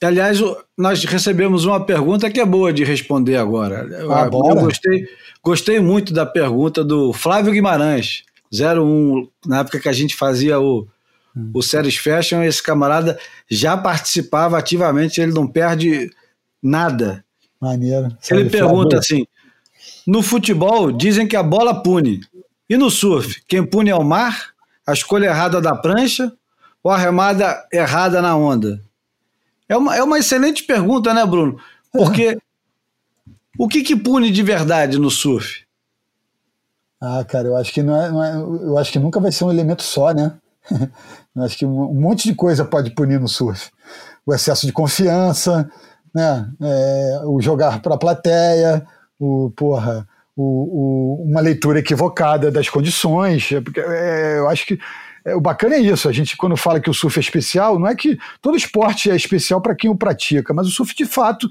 Aliás, 0.00 0.38
nós 0.76 1.04
recebemos 1.04 1.64
uma 1.64 1.84
pergunta 1.84 2.30
que 2.30 2.38
é 2.38 2.46
boa 2.46 2.72
de 2.72 2.84
responder 2.84 3.36
agora. 3.36 3.84
Ah, 4.08 4.28
eu 4.32 4.54
gostei, 4.54 5.08
gostei 5.42 5.80
muito 5.80 6.12
da 6.12 6.24
pergunta 6.24 6.84
do 6.84 7.12
Flávio 7.12 7.52
Guimarães, 7.52 8.22
01, 8.52 9.28
na 9.44 9.60
época 9.60 9.80
que 9.80 9.88
a 9.88 9.92
gente 9.92 10.14
fazia 10.14 10.60
o, 10.60 10.86
hum. 11.36 11.50
o 11.52 11.62
Series 11.62 11.96
Fashion, 11.96 12.42
esse 12.44 12.62
camarada 12.62 13.18
já 13.50 13.76
participava 13.76 14.56
ativamente, 14.56 15.20
ele 15.20 15.32
não 15.32 15.48
perde 15.48 16.10
nada. 16.62 17.24
Maneiro. 17.60 18.06
Ele 18.06 18.16
Sabe, 18.20 18.50
pergunta 18.50 18.98
assim: 18.98 19.26
no 20.06 20.22
futebol 20.22 20.92
dizem 20.92 21.26
que 21.26 21.36
a 21.36 21.42
bola 21.42 21.82
pune. 21.82 22.20
E 22.68 22.76
no 22.76 22.90
surf, 22.90 23.42
quem 23.48 23.64
pune 23.64 23.90
é 23.90 23.94
o 23.94 24.04
mar, 24.04 24.50
a 24.86 24.92
escolha 24.92 25.26
errada 25.26 25.60
da 25.60 25.74
prancha 25.74 26.32
ou 26.82 26.90
a 26.90 26.98
remada 26.98 27.66
errada 27.72 28.20
na 28.20 28.36
onda? 28.36 28.80
É 29.68 29.76
uma, 29.76 29.96
é 29.96 30.02
uma 30.02 30.18
excelente 30.18 30.62
pergunta, 30.64 31.12
né, 31.12 31.24
Bruno? 31.26 31.58
Porque 31.92 32.38
o 33.58 33.68
que, 33.68 33.82
que 33.82 33.96
pune 33.96 34.30
de 34.30 34.42
verdade 34.42 34.98
no 34.98 35.10
surf? 35.10 35.64
Ah, 37.00 37.24
cara, 37.24 37.48
eu 37.48 37.56
acho 37.56 37.72
que 37.72 37.82
não 37.82 38.00
é, 38.00 38.10
não 38.10 38.24
é, 38.24 38.34
eu 38.34 38.78
acho 38.78 38.90
que 38.90 38.98
nunca 38.98 39.20
vai 39.20 39.30
ser 39.30 39.44
um 39.44 39.50
elemento 39.50 39.82
só, 39.82 40.12
né? 40.12 40.34
eu 41.36 41.42
acho 41.42 41.56
que 41.56 41.64
um 41.64 41.94
monte 41.94 42.28
de 42.28 42.34
coisa 42.34 42.64
pode 42.64 42.90
punir 42.90 43.20
no 43.20 43.28
surf. 43.28 43.70
O 44.26 44.34
excesso 44.34 44.66
de 44.66 44.72
confiança, 44.72 45.70
né? 46.14 46.48
É, 46.60 47.20
o 47.24 47.40
jogar 47.40 47.80
para 47.80 47.94
a 47.94 47.98
plateia, 47.98 48.86
o 49.18 49.50
porra, 49.56 50.06
o, 50.36 51.22
o, 51.22 51.24
uma 51.24 51.40
leitura 51.40 51.80
equivocada 51.80 52.50
das 52.50 52.68
condições. 52.68 53.50
É, 53.52 53.60
porque, 53.60 53.80
é, 53.80 54.38
eu 54.38 54.48
acho 54.48 54.66
que 54.66 54.78
é, 55.24 55.34
o 55.34 55.40
bacana 55.40 55.74
é 55.74 55.80
isso. 55.80 56.08
A 56.08 56.12
gente, 56.12 56.36
quando 56.36 56.56
fala 56.56 56.80
que 56.80 56.90
o 56.90 56.94
surf 56.94 57.18
é 57.18 57.20
especial, 57.20 57.78
não 57.78 57.86
é 57.86 57.94
que 57.94 58.18
todo 58.40 58.56
esporte 58.56 59.10
é 59.10 59.16
especial 59.16 59.60
para 59.60 59.74
quem 59.74 59.90
o 59.90 59.96
pratica, 59.96 60.54
mas 60.54 60.66
o 60.66 60.70
surf, 60.70 60.94
de 60.94 61.04
fato, 61.04 61.48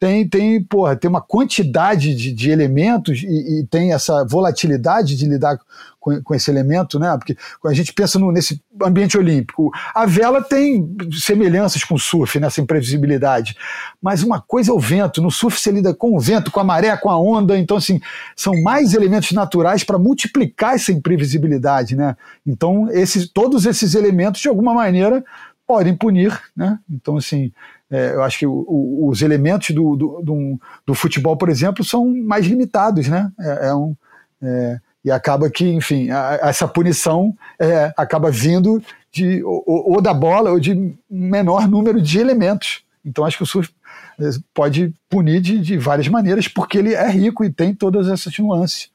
tem, 0.00 0.28
tem, 0.28 0.62
porra, 0.62 0.94
tem 0.94 1.08
uma 1.08 1.20
quantidade 1.20 2.14
de, 2.14 2.32
de 2.32 2.50
elementos 2.50 3.20
e, 3.22 3.60
e, 3.60 3.66
tem 3.66 3.92
essa 3.92 4.24
volatilidade 4.24 5.16
de 5.16 5.26
lidar 5.26 5.58
com, 5.98 6.22
com, 6.22 6.34
esse 6.36 6.48
elemento, 6.48 7.00
né? 7.00 7.16
Porque 7.18 7.36
quando 7.60 7.72
a 7.72 7.76
gente 7.76 7.92
pensa 7.92 8.16
no, 8.16 8.30
nesse 8.30 8.62
ambiente 8.80 9.18
olímpico, 9.18 9.72
a 9.92 10.06
vela 10.06 10.40
tem 10.40 10.96
semelhanças 11.12 11.82
com 11.82 11.96
o 11.96 11.98
surf, 11.98 12.38
nessa 12.38 12.60
imprevisibilidade. 12.60 13.56
Mas 14.00 14.22
uma 14.22 14.40
coisa 14.40 14.70
é 14.70 14.74
o 14.74 14.78
vento. 14.78 15.20
No 15.20 15.32
surf 15.32 15.60
você 15.60 15.72
lida 15.72 15.92
com 15.92 16.16
o 16.16 16.20
vento, 16.20 16.52
com 16.52 16.60
a 16.60 16.64
maré, 16.64 16.96
com 16.96 17.10
a 17.10 17.18
onda. 17.18 17.58
Então, 17.58 17.76
assim, 17.76 18.00
são 18.36 18.54
mais 18.62 18.94
elementos 18.94 19.32
naturais 19.32 19.82
para 19.82 19.98
multiplicar 19.98 20.76
essa 20.76 20.92
imprevisibilidade, 20.92 21.96
né? 21.96 22.16
Então, 22.46 22.88
esses, 22.92 23.28
todos 23.28 23.66
esses 23.66 23.96
elementos, 23.96 24.40
de 24.40 24.48
alguma 24.48 24.72
maneira, 24.72 25.24
podem 25.66 25.94
punir, 25.94 26.40
né? 26.56 26.78
Então, 26.88 27.16
assim, 27.16 27.52
é, 27.90 28.14
eu 28.14 28.22
acho 28.22 28.38
que 28.38 28.46
o, 28.46 28.64
o, 28.68 29.08
os 29.08 29.22
elementos 29.22 29.70
do, 29.70 29.96
do, 29.96 30.22
do, 30.22 30.60
do, 30.86 30.94
futebol, 30.94 31.36
por 31.36 31.48
exemplo, 31.48 31.82
são 31.84 32.06
mais 32.06 32.46
limitados, 32.46 33.08
né? 33.08 33.32
É, 33.38 33.68
é 33.68 33.74
um, 33.74 33.96
é, 34.42 34.80
e 35.04 35.10
acaba 35.10 35.48
que, 35.48 35.66
enfim, 35.66 36.10
a, 36.10 36.38
essa 36.42 36.68
punição 36.68 37.34
é, 37.58 37.92
acaba 37.96 38.30
vindo 38.30 38.82
de, 39.10 39.42
ou, 39.42 39.62
ou, 39.66 40.00
da 40.02 40.12
bola 40.12 40.50
ou 40.50 40.60
de 40.60 40.94
menor 41.08 41.66
número 41.66 42.00
de 42.00 42.18
elementos. 42.18 42.82
Então 43.04 43.24
acho 43.24 43.38
que 43.38 43.42
o 43.42 43.46
surf 43.46 43.72
é, 44.20 44.28
pode 44.52 44.92
punir 45.08 45.40
de, 45.40 45.58
de 45.58 45.78
várias 45.78 46.08
maneiras, 46.08 46.46
porque 46.46 46.76
ele 46.76 46.94
é 46.94 47.08
rico 47.08 47.42
e 47.42 47.50
tem 47.50 47.74
todas 47.74 48.08
essas 48.08 48.36
nuances. 48.38 48.90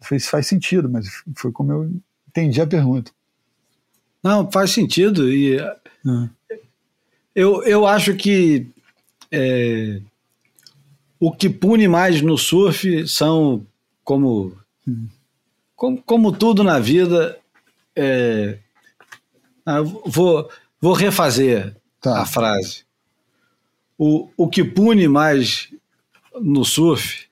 Não 0.00 0.08
sei 0.08 0.20
se 0.20 0.28
faz 0.28 0.46
sentido, 0.46 0.88
mas 0.88 1.06
foi 1.34 1.50
como 1.50 1.72
eu 1.72 1.90
entendi 2.28 2.60
a 2.60 2.66
pergunta. 2.66 3.10
Não, 4.22 4.48
faz 4.50 4.70
sentido. 4.70 5.28
E 5.28 5.60
hum. 6.04 6.28
Eu, 7.34 7.62
eu 7.62 7.86
acho 7.86 8.14
que 8.14 8.66
é, 9.30 10.00
o 11.18 11.32
que 11.32 11.48
pune 11.48 11.88
mais 11.88 12.20
no 12.20 12.36
surf 12.36 13.06
são, 13.08 13.66
como, 14.04 14.58
como, 15.74 16.02
como 16.02 16.32
tudo 16.32 16.62
na 16.62 16.78
vida, 16.78 17.38
é, 17.96 18.58
ah, 19.64 19.80
vou, 19.80 20.50
vou 20.80 20.92
refazer 20.92 21.74
tá. 22.00 22.20
a 22.20 22.26
frase. 22.26 22.84
O, 23.96 24.28
o 24.36 24.48
que 24.48 24.62
pune 24.64 25.08
mais 25.08 25.72
no 26.40 26.64
surf, 26.64 27.28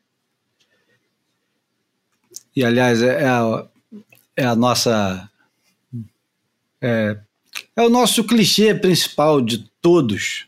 e 2.55 2.65
aliás 2.65 3.03
é, 3.03 3.23
é 3.23 3.29
a, 3.29 3.67
é 4.37 4.45
a 4.45 4.55
nossa 4.55 5.29
é, 6.81 7.19
é 7.81 7.87
o 7.87 7.91
nosso 7.91 8.25
clichê 8.25 8.75
principal 8.75 9.41
de 9.41 9.71
todos. 9.81 10.47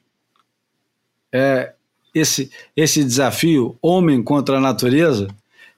É 1.32 1.72
esse, 2.14 2.50
esse 2.76 3.02
desafio, 3.02 3.76
homem 3.80 4.22
contra 4.22 4.58
a 4.58 4.60
natureza. 4.60 5.28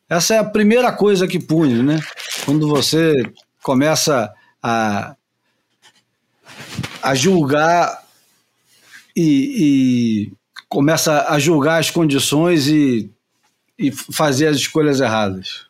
Essa 0.08 0.34
é 0.34 0.38
a 0.38 0.44
primeira 0.44 0.92
coisa 0.92 1.26
que 1.26 1.38
pune, 1.38 1.82
né? 1.82 2.00
Quando 2.44 2.68
você 2.68 3.14
começa 3.62 4.32
a, 4.62 5.16
a 7.02 7.14
julgar 7.14 8.04
e, 9.16 10.30
e 10.30 10.32
começa 10.68 11.28
a 11.28 11.38
julgar 11.38 11.78
as 11.78 11.90
condições 11.90 12.66
e, 12.66 13.10
e 13.78 13.92
fazer 13.92 14.48
as 14.48 14.56
escolhas 14.56 15.00
erradas. 15.00 15.66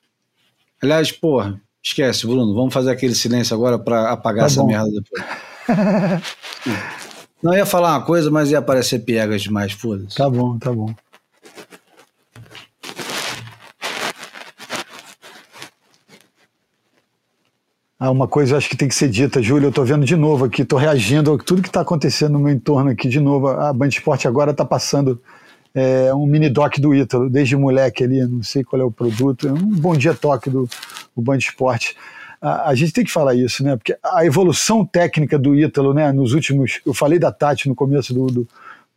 Aliás, 0.82 1.12
porra, 1.12 1.60
esquece, 1.82 2.26
Bruno, 2.26 2.54
vamos 2.54 2.72
fazer 2.72 2.90
aquele 2.90 3.14
silêncio 3.14 3.54
agora 3.54 3.78
para 3.78 4.10
apagar 4.10 4.46
tá 4.46 4.46
essa 4.46 4.60
bom. 4.62 4.68
merda 4.68 4.90
depois. 4.90 5.24
Não 7.42 7.54
ia 7.54 7.66
falar 7.66 7.98
uma 7.98 8.04
coisa, 8.04 8.30
mas 8.30 8.50
ia 8.50 8.58
aparecer 8.58 9.00
piegas 9.00 9.42
demais, 9.42 9.72
foda-se. 9.72 10.16
Tá 10.16 10.30
bom, 10.30 10.58
tá 10.58 10.72
bom. 10.72 10.94
Ah, 17.98 18.10
uma 18.10 18.28
coisa 18.28 18.56
acho 18.56 18.68
que 18.68 18.76
tem 18.76 18.88
que 18.88 18.94
ser 18.94 19.08
dita, 19.08 19.42
Júlio, 19.42 19.66
eu 19.66 19.70
estou 19.70 19.84
vendo 19.84 20.04
de 20.04 20.16
novo 20.16 20.44
aqui, 20.44 20.62
estou 20.62 20.78
reagindo 20.78 21.32
a 21.32 21.38
tudo 21.38 21.62
que 21.62 21.68
está 21.68 21.80
acontecendo 21.80 22.32
no 22.32 22.40
meu 22.40 22.52
entorno 22.52 22.90
aqui 22.90 23.08
de 23.08 23.20
novo. 23.20 23.48
A 23.48 23.72
Band 23.72 23.88
Esporte 23.88 24.28
agora 24.28 24.50
está 24.50 24.64
passando 24.64 25.20
é, 25.74 26.14
um 26.14 26.26
mini 26.26 26.50
doc 26.50 26.78
do 26.78 26.94
Ítalo, 26.94 27.30
desde 27.30 27.56
moleque 27.56 28.04
ali, 28.04 28.20
não 28.26 28.42
sei 28.42 28.62
qual 28.62 28.82
é 28.82 28.84
o 28.84 28.90
produto, 28.90 29.48
é 29.48 29.52
um 29.52 29.56
bom 29.56 29.96
dia 29.96 30.12
toque 30.12 30.50
do, 30.50 30.68
do 31.16 31.22
Band 31.22 31.38
Esporte. 31.38 31.96
A, 32.44 32.68
a, 32.68 32.74
gente 32.74 32.92
tem 32.92 33.04
que 33.04 33.10
falar 33.10 33.34
isso, 33.34 33.64
né? 33.64 33.74
Porque 33.74 33.96
a 34.04 34.26
evolução 34.26 34.84
técnica 34.84 35.38
do 35.38 35.54
Ítalo, 35.54 35.94
né? 35.94 36.12
Nos 36.12 36.34
últimos, 36.34 36.80
eu 36.84 36.92
falei 36.92 37.18
da 37.18 37.32
Tati 37.32 37.68
no 37.68 37.74
começo 37.74 38.12
do, 38.12 38.26
do, 38.26 38.48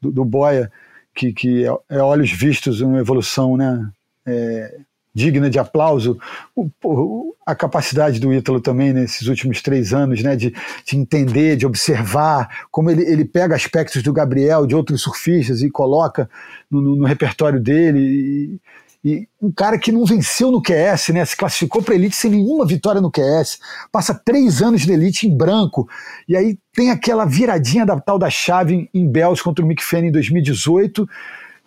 do, 0.01 0.11
do 0.11 0.25
Boia, 0.25 0.69
que, 1.15 1.31
que 1.31 1.65
é, 1.65 1.73
é 1.89 2.01
olhos 2.01 2.29
vistos 2.29 2.81
uma 2.81 2.99
evolução, 2.99 3.55
né? 3.55 3.89
É, 4.25 4.79
digna 5.15 5.49
de 5.49 5.57
aplauso, 5.57 6.19
o, 6.55 7.33
a 7.43 7.55
capacidade 7.55 8.19
do 8.19 8.31
Ítalo 8.31 8.61
também 8.61 8.93
nesses 8.93 9.27
últimos 9.27 9.63
três 9.63 9.91
anos, 9.91 10.21
né, 10.21 10.35
de, 10.35 10.53
de 10.85 10.95
entender, 10.95 11.55
de 11.55 11.65
observar, 11.65 12.67
como 12.69 12.91
ele, 12.91 13.01
ele 13.01 13.25
pega 13.25 13.55
aspectos 13.55 14.03
do 14.03 14.13
Gabriel, 14.13 14.67
de 14.67 14.75
outros 14.75 15.01
surfistas 15.01 15.63
e 15.63 15.71
coloca 15.71 16.29
no, 16.69 16.81
no, 16.81 16.95
no 16.97 17.05
repertório 17.05 17.59
dele. 17.59 17.99
E, 17.99 18.59
e, 19.07 19.25
um 19.41 19.49
cara 19.49 19.77
que 19.77 19.89
não 19.89 20.03
venceu 20.03 20.51
no 20.51 20.61
QS, 20.61 21.13
né, 21.13 21.23
se 21.23 21.37
classificou 21.37 21.81
para 21.81 21.95
elite 21.95 22.13
sem 22.13 22.29
nenhuma 22.29 22.65
vitória 22.65 22.99
no 22.99 23.09
QS, 23.09 23.57
passa 23.89 24.13
três 24.13 24.61
anos 24.61 24.81
de 24.81 24.91
elite 24.91 25.25
em 25.25 25.37
branco, 25.37 25.87
e 26.27 26.35
aí 26.35 26.59
tem 26.73 26.91
aquela 26.91 27.23
viradinha 27.23 27.85
da 27.85 27.97
tal 27.97 28.19
da 28.19 28.29
chave 28.29 28.89
em, 28.93 29.07
Bells 29.07 29.41
contra 29.41 29.63
o 29.63 29.67
Mick 29.67 29.81
Fanning 29.81 30.09
em 30.09 30.11
2018 30.11 31.07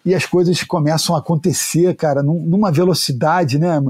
e 0.05 0.15
as 0.15 0.27
coisas 0.27 0.63
começam 0.65 1.17
a 1.17 1.19
acontecer, 1.21 1.97
cara, 1.97 2.23
num, 2.23 2.45
numa 2.45 2.71
velocidade, 2.71 3.59
né, 3.59 3.81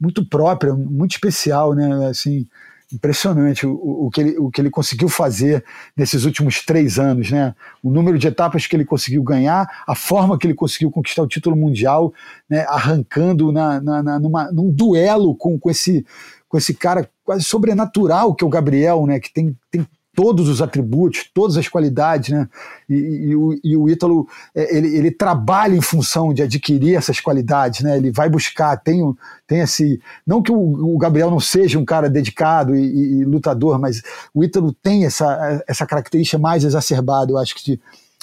muito 0.00 0.24
própria, 0.24 0.72
muito 0.72 1.10
especial, 1.10 1.74
né, 1.74 2.06
assim, 2.06 2.46
impressionante 2.92 3.66
o, 3.66 4.06
o, 4.06 4.10
que 4.10 4.20
ele, 4.20 4.38
o 4.38 4.50
que 4.50 4.60
ele 4.60 4.70
conseguiu 4.70 5.08
fazer 5.08 5.64
nesses 5.96 6.24
últimos 6.24 6.64
três 6.64 6.98
anos, 6.98 7.30
né, 7.30 7.54
o 7.82 7.90
número 7.90 8.18
de 8.18 8.26
etapas 8.26 8.66
que 8.66 8.76
ele 8.76 8.84
conseguiu 8.84 9.22
ganhar, 9.22 9.66
a 9.86 9.94
forma 9.94 10.38
que 10.38 10.46
ele 10.46 10.54
conseguiu 10.54 10.90
conquistar 10.90 11.22
o 11.22 11.28
título 11.28 11.56
mundial, 11.56 12.12
né, 12.48 12.66
arrancando 12.68 13.50
na, 13.50 13.80
na, 13.80 14.02
na 14.02 14.18
numa, 14.18 14.52
num 14.52 14.70
duelo 14.70 15.34
com, 15.34 15.58
com 15.58 15.70
esse 15.70 16.04
com 16.48 16.58
esse 16.58 16.74
cara 16.74 17.08
quase 17.24 17.44
sobrenatural 17.44 18.34
que 18.34 18.44
é 18.44 18.46
o 18.46 18.50
Gabriel, 18.50 19.06
né, 19.06 19.18
que 19.18 19.32
tem, 19.32 19.56
tem 19.70 19.86
todos 20.14 20.48
os 20.48 20.60
atributos, 20.60 21.28
todas 21.32 21.56
as 21.56 21.68
qualidades, 21.68 22.30
né? 22.30 22.48
E, 22.88 22.94
e, 22.94 23.36
o, 23.36 23.60
e 23.64 23.76
o 23.76 23.88
Ítalo, 23.88 24.28
é, 24.54 24.76
ele, 24.76 24.96
ele 24.96 25.10
trabalha 25.10 25.74
em 25.74 25.80
função 25.80 26.34
de 26.34 26.42
adquirir 26.42 26.96
essas 26.96 27.18
qualidades, 27.18 27.80
né? 27.80 27.96
Ele 27.96 28.10
vai 28.10 28.28
buscar, 28.28 28.76
tem, 28.76 29.00
tem 29.46 29.60
esse... 29.60 30.00
Não 30.26 30.42
que 30.42 30.52
o, 30.52 30.94
o 30.94 30.98
Gabriel 30.98 31.30
não 31.30 31.40
seja 31.40 31.78
um 31.78 31.84
cara 31.84 32.10
dedicado 32.10 32.76
e, 32.76 33.20
e, 33.20 33.24
lutador, 33.24 33.78
mas 33.78 34.02
o 34.34 34.44
Ítalo 34.44 34.72
tem 34.82 35.06
essa, 35.06 35.62
essa 35.66 35.86
característica 35.86 36.38
mais 36.38 36.62
exacerbada, 36.62 37.32
eu 37.32 37.38
acho 37.38 37.54
que 37.54 37.64
de, 37.64 37.80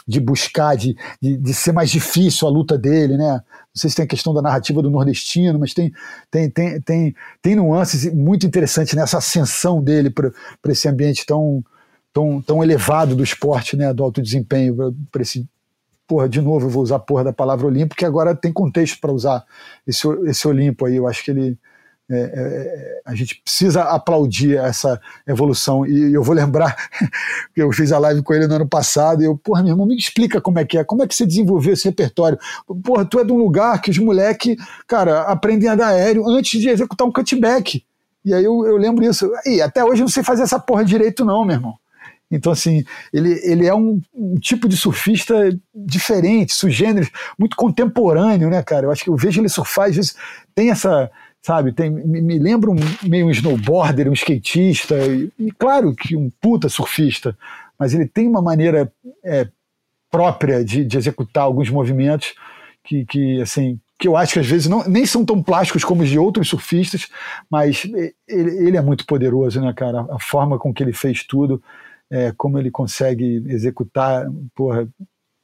de 0.08 0.20
buscar, 0.20 0.76
de, 0.78 0.96
de, 1.20 1.38
de, 1.38 1.54
ser 1.54 1.72
mais 1.72 1.90
difícil 1.90 2.48
a 2.48 2.52
luta 2.52 2.78
dele, 2.78 3.18
né? 3.18 3.34
Não 3.34 3.76
sei 3.76 3.90
se 3.90 3.96
tem 3.96 4.06
a 4.06 4.08
questão 4.08 4.34
da 4.34 4.42
narrativa 4.42 4.82
do 4.82 4.90
nordestino, 4.92 5.58
mas 5.58 5.74
tem, 5.74 5.92
tem, 6.30 6.50
tem, 6.50 6.82
tem, 6.82 7.16
tem 7.42 7.56
nuances 7.56 8.12
muito 8.14 8.46
interessantes 8.46 8.94
nessa 8.94 9.18
ascensão 9.18 9.82
dele 9.84 10.10
para 10.12 10.32
esse 10.72 10.88
ambiente 10.88 11.26
tão 11.26 11.64
tão, 12.14 12.42
tão 12.42 12.64
elevado 12.64 13.16
do 13.16 13.24
esporte, 13.24 13.76
né, 13.76 13.94
do 13.94 14.04
alto 14.04 14.22
desempenho, 14.22 14.76
para 15.12 15.22
esse 15.22 15.48
porra, 16.10 16.28
de 16.28 16.42
novo, 16.42 16.66
eu 16.66 16.70
vou 16.72 16.82
usar 16.82 16.96
a 16.96 17.00
porra 17.00 17.26
da 17.26 17.32
palavra 17.32 17.68
Olimpo, 17.68 17.96
que 17.96 18.04
agora 18.04 18.34
tem 18.34 18.52
contexto 18.52 19.00
para 19.00 19.12
usar 19.12 19.46
esse, 19.86 20.08
esse 20.26 20.48
Olimpo 20.48 20.86
aí. 20.86 20.96
Eu 20.96 21.08
acho 21.08 21.24
que 21.24 21.30
ele. 21.30 21.56
É, 22.12 22.18
é, 22.18 23.02
a 23.06 23.14
gente 23.14 23.40
precisa 23.44 23.84
aplaudir 23.84 24.58
essa 24.58 25.00
evolução. 25.28 25.86
E 25.86 26.12
eu 26.12 26.24
vou 26.24 26.34
lembrar 26.34 26.76
que 27.54 27.62
eu 27.62 27.72
fiz 27.72 27.92
a 27.92 28.00
live 28.00 28.24
com 28.24 28.34
ele 28.34 28.48
no 28.48 28.56
ano 28.56 28.68
passado, 28.68 29.22
e 29.22 29.26
eu, 29.26 29.38
porra, 29.38 29.62
meu 29.62 29.74
irmão, 29.74 29.86
me 29.86 29.96
explica 29.96 30.42
como 30.42 30.58
é 30.58 30.66
que 30.66 30.80
é, 30.80 30.84
como 30.84 31.04
é 31.04 31.08
que 31.08 31.14
você 31.14 31.28
desenvolveu 31.28 31.74
esse 31.74 31.86
repertório. 31.86 32.40
Porra, 32.84 33.06
tu 33.06 33.20
é 33.20 33.24
de 33.24 33.32
um 33.32 33.38
lugar 33.38 33.80
que 33.80 33.92
os 33.92 34.00
moleques, 34.00 34.58
cara, 34.88 35.22
aprendem 35.22 35.70
a 35.70 35.76
dar 35.76 35.90
aéreo 35.90 36.28
antes 36.28 36.60
de 36.60 36.70
executar 36.70 37.08
um 37.08 37.12
cutback. 37.12 37.86
E 38.26 38.34
aí 38.34 38.44
eu, 38.44 38.66
eu 38.66 38.78
lembro 38.78 39.06
isso. 39.06 39.32
E 39.46 39.62
até 39.62 39.86
hoje 39.86 40.02
eu 40.02 40.06
não 40.06 40.12
sei 40.12 40.24
fazer 40.24 40.42
essa 40.42 40.60
porra 40.60 40.84
direito, 40.84 41.24
não, 41.24 41.46
meu 41.46 41.56
irmão. 41.56 41.79
Então, 42.32 42.52
assim, 42.52 42.84
ele, 43.12 43.40
ele 43.44 43.66
é 43.66 43.74
um, 43.74 44.00
um, 44.14 44.36
tipo 44.36 44.70
de 44.70 44.78
surfista 44.78 45.50
diferente, 45.74 46.54
sugênero, 46.54 47.10
muito 47.38 47.56
contemporâneo, 47.56 48.50
né, 48.50 48.62
cara? 48.62 48.86
Eu 48.86 48.92
acho 48.92 49.04
que 49.04 49.10
eu 49.10 49.16
vejo 49.16 49.42
ele 49.42 49.50
surfar, 49.50 49.90
às 49.90 49.96
vezes 49.96 50.16
tem 50.54 50.70
essa, 50.70 51.10
sabe, 51.42 51.72
tem, 51.72 51.90
me, 51.90 52.22
me 52.22 52.38
lembra 52.38 52.70
um, 52.70 52.76
meio 53.04 53.26
um 53.26 53.32
snowboarder, 53.32 54.10
um 54.10 54.14
skatista, 54.14 54.96
e, 55.08 55.32
e, 55.40 55.52
claro 55.52 55.96
que 55.96 56.16
um 56.16 56.30
puta 56.40 56.70
surfista, 56.70 57.36
mas 57.80 57.94
ele 57.94 58.06
tem 58.06 58.28
uma 58.28 58.42
maneira 58.42 58.92
é, 59.24 59.48
própria 60.12 60.64
de, 60.64 60.86
de 60.86 60.98
executar 60.98 61.44
alguns 61.44 61.70
movimentos 61.70 62.36
que, 62.84 63.06
que, 63.06 63.42
assim, 63.42 63.80
que 63.98 64.08
eu 64.08 64.16
acho 64.16 64.34
que 64.34 64.40
às 64.40 64.48
vezes 64.48 64.68
não, 64.68 64.88
nem 64.88 65.06
são 65.06 65.26
tão 65.26 65.42
plásticos 65.42 65.84
como 65.84 66.04
os 66.04 66.10
de 66.10 66.20
outros 66.20 66.48
surfistas, 66.48 67.08
mas 67.50 67.86
ele, 68.28 68.68
ele 68.68 68.78
é 68.78 68.82
muito 68.82 69.06
poderoso, 69.06 69.60
né, 69.60 69.74
cara? 69.74 70.06
A 70.10 70.20
forma 70.20 70.60
com 70.60 70.74
que 70.74 70.84
ele 70.84 70.94
fez 70.94 71.24
tudo 71.24 71.62
é, 72.10 72.34
como 72.36 72.58
ele 72.58 72.72
consegue 72.72 73.44
executar, 73.48 74.28
porra, 74.56 74.88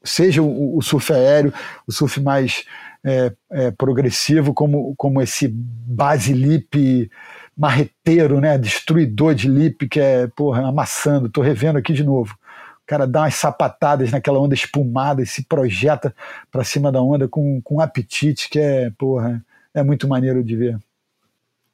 seja 0.03 0.41
o, 0.41 0.77
o, 0.77 0.81
surf 0.81 1.11
aéreo, 1.11 1.53
o 1.87 1.91
surf 1.91 2.19
mais 2.21 2.65
é, 3.03 3.33
é, 3.51 3.71
progressivo, 3.71 4.53
como, 4.53 4.95
como 4.95 5.21
esse 5.21 5.47
base 5.47 6.33
lip 6.33 7.09
marreteiro, 7.57 8.41
né, 8.41 8.57
destruidor 8.57 9.33
de 9.33 9.47
lip, 9.47 9.87
que 9.87 9.99
é, 9.99 10.27
porra, 10.27 10.67
amassando, 10.67 11.29
tô 11.29 11.41
revendo 11.41 11.77
aqui 11.77 11.93
de 11.93 12.03
novo. 12.03 12.37
O 12.83 12.85
cara 12.85 13.07
dá 13.07 13.21
umas 13.21 13.35
sapatadas 13.35 14.11
naquela 14.11 14.39
onda 14.39 14.53
espumada 14.53 15.21
e 15.21 15.25
se 15.25 15.43
projeta 15.43 16.13
para 16.51 16.63
cima 16.63 16.91
da 16.91 17.01
onda 17.01 17.27
com, 17.27 17.61
com 17.61 17.75
um 17.75 17.79
apetite 17.79 18.49
que 18.49 18.59
é, 18.59 18.91
porra, 18.91 19.43
é 19.73 19.81
muito 19.81 20.07
maneiro 20.07 20.43
de 20.43 20.55
ver. 20.55 20.79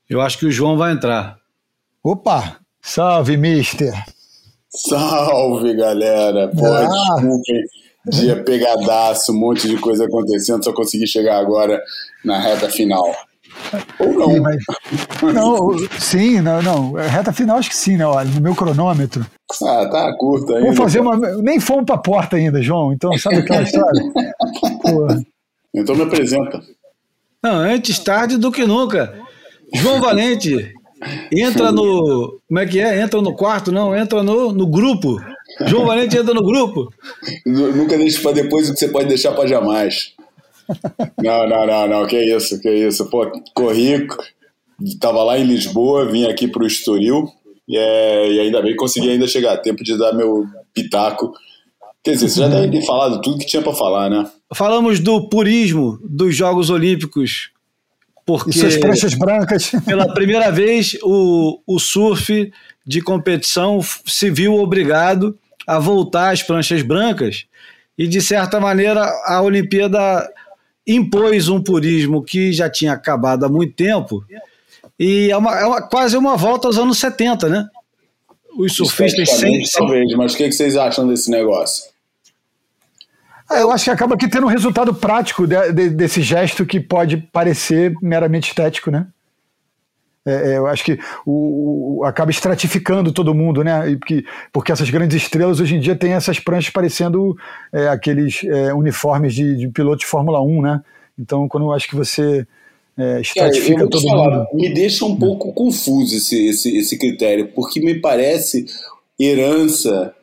Eu 0.09 0.22
acho 0.22 0.38
que 0.38 0.45
o 0.45 0.51
João 0.51 0.77
vai 0.77 0.93
entrar. 0.93 1.38
Opa! 2.03 2.57
Salve, 2.81 3.38
mister! 3.38 3.93
Salve, 4.73 5.76
galera! 5.76 6.48
Pô, 6.48 6.65
ah. 6.65 7.15
dia 8.10 8.41
pegadaço, 8.43 9.34
um 9.34 9.39
monte 9.39 9.68
de 9.68 9.77
coisa 9.77 10.06
acontecendo, 10.06 10.64
só 10.64 10.72
consegui 10.72 11.06
chegar 11.06 11.39
agora 11.39 11.81
na 12.23 12.39
reta 12.39 12.69
final. 12.69 13.14
Ou 13.99 14.14
não. 14.14 14.30
Sim, 14.31 14.39
mas, 14.39 15.34
não, 15.34 15.77
sim, 15.99 16.41
não, 16.41 16.61
não. 16.61 16.93
Reta 16.93 17.34
final 17.34 17.57
acho 17.57 17.69
que 17.69 17.76
sim, 17.76 17.98
né? 17.98 18.06
Olha, 18.06 18.30
no 18.30 18.41
meu 18.41 18.56
cronômetro. 18.56 19.26
Ah, 19.61 19.85
tá 19.91 20.15
curto 20.18 20.53
ainda. 20.53 20.68
Vou 20.68 20.76
fazer 20.76 21.02
uma. 21.02 21.18
Nem 21.41 21.60
fomos 21.60 21.85
pra 21.85 21.98
porta 21.98 22.38
ainda, 22.38 22.61
João. 22.61 22.93
Então, 22.93 23.11
sabe 23.18 23.38
aquela 23.38 23.64
história? 23.64 24.02
Porra. 24.81 25.22
Então 25.76 25.95
me 25.95 26.03
apresenta. 26.03 26.61
Não, 27.43 27.56
antes 27.56 27.99
tarde 27.99 28.38
do 28.38 28.52
que 28.52 28.65
nunca. 28.65 29.14
João 29.73 29.99
Valente, 30.02 30.73
Entra 31.32 31.72
no. 31.72 32.40
Como 32.48 32.60
é 32.60 32.65
que 32.65 32.80
é? 32.80 33.02
Entra 33.02 33.22
no 33.22 33.36
quarto, 33.36 33.72
não, 33.72 33.95
entra 33.95 34.22
no, 34.23 34.52
no 34.52 34.68
grupo. 34.68 35.19
João 35.65 35.86
Valente 35.86 36.18
entra 36.18 36.34
no 36.34 36.44
grupo. 36.44 36.94
Nunca 37.45 37.98
deixe 37.98 38.22
para 38.22 38.34
depois 38.34 38.69
o 38.69 38.73
que 38.73 38.80
você 38.80 38.88
pode 38.88 39.07
deixar 39.07 39.32
para 39.34 39.48
jamais. 39.48 40.14
Não, 41.22 41.48
não, 41.48 41.65
não, 41.65 41.88
não, 41.88 42.07
que 42.07 42.18
isso, 42.18 42.60
que 42.61 42.69
isso. 42.69 43.10
Pô, 43.10 43.30
corri, 43.53 44.07
tava 44.99 45.23
lá 45.23 45.38
em 45.38 45.44
Lisboa, 45.44 46.10
vim 46.10 46.26
aqui 46.26 46.48
para 46.48 46.64
o 46.64 46.68
Estoril 46.68 47.28
e, 47.68 47.78
é, 47.78 48.32
e 48.32 48.40
ainda 48.40 48.61
bem 48.61 48.76
consegui 48.76 49.10
ainda 49.10 49.28
chegar 49.28 49.53
a 49.53 49.57
tempo 49.57 49.84
de 49.84 49.98
dar 49.98 50.14
meu 50.14 50.45
pitaco. 50.73 51.34
Quer 52.03 52.11
dizer, 52.14 52.30
você 52.30 52.40
já 52.40 52.48
deve 52.48 52.80
ter 52.80 52.86
falado 52.86 53.22
tudo 53.22 53.38
que 53.38 53.45
tinha 53.45 53.61
para 53.61 53.73
falar, 53.73 54.10
né? 54.10 54.30
Falamos 54.53 54.99
do 54.99 55.30
purismo 55.30 55.99
dos 56.03 56.36
Jogos 56.36 56.69
Olímpicos 56.69 57.52
porque 58.38 58.52
E 58.58 58.60
suas 58.60 58.78
pranchas 58.78 59.14
brancas. 59.14 59.72
pela 59.86 60.14
primeira 60.14 60.52
vez 60.52 60.98
o, 61.03 61.60
o 61.66 61.80
surf 61.80 62.52
de 62.86 63.02
competição 63.02 63.80
se 64.06 64.30
viu 64.30 64.56
obrigado 64.56 65.38
a 65.68 65.78
voltar 65.80 66.32
às 66.32 66.41
pranchas 66.41 66.82
brancas 66.82 67.45
e, 67.98 68.08
de 68.08 68.20
certa 68.22 68.60
maneira, 68.60 69.03
a 69.26 69.41
Olimpíada 69.41 70.28
impôs 70.88 71.48
um 71.48 71.62
purismo 71.62 72.24
que 72.24 72.52
já 72.52 72.70
tinha 72.70 72.94
acabado 72.94 73.45
há 73.45 73.49
muito 73.49 73.74
tempo 73.76 74.26
e 74.99 75.30
é, 75.32 75.38
uma, 75.38 75.60
é 75.60 75.66
uma- 75.66 75.82
quase 75.82 76.18
uma 76.18 76.36
volta 76.36 76.68
aos 76.68 76.78
anos 76.78 76.98
70, 76.98 77.48
né? 77.49 77.68
Os 78.58 78.74
surfistas 78.76 79.30
sem, 79.30 79.62
Esteticamente, 79.62 79.72
talvez, 79.72 80.14
mas 80.16 80.34
o 80.34 80.38
que, 80.38 80.45
que 80.49 80.52
vocês 80.52 80.76
acham 80.76 81.08
desse 81.08 81.30
negócio? 81.32 81.90
Ah, 83.52 83.60
eu 83.60 83.72
acho 83.72 83.84
que 83.86 83.90
acaba 83.90 84.15
que 84.15 84.30
tendo 84.30 84.45
um 84.45 84.49
resultado 84.49 84.94
prático 84.94 85.45
de- 85.45 85.73
de- 85.73 85.90
desse 85.90 86.22
gesto 86.22 86.65
que 86.65 86.80
pode 86.80 87.18
parecer 87.18 87.94
meramente 88.02 88.49
estético, 88.49 88.90
né? 88.90 89.07
É, 90.26 90.52
é, 90.53 90.57
eu 90.57 90.68
acho 90.68 90.84
que 90.86 90.99
o, 91.26 91.98
o- 91.99 92.06
acaba 92.06 92.30
estratificando 92.30 93.11
todo 93.11 93.34
mundo, 93.34 93.64
né? 93.64 93.90
E 93.90 93.98
porque, 93.98 94.23
porque 94.53 94.72
essas 94.72 94.90
grandes 94.90 95.18
estrelas 95.22 95.60
hoje 95.60 95.76
em 95.76 95.80
dia 95.80 95.95
têm 95.95 96.14
essas 96.14 96.40
pranchas 96.40 96.72
parecendo 96.72 97.36
é, 97.73 97.88
aqueles 97.88 98.44
é, 98.44 98.72
uniformes 98.73 99.34
de, 99.34 99.57
de 99.57 99.68
piloto 99.68 99.98
de 100.02 100.06
Fórmula 100.06 100.40
1, 100.41 100.61
né? 100.61 100.82
Então, 101.19 101.48
quando 101.48 101.64
eu 101.65 101.73
acho 101.73 101.88
que 101.90 101.95
você 101.95 102.45
é, 102.98 103.19
estratifica 103.19 103.88
todo 103.88 104.02
falar, 104.07 104.30
mundo. 104.38 104.48
me 104.53 104.69
deixa 104.73 105.06
um 105.06 105.15
pouco 105.15 105.52
confuso 105.53 106.15
esse, 106.15 106.48
esse, 106.48 106.78
esse 106.78 106.98
critério, 106.99 107.48
porque 107.56 107.80
me 107.80 107.95
parece 107.99 108.65
herança 109.19 110.14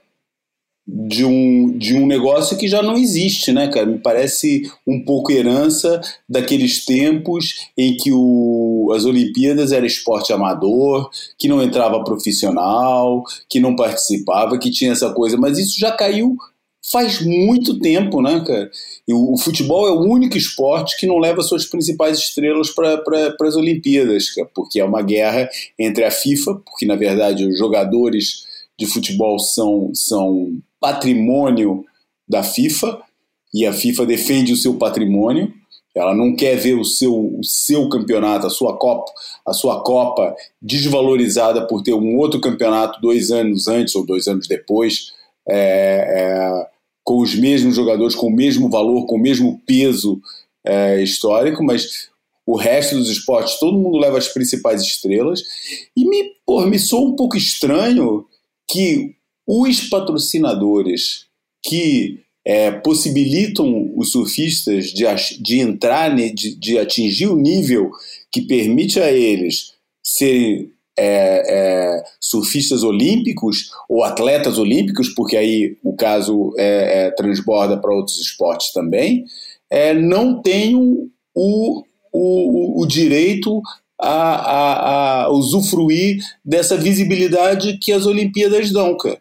de 0.91 1.23
um, 1.23 1.77
de 1.77 1.95
um 1.95 2.07
negócio 2.07 2.57
que 2.57 2.67
já 2.67 2.83
não 2.83 2.97
existe, 2.97 3.53
né, 3.53 3.69
cara? 3.69 3.85
Me 3.85 3.99
parece 3.99 4.63
um 4.87 5.05
pouco 5.05 5.31
herança 5.31 6.01
daqueles 6.27 6.87
tempos 6.87 7.69
em 7.77 7.95
que 7.95 8.11
o, 8.11 8.91
as 8.97 9.05
Olimpíadas 9.05 9.71
era 9.71 9.85
esporte 9.85 10.33
amador, 10.33 11.11
que 11.39 11.47
não 11.47 11.63
entrava 11.63 12.03
profissional, 12.03 13.23
que 13.51 13.61
não 13.61 13.77
participava, 13.77 14.59
que 14.59 14.71
tinha 14.71 14.93
essa 14.93 15.13
coisa, 15.13 15.37
mas 15.37 15.59
isso 15.59 15.79
já 15.79 15.93
caiu 15.93 16.37
faz 16.91 17.21
muito 17.21 17.79
tempo, 17.81 18.23
né, 18.23 18.43
cara? 18.47 18.71
E 19.07 19.13
o, 19.13 19.35
o 19.35 19.39
futebol 19.39 19.87
é 19.87 19.91
o 19.91 20.11
único 20.11 20.39
esporte 20.39 20.97
que 20.99 21.07
não 21.07 21.19
leva 21.19 21.43
suas 21.43 21.67
principais 21.67 22.19
estrelas 22.19 22.71
para 22.71 22.97
pra, 22.99 23.47
as 23.47 23.57
Olimpíadas, 23.57 24.31
cara, 24.31 24.49
porque 24.55 24.81
é 24.81 24.85
uma 24.85 25.03
guerra 25.03 25.51
entre 25.79 26.05
a 26.05 26.11
FIFA, 26.11 26.55
porque 26.65 26.87
na 26.87 26.97
verdade 26.97 27.45
os 27.45 27.59
jogadores 27.59 28.47
de 28.79 28.87
futebol 28.87 29.39
são, 29.39 29.91
são 29.93 30.57
patrimônio 30.81 31.85
da 32.29 32.43
FIFA 32.43 33.01
e 33.53 33.67
a 33.67 33.73
FIFA 33.73 34.07
defende 34.07 34.53
o 34.53 34.57
seu 34.57 34.75
patrimônio. 34.75 35.53
Ela 35.95 36.15
não 36.15 36.37
quer 36.37 36.57
ver 36.57 36.75
o 36.75 36.85
seu, 36.85 37.13
o 37.13 37.43
seu 37.43 37.89
campeonato, 37.89 38.47
a 38.47 38.51
sua 38.51 38.77
Copa, 38.77 39.11
a 39.45 39.53
sua 39.53 39.83
Copa 39.83 40.37
desvalorizada 40.61 41.67
por 41.67 41.83
ter 41.83 41.95
um 41.95 42.17
outro 42.17 42.41
campeonato 42.41 43.01
dois 43.01 43.31
anos 43.31 43.67
antes 43.67 43.95
ou 43.97 44.07
dois 44.07 44.29
anos 44.29 44.47
depois, 44.47 45.13
é, 45.49 45.57
é, 45.57 46.67
com 47.03 47.21
os 47.21 47.35
mesmos 47.35 47.75
jogadores, 47.75 48.15
com 48.15 48.27
o 48.27 48.35
mesmo 48.35 48.69
valor, 48.69 49.07
com 49.07 49.17
o 49.17 49.21
mesmo 49.21 49.61
peso 49.67 50.21
é, 50.65 51.03
histórico, 51.03 51.65
mas 51.65 52.11
o 52.47 52.57
resto 52.57 52.97
dos 52.97 53.11
esportes, 53.11 53.59
todo 53.59 53.79
mundo 53.79 53.99
leva 53.99 54.19
as 54.19 54.29
principais 54.29 54.83
estrelas. 54.83 55.43
E 55.97 56.09
me, 56.09 56.33
pô, 56.47 56.65
me 56.65 56.79
soa 56.79 57.09
um 57.09 57.17
pouco 57.17 57.37
estranho 57.37 58.25
que 58.67 59.17
os 59.49 59.89
patrocinadores 59.89 61.25
que 61.63 62.21
é, 62.45 62.71
possibilitam 62.71 63.91
os 63.97 64.13
surfistas 64.13 64.87
de, 64.87 65.05
de 65.41 65.61
entrar, 65.61 66.15
de, 66.15 66.55
de, 66.55 66.79
atingir 66.79 67.27
o 67.27 67.37
nível 67.37 67.91
que 68.31 68.43
permite 68.43 69.01
a 69.01 69.11
eles 69.11 69.73
serem 70.03 70.71
é, 70.99 71.45
é, 71.47 72.05
surfistas 72.21 72.83
olímpicos 72.83 73.71
ou 73.89 74.05
atletas 74.05 74.59
olímpicos, 74.59 75.09
porque 75.11 75.37
aí 75.37 75.77
o 75.83 75.95
caso 75.95 76.53
transborda 77.17 77.77
para 77.77 77.95
outros 77.95 78.19
esportes 78.19 78.73
também, 78.73 79.25
não 80.03 80.43
tenham 80.43 81.09
o, 81.35 81.85
o, 82.13 82.83
o 82.83 82.87
direito 82.87 83.63
a, 84.01 84.11
a, 84.11 85.25
a, 85.25 85.31
usufruir 85.31 86.23
dessa 86.45 86.77
visibilidade 86.77 87.79
que 87.79 87.93
as 87.93 88.07
Olimpíadas 88.07 88.71
dão, 88.71 88.97
cara. 88.97 89.19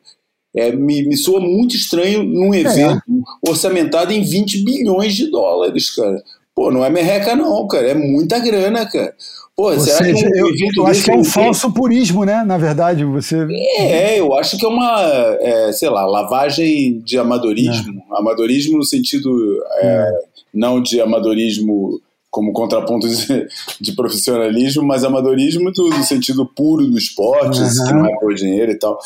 É, 0.55 0.71
me, 0.71 1.03
me 1.03 1.15
soa 1.15 1.39
muito 1.39 1.75
estranho 1.75 2.23
num 2.23 2.53
evento 2.53 2.97
é. 2.97 3.49
orçamentado 3.49 4.11
em 4.11 4.23
20 4.23 4.63
bilhões 4.63 5.15
de 5.15 5.29
dólares, 5.29 5.93
cara. 5.93 6.23
Pô, 6.55 6.71
não 6.71 6.83
é 6.83 6.89
merreca 6.89 7.35
não, 7.35 7.67
cara. 7.67 7.89
É 7.89 7.93
muita 7.93 8.39
grana, 8.39 8.85
cara. 8.89 9.13
Pô, 9.55 9.71
Ou 9.71 9.79
será 9.79 9.97
seja, 9.97 10.13
que 10.13 10.25
um 10.25 10.35
eu, 10.35 10.47
evento 10.49 10.77
eu 10.77 10.87
acho 10.87 11.03
que 11.03 11.11
é 11.11 11.15
um 11.15 11.23
falso 11.23 11.71
purismo, 11.71 12.23
né? 12.23 12.43
Na 12.45 12.57
verdade, 12.57 13.03
você. 13.03 13.47
É, 13.79 14.19
eu 14.19 14.33
acho 14.35 14.57
que 14.57 14.65
é 14.65 14.67
uma, 14.67 15.01
é, 15.39 15.71
sei 15.71 15.89
lá, 15.89 16.05
lavagem 16.05 16.99
de 16.99 17.17
amadorismo. 17.17 18.03
Amadorismo 18.11 18.77
no 18.77 18.83
sentido 18.85 19.29
é, 19.81 20.11
não 20.53 20.81
de 20.81 21.01
amadorismo 21.01 21.99
como 22.29 22.51
contraponto 22.53 23.07
de, 23.07 23.47
de 23.81 23.93
profissionalismo, 23.93 24.83
mas 24.83 25.03
amadorismo 25.03 25.71
do, 25.71 25.89
do 25.89 26.03
sentido 26.03 26.45
puro 26.45 26.85
do 26.85 26.97
esporte, 26.97 27.59
Uhum. 27.59 27.87
que 27.87 27.93
não 27.93 28.05
é 28.05 28.15
por 28.19 28.33
dinheiro 28.35 28.71
e 28.71 28.77
tal. 28.77 28.99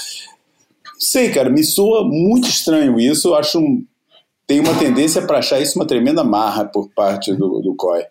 Sei, 1.02 1.32
cara, 1.32 1.50
me 1.50 1.64
soa 1.64 2.04
muito 2.08 2.48
estranho 2.48 3.00
isso. 3.00 3.30
Eu 3.30 3.36
acho 3.36 3.60
um, 3.60 3.84
tem 4.46 4.60
uma 4.60 4.74
tendência 4.76 5.22
para 5.22 5.40
achar 5.40 5.60
isso 5.60 5.80
uma 5.80 5.86
tremenda 5.88 6.24
marra 6.24 6.66
por 6.66 6.90
parte 6.94 7.34
do, 7.34 7.60
do 7.62 7.76
COI. 7.76 8.04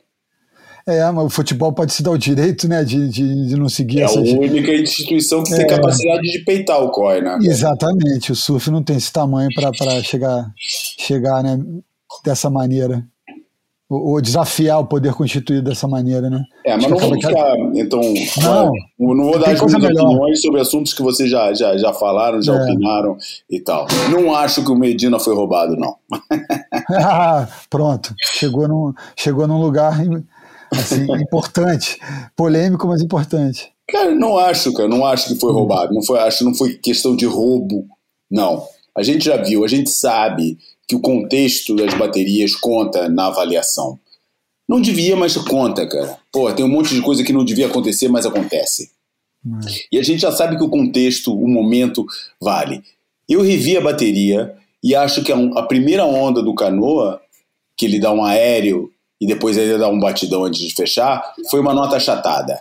É, 0.86 1.08
mas 1.10 1.24
o 1.26 1.30
futebol 1.30 1.72
pode 1.72 1.92
se 1.92 2.02
dar 2.02 2.10
o 2.10 2.18
direito, 2.18 2.66
né, 2.66 2.82
de, 2.82 3.08
de, 3.08 3.46
de 3.48 3.56
não 3.56 3.68
seguir 3.68 4.00
É 4.00 4.02
a 4.02 4.04
essa. 4.06 4.18
única 4.18 4.72
instituição 4.72 5.44
que 5.44 5.50
tem 5.54 5.60
É. 5.60 5.66
capacidade 5.68 6.22
de 6.22 6.38
peitar 6.44 6.82
o 6.82 6.90
COI, 6.90 7.20
né? 7.20 7.38
Exatamente, 7.42 8.32
o 8.32 8.34
surf 8.34 8.70
não 8.70 8.82
tem 8.82 8.96
esse 8.96 9.12
tamanho 9.12 9.48
para 9.54 9.70
chegar, 10.02 10.50
chegar 10.56 11.42
né, 11.44 11.62
dessa 12.24 12.48
maneira. 12.50 13.06
Ou, 13.92 14.20
desafiar 14.22 14.78
o 14.78 14.86
poder 14.86 15.12
constituído 15.14 15.68
dessa 15.68 15.88
maneira, 15.88 16.30
né? 16.30 16.44
É, 16.64 16.76
mas 16.76 16.86
não 16.86 16.96
acaba 16.96 17.14
ficar, 17.16 17.56
então, 17.74 18.00
Não, 18.40 18.72
não 19.16 19.24
vou 19.24 19.38
dar 19.40 19.50
as 19.50 19.60
minhas 19.60 19.74
opiniões 19.84 20.40
sobre 20.40 20.60
assuntos 20.60 20.94
que 20.94 21.02
vocês 21.02 21.28
já, 21.28 21.52
já, 21.52 21.76
já 21.76 21.92
falaram, 21.92 22.40
já 22.40 22.54
É. 22.54 22.62
opinaram 22.62 23.16
e 23.50 23.58
tal. 23.58 23.88
Não 24.08 24.32
acho 24.32 24.62
que 24.64 24.70
o 24.70 24.76
Medina 24.76 25.18
foi 25.18 25.34
roubado, 25.34 25.74
não. 25.76 25.96
Ah, 26.88 27.48
Pronto, 27.68 28.14
chegou 28.20 28.68
num, 28.68 28.92
chegou 29.16 29.48
num 29.48 29.60
lugar 29.60 29.94
assim, 30.72 31.06
importante, 31.20 31.98
polêmico, 32.36 32.86
mas 32.86 33.02
importante. 33.02 33.72
Cara, 33.88 34.14
não 34.14 34.38
acho, 34.38 34.72
cara, 34.72 34.88
não 34.88 35.04
acho 35.04 35.28
que 35.28 35.40
foi 35.40 35.52
roubado. 35.52 35.92
Não 35.92 36.02
foi, 36.02 36.18
acho 36.20 36.38
que 36.38 36.44
não 36.44 36.54
foi 36.54 36.74
questão 36.74 37.16
de 37.16 37.26
roubo, 37.26 37.86
não. 38.30 38.62
A 38.96 39.02
gente 39.02 39.24
já 39.24 39.36
viu, 39.36 39.64
a 39.64 39.68
gente 39.68 39.90
sabe 39.90 40.58
que 40.90 40.96
o 40.96 41.00
contexto 41.00 41.76
das 41.76 41.94
baterias 41.94 42.56
conta 42.56 43.08
na 43.08 43.26
avaliação. 43.28 43.96
Não 44.68 44.80
devia, 44.80 45.14
mas 45.14 45.36
conta, 45.36 45.86
cara. 45.86 46.18
Pô, 46.32 46.52
tem 46.52 46.64
um 46.64 46.68
monte 46.68 46.92
de 46.94 47.00
coisa 47.00 47.22
que 47.22 47.32
não 47.32 47.44
devia 47.44 47.66
acontecer, 47.68 48.08
mas 48.08 48.26
acontece. 48.26 48.90
E 49.92 49.98
a 49.98 50.02
gente 50.02 50.20
já 50.20 50.32
sabe 50.32 50.56
que 50.56 50.64
o 50.64 50.68
contexto, 50.68 51.32
o 51.32 51.48
momento, 51.48 52.04
vale. 52.40 52.82
Eu 53.28 53.40
revi 53.40 53.76
a 53.76 53.80
bateria 53.80 54.54
e 54.82 54.94
acho 54.96 55.22
que 55.22 55.30
a, 55.32 55.36
a 55.56 55.62
primeira 55.62 56.04
onda 56.04 56.42
do 56.42 56.54
canoa, 56.54 57.20
que 57.76 57.86
ele 57.86 58.00
dá 58.00 58.10
um 58.12 58.24
aéreo 58.24 58.90
e 59.20 59.26
depois 59.28 59.56
ainda 59.56 59.78
dá 59.78 59.88
um 59.88 60.00
batidão 60.00 60.44
antes 60.44 60.60
de 60.60 60.74
fechar, 60.74 61.34
foi 61.50 61.60
uma 61.60 61.72
nota 61.72 61.96
achatada. 61.96 62.60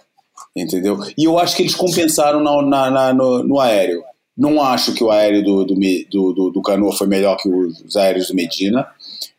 Entendeu? 0.56 1.00
E 1.18 1.24
eu 1.26 1.40
acho 1.40 1.56
que 1.56 1.64
eles 1.64 1.74
compensaram 1.76 2.42
na, 2.44 2.62
na- 2.62 2.92
na- 2.92 3.14
no, 3.14 3.44
no 3.44 3.60
aéreo. 3.60 4.04
Não 4.40 4.64
acho 4.64 4.94
que 4.94 5.04
o 5.04 5.12
aéreo 5.12 5.44
do, 5.44 5.66
do, 5.66 5.76
do, 5.76 6.34
do, 6.34 6.50
do 6.52 6.62
canoa 6.62 6.96
foi 6.96 7.08
melhor 7.08 7.36
que 7.36 7.50
os, 7.50 7.82
os 7.82 7.98
aéreos 7.98 8.30
do 8.30 8.36
Medina. 8.36 8.88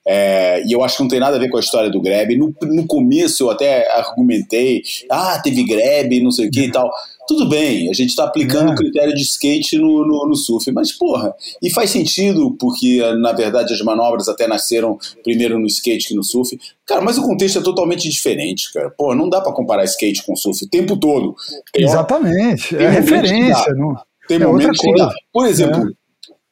É, 0.06 0.62
e 0.66 0.72
eu 0.72 0.82
acho 0.82 0.96
que 0.96 1.02
não 1.02 1.08
tem 1.08 1.20
nada 1.20 1.36
a 1.36 1.38
ver 1.38 1.48
com 1.48 1.56
a 1.56 1.60
história 1.60 1.90
do 1.90 2.00
grab. 2.00 2.36
No, 2.36 2.54
no 2.62 2.86
começo 2.86 3.44
eu 3.44 3.50
até 3.50 3.90
argumentei, 3.96 4.82
ah, 5.10 5.40
teve 5.42 5.64
grab, 5.64 6.20
não 6.20 6.30
sei 6.30 6.48
o 6.48 6.50
que 6.50 6.64
e 6.64 6.70
tal. 6.70 6.90
Tudo 7.26 7.48
bem, 7.48 7.88
a 7.88 7.92
gente 7.92 8.10
está 8.10 8.24
aplicando 8.24 8.72
o 8.72 8.74
critério 8.74 9.14
de 9.14 9.22
skate 9.22 9.78
no, 9.78 10.04
no, 10.04 10.28
no 10.28 10.34
surf, 10.34 10.70
mas 10.72 10.90
porra, 10.90 11.32
e 11.62 11.70
faz 11.70 11.90
sentido 11.90 12.56
porque 12.58 13.00
na 13.20 13.32
verdade 13.32 13.72
as 13.72 13.80
manobras 13.82 14.28
até 14.28 14.48
nasceram 14.48 14.98
primeiro 15.22 15.58
no 15.58 15.66
skate 15.66 16.08
que 16.08 16.14
no 16.14 16.24
surf. 16.24 16.58
Cara, 16.84 17.00
mas 17.00 17.16
o 17.16 17.22
contexto 17.22 17.60
é 17.60 17.62
totalmente 17.62 18.08
diferente, 18.08 18.72
cara. 18.72 18.90
Pô, 18.90 19.14
não 19.14 19.28
dá 19.28 19.40
para 19.40 19.52
comparar 19.52 19.84
skate 19.84 20.24
com 20.24 20.34
surf 20.34 20.64
o 20.64 20.68
tempo 20.68 20.96
todo. 20.96 21.36
Exatamente, 21.72 22.74
é 22.74 22.90
referência. 22.90 23.72
Não, 23.74 23.94
tem 24.38 24.42
é 24.42 24.46
momentos 24.46 24.78
que. 24.80 24.90
É. 24.90 24.94
dá. 24.94 25.12
Por 25.32 25.46
exemplo, 25.46 25.92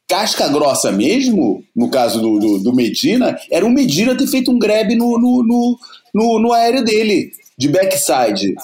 casca 0.09 0.48
grossa 0.48 0.90
mesmo, 0.90 1.62
no 1.76 1.90
caso 1.90 2.20
do, 2.20 2.38
do, 2.38 2.59
do 2.59 2.74
Medina, 2.74 3.38
era 3.50 3.64
o 3.64 3.70
Medina 3.70 4.16
ter 4.16 4.26
feito 4.26 4.50
um 4.50 4.59
grab 4.59 4.94
no, 4.94 5.18
no, 5.18 5.42
no, 5.44 5.78
no, 6.14 6.38
no 6.40 6.52
aéreo 6.52 6.84
dele, 6.84 7.30
de 7.56 7.68
backside. 7.68 8.55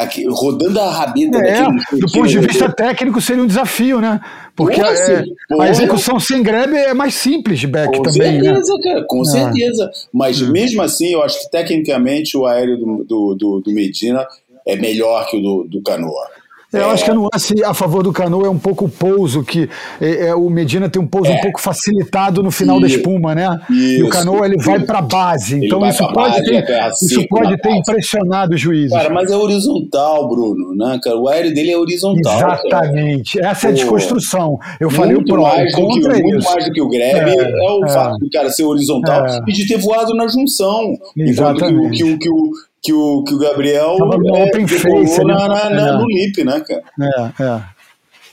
Aqui, 0.00 0.24
rodando 0.28 0.80
a 0.80 0.90
rabeta 0.90 1.38
É, 1.38 1.62
daquele- 1.62 2.00
do 2.00 2.10
ponto 2.12 2.26
de 2.26 2.38
vista 2.40 2.72
técnico 2.72 3.20
seria 3.20 3.42
um 3.42 3.46
desafio, 3.46 4.00
né? 4.00 4.18
Porque 4.56 4.80
Porra, 4.80 4.90
é, 4.92 5.24
a 5.60 5.70
execução 5.70 6.18
sem 6.18 6.42
grebe 6.42 6.76
é 6.76 6.92
mais 6.92 7.14
simples 7.14 7.60
de 7.60 7.68
back 7.68 7.96
Com 7.96 8.02
também, 8.02 8.38
né? 8.38 8.44
certeza, 8.54 8.72
cara, 8.82 9.04
com 9.06 9.20
É. 9.22 9.24
certeza. 9.24 9.88
Mas 10.12 10.40
mesmo 10.40 10.82
assim, 10.82 11.12
eu 11.12 11.22
acho 11.22 11.40
que 11.42 11.50
tecnicamente 11.50 12.36
o 12.36 12.44
aéreo 12.44 12.76
do, 12.76 13.04
do, 13.04 13.34
do- 13.36 13.60
do 13.60 13.72
Medina 13.72 14.26
é 14.66 14.74
melhor 14.74 15.28
que 15.28 15.36
o 15.36 15.40
do, 15.40 15.64
do 15.68 15.80
Canoa. 15.82 16.26
É, 16.72 16.80
Eu 16.80 16.90
acho 16.90 17.02
que 17.02 17.10
a 17.10 17.14
nuance 17.14 17.64
a 17.64 17.72
favor 17.72 18.02
do 18.02 18.12
canoa 18.12 18.46
é 18.46 18.50
um 18.50 18.58
pouco 18.58 18.84
o 18.84 18.88
pouso, 18.90 19.42
que 19.42 19.70
é, 20.00 20.26
é, 20.28 20.34
o 20.34 20.50
Medina 20.50 20.86
tem 20.88 21.00
um 21.00 21.06
pouso 21.06 21.30
um 21.32 21.40
pouco 21.40 21.58
facilitado 21.60 22.42
no 22.42 22.50
final 22.50 22.78
da 22.78 22.86
Isso. 22.86 22.96
espuma, 22.98 23.34
né? 23.34 23.58
E 23.70 24.02
o 24.02 24.04
Isso. 24.04 24.08
canoa 24.10 24.44
ele 24.44 24.58
vai 24.62 24.78
para 24.80 25.00
base, 25.00 25.56
Ele 25.56 25.66
então 25.66 25.86
isso 25.88 26.02
pode 26.12 26.14
base, 26.14 26.54
é 26.54 26.62
ter, 26.62 26.92
isso 27.02 27.26
pode 27.28 27.50
na 27.52 27.56
ter 27.56 27.68
base. 27.70 27.78
impressionado 27.80 28.54
os 28.54 28.60
juízes. 28.60 28.92
Cara, 28.92 29.08
mas 29.08 29.30
é 29.30 29.36
horizontal, 29.36 30.28
Bruno, 30.28 30.74
né, 30.76 31.00
cara? 31.02 31.16
O 31.16 31.26
aéreo 31.28 31.54
dele 31.54 31.70
é 31.72 31.78
horizontal. 31.78 32.38
cara. 32.38 32.60
Exatamente, 32.62 33.40
essa 33.40 33.66
é 33.68 33.70
a 33.70 33.72
desconstrução. 33.72 34.58
Eu 34.78 34.90
falei 34.90 35.12
o 35.14 35.20
muito 35.20 35.32
pró, 35.32 35.42
mais, 35.44 35.72
o 35.72 35.80
do 35.80 35.88
que, 35.88 36.06
é 36.06 36.22
muito 36.22 36.38
isso. 36.38 36.50
mais 36.52 36.64
do 36.66 36.72
que 36.72 36.82
o 36.82 36.88
greve 36.90 37.30
É, 37.30 37.50
é, 37.50 37.70
o 37.70 37.84
é. 37.86 37.88
fato 37.88 38.18
do 38.18 38.28
cara 38.30 38.50
ser 38.50 38.64
horizontal 38.64 39.26
É. 39.26 39.40
e 39.48 39.52
de 39.54 39.66
ter 39.66 39.78
voado 39.78 40.14
na 40.14 40.28
junção. 40.28 40.82
Enquanto 41.16 41.64
Exatamente. 41.64 41.96
que, 41.96 42.04
o- 42.04 42.06
que, 42.06 42.14
o- 42.14 42.18
que, 42.18 42.28
o, 42.30 42.50
que, 42.82 42.92
o, 42.92 43.24
que 43.24 43.34
o 43.34 43.38
Gabriel 43.38 43.96
é, 44.34 44.66
face, 44.68 45.24
na, 45.24 45.48
na- 45.48 45.70
na- 45.70 45.88
É. 45.88 45.92
no 45.92 46.06
lip, 46.06 46.44
né, 46.44 46.60
cara? 46.60 46.82
É, 47.00 47.42
é. 47.42 47.62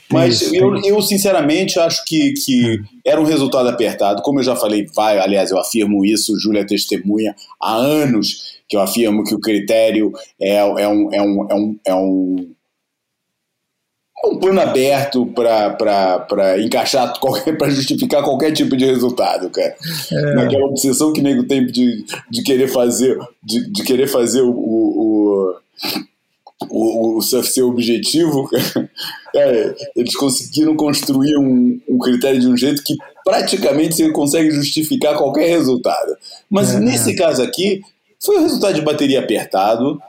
Mas 0.08 0.40
Isso, 0.40 0.54
eu, 0.54 0.76
eu, 0.84 1.02
sinceramente, 1.02 1.80
acho 1.80 2.04
que, 2.04 2.32
que 2.34 2.80
era 3.04 3.20
um 3.20 3.24
resultado 3.24 3.68
apertado. 3.68 4.22
Como 4.22 4.38
eu 4.38 4.44
já 4.44 4.54
falei, 4.54 4.86
vai, 4.94 5.18
aliás, 5.18 5.50
eu 5.50 5.58
afirmo 5.58 6.04
isso, 6.04 6.38
Júlia 6.38 6.64
testemunha 6.64 7.34
há 7.60 7.74
anos 7.74 8.56
que 8.68 8.76
eu 8.76 8.80
afirmo 8.80 9.24
que 9.24 9.34
o 9.34 9.40
critério 9.40 10.12
é, 10.40 10.56
é 10.58 10.88
um. 10.88 11.12
É 11.12 11.22
um, 11.22 11.46
é 11.50 11.54
um, 11.54 11.78
é 11.84 11.94
um 11.94 12.36
é 12.36 12.55
um 14.26 14.38
plano 14.38 14.60
aberto 14.60 15.26
para 15.26 16.60
encaixar 16.60 17.12
qualquer 17.20 17.56
para 17.56 17.70
justificar 17.70 18.22
qualquer 18.22 18.52
tipo 18.52 18.76
de 18.76 18.84
resultado, 18.84 19.50
cara. 19.50 19.74
Naquela 20.34 20.66
obsessão 20.66 21.12
que 21.12 21.20
o 21.20 21.22
nego 21.22 21.44
tem 21.44 21.66
de, 21.66 22.04
de 22.30 22.42
querer 22.42 22.68
fazer 22.68 23.18
de, 23.42 23.70
de 23.70 23.82
querer 23.84 24.06
fazer 24.06 24.42
o, 24.42 24.50
o, 24.50 25.56
o, 26.68 27.18
o 27.18 27.22
surf 27.22 27.48
ser 27.50 27.62
objetivo, 27.62 28.48
é, 29.34 29.74
eles 29.94 30.16
conseguiram 30.16 30.76
construir 30.76 31.36
um, 31.36 31.80
um 31.88 31.98
critério 31.98 32.40
de 32.40 32.48
um 32.48 32.56
jeito 32.56 32.82
que 32.82 32.96
praticamente 33.24 33.96
você 33.96 34.10
consegue 34.10 34.50
justificar 34.50 35.16
qualquer 35.16 35.48
resultado. 35.48 36.16
Mas 36.50 36.78
nesse 36.78 37.14
caso 37.14 37.42
aqui, 37.42 37.82
foi 38.24 38.38
um 38.38 38.42
resultado 38.42 38.74
de 38.74 38.82
bateria 38.82 39.20
apertado. 39.20 40.00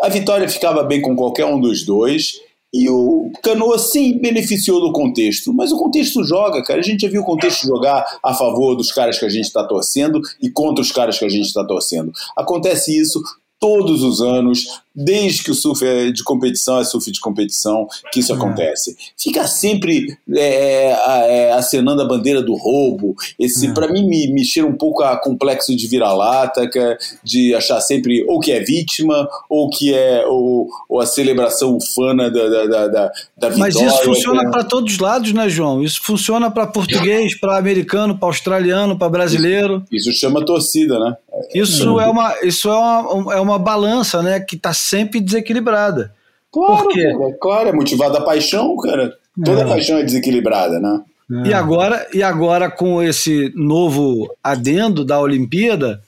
A 0.00 0.08
vitória 0.08 0.48
ficava 0.48 0.82
bem 0.82 1.00
com 1.00 1.14
qualquer 1.16 1.44
um 1.44 1.60
dos 1.60 1.84
dois. 1.84 2.40
E 2.72 2.88
o 2.88 3.30
Canoa 3.42 3.78
sim 3.78 4.18
beneficiou 4.18 4.80
do 4.80 4.92
contexto, 4.92 5.52
mas 5.52 5.70
o 5.72 5.76
contexto 5.76 6.24
joga, 6.24 6.62
cara. 6.62 6.80
A 6.80 6.82
gente 6.82 7.02
já 7.02 7.08
viu 7.08 7.20
o 7.20 7.24
contexto 7.24 7.66
jogar 7.66 8.04
a 8.22 8.32
favor 8.32 8.74
dos 8.74 8.90
caras 8.90 9.18
que 9.18 9.26
a 9.26 9.28
gente 9.28 9.44
está 9.44 9.62
torcendo 9.64 10.20
e 10.40 10.50
contra 10.50 10.80
os 10.80 10.90
caras 10.90 11.18
que 11.18 11.24
a 11.24 11.28
gente 11.28 11.46
está 11.46 11.64
torcendo. 11.64 12.12
Acontece 12.36 12.98
isso 12.98 13.22
todos 13.60 14.02
os 14.02 14.20
anos, 14.20 14.82
desde 14.94 15.42
que 15.42 15.50
o 15.50 15.54
surf 15.54 15.84
é 15.84 16.10
de 16.10 16.22
competição 16.22 16.78
é 16.78 16.84
surf 16.84 17.10
de 17.10 17.20
competição, 17.20 17.86
que 18.12 18.20
isso 18.20 18.32
acontece. 18.32 18.96
Fica 19.16 19.46
sempre 19.46 20.16
é, 20.34 20.90
é, 20.90 21.52
acenando 21.52 22.02
a 22.02 22.04
bandeira 22.04 22.42
do 22.42 22.54
roubo. 22.54 23.14
Esse, 23.38 23.66
É. 23.66 23.72
para 23.72 23.88
mim, 23.88 24.06
me, 24.06 24.26
me 24.32 24.44
cheira 24.44 24.68
um 24.68 24.76
pouco 24.76 25.02
a 25.02 25.16
complexo 25.16 25.74
de 25.74 25.86
vira-lata, 25.86 26.68
é 26.74 26.98
de 27.22 27.54
achar 27.54 27.80
sempre 27.80 28.24
ou 28.28 28.40
que 28.40 28.52
é 28.52 28.60
vítima, 28.60 29.28
ou 29.48 29.70
que 29.70 29.94
é 29.94 30.26
ou, 30.26 30.68
ou 30.88 31.00
a 31.00 31.06
celebração 31.06 31.76
ufana 31.76 32.30
da, 32.30 32.48
da, 32.48 32.66
da, 32.66 32.88
da, 32.88 33.12
da 33.36 33.48
vitória. 33.48 33.58
Mas 33.58 33.74
isso 33.76 34.04
funciona 34.04 34.50
para 34.50 34.64
todos 34.64 34.92
os 34.94 34.98
lados, 34.98 35.32
né, 35.32 35.48
João? 35.48 35.82
Isso 35.82 36.00
funciona 36.02 36.50
para 36.50 36.66
português, 36.66 37.38
para 37.38 37.56
americano, 37.56 38.16
para 38.16 38.28
australiano, 38.28 38.98
para 38.98 39.08
brasileiro. 39.08 39.82
Isso 39.90 40.12
chama 40.12 40.44
torcida, 40.44 40.98
né? 40.98 41.16
Isso 41.54 41.98
é 41.98 42.06
uma, 42.06 42.34
isso 42.42 42.68
é 42.68 42.76
uma, 42.76 43.34
é 43.34 43.40
uma 43.40 43.58
balança, 43.58 44.22
né, 44.22 44.38
que 44.40 44.56
está 44.56 44.72
sempre 44.82 45.20
desequilibrada. 45.20 46.14
Claro, 46.50 46.84
Por 46.84 46.92
quê? 46.92 47.10
cara, 47.12 47.36
claro, 47.40 47.68
é 47.70 47.72
motivada 47.72 48.18
a 48.18 48.22
paixão, 48.22 48.76
cara. 48.76 49.16
Toda 49.42 49.66
paixão 49.66 49.98
é 49.98 50.04
desequilibrada, 50.04 50.78
né? 50.78 51.00
E 51.46 51.54
agora, 51.54 52.06
e 52.12 52.22
agora 52.22 52.70
com 52.70 53.02
esse 53.02 53.50
novo 53.56 54.30
adendo 54.44 55.02
da 55.02 55.18
Olimpíada, 55.18 56.02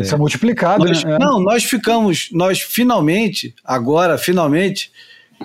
Isso 0.00 0.14
é 0.14 0.18
multiplicado, 0.18 0.84
nós, 0.84 1.02
né? 1.02 1.16
É. 1.16 1.18
não, 1.18 1.40
nós 1.40 1.64
ficamos, 1.64 2.28
nós 2.32 2.60
finalmente, 2.60 3.52
agora, 3.64 4.16
finalmente, 4.16 4.92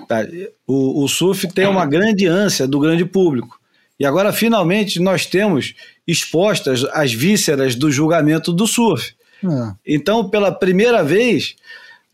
tá, 0.06 0.24
o, 0.64 1.02
o 1.02 1.08
surf 1.08 1.48
tem 1.48 1.66
uma 1.66 1.84
grande 1.84 2.26
ânsia 2.26 2.68
do 2.68 2.78
grande 2.78 3.04
público. 3.04 3.58
E 3.98 4.06
agora, 4.06 4.32
finalmente, 4.32 5.00
nós 5.00 5.26
temos 5.26 5.74
expostas 6.06 6.84
as 6.92 7.12
vísceras 7.12 7.74
do 7.74 7.90
julgamento 7.90 8.52
do 8.52 8.66
surf. 8.66 9.14
É. 9.42 9.72
Então, 9.84 10.28
pela 10.28 10.52
primeira 10.52 11.02
vez, 11.02 11.56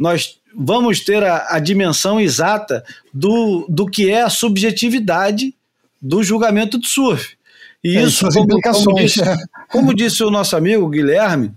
nós 0.03 0.41
vamos 0.53 0.99
ter 0.99 1.23
a, 1.23 1.55
a 1.55 1.61
dimensão 1.61 2.21
exata 2.21 2.85
do, 3.15 3.65
do 3.69 3.87
que 3.87 4.11
é 4.11 4.23
a 4.23 4.29
subjetividade 4.29 5.55
do 6.01 6.25
julgamento 6.25 6.77
do 6.77 6.87
surf. 6.87 7.37
E 7.85 7.97
É, 7.97 8.03
isso, 8.03 8.27
como, 8.29 8.61
como, 8.61 8.95
disse, 8.97 9.21
como 9.71 9.95
disse 9.95 10.25
o 10.25 10.31
nosso 10.31 10.57
amigo 10.57 10.89
Guilherme, 10.89 11.53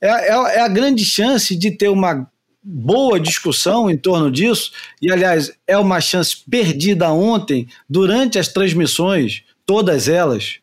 é, 0.00 0.08
é, 0.08 0.58
é 0.58 0.60
a 0.60 0.68
grande 0.68 1.04
chance 1.04 1.56
de 1.56 1.72
ter 1.72 1.88
uma 1.88 2.24
boa 2.62 3.18
discussão 3.18 3.90
em 3.90 3.96
torno 3.96 4.30
disso, 4.30 4.70
e 5.02 5.10
aliás, 5.10 5.50
é 5.66 5.76
uma 5.76 6.00
chance 6.00 6.36
perdida 6.48 7.10
ontem 7.10 7.66
durante 7.88 8.38
as 8.38 8.46
transmissões, 8.46 9.42
todas 9.66 10.06
elas, 10.06 10.58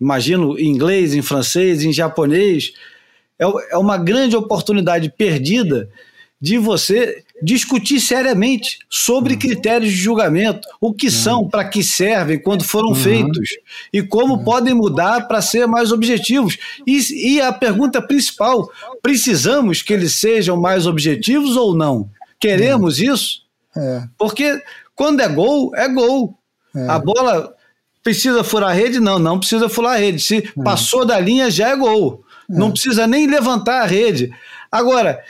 imagino 0.00 0.58
em 0.58 0.66
inglês, 0.66 1.14
em 1.14 1.22
francês, 1.22 1.84
em 1.84 1.92
japonês, 1.92 2.72
é, 3.38 3.44
é 3.70 3.78
uma 3.78 3.96
grande 3.96 4.34
oportunidade 4.34 5.12
perdida 5.16 5.88
de 6.44 6.58
você 6.58 7.24
discutir 7.42 7.98
seriamente 7.98 8.80
sobre 8.90 9.34
critérios 9.34 9.90
de 9.90 9.96
julgamento, 9.96 10.68
o 10.78 10.92
que 10.92 11.10
são, 11.10 11.48
para 11.48 11.64
que 11.64 11.82
servem, 11.82 12.38
quando 12.38 12.62
foram 12.62 12.94
feitos 12.94 13.48
e 13.90 14.02
como 14.02 14.44
podem 14.44 14.74
mudar 14.74 15.26
para 15.26 15.40
ser 15.40 15.66
mais 15.66 15.90
objetivos. 15.90 16.58
E, 16.86 17.36
e 17.36 17.40
a 17.40 17.50
pergunta 17.50 18.02
principal: 18.02 18.70
precisamos 19.00 19.80
que 19.80 19.94
eles 19.94 20.16
sejam 20.16 20.60
mais 20.60 20.86
objetivos 20.86 21.56
ou 21.56 21.74
não? 21.74 22.10
Queremos 22.38 22.98
isso? 22.98 23.40
É. 23.74 24.02
Porque 24.18 24.62
quando 24.94 25.20
é 25.20 25.28
gol, 25.28 25.74
é 25.74 25.88
gol. 25.88 26.36
A 26.88 26.98
bola 26.98 27.54
precisa 28.02 28.44
furar 28.44 28.68
a 28.68 28.74
rede? 28.74 29.00
Não, 29.00 29.18
não 29.18 29.38
precisa 29.38 29.66
furar 29.66 29.94
a 29.94 29.98
rede. 29.98 30.20
Se 30.20 30.42
passou 30.62 31.06
da 31.06 31.18
linha, 31.18 31.50
já 31.50 31.70
é 31.70 31.76
gol. 31.76 32.22
Não 32.46 32.70
precisa 32.70 33.06
nem 33.06 33.26
levantar 33.26 33.80
a 33.80 33.86
rede. 33.86 34.30
Agora, 34.70 35.22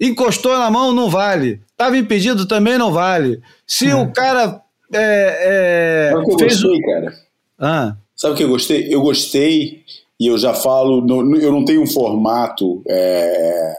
encostou 0.00 0.56
na 0.56 0.70
mão, 0.70 0.92
não 0.92 1.08
vale. 1.08 1.60
Estava 1.70 1.96
impedido, 1.96 2.46
também 2.46 2.78
não 2.78 2.92
vale. 2.92 3.40
Se 3.66 3.92
o 3.92 4.12
cara 4.12 4.62
é, 4.92 6.10
é, 6.10 6.10
Sabe 6.12 6.22
o 6.22 6.24
que 6.24 6.32
eu 6.32 6.38
fez 6.38 6.64
o. 6.64 6.68
gostei, 6.68 6.80
cara? 6.82 7.14
Ah, 7.58 7.96
Sabe 8.14 8.32
o 8.32 8.36
que 8.36 8.44
eu 8.44 8.48
gostei? 8.48 8.94
Eu 8.94 9.02
gostei, 9.02 9.82
e 10.18 10.26
eu 10.26 10.38
já 10.38 10.54
falo, 10.54 11.06
eu 11.38 11.52
não 11.52 11.64
tenho 11.64 11.82
um 11.82 11.86
formato 11.86 12.82
é, 12.88 13.74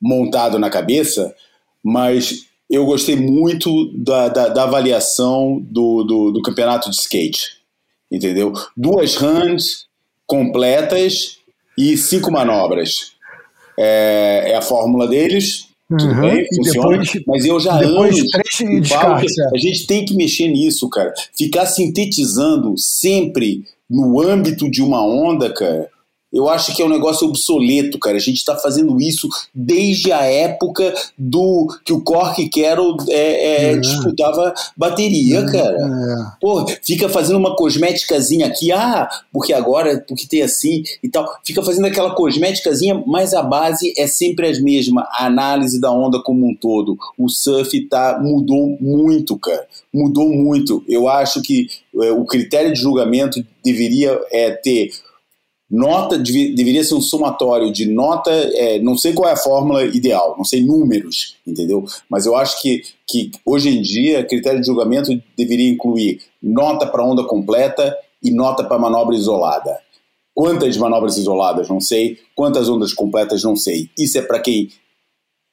montado 0.00 0.58
na 0.58 0.68
cabeça, 0.68 1.34
mas 1.82 2.46
eu 2.68 2.84
gostei 2.84 3.16
muito 3.16 3.90
da, 3.96 4.28
da, 4.28 4.48
da 4.48 4.62
avaliação 4.64 5.58
do, 5.62 6.04
do, 6.04 6.32
do 6.32 6.42
campeonato 6.42 6.90
de 6.90 6.96
skate. 6.96 7.58
Entendeu? 8.10 8.52
Duas 8.76 9.16
runs 9.16 9.86
completas 10.26 11.38
e 11.76 11.96
cinco 11.96 12.30
manobras. 12.30 13.12
É, 13.78 14.50
é 14.52 14.56
a 14.56 14.62
fórmula 14.62 15.06
deles. 15.06 15.66
Tudo 15.88 16.04
Uhum. 16.04 16.20
bem, 16.20 16.46
funciona. 16.54 16.98
depois- 16.98 17.22
mas 17.26 17.44
eu 17.46 17.58
já 17.60 17.78
depois 17.78 18.14
anos 18.18 18.30
falo 18.60 18.80
descartes, 18.80 19.38
é. 19.38 19.48
a 19.54 19.58
gente 19.58 19.86
tem 19.86 20.04
que 20.04 20.14
mexer 20.14 20.48
nisso, 20.48 20.86
cara. 20.90 21.14
Ficar 21.34 21.64
sintetizando 21.64 22.74
sempre 22.76 23.62
no 23.88 24.20
âmbito 24.20 24.70
de 24.70 24.82
uma 24.82 25.02
onda, 25.02 25.50
cara, 25.50 25.88
eu 26.32 26.48
acho 26.48 26.74
que 26.74 26.82
é 26.82 26.84
um 26.84 26.90
negócio 26.90 27.26
obsoleto, 27.26 27.98
cara. 27.98 28.16
A 28.16 28.20
gente 28.20 28.36
está 28.36 28.54
fazendo 28.54 29.00
isso 29.00 29.28
desde 29.54 30.12
a 30.12 30.22
época 30.22 30.94
do 31.16 31.66
que 31.84 31.92
o 31.92 32.02
Cork 32.02 32.48
Carroll 32.50 32.96
é, 33.08 33.72
é, 33.72 33.76
disputava 33.78 34.52
bateria, 34.76 35.44
cara. 35.46 35.76
É. 35.76 36.38
Pô, 36.38 36.66
fica 36.82 37.08
fazendo 37.08 37.38
uma 37.38 37.56
cosméticazinha 37.56 38.46
aqui, 38.46 38.70
ah, 38.70 39.08
porque 39.32 39.54
agora, 39.54 40.04
porque 40.06 40.26
tem 40.26 40.42
assim 40.42 40.82
e 41.02 41.08
tal. 41.08 41.26
Fica 41.44 41.62
fazendo 41.62 41.86
aquela 41.86 42.14
cosméticazinha, 42.14 43.02
mas 43.06 43.32
a 43.32 43.42
base 43.42 43.94
é 43.96 44.06
sempre 44.06 44.48
a 44.48 44.60
mesma. 44.60 45.08
A 45.12 45.26
análise 45.26 45.80
da 45.80 45.90
onda 45.90 46.22
como 46.22 46.46
um 46.46 46.54
todo. 46.54 46.98
O 47.16 47.28
surf 47.30 47.80
tá, 47.88 48.18
mudou 48.22 48.76
muito, 48.78 49.38
cara. 49.38 49.66
Mudou 49.92 50.28
muito. 50.28 50.84
Eu 50.86 51.08
acho 51.08 51.40
que 51.40 51.68
é, 52.02 52.12
o 52.12 52.26
critério 52.26 52.72
de 52.72 52.80
julgamento 52.80 53.42
deveria 53.64 54.18
é, 54.30 54.50
ter 54.50 54.90
Nota 55.70 56.18
dev, 56.18 56.54
deveria 56.54 56.82
ser 56.82 56.94
um 56.94 57.00
somatório 57.00 57.70
de 57.70 57.84
nota, 57.86 58.30
é, 58.30 58.78
não 58.80 58.96
sei 58.96 59.12
qual 59.12 59.28
é 59.28 59.34
a 59.34 59.36
fórmula 59.36 59.84
ideal, 59.84 60.34
não 60.38 60.44
sei 60.44 60.64
números, 60.64 61.36
entendeu? 61.46 61.84
Mas 62.08 62.24
eu 62.24 62.34
acho 62.34 62.62
que, 62.62 62.82
que 63.06 63.30
hoje 63.44 63.68
em 63.68 63.82
dia, 63.82 64.24
critério 64.24 64.60
de 64.60 64.66
julgamento 64.66 65.10
deveria 65.36 65.68
incluir 65.68 66.22
nota 66.42 66.86
para 66.86 67.04
onda 67.04 67.22
completa 67.24 67.94
e 68.22 68.30
nota 68.30 68.64
para 68.64 68.78
manobra 68.78 69.14
isolada. 69.14 69.78
Quantas 70.34 70.76
manobras 70.76 71.18
isoladas? 71.18 71.68
Não 71.68 71.80
sei. 71.80 72.16
Quantas 72.34 72.68
ondas 72.68 72.94
completas? 72.94 73.42
Não 73.42 73.56
sei. 73.56 73.90
Isso 73.98 74.18
é 74.18 74.22
para 74.22 74.38
quem 74.38 74.70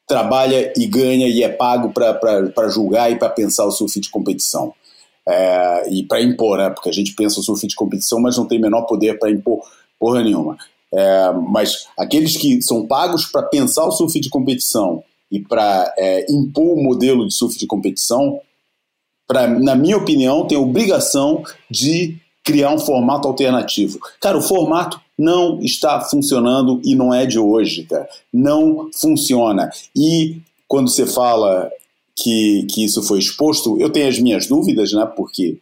trabalha 0.08 0.72
e 0.78 0.86
ganha 0.86 1.28
e 1.28 1.44
é 1.44 1.50
pago 1.50 1.92
para 1.92 2.70
julgar 2.70 3.12
e 3.12 3.18
para 3.18 3.30
pensar 3.30 3.66
o 3.66 3.72
surf 3.72 4.00
de 4.00 4.10
competição. 4.10 4.74
É, 5.28 5.90
e 5.90 6.04
para 6.04 6.22
impor, 6.22 6.60
né? 6.60 6.70
Porque 6.70 6.90
a 6.90 6.94
gente 6.94 7.16
pensa 7.16 7.40
o 7.40 7.44
surf 7.44 7.66
de 7.66 7.76
competição, 7.76 8.22
mas 8.22 8.38
não 8.38 8.48
tem 8.48 8.62
menor 8.62 8.84
poder 8.84 9.18
para 9.18 9.32
impor 9.32 9.60
porra 10.00 10.24
nenhuma. 10.24 10.58
É, 10.94 11.32
mas 11.50 11.88
aqueles 11.98 12.38
que 12.38 12.62
são 12.62 12.88
pagos 12.88 13.26
para 13.26 13.44
pensar 13.44 13.86
o 13.86 13.92
surf 13.92 14.20
de 14.20 14.30
competição 14.30 15.04
e 15.32 15.40
para 15.40 15.94
é, 15.98 16.26
impor 16.32 16.78
o 16.78 16.82
modelo 16.82 17.28
de 17.28 17.34
surf 17.34 17.58
de 17.58 17.68
competição, 17.68 18.40
pra, 19.28 19.48
na 19.48 19.76
minha 19.76 19.98
opinião, 19.98 20.48
tem 20.48 20.58
a 20.58 20.62
obrigação 20.62 21.44
de 21.70 22.18
criar 22.44 22.72
um 22.72 22.80
formato 22.80 23.28
alternativo. 23.28 24.00
Cara, 24.22 24.38
o 24.38 24.42
formato 24.42 25.02
não 25.18 25.60
está 25.60 26.00
funcionando 26.02 26.80
e 26.84 26.96
não 26.96 27.14
é 27.14 27.26
de 27.26 27.40
hoje, 27.40 27.84
cara. 27.84 28.08
Não 28.32 28.90
funciona. 28.94 29.70
E 29.96 30.38
quando 30.68 30.90
você 30.90 31.08
fala 31.08 31.70
que, 32.16 32.66
que 32.70 32.86
isso 32.86 33.02
foi 33.04 33.20
exposto, 33.20 33.80
eu 33.82 33.90
tenho 33.90 34.08
as 34.08 34.20
minhas 34.20 34.48
dúvidas, 34.48 34.94
né? 34.94 35.06
Porque 35.06 35.58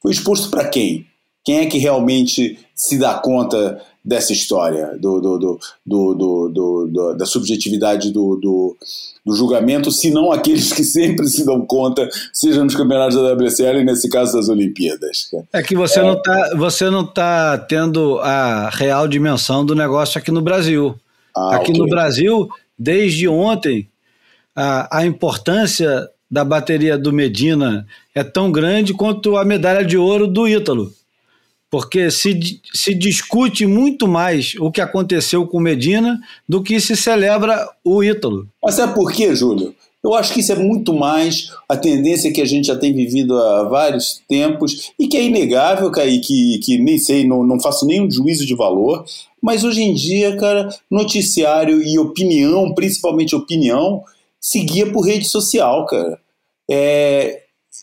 foi 0.00 0.10
exposto 0.10 0.50
para 0.50 0.68
quem? 0.68 1.06
Quem 1.44 1.58
é 1.58 1.66
que 1.66 1.78
realmente 1.78 2.58
se 2.82 2.98
dá 2.98 3.14
conta 3.14 3.80
dessa 4.04 4.32
história, 4.32 4.98
do, 4.98 5.20
do, 5.20 5.60
do, 5.86 7.14
da 7.16 7.24
subjetividade 7.24 8.10
do, 8.10 8.34
do, 8.34 8.76
do, 9.24 9.36
julgamento, 9.36 9.92
se 9.92 10.10
não 10.10 10.32
aqueles 10.32 10.72
que 10.72 10.82
sempre 10.82 11.28
se 11.28 11.46
dão 11.46 11.64
conta, 11.64 12.08
seja 12.32 12.64
nos 12.64 12.74
campeonatos 12.74 13.14
da 13.14 13.34
WSL 13.34 13.78
e 13.78 13.84
nesse 13.84 14.08
caso 14.08 14.32
das 14.32 14.48
Olimpíadas. 14.48 15.30
É 15.52 15.62
que 15.62 15.76
você 15.76 16.00
é... 16.00 16.02
não 16.02 16.14
está 16.14 16.54
você 16.56 16.90
não 16.90 17.06
tá 17.06 17.56
tendo 17.56 18.18
a 18.18 18.68
real 18.70 19.06
dimensão 19.06 19.64
do 19.64 19.76
negócio 19.76 20.18
aqui 20.18 20.32
no 20.32 20.42
Brasil. 20.42 20.96
Ah, 21.36 21.56
aqui 21.56 21.70
okay. 21.70 21.80
no 21.80 21.86
Brasil, 21.88 22.48
desde 22.76 23.28
ontem, 23.28 23.88
a, 24.56 24.98
a 24.98 25.06
importância 25.06 26.08
da 26.28 26.44
bateria 26.44 26.98
do 26.98 27.12
Medina 27.12 27.86
é 28.12 28.24
tão 28.24 28.50
grande 28.50 28.92
quanto 28.92 29.36
a 29.36 29.44
medalha 29.44 29.84
de 29.84 29.96
ouro 29.96 30.26
do 30.26 30.48
Ítalo 30.48 30.92
porque 31.72 32.10
se, 32.10 32.60
se 32.74 32.94
discute 32.94 33.66
muito 33.66 34.06
mais 34.06 34.54
o 34.60 34.70
que 34.70 34.78
aconteceu 34.78 35.46
com 35.46 35.58
Medina 35.58 36.20
do 36.46 36.62
que 36.62 36.78
se 36.78 36.94
celebra 36.94 37.66
o 37.82 38.04
Ítalo. 38.04 38.46
Mas 38.62 38.74
sabe 38.74 38.94
por 38.94 39.10
quê, 39.10 39.34
Júlio? 39.34 39.74
Eu 40.04 40.12
acho 40.12 40.34
que 40.34 40.40
isso 40.40 40.52
é 40.52 40.56
muito 40.56 40.92
mais 40.92 41.50
a 41.66 41.74
tendência 41.74 42.30
que 42.30 42.42
a 42.42 42.44
gente 42.44 42.66
já 42.66 42.76
tem 42.76 42.92
vivido 42.92 43.38
há 43.38 43.62
vários 43.62 44.20
tempos 44.28 44.92
e 45.00 45.08
que 45.08 45.16
é 45.16 45.24
inegável, 45.24 45.90
cara, 45.90 46.08
e 46.08 46.20
que, 46.20 46.58
que 46.62 46.76
nem 46.76 46.98
sei, 46.98 47.26
não, 47.26 47.42
não 47.42 47.58
faço 47.58 47.86
nenhum 47.86 48.10
juízo 48.10 48.44
de 48.44 48.54
valor, 48.54 49.06
mas 49.40 49.64
hoje 49.64 49.80
em 49.80 49.94
dia, 49.94 50.36
cara, 50.36 50.68
noticiário 50.90 51.82
e 51.82 51.98
opinião, 51.98 52.74
principalmente 52.74 53.34
opinião, 53.34 54.02
seguia 54.38 54.92
por 54.92 55.06
rede 55.06 55.26
social, 55.26 55.86
cara. 55.86 56.18
É, 56.70 57.41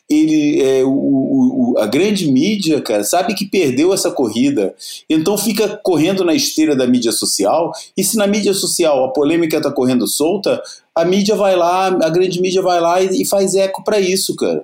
ele 0.10 0.61
é, 0.61 0.84
o, 0.84 0.90
o, 0.90 1.76
a 1.78 1.86
grande 1.86 2.32
mídia, 2.32 2.82
cara, 2.82 3.03
sabe 3.03 3.36
que 3.36 3.45
perdeu 3.45 3.94
essa 3.94 4.11
corrida. 4.11 4.74
Então 5.10 5.38
fica 5.38 5.80
correndo 5.84 6.24
na 6.24 6.34
esteira 6.34 6.76
da 6.76 6.88
mídia 6.88 7.11
social. 7.11 7.72
E 7.95 8.03
se 8.03 8.18
na 8.18 8.28
mídia 8.28 8.53
social 8.53 9.03
a 9.03 9.14
polêmica 9.14 9.57
está 9.57 9.72
correndo 9.72 10.07
solta, 10.07 10.61
a 10.95 11.06
mídia 11.06 11.36
vai 11.36 11.56
lá, 11.56 11.88
a 11.88 12.10
grande 12.10 12.41
mídia 12.41 12.61
vai 12.61 12.80
lá 12.80 13.02
e, 13.02 13.22
e 13.22 13.26
faz 13.26 13.56
eco 13.56 13.84
para 13.84 13.99
isso, 13.99 14.36
cara. 14.36 14.64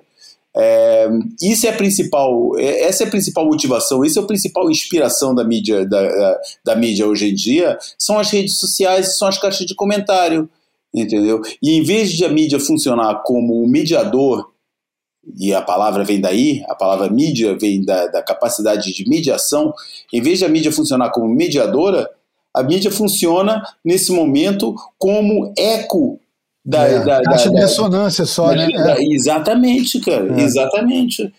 É, 0.58 1.08
isso 1.42 1.66
é 1.66 1.70
a 1.70 1.76
principal, 1.76 2.58
é, 2.58 2.84
essa 2.84 3.04
é 3.04 3.06
a 3.06 3.10
principal 3.10 3.44
motivação, 3.44 4.02
essa 4.02 4.20
é 4.20 4.22
a 4.22 4.26
principal 4.26 4.70
inspiração 4.70 5.34
da 5.34 5.44
mídia, 5.44 5.84
da, 5.84 6.02
da, 6.02 6.40
da 6.64 6.76
mídia 6.76 7.06
hoje 7.06 7.28
em 7.28 7.34
dia, 7.34 7.76
são 7.98 8.18
as 8.18 8.30
redes 8.30 8.56
sociais, 8.56 9.18
são 9.18 9.28
as 9.28 9.36
caixas 9.38 9.66
de 9.66 9.74
comentário, 9.74 10.48
entendeu? 10.94 11.42
E 11.62 11.72
em 11.72 11.82
vez 11.82 12.10
de 12.10 12.24
a 12.24 12.30
mídia 12.30 12.58
funcionar 12.58 13.22
como 13.22 13.62
o 13.62 13.68
mediador 13.68 14.50
e 15.34 15.54
a 15.54 15.60
palavra 15.62 16.04
vem 16.04 16.20
daí, 16.20 16.62
a 16.68 16.74
palavra 16.74 17.08
mídia 17.08 17.56
vem 17.58 17.84
da, 17.84 18.06
da, 18.06 18.22
capacidade 18.22 18.92
de 18.92 19.08
mediação, 19.08 19.72
em 20.12 20.20
vez 20.20 20.38
de 20.38 20.44
a 20.44 20.48
mídia 20.48 20.70
funcionar 20.70 21.10
como 21.10 21.28
mediadora, 21.28 22.08
a 22.54 22.62
mídia 22.62 22.90
funciona 22.90 23.62
nesse 23.84 24.12
momento 24.12 24.74
como 24.98 25.52
eco 25.58 26.18
da. 26.64 26.86
É, 26.86 27.04
da, 27.04 27.20
da, 27.20 27.32
de 27.36 27.48
ressonância 27.50 28.24
só, 28.24 28.52
né? 28.52 28.68
É. 28.72 29.02
Exatamente, 29.12 30.00
cara, 30.00 30.40
é. 30.40 30.42
exatamente. 30.42 31.32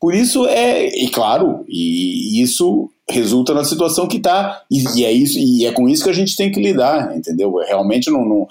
Por 0.00 0.14
isso 0.14 0.46
é, 0.46 0.86
e 0.86 1.10
claro, 1.10 1.62
e 1.68 2.42
isso 2.42 2.90
resulta 3.10 3.52
na 3.52 3.64
situação 3.64 4.08
que 4.08 4.16
está 4.16 4.62
e, 4.70 4.82
e, 4.96 5.04
é 5.04 5.12
isso 5.12 5.38
e 5.38 5.66
é 5.66 5.72
com 5.72 5.88
isso 5.88 6.04
que 6.04 6.10
a 6.10 6.14
gente 6.14 6.34
tem 6.36 6.50
que 6.50 6.60
lidar, 6.60 7.14
entendeu? 7.14 7.60
É, 7.60 7.66
realmente 7.66 8.10
não, 8.10 8.24
não 8.24 8.48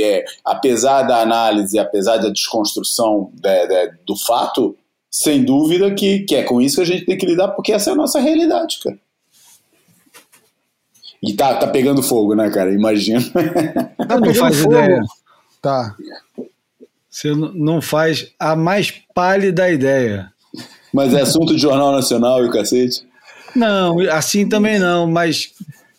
é, 0.00 0.24
apesar 0.44 1.02
da 1.02 1.20
análise, 1.20 1.76
apesar 1.78 2.18
da 2.18 2.28
desconstrução 2.28 3.30
de, 3.34 3.66
de, 3.66 3.92
do 4.06 4.16
fato, 4.16 4.76
sem 5.10 5.42
dúvida 5.42 5.92
que, 5.92 6.20
que 6.20 6.36
é 6.36 6.44
com 6.44 6.60
isso 6.60 6.76
que 6.76 6.82
a 6.82 6.86
gente 6.86 7.04
tem 7.04 7.18
que 7.18 7.26
lidar, 7.26 7.48
porque 7.48 7.72
essa 7.72 7.90
é 7.90 7.92
a 7.94 7.96
nossa 7.96 8.20
realidade, 8.20 8.78
cara. 8.82 8.98
E 11.20 11.34
tá, 11.34 11.54
tá 11.56 11.66
pegando 11.68 12.02
fogo, 12.02 12.34
né, 12.34 12.50
cara? 12.50 12.72
Imagina. 12.72 13.20
Tá 14.08 14.18
não 14.18 14.34
faz 14.34 14.60
fogo. 14.60 14.74
ideia. 14.74 15.00
Tá. 15.62 15.94
Você 17.08 17.30
não 17.34 17.80
faz 17.80 18.32
a 18.38 18.56
mais 18.56 18.90
pálida 19.14 19.70
ideia. 19.70 20.32
Mas 20.92 21.14
é 21.14 21.22
assunto 21.22 21.54
de 21.54 21.60
Jornal 21.60 21.92
Nacional 21.92 22.44
e 22.44 22.48
o 22.48 22.50
cacete? 22.50 23.02
Não, 23.54 23.98
assim 24.10 24.48
também 24.48 24.78
não, 24.78 25.06
mas 25.06 25.52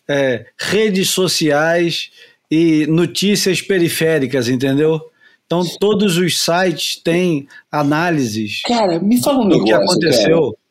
é, 0.07 0.45
redes 0.57 1.10
sociais 1.10 2.10
e 2.49 2.86
notícias 2.88 3.61
periféricas, 3.61 4.48
entendeu? 4.48 5.02
Então 5.45 5.64
todos 5.80 6.18
os 6.18 6.40
sites 6.40 6.95
têm 7.03 7.48
análises. 7.72 8.61
Cara, 8.65 8.99
me 8.99 9.22
fala 9.22 9.40
um 9.40 9.48
negócio. 9.48 9.65
que 9.65 9.74
aconteceu. 9.74 10.41
Cara. 10.41 10.64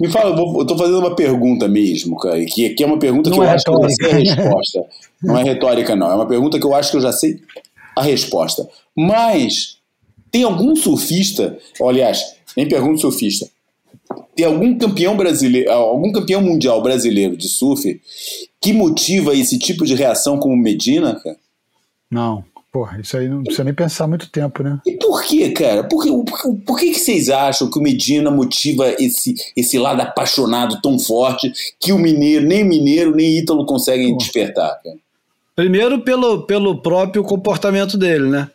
Me 0.00 0.08
fala, 0.08 0.38
eu 0.38 0.62
estou 0.62 0.78
fazendo 0.78 0.98
uma 1.00 1.14
pergunta 1.14 1.68
mesmo, 1.68 2.16
cara, 2.16 2.42
que, 2.46 2.70
que 2.70 2.82
é 2.82 2.86
uma 2.86 2.98
pergunta 2.98 3.28
não 3.28 3.36
que 3.36 3.42
eu 3.42 3.46
é 3.46 3.52
acho 3.52 3.64
retórica. 3.70 3.96
que 3.98 4.04
eu 4.04 4.08
já 4.08 4.24
sei 4.24 4.30
a 4.30 4.34
resposta. 4.34 4.84
Não 5.22 5.38
é 5.38 5.42
retórica, 5.44 5.96
não. 5.96 6.10
É 6.10 6.14
uma 6.14 6.26
pergunta 6.26 6.58
que 6.58 6.64
eu 6.64 6.74
acho 6.74 6.90
que 6.90 6.96
eu 6.96 7.00
já 7.02 7.12
sei 7.12 7.40
a 7.94 8.02
resposta. 8.02 8.66
Mas 8.96 9.76
tem 10.30 10.44
algum 10.44 10.74
surfista, 10.74 11.58
aliás, 11.82 12.20
nem 12.56 12.66
pergunta 12.66 13.00
surfista, 13.02 13.46
tem 14.34 14.44
algum 14.44 14.76
campeão 14.76 15.16
brasileiro, 15.16 15.70
algum 15.72 16.12
campeão 16.12 16.42
mundial 16.42 16.82
brasileiro 16.82 17.36
de 17.36 17.48
surf 17.48 18.00
que 18.60 18.72
motiva 18.72 19.34
esse 19.34 19.58
tipo 19.58 19.84
de 19.84 19.94
reação 19.94 20.38
como 20.38 20.56
Medina, 20.56 21.14
cara? 21.22 21.36
Não. 22.10 22.44
Porra, 22.70 23.00
isso 23.00 23.16
aí 23.16 23.26
não 23.26 23.42
precisa 23.42 23.64
nem 23.64 23.72
pensar 23.72 24.06
muito 24.06 24.28
tempo, 24.28 24.62
né? 24.62 24.78
E 24.84 24.98
por 24.98 25.24
que, 25.24 25.48
cara? 25.52 25.84
Por, 25.84 26.02
que, 26.02 26.10
por, 26.10 26.54
por 26.58 26.78
que, 26.78 26.90
que 26.90 26.98
vocês 26.98 27.30
acham 27.30 27.70
que 27.70 27.78
o 27.78 27.82
Medina 27.82 28.30
motiva 28.30 28.94
esse, 28.98 29.34
esse 29.56 29.78
lado 29.78 30.02
apaixonado 30.02 30.78
tão 30.82 30.98
forte 30.98 31.50
que 31.80 31.90
o 31.90 31.98
mineiro, 31.98 32.46
nem 32.46 32.62
mineiro, 32.62 33.16
nem 33.16 33.38
Ítalo 33.38 33.64
conseguem 33.64 34.08
Porra. 34.08 34.18
despertar, 34.18 34.82
cara? 34.82 34.96
Primeiro 35.54 36.00
pelo, 36.00 36.42
pelo 36.42 36.82
próprio 36.82 37.24
comportamento 37.24 37.96
dele, 37.96 38.28
né? 38.28 38.50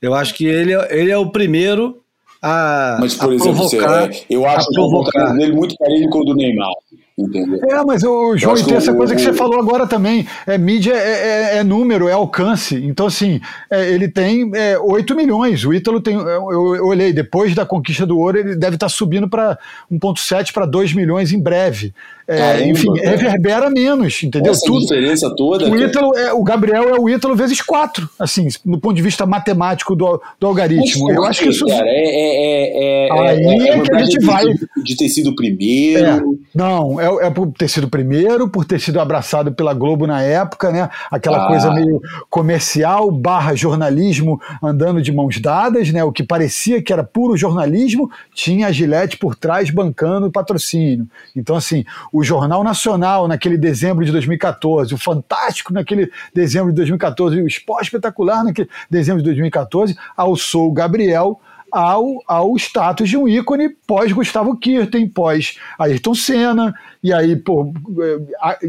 Eu 0.00 0.14
acho 0.14 0.34
que 0.34 0.46
ele, 0.46 0.72
é, 0.72 1.00
ele 1.00 1.10
é 1.10 1.18
o 1.18 1.30
primeiro 1.30 2.00
a. 2.46 2.98
Mas, 3.00 3.14
por 3.14 3.30
a 3.30 3.34
exemplo, 3.34 3.68
provocar, 3.68 4.06
você, 4.06 4.26
eu 4.30 4.46
acho 4.46 4.68
o 4.70 4.74
comportamento 4.74 5.36
dele 5.36 5.52
muito 5.52 5.76
parecido 5.76 6.10
com 6.10 6.20
o 6.20 6.24
do 6.24 6.34
Neymar. 6.34 6.72
Entendeu? 7.18 7.58
É, 7.70 7.82
mas 7.82 8.04
o 8.04 8.36
João, 8.36 8.54
tem 8.62 8.76
essa 8.76 8.92
coisa 8.92 9.14
que 9.14 9.22
você 9.22 9.32
falou 9.32 9.58
agora 9.58 9.86
também. 9.86 10.26
É, 10.46 10.58
mídia 10.58 10.92
é, 10.92 11.54
é, 11.54 11.56
é 11.56 11.64
número, 11.64 12.08
é 12.08 12.12
alcance. 12.12 12.76
Então, 12.76 13.06
assim, 13.06 13.40
é, 13.70 13.90
ele 13.90 14.06
tem 14.06 14.50
é, 14.54 14.78
8 14.78 15.14
milhões. 15.16 15.64
O 15.64 15.72
Ítalo 15.72 15.98
tem. 15.98 16.14
Eu, 16.14 16.52
eu, 16.52 16.86
olhei, 16.86 17.14
depois 17.14 17.54
da 17.54 17.64
conquista 17.64 18.04
do 18.04 18.18
ouro, 18.18 18.38
ele 18.38 18.54
deve 18.54 18.76
estar 18.76 18.90
subindo 18.90 19.30
para 19.30 19.58
1,7 19.90 20.52
para 20.52 20.66
2 20.66 20.92
milhões 20.92 21.32
em 21.32 21.40
breve. 21.40 21.94
É, 22.28 22.38
Caramba, 22.38 22.64
enfim, 22.66 22.92
cara. 22.94 23.10
reverbera 23.10 23.70
menos, 23.70 24.22
entendeu? 24.22 24.50
Essa 24.50 24.66
Tudo, 24.66 24.80
diferença 24.80 25.32
toda. 25.36 25.70
O, 25.70 25.76
Ítalo 25.80 26.16
é, 26.16 26.32
o 26.32 26.42
Gabriel 26.42 26.88
é 26.88 26.98
o 26.98 27.08
Ítalo 27.08 27.36
vezes 27.36 27.62
quatro, 27.62 28.10
assim, 28.18 28.48
no 28.64 28.80
ponto 28.80 28.96
de 28.96 29.02
vista 29.02 29.24
matemático 29.24 29.94
do, 29.94 30.20
do 30.40 30.46
algoritmo. 30.48 31.10
eu 31.12 31.22
acho 31.24 31.44
que 31.44 31.50
isso. 31.50 31.64
Cara, 31.64 31.86
é, 31.86 31.94
é, 31.94 33.08
é, 33.08 33.28
aí 33.28 33.68
é, 33.68 33.80
que 33.80 33.94
a 33.94 34.04
gente 34.04 34.24
vai. 34.24 34.44
De 34.82 34.96
ter 34.96 35.08
sido 35.08 35.30
o 35.30 35.36
primeiro. 35.36 36.36
Não, 36.52 37.00
é, 37.00 37.26
é 37.26 37.30
por 37.30 37.52
ter 37.52 37.68
sido 37.68 37.84
o 37.84 37.90
primeiro, 37.90 38.48
por 38.48 38.64
ter 38.64 38.80
sido 38.80 38.98
abraçado 38.98 39.52
pela 39.52 39.72
Globo 39.72 40.04
na 40.04 40.20
época, 40.20 40.72
né? 40.72 40.88
Aquela 41.10 41.44
ah. 41.44 41.46
coisa 41.46 41.72
meio 41.72 42.00
comercial 42.28 43.08
barra 43.10 43.54
jornalismo 43.54 44.40
andando 44.60 45.00
de 45.00 45.12
mãos 45.12 45.40
dadas, 45.40 45.92
né? 45.92 46.02
O 46.02 46.10
que 46.10 46.24
parecia 46.24 46.82
que 46.82 46.92
era 46.92 47.04
puro 47.04 47.36
jornalismo, 47.36 48.10
tinha 48.34 48.66
a 48.66 48.72
Gillette 48.72 49.16
por 49.16 49.36
trás 49.36 49.70
bancando 49.70 50.26
o 50.26 50.32
patrocínio. 50.32 51.06
Então, 51.36 51.54
assim, 51.54 51.84
o 52.16 52.24
Jornal 52.24 52.64
Nacional 52.64 53.28
naquele 53.28 53.58
dezembro 53.58 54.02
de 54.02 54.10
2014, 54.10 54.94
o 54.94 54.96
Fantástico 54.96 55.70
naquele 55.70 56.10
dezembro 56.34 56.70
de 56.70 56.76
2014, 56.76 57.42
o 57.42 57.46
Esporte 57.46 57.84
Espetacular 57.84 58.42
naquele 58.42 58.70
dezembro 58.88 59.22
de 59.22 59.26
2014, 59.26 59.94
alçou 60.16 60.68
o 60.68 60.72
Gabriel 60.72 61.38
ao, 61.76 62.22
ao 62.26 62.56
status 62.56 63.08
de 63.08 63.18
um 63.18 63.28
ícone 63.28 63.68
pós 63.86 64.10
Gustavo 64.10 64.56
Kirten, 64.56 65.06
pós 65.06 65.58
Ayrton 65.78 66.14
Senna, 66.14 66.74
e 67.02 67.12
aí, 67.12 67.36
pô, 67.36 67.70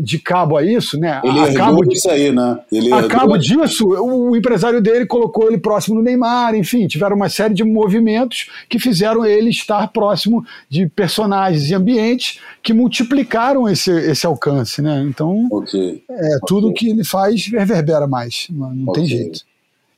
de 0.01 0.19
cabo 0.19 0.57
a 0.57 0.63
isso, 0.63 0.99
né? 0.99 1.21
Ele 1.23 1.39
a 1.39 1.53
cabo 1.53 1.85
disso 1.85 2.09
aí, 2.09 2.31
né? 2.31 2.59
Ele 2.69 2.91
a 2.91 3.07
cabo 3.07 3.37
disso, 3.37 3.87
o 3.87 4.35
empresário 4.35 4.81
dele 4.81 5.05
colocou 5.05 5.47
ele 5.47 5.57
próximo 5.57 5.95
do 5.95 6.03
Neymar, 6.03 6.53
enfim, 6.53 6.85
tiveram 6.85 7.15
uma 7.15 7.29
série 7.29 7.53
de 7.53 7.63
movimentos 7.63 8.49
que 8.67 8.77
fizeram 8.77 9.25
ele 9.25 9.49
estar 9.49 9.87
próximo 9.87 10.45
de 10.69 10.85
personagens 10.87 11.69
e 11.69 11.73
ambientes 11.73 12.39
que 12.61 12.73
multiplicaram 12.73 13.69
esse, 13.69 13.89
esse 13.89 14.27
alcance, 14.27 14.81
né? 14.81 15.01
Então, 15.07 15.47
okay. 15.49 16.03
é, 16.09 16.39
tudo 16.45 16.67
okay. 16.67 16.79
que 16.79 16.89
ele 16.91 17.05
faz 17.05 17.47
reverbera 17.47 18.05
mais, 18.05 18.47
não, 18.51 18.73
não 18.73 18.89
okay. 18.89 19.01
tem 19.03 19.09
jeito. 19.09 19.46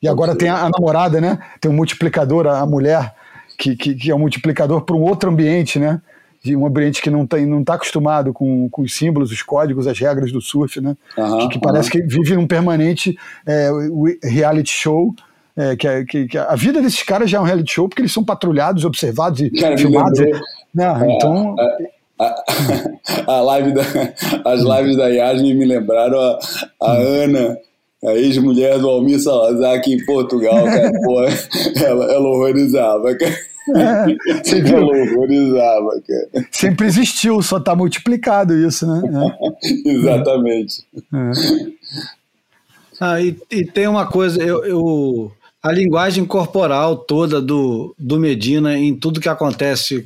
E 0.01 0.07
agora 0.07 0.35
tem 0.35 0.49
a, 0.49 0.65
a, 0.65 0.69
namorada, 0.69 1.19
né? 1.19 1.39
Tem 1.59 1.69
um 1.69 1.75
multiplicador, 1.75 2.47
a, 2.47 2.59
a 2.59 2.65
mulher, 2.65 3.13
que, 3.57 3.75
que, 3.75 3.93
que, 3.93 4.11
é 4.11 4.15
um 4.15 4.19
multiplicador 4.19 4.81
para 4.81 4.95
um 4.95 5.01
outro 5.01 5.29
ambiente, 5.29 5.77
né? 5.77 6.01
De 6.41 6.55
um 6.55 6.65
ambiente 6.65 7.01
que 7.01 7.09
não 7.09 7.23
está 7.23 7.37
não 7.37 7.63
tá 7.63 7.73
acostumado 7.73 8.31
com, 8.31 8.69
com 8.69 8.81
os 8.81 8.95
símbolos, 8.95 9.29
os 9.29 9.41
códigos, 9.41 9.87
as 9.87 9.99
regras 9.99 10.31
do 10.31 10.39
surf, 10.39 10.79
né? 10.79 10.95
Uhum, 11.17 11.39
que, 11.39 11.49
que, 11.49 11.59
parece 11.59 11.91
que 11.91 12.01
vive 12.01 12.35
num 12.35 12.47
permanente 12.47 13.17
é, 13.45 13.69
reality 14.23 14.71
show. 14.71 15.13
É, 15.57 15.75
que, 15.75 15.85
é, 15.85 16.05
que, 16.05 16.27
que, 16.27 16.37
a 16.37 16.55
vida 16.55 16.81
desses 16.81 17.03
caras 17.03 17.29
já 17.29 17.37
é 17.37 17.41
um 17.41 17.43
reality 17.43 17.73
show 17.73 17.89
porque 17.89 18.01
eles 18.01 18.13
são 18.13 18.23
patrulhados, 18.23 18.85
observados 18.85 19.41
e 19.41 19.49
Cara, 19.59 19.77
filmados. 19.77 20.19
Né? 20.73 20.85
É, 20.85 21.15
então. 21.15 21.55
A, 22.17 22.35
a, 23.27 23.41
live 23.41 23.73
da, 23.73 23.81
as 24.45 24.61
lives 24.61 24.95
da 24.95 25.07
Yasmin 25.07 25.55
me 25.55 25.65
lembraram 25.65 26.17
a, 26.17 26.39
a 26.81 26.93
hum. 26.93 27.23
Ana 27.23 27.57
a 28.05 28.13
ex-mulher 28.13 28.79
do 28.79 28.89
Almir 28.89 29.19
Salazar 29.19 29.75
aqui 29.75 29.93
em 29.93 30.05
Portugal, 30.05 30.63
cara, 30.63 30.91
pô, 31.03 31.21
ela, 31.83 32.05
ela 32.11 32.29
horrorizava, 32.29 33.15
cara. 33.15 33.49
É, 33.75 34.43
você 34.43 34.61
viu? 34.61 34.77
Ela 34.77 34.87
horrorizava, 34.87 36.01
cara. 36.07 36.47
Sempre 36.51 36.87
existiu, 36.87 37.41
só 37.41 37.59
tá 37.59 37.75
multiplicado 37.75 38.55
isso, 38.55 38.87
né? 38.87 39.01
É. 39.85 39.89
Exatamente. 39.91 40.83
É. 41.13 41.31
Ah, 42.99 43.21
e, 43.21 43.37
e, 43.51 43.65
tem 43.65 43.87
uma 43.87 44.05
coisa, 44.05 44.41
eu, 44.41 44.65
eu, 44.65 45.31
a 45.63 45.71
linguagem 45.71 46.25
corporal 46.25 46.97
toda 46.97 47.41
do, 47.41 47.95
do 47.97 48.19
Medina 48.19 48.77
em 48.77 48.95
tudo 48.95 49.21
que 49.21 49.29
acontece 49.29 50.05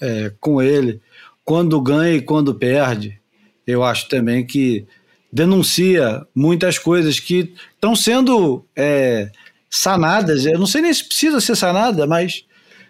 é, 0.00 0.32
com 0.40 0.60
ele, 0.60 1.00
quando 1.44 1.80
ganha 1.80 2.16
e 2.16 2.20
quando 2.20 2.54
perde, 2.54 3.18
eu 3.66 3.82
acho 3.82 4.08
também 4.08 4.44
que 4.44 4.86
denuncia 5.32 6.26
muitas 6.34 6.78
coisas 6.78 7.20
que 7.20 7.54
estão 7.74 7.94
sendo 7.94 8.64
é, 8.74 9.30
sanadas. 9.70 10.46
Eu 10.46 10.58
não 10.58 10.66
sei 10.66 10.82
nem 10.82 10.92
se 10.92 11.04
precisa 11.04 11.40
ser 11.40 11.56
sanada, 11.56 12.06
mas 12.06 12.44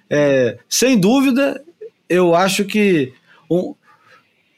é, 0.09 0.59
sem 0.69 0.99
dúvida 0.99 1.63
eu 2.09 2.35
acho 2.35 2.65
que 2.65 3.13
um, 3.51 3.75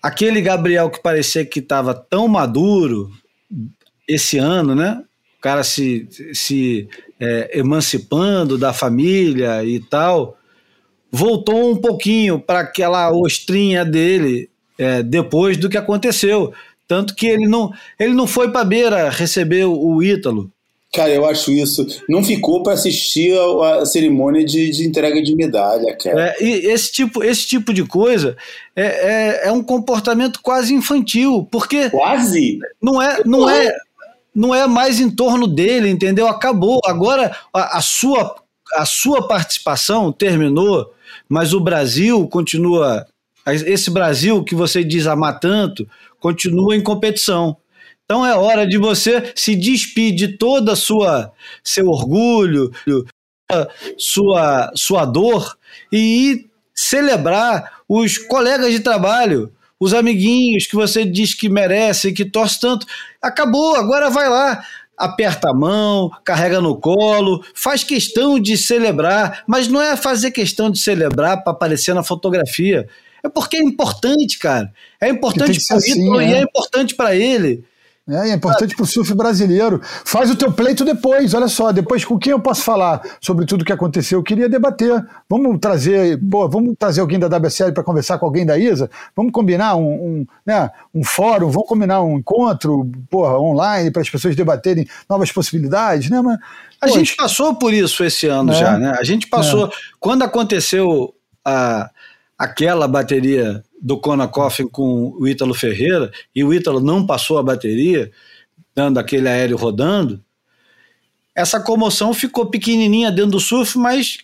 aquele 0.02 0.40
Gabriel 0.40 0.90
que 0.90 1.02
parecia 1.02 1.44
que 1.44 1.59
estava 1.61 1.94
tão 1.94 2.28
maduro 2.28 3.11
esse 4.07 4.39
ano, 4.39 4.74
né? 4.74 5.02
O 5.39 5.40
cara 5.40 5.65
se, 5.65 6.07
se 6.35 6.89
é, 7.19 7.59
emancipando 7.59 8.59
da 8.59 8.73
família 8.73 9.65
e 9.65 9.81
tal, 9.81 10.36
voltou 11.11 11.73
um 11.73 11.77
pouquinho 11.77 12.39
para 12.39 12.61
aquela 12.61 13.11
ostrinha 13.11 13.85
dele 13.85 14.51
é, 14.78 15.02
depois 15.02 15.57
do 15.57 15.69
que 15.69 15.78
aconteceu. 15.78 16.52
Tanto 16.91 17.15
que 17.15 17.29
ele 17.29 17.47
não, 17.47 17.73
ele 17.97 18.12
não 18.15 18.27
foi 18.27 18.51
para 18.51 18.65
beira 18.65 19.11
receber 19.11 19.65
o, 19.65 20.03
Ítalo. 20.03 20.51
Cara, 20.93 21.11
eu 21.11 21.25
acho 21.25 21.53
isso. 21.53 21.87
Não 22.09 22.25
ficou 22.25 22.65
para 22.65 22.73
assistir 22.73 23.33
a, 23.39 23.77
a 23.77 23.87
cerimônia 23.87 24.45
de, 24.45 24.71
de, 24.73 24.89
entrega 24.89 25.23
de 25.23 25.37
medalha, 25.37 25.97
cara. 25.97 26.35
É, 26.37 26.45
e 26.45 26.67
esse 26.67 26.91
tipo, 26.91 27.23
esse 27.23 27.47
tipo 27.47 27.73
de 27.73 27.85
coisa 27.85 28.37
é, 28.75 28.87
é, 28.87 29.41
é, 29.47 29.53
um 29.53 29.62
comportamento 29.62 30.41
quase 30.43 30.75
infantil, 30.75 31.47
porque. 31.49 31.91
Quase? 31.91 32.59
Não 32.83 33.01
é, 33.01 33.23
não 33.25 33.49
é, 33.49 33.73
não 34.35 34.53
é 34.53 34.67
mais 34.67 34.99
em 34.99 35.11
torno 35.11 35.47
dele, 35.47 35.89
entendeu? 35.89 36.27
Acabou. 36.27 36.81
Agora 36.85 37.37
a, 37.55 37.79
a 37.79 37.81
sua, 37.81 38.35
a 38.75 38.85
sua 38.85 39.29
participação 39.29 40.11
terminou, 40.11 40.93
mas 41.29 41.55
o 41.55 41.61
Brasil 41.61 42.27
continua. 42.27 43.07
Esse 43.47 43.91
Brasil 43.91 44.45
que 44.45 44.55
você 44.55 44.85
diz 44.85 45.07
amar 45.07 45.41
tanto, 45.41 45.89
continua 46.21 46.77
em 46.77 46.83
competição. 46.83 47.57
Então 48.05 48.27
é 48.27 48.35
hora 48.37 48.67
de 48.67 48.77
você 48.77 49.33
se 49.35 49.55
despedir 49.57 50.29
de 50.29 50.37
toda 50.37 50.73
a 50.73 50.77
sua 50.77 51.33
seu 51.63 51.87
orgulho, 51.87 52.73
sua 53.97 54.71
sua 54.75 55.05
dor 55.05 55.57
e 55.93 55.99
ir 55.99 56.51
celebrar 56.75 57.81
os 57.89 58.19
colegas 58.19 58.73
de 58.73 58.81
trabalho, 58.81 59.53
os 59.79 59.95
amiguinhos 59.95 60.67
que 60.67 60.77
você 60.77 61.05
diz 61.05 61.35
que 61.35 61.49
merece, 61.49 62.13
que 62.13 62.25
torce 62.25 62.61
tanto. 62.61 62.87
Acabou, 63.23 63.77
agora 63.77 64.11
vai 64.11 64.29
lá, 64.29 64.65
aperta 64.97 65.51
a 65.51 65.55
mão, 65.55 66.11
carrega 66.25 66.61
no 66.61 66.77
colo, 66.77 67.45
faz 67.55 67.83
questão 67.83 68.39
de 68.39 68.57
celebrar, 68.57 69.45
mas 69.47 69.69
não 69.69 69.81
é 69.81 69.97
fazer 69.97 70.31
questão 70.31 70.71
de 70.71 70.79
celebrar 70.79 71.43
para 71.43 71.53
aparecer 71.53 71.95
na 71.95 72.03
fotografia. 72.03 72.89
É 73.23 73.29
porque 73.29 73.57
é 73.57 73.63
importante, 73.63 74.39
cara. 74.39 74.73
É 75.01 75.09
importante 75.09 75.65
para 75.67 75.75
o 75.75 75.79
assim, 75.79 76.19
é. 76.19 76.29
e 76.29 76.35
é 76.35 76.43
importante 76.43 76.95
para 76.95 77.15
ele. 77.15 77.65
É, 78.11 78.31
é 78.31 78.35
importante 78.35 78.75
para 78.75 78.83
o 78.83 78.87
surf 78.87 79.15
brasileiro. 79.15 79.81
Faz 80.05 80.31
o 80.31 80.37
teu 80.37 80.51
pleito 80.51 80.85
depois, 80.85 81.33
olha 81.33 81.47
só, 81.47 81.71
depois 81.71 82.05
com 82.05 82.19
quem 82.19 82.33
eu 82.33 82.41
posso 82.41 82.63
falar 82.63 83.01
sobre 83.21 83.47
tudo 83.47 83.65
que 83.65 83.73
aconteceu? 83.73 84.19
Eu 84.19 84.23
queria 84.23 84.49
debater. 84.49 85.05
Vamos 85.29 85.59
trazer, 85.61 86.19
pô, 86.29 86.49
vamos 86.49 86.75
trazer 86.77 87.01
alguém 87.01 87.19
da 87.19 87.29
WSL 87.29 87.73
para 87.73 87.85
conversar 87.85 88.19
com 88.19 88.27
alguém 88.27 88.45
da 88.45 88.59
ISA? 88.59 88.91
Vamos 89.15 89.33
combinar 89.33 89.77
um, 89.77 89.93
um, 89.93 90.27
né, 90.45 90.71
um 90.93 91.05
fórum, 91.05 91.51
vamos 91.51 91.69
combinar 91.69 92.03
um 92.03 92.19
encontro 92.19 92.91
porra, 93.09 93.39
online 93.39 93.93
para 93.93 94.03
as 94.03 94.11
pessoas 94.11 94.35
debaterem 94.35 94.89
novas 95.09 95.31
possibilidades, 95.31 96.11
né? 96.11 96.21
Mas, 96.21 96.39
a 96.83 96.89
gente 96.89 97.15
passou 97.15 97.55
por 97.55 97.73
isso 97.73 98.03
esse 98.03 98.27
ano 98.27 98.53
é, 98.53 98.57
já, 98.57 98.79
né? 98.79 98.97
A 98.99 99.05
gente 99.05 99.29
passou. 99.29 99.67
É. 99.67 99.71
Quando 100.01 100.23
aconteceu 100.23 101.15
a 101.45 101.91
aquela 102.41 102.89
bateria 102.89 103.62
do 103.83 103.99
Kona 103.99 104.27
Coffin 104.27 104.67
com 104.67 105.11
o 105.19 105.29
Ítalo 105.29 105.53
Ferreira 105.53 106.11
e 106.35 106.43
o 106.43 106.55
Ítalo 106.55 106.81
não 106.81 107.05
passou 107.07 107.37
a 107.37 107.43
bateria, 107.43 108.11
dando 108.75 108.99
aquele 108.99 109.29
aéreo 109.29 109.59
rodando, 109.59 110.25
essa 111.35 111.61
comoção 111.61 112.15
ficou 112.15 112.47
pequenininha 112.47 113.11
dentro 113.11 113.33
do 113.33 113.41
surf, 113.41 113.79
mas 113.79 114.21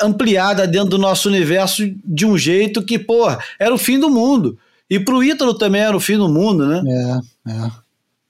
ampliada 0.00 0.66
dentro 0.66 0.90
do 0.90 0.98
nosso 0.98 1.28
universo 1.28 1.88
de 2.04 2.26
um 2.26 2.36
jeito 2.36 2.82
que, 2.82 2.98
pô, 2.98 3.28
era 3.56 3.72
o 3.72 3.78
fim 3.78 4.00
do 4.00 4.10
mundo. 4.10 4.58
E 4.88 4.98
para 4.98 5.14
o 5.14 5.22
Ítalo 5.22 5.54
também 5.54 5.80
era 5.80 5.96
o 5.96 6.00
fim 6.00 6.16
do 6.16 6.28
mundo, 6.28 6.66
né? 6.66 6.82
É, 7.46 7.52
é. 7.52 7.70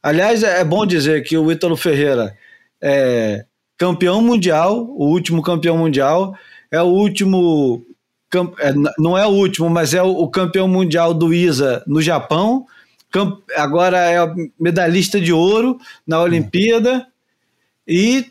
Aliás, 0.02 0.42
é 0.42 0.62
bom 0.62 0.84
dizer 0.84 1.22
que 1.22 1.38
o 1.38 1.50
Ítalo 1.50 1.78
Ferreira 1.78 2.36
é 2.80 3.46
campeão 3.78 4.20
mundial, 4.20 4.84
o 4.90 5.06
último 5.06 5.42
campeão 5.42 5.78
mundial, 5.78 6.34
é 6.70 6.80
o 6.82 6.86
último 6.86 7.86
não 8.98 9.18
é 9.18 9.26
o 9.26 9.30
último, 9.30 9.68
mas 9.68 9.94
é 9.94 10.02
o, 10.02 10.28
campeão 10.28 10.68
mundial 10.68 11.12
do 11.12 11.34
ISA 11.34 11.82
no 11.86 12.00
Japão. 12.00 12.66
Agora 13.56 13.98
é 13.98 14.18
medalhista 14.58 15.20
de 15.20 15.32
ouro 15.32 15.78
na 16.06 16.20
Olimpíada. 16.20 17.06
E 17.86 18.26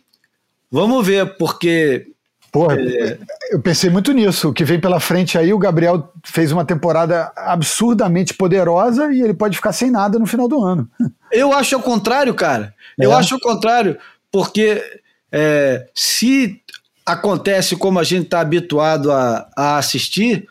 vamos 0.71 1.05
ver, 1.05 1.37
porque. 1.37 2.07
Porra, 2.51 2.79
é... 2.79 3.17
eu 3.51 3.61
pensei 3.61 3.89
muito 3.89 4.11
nisso. 4.13 4.49
O 4.49 4.53
que 4.53 4.63
vem 4.63 4.79
pela 4.79 4.99
frente 4.99 5.37
aí, 5.37 5.53
o 5.53 5.59
Gabriel 5.59 6.11
fez 6.25 6.51
uma 6.51 6.63
temporada 6.63 7.31
absurdamente 7.35 8.33
poderosa 8.33 9.11
e 9.13 9.21
ele 9.21 9.33
pode 9.33 9.57
ficar 9.57 9.73
sem 9.73 9.91
nada 9.91 10.17
no 10.17 10.25
final 10.25 10.47
do 10.47 10.63
ano. 10.63 10.89
Eu 11.31 11.53
acho 11.53 11.75
ao 11.75 11.81
contrário, 11.81 12.33
cara. 12.33 12.73
É. 12.99 13.05
Eu 13.05 13.13
acho 13.13 13.35
ao 13.35 13.41
contrário, 13.41 13.97
porque 14.31 14.81
é, 15.31 15.87
se 15.93 16.61
acontece 17.13 17.75
como 17.75 17.99
a 17.99 18.03
gente 18.03 18.25
está 18.25 18.39
habituado 18.39 19.11
a, 19.11 19.49
a 19.55 19.77
assistir, 19.77 20.47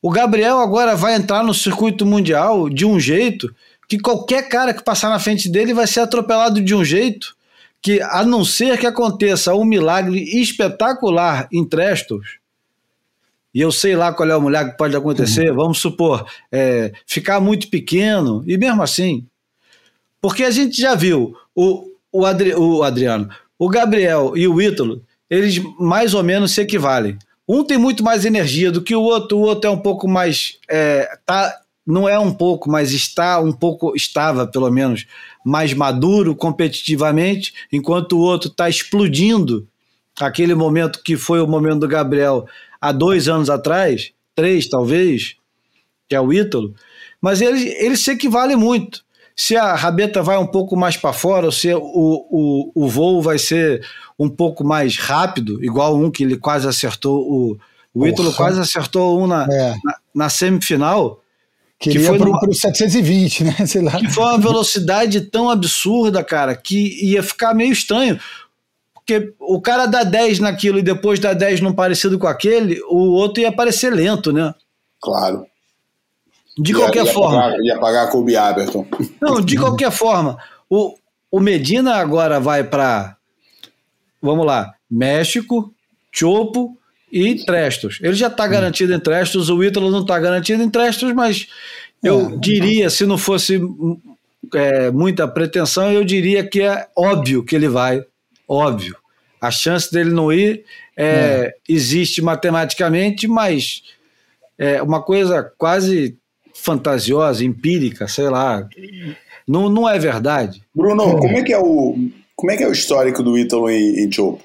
o 0.00 0.10
Gabriel 0.10 0.58
agora 0.58 0.96
vai 0.96 1.14
entrar 1.14 1.44
no 1.44 1.54
circuito 1.54 2.04
mundial 2.04 2.68
de 2.68 2.84
um 2.84 2.98
jeito 2.98 3.54
que 3.88 3.98
qualquer 3.98 4.48
cara 4.48 4.72
que 4.72 4.82
passar 4.82 5.10
na 5.10 5.18
frente 5.18 5.48
dele 5.48 5.74
vai 5.74 5.86
ser 5.86 6.00
atropelado 6.00 6.60
de 6.60 6.74
um 6.74 6.84
jeito 6.84 7.36
que, 7.80 8.00
a 8.00 8.24
não 8.24 8.44
ser 8.44 8.78
que 8.78 8.86
aconteça 8.86 9.54
um 9.54 9.64
milagre 9.64 10.22
espetacular 10.40 11.48
em 11.52 11.64
Trestos, 11.64 12.38
e 13.54 13.60
eu 13.60 13.70
sei 13.70 13.94
lá 13.94 14.12
qual 14.12 14.30
é 14.30 14.36
o 14.36 14.40
milagre 14.40 14.72
que 14.72 14.78
pode 14.78 14.96
acontecer, 14.96 15.50
uhum. 15.50 15.56
vamos 15.56 15.78
supor, 15.78 16.26
é, 16.50 16.92
ficar 17.06 17.40
muito 17.40 17.68
pequeno, 17.68 18.42
e 18.46 18.56
mesmo 18.56 18.82
assim, 18.82 19.26
porque 20.20 20.44
a 20.44 20.50
gente 20.50 20.80
já 20.80 20.94
viu 20.94 21.36
o, 21.54 21.84
o, 22.10 22.24
Adri, 22.24 22.54
o 22.54 22.82
Adriano, 22.82 23.28
o 23.58 23.68
Gabriel 23.68 24.32
e 24.36 24.48
o 24.48 24.62
Ítalo 24.62 25.04
eles 25.32 25.58
mais 25.80 26.12
ou 26.12 26.22
menos 26.22 26.52
se 26.52 26.60
equivalem. 26.60 27.16
Um 27.48 27.64
tem 27.64 27.78
muito 27.78 28.04
mais 28.04 28.26
energia 28.26 28.70
do 28.70 28.82
que 28.82 28.94
o 28.94 29.00
outro, 29.00 29.38
o 29.38 29.40
outro 29.40 29.66
é 29.66 29.72
um 29.72 29.78
pouco 29.78 30.06
mais. 30.06 30.58
É, 30.68 31.08
tá 31.24 31.58
não 31.86 32.06
é 32.06 32.18
um 32.18 32.30
pouco, 32.30 32.70
mas 32.70 32.92
está 32.92 33.40
um 33.40 33.50
pouco, 33.50 33.96
estava 33.96 34.46
pelo 34.46 34.70
menos, 34.70 35.06
mais 35.44 35.72
maduro 35.72 36.36
competitivamente, 36.36 37.52
enquanto 37.72 38.12
o 38.12 38.20
outro 38.20 38.50
está 38.50 38.68
explodindo. 38.68 39.66
Aquele 40.20 40.54
momento 40.54 41.02
que 41.02 41.16
foi 41.16 41.40
o 41.40 41.46
momento 41.46 41.80
do 41.80 41.88
Gabriel 41.88 42.46
há 42.78 42.92
dois 42.92 43.26
anos 43.26 43.48
atrás, 43.48 44.12
três 44.34 44.68
talvez, 44.68 45.36
que 46.08 46.14
é 46.14 46.20
o 46.20 46.30
Ítalo, 46.30 46.74
mas 47.22 47.40
ele, 47.40 47.70
ele 47.78 47.96
se 47.96 48.10
equivale 48.10 48.54
muito. 48.54 49.02
Se 49.34 49.56
a 49.56 49.74
rabeta 49.74 50.22
vai 50.22 50.36
um 50.36 50.46
pouco 50.46 50.76
mais 50.76 50.98
para 50.98 51.14
fora, 51.14 51.46
ou 51.46 51.52
se 51.52 51.72
o, 51.74 51.80
o, 51.82 52.72
o 52.74 52.86
voo 52.86 53.22
vai 53.22 53.38
ser 53.38 53.82
um 54.22 54.28
pouco 54.28 54.64
mais 54.64 54.96
rápido, 54.96 55.62
igual 55.64 55.96
um 55.96 56.10
que 56.10 56.22
ele 56.22 56.36
quase 56.36 56.68
acertou, 56.68 57.20
o, 57.20 57.58
o 57.94 58.06
Ítalo 58.06 58.32
quase 58.32 58.60
acertou 58.60 59.20
um 59.20 59.26
na, 59.26 59.46
é. 59.50 59.74
na, 59.84 59.96
na 60.14 60.28
semifinal. 60.28 61.20
Queria 61.78 62.00
que 62.00 62.06
foi 62.06 62.18
para 62.18 62.50
o 62.50 62.54
720, 62.54 63.44
né? 63.44 63.56
Sei 63.66 63.82
lá. 63.82 63.98
Que 63.98 64.08
foi 64.08 64.22
uma 64.22 64.38
velocidade 64.38 65.20
tão 65.22 65.50
absurda, 65.50 66.22
cara, 66.22 66.54
que 66.54 67.04
ia 67.04 67.22
ficar 67.22 67.54
meio 67.54 67.72
estranho. 67.72 68.20
Porque 68.94 69.34
o 69.40 69.60
cara 69.60 69.86
dá 69.86 70.04
10 70.04 70.38
naquilo 70.38 70.78
e 70.78 70.82
depois 70.82 71.18
dá 71.18 71.32
10 71.32 71.60
num 71.60 71.72
parecido 71.72 72.18
com 72.20 72.28
aquele, 72.28 72.80
o 72.88 73.14
outro 73.14 73.42
ia 73.42 73.50
parecer 73.50 73.90
lento, 73.90 74.32
né? 74.32 74.54
Claro. 75.00 75.44
De 76.56 76.72
qualquer 76.72 77.06
ia, 77.06 77.12
forma. 77.12 77.40
Pagar, 77.40 77.60
ia 77.60 77.80
pagar 77.80 78.10
Kobe 78.10 78.36
Aberton. 78.36 78.86
Não, 79.20 79.40
de 79.40 79.58
qualquer 79.58 79.90
forma. 79.90 80.38
O, 80.70 80.94
o 81.32 81.40
Medina 81.40 81.96
agora 81.96 82.38
vai 82.38 82.62
para. 82.62 83.16
Vamos 84.22 84.46
lá. 84.46 84.72
México, 84.88 85.74
Chopo 86.12 86.78
e 87.10 87.44
Trestos. 87.44 87.98
Ele 88.00 88.14
já 88.14 88.28
está 88.28 88.46
garantido 88.46 88.94
em 88.94 89.00
Trestos, 89.00 89.50
o 89.50 89.62
Ítalo 89.62 89.90
não 89.90 90.00
está 90.00 90.18
garantido 90.18 90.62
em 90.62 90.70
Trestos, 90.70 91.12
mas 91.12 91.48
eu 92.02 92.32
é. 92.34 92.36
diria, 92.38 92.88
se 92.88 93.04
não 93.04 93.18
fosse 93.18 93.60
é, 94.54 94.90
muita 94.90 95.28
pretensão, 95.28 95.90
eu 95.92 96.04
diria 96.04 96.46
que 96.46 96.62
é 96.62 96.86
óbvio 96.96 97.44
que 97.44 97.56
ele 97.56 97.68
vai. 97.68 98.04
Óbvio. 98.48 98.96
A 99.40 99.50
chance 99.50 99.92
dele 99.92 100.10
não 100.10 100.32
ir 100.32 100.64
é, 100.96 101.04
é. 101.06 101.54
existe 101.68 102.22
matematicamente, 102.22 103.26
mas 103.26 103.82
é 104.56 104.80
uma 104.82 105.02
coisa 105.02 105.42
quase 105.58 106.16
fantasiosa, 106.54 107.44
empírica, 107.44 108.06
sei 108.06 108.28
lá. 108.28 108.68
Não, 109.46 109.68
não 109.68 109.88
é 109.88 109.98
verdade. 109.98 110.62
Bruno, 110.74 111.02
é. 111.02 111.20
como 111.20 111.38
é 111.38 111.42
que 111.42 111.52
é 111.52 111.58
o 111.58 111.96
como 112.42 112.50
é 112.50 112.56
que 112.56 112.64
é 112.64 112.68
o 112.68 112.72
histórico 112.72 113.22
do 113.22 113.38
Ítalo 113.38 113.70
em, 113.70 114.00
em 114.00 114.10
Chopo? 114.10 114.42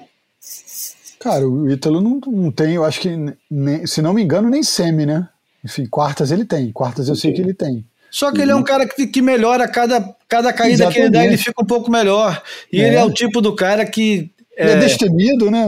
Cara, 1.18 1.48
o 1.48 1.68
Ítalo 1.68 2.00
não, 2.00 2.20
não 2.24 2.48
tem, 2.52 2.76
eu 2.76 2.84
acho 2.84 3.00
que, 3.00 3.10
nem, 3.50 3.84
se 3.88 4.00
não 4.00 4.14
me 4.14 4.22
engano, 4.22 4.48
nem 4.48 4.62
semi, 4.62 5.04
né? 5.04 5.28
Enfim, 5.64 5.84
quartas 5.84 6.30
ele 6.30 6.44
tem, 6.44 6.70
quartas 6.70 7.08
eu 7.08 7.16
sei 7.16 7.32
que 7.32 7.40
ele 7.40 7.52
tem. 7.52 7.84
Só 8.08 8.30
que 8.30 8.40
ele 8.40 8.52
é 8.52 8.54
um 8.54 8.62
cara 8.62 8.86
que, 8.86 9.04
que 9.08 9.20
melhora 9.20 9.66
cada, 9.66 10.14
cada 10.28 10.52
caída 10.52 10.84
Exatamente. 10.84 10.94
que 10.94 11.00
ele 11.00 11.10
dá, 11.10 11.26
ele 11.26 11.36
fica 11.36 11.60
um 11.60 11.66
pouco 11.66 11.90
melhor. 11.90 12.40
E 12.72 12.80
é. 12.80 12.86
ele 12.86 12.94
é 12.94 13.02
o 13.02 13.10
tipo 13.10 13.40
do 13.40 13.56
cara 13.56 13.84
que. 13.84 14.30
Ele 14.56 14.70
é, 14.70 14.74
é 14.74 14.76
destemido, 14.76 15.50
né? 15.50 15.66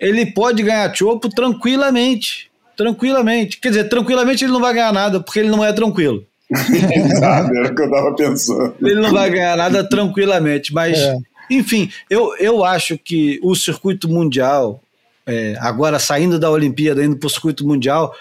Ele 0.00 0.24
pode 0.24 0.62
ganhar 0.62 0.94
chopo 0.96 1.28
tranquilamente 1.28 2.48
tranquilamente. 2.78 3.58
Quer 3.58 3.70
dizer, 3.70 3.88
tranquilamente 3.88 4.44
ele 4.44 4.52
não 4.52 4.60
vai 4.60 4.72
ganhar 4.72 4.92
nada, 4.92 5.20
porque 5.20 5.40
ele 5.40 5.50
não 5.50 5.64
é 5.64 5.72
tranquilo. 5.72 6.24
Exato, 6.48 7.54
era 7.54 7.72
o 7.72 7.74
que 7.74 7.82
eu 7.82 7.86
estava 7.86 8.14
pensando. 8.14 8.74
Ele 8.80 9.00
não 9.00 9.10
vai 9.10 9.28
ganhar 9.28 9.56
nada 9.56 9.86
tranquilamente, 9.86 10.72
mas, 10.72 10.96
é. 10.96 11.16
Enfim, 11.50 11.90
eu, 12.08 12.36
eu 12.36 12.64
acho 12.64 12.98
que 12.98 13.38
o 13.42 13.54
circuito 13.54 14.08
mundial, 14.08 14.82
é, 15.26 15.56
agora 15.60 15.98
saindo 15.98 16.38
da 16.38 16.50
Olimpíada, 16.50 17.04
indo 17.04 17.16
para 17.16 17.26
o 17.26 17.30
circuito 17.30 17.66
mundial, 17.66 18.14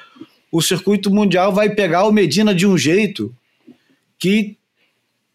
o 0.51 0.61
circuito 0.61 1.09
mundial 1.11 1.53
vai 1.53 1.69
pegar 1.69 2.05
o 2.05 2.11
Medina 2.11 2.53
de 2.53 2.65
um 2.65 2.77
jeito 2.77 3.33
que, 4.17 4.57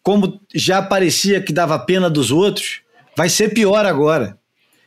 como 0.01 0.39
já 0.53 0.81
parecia 0.81 1.41
que 1.41 1.53
dava 1.53 1.79
pena 1.79 2.09
dos 2.09 2.31
outros, 2.31 2.81
vai 3.15 3.29
ser 3.29 3.53
pior 3.53 3.85
agora. 3.85 4.37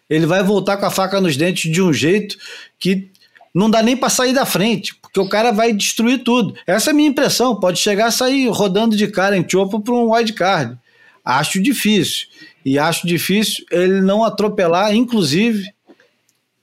Ele 0.08 0.26
vai 0.26 0.42
voltar 0.42 0.76
com 0.76 0.86
a 0.86 0.90
faca 0.90 1.20
nos 1.20 1.36
dentes 1.36 1.70
de 1.70 1.82
um 1.82 1.92
jeito 1.92 2.36
que 2.78 3.10
não 3.54 3.70
dá 3.70 3.82
nem 3.82 3.96
para 3.96 4.10
sair 4.10 4.32
da 4.32 4.44
frente, 4.44 4.94
porque 4.96 5.18
o 5.18 5.28
cara 5.28 5.50
vai 5.50 5.72
destruir 5.72 6.22
tudo. 6.22 6.54
Essa 6.66 6.90
é 6.90 6.92
a 6.92 6.94
minha 6.94 7.08
impressão. 7.08 7.58
Pode 7.58 7.78
chegar 7.78 8.06
a 8.06 8.10
sair 8.10 8.48
rodando 8.48 8.94
de 8.94 9.08
cara 9.08 9.36
em 9.36 9.48
chopo 9.48 9.80
para 9.80 9.94
um 9.94 10.12
wide 10.12 10.34
card. 10.34 10.76
Acho 11.24 11.60
difícil. 11.60 12.28
E 12.66 12.80
acho 12.80 13.06
difícil 13.06 13.64
ele 13.70 14.00
não 14.00 14.24
atropelar, 14.24 14.92
inclusive, 14.92 15.72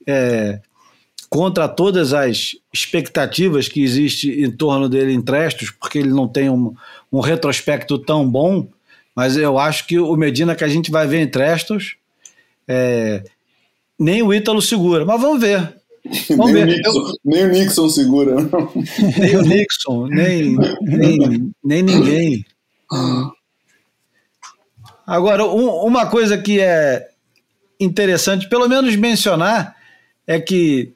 é, 0.06 0.60
contra 1.30 1.66
todas 1.66 2.12
as 2.12 2.54
expectativas 2.70 3.68
que 3.68 3.82
existe 3.82 4.28
em 4.30 4.50
torno 4.50 4.86
dele 4.86 5.14
em 5.14 5.22
Trestos, 5.22 5.70
porque 5.70 5.96
ele 5.98 6.10
não 6.10 6.28
tem 6.28 6.50
um, 6.50 6.74
um 7.10 7.20
retrospecto 7.20 7.98
tão 7.98 8.30
bom. 8.30 8.68
Mas 9.16 9.38
eu 9.38 9.58
acho 9.58 9.86
que 9.86 9.98
o 9.98 10.14
Medina 10.14 10.54
que 10.54 10.62
a 10.62 10.68
gente 10.68 10.90
vai 10.90 11.06
ver 11.06 11.22
em 11.22 11.26
Trestos, 11.26 11.96
é, 12.68 13.24
nem 13.98 14.22
o 14.22 14.34
Ítalo 14.34 14.60
segura. 14.60 15.06
Mas 15.06 15.18
vamos 15.18 15.40
ver. 15.40 15.74
Nem 16.28 16.38
o, 16.38 16.66
Nixon, 16.66 17.12
nem, 17.24 17.44
o 17.44 17.48
Nixon, 17.48 17.88
segura. 17.88 18.34
Não. 18.34 18.70
Nem 19.18 19.36
o 19.36 19.40
Nixon, 19.40 20.06
nem, 20.08 20.54
nem, 20.82 21.50
nem 21.64 21.82
ninguém. 21.82 22.44
Agora, 25.06 25.44
um, 25.44 25.68
uma 25.84 26.06
coisa 26.06 26.38
que 26.38 26.60
é 26.60 27.08
interessante, 27.78 28.48
pelo 28.48 28.68
menos 28.68 28.96
mencionar, 28.96 29.76
é 30.26 30.40
que 30.40 30.94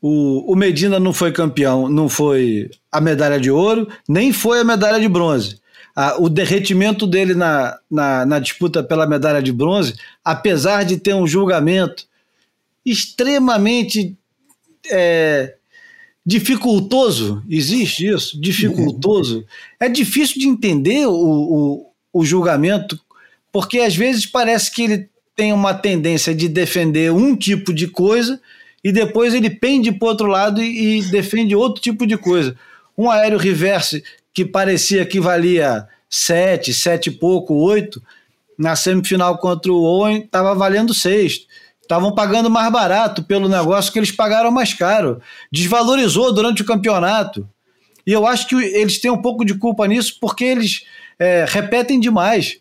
o, 0.00 0.52
o 0.52 0.56
Medina 0.56 0.98
não 0.98 1.12
foi 1.12 1.30
campeão, 1.30 1.88
não 1.88 2.08
foi 2.08 2.70
a 2.90 3.00
medalha 3.00 3.38
de 3.38 3.50
ouro, 3.50 3.88
nem 4.08 4.32
foi 4.32 4.60
a 4.60 4.64
medalha 4.64 4.98
de 4.98 5.08
bronze. 5.08 5.60
o 6.18 6.28
derretimento 6.28 7.06
dele 7.06 7.34
na, 7.34 7.78
na, 7.90 8.26
na 8.26 8.38
disputa 8.38 8.82
pela 8.82 9.06
medalha 9.06 9.42
de 9.42 9.52
bronze, 9.52 9.94
apesar 10.24 10.84
de 10.84 10.96
ter 10.96 11.14
um 11.14 11.26
julgamento 11.26 12.08
extremamente 12.84 14.16
é, 14.90 15.54
dificultoso. 16.24 17.42
Existe 17.48 18.06
isso? 18.06 18.40
Dificultoso. 18.40 19.44
É 19.78 19.88
difícil 19.88 20.40
de 20.40 20.48
entender 20.48 21.06
o, 21.06 21.12
o, 21.12 21.89
o 22.12 22.24
julgamento, 22.24 22.98
porque 23.52 23.80
às 23.80 23.94
vezes 23.94 24.26
parece 24.26 24.70
que 24.70 24.82
ele 24.82 25.10
tem 25.36 25.52
uma 25.52 25.74
tendência 25.74 26.34
de 26.34 26.48
defender 26.48 27.12
um 27.12 27.36
tipo 27.36 27.72
de 27.72 27.86
coisa 27.86 28.40
e 28.82 28.92
depois 28.92 29.34
ele 29.34 29.50
pende 29.50 29.92
para 29.92 30.06
o 30.06 30.08
outro 30.08 30.26
lado 30.26 30.62
e, 30.62 30.98
e, 30.98 31.02
defende 31.04 31.54
outro 31.54 31.82
tipo 31.82 32.06
de 32.06 32.16
coisa. 32.16 32.56
Um 32.96 33.10
aéreo 33.10 33.38
reverse 33.38 34.02
que 34.32 34.44
parecia 34.44 35.04
que 35.06 35.20
valia 35.20 35.86
sete, 36.08 36.72
sete 36.74 37.08
e 37.08 37.12
pouco, 37.12 37.54
oito, 37.54 38.02
na 38.58 38.76
semifinal 38.76 39.38
contra 39.38 39.72
o 39.72 39.82
Owen 39.82 40.24
estava 40.24 40.54
valendo 40.54 40.92
seis 40.92 41.46
estavam 41.90 42.14
pagando 42.14 42.48
mais 42.48 42.70
barato 42.70 43.24
pelo 43.24 43.48
negócio 43.48 43.92
que 43.92 43.98
eles 43.98 44.12
pagaram 44.12 44.52
mais 44.52 44.72
caro. 44.72 45.20
Desvalorizou 45.50 46.32
durante 46.32 46.62
o 46.62 46.64
campeonato. 46.64 47.48
E 48.06 48.12
eu 48.12 48.24
acho 48.28 48.46
que 48.46 48.54
eles 48.54 49.00
têm 49.00 49.10
um 49.10 49.20
pouco 49.20 49.44
de 49.44 49.54
culpa 49.54 49.88
nisso 49.88 50.16
porque 50.20 50.44
eles 50.44 50.84
é, 51.20 51.44
repetem 51.46 52.00
demais. 52.00 52.58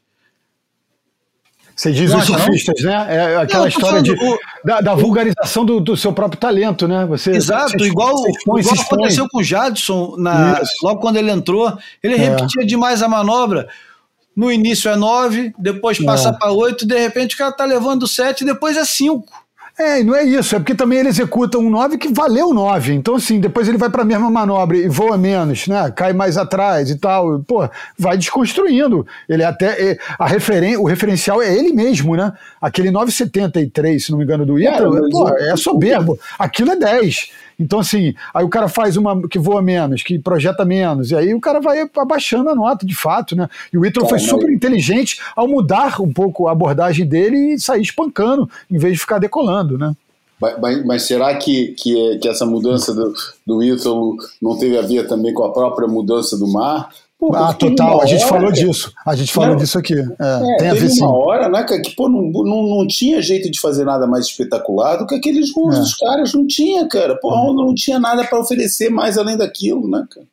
Você 1.75 1.93
diz 1.93 2.13
os 2.13 2.25
surfistas, 2.25 2.81
né? 2.83 3.07
É 3.09 3.37
aquela 3.37 3.61
não, 3.61 3.69
história 3.69 4.01
de, 4.01 4.11
o, 4.11 4.39
da, 4.65 4.81
da, 4.81 4.95
vulgarização 4.95 5.63
do, 5.63 5.79
do, 5.79 5.95
seu 5.95 6.11
próprio 6.11 6.37
talento, 6.37 6.89
né? 6.89 7.05
Você, 7.05 7.31
exato, 7.31 7.71
você, 7.71 7.85
igual, 7.85 8.13
expõe, 8.27 8.59
igual 8.59 8.75
aconteceu 8.81 9.29
com 9.29 9.39
o 9.39 9.43
Jadson 9.43 10.15
na, 10.17 10.61
logo 10.83 10.99
quando 10.99 11.15
ele 11.15 11.31
entrou. 11.31 11.77
Ele 12.03 12.15
é. 12.15 12.17
repetia 12.17 12.65
demais 12.65 13.01
a 13.01 13.07
manobra 13.07 13.69
no 14.35 14.51
início 14.51 14.89
é 14.89 14.95
9, 14.95 15.53
depois 15.57 16.03
passa 16.03 16.29
é. 16.29 16.31
para 16.31 16.51
8, 16.51 16.85
de 16.85 16.97
repente 16.97 17.35
o 17.35 17.37
cara 17.37 17.51
tá 17.51 17.65
levando 17.65 18.07
7, 18.07 18.45
depois 18.45 18.77
é 18.77 18.85
5. 18.85 19.25
É, 19.79 20.03
não 20.03 20.13
é 20.13 20.25
isso, 20.25 20.57
é 20.57 20.59
porque 20.59 20.75
também 20.75 20.99
ele 20.99 21.07
executa 21.07 21.57
um 21.57 21.69
9 21.69 21.97
que 21.97 22.13
valeu 22.13 22.53
9. 22.53 22.93
Então, 22.93 23.15
assim, 23.15 23.39
depois 23.39 23.65
ele 23.65 23.77
vai 23.77 23.89
para 23.89 24.01
a 24.01 24.05
mesma 24.05 24.29
manobra 24.29 24.75
e 24.75 24.89
voa 24.89 25.17
menos, 25.17 25.67
né? 25.67 25.89
Cai 25.95 26.11
mais 26.11 26.35
atrás 26.35 26.89
e 26.89 26.97
tal. 26.97 27.39
Pô, 27.47 27.65
vai 27.97 28.17
desconstruindo. 28.17 29.07
Ele 29.29 29.41
até. 29.41 29.91
É, 29.91 29.97
a 30.19 30.27
referen 30.27 30.75
o 30.75 30.83
referencial 30.83 31.41
é 31.41 31.57
ele 31.57 31.71
mesmo, 31.71 32.17
né? 32.17 32.33
Aquele 32.61 32.91
9,73, 32.91 33.99
se 33.99 34.11
não 34.11 34.17
me 34.17 34.25
engano, 34.25 34.45
do 34.45 34.59
Ítalo, 34.59 35.09
pô, 35.09 35.29
é 35.29 35.55
soberbo. 35.55 36.19
Aquilo 36.37 36.71
é 36.71 36.75
10. 36.75 37.31
Então, 37.59 37.79
assim, 37.79 38.13
aí 38.33 38.45
o 38.45 38.49
cara 38.49 38.69
faz 38.69 38.95
uma 38.95 39.27
que 39.27 39.37
voa 39.37 39.61
menos, 39.61 40.01
que 40.01 40.17
projeta 40.17 40.63
menos, 40.63 41.11
e 41.11 41.15
aí 41.15 41.33
o 41.33 41.41
cara 41.41 41.59
vai 41.59 41.89
abaixando 41.97 42.49
a 42.49 42.55
nota, 42.55 42.85
de 42.85 42.95
fato, 42.95 43.35
né? 43.35 43.49
E 43.73 43.77
o 43.77 43.85
Ítalo 43.85 44.07
foi 44.07 44.19
super 44.19 44.49
inteligente 44.49 45.19
ao 45.35 45.47
mudar 45.47 45.99
um 46.01 46.11
pouco 46.11 46.47
a 46.47 46.53
abordagem 46.53 47.05
dele 47.05 47.53
e 47.53 47.59
sair 47.59 47.81
espancando, 47.81 48.49
em 48.71 48.77
vez 48.77 48.93
de 48.93 48.99
ficar 48.99 49.19
decolando, 49.19 49.77
né? 49.77 49.93
Mas, 50.39 50.85
mas, 50.85 51.03
será 51.03 51.35
que, 51.35 51.73
que, 51.73 52.17
que, 52.19 52.29
essa 52.29 52.45
mudança 52.45 52.93
do, 52.93 53.13
do 53.45 53.61
Ítalo 53.61 54.15
não 54.41 54.57
teve 54.57 54.77
a 54.77 54.81
ver 54.81 55.05
também 55.05 55.33
com 55.33 55.43
a 55.43 55.51
própria 55.51 55.85
mudança 55.85 56.37
do 56.37 56.47
mar? 56.47 56.89
Pô, 57.19 57.35
ah, 57.35 57.53
total, 57.53 58.01
a 58.01 58.05
gente 58.05 58.23
hora, 58.23 58.29
falou 58.29 58.51
disso. 58.51 58.93
A 59.05 59.13
gente 59.13 59.33
falou 59.33 59.57
disso 59.57 59.77
aqui. 59.77 59.93
É, 59.93 60.53
é, 60.53 60.57
tem 60.57 60.69
a 60.69 60.73
ver 60.73 60.89
sim. 60.89 61.03
uma 61.03 61.13
hora, 61.13 61.49
né, 61.49 61.65
que 61.65 61.93
pô, 61.93 62.07
não, 62.07 62.21
não, 62.31 62.77
não 62.77 62.87
tinha 62.87 63.21
jeito 63.21 63.51
de 63.51 63.59
fazer 63.59 63.83
nada 63.83 64.07
mais 64.07 64.25
espetacular 64.27 64.95
do 64.95 65.05
que 65.05 65.15
aqueles 65.15 65.51
gols 65.51 65.75
é. 65.75 65.79
dos 65.79 65.95
caras. 65.95 66.33
Não 66.33 66.47
tinha, 66.47 66.87
cara. 66.87 67.17
Pô, 67.19 67.29
Honda 67.29 67.61
não 67.61 67.75
tinha 67.75 67.99
nada 67.99 68.23
para 68.23 68.39
oferecer 68.39 68.89
mais 68.89 69.17
além 69.17 69.35
daquilo, 69.35 69.89
né, 69.89 70.07
cara? 70.09 70.25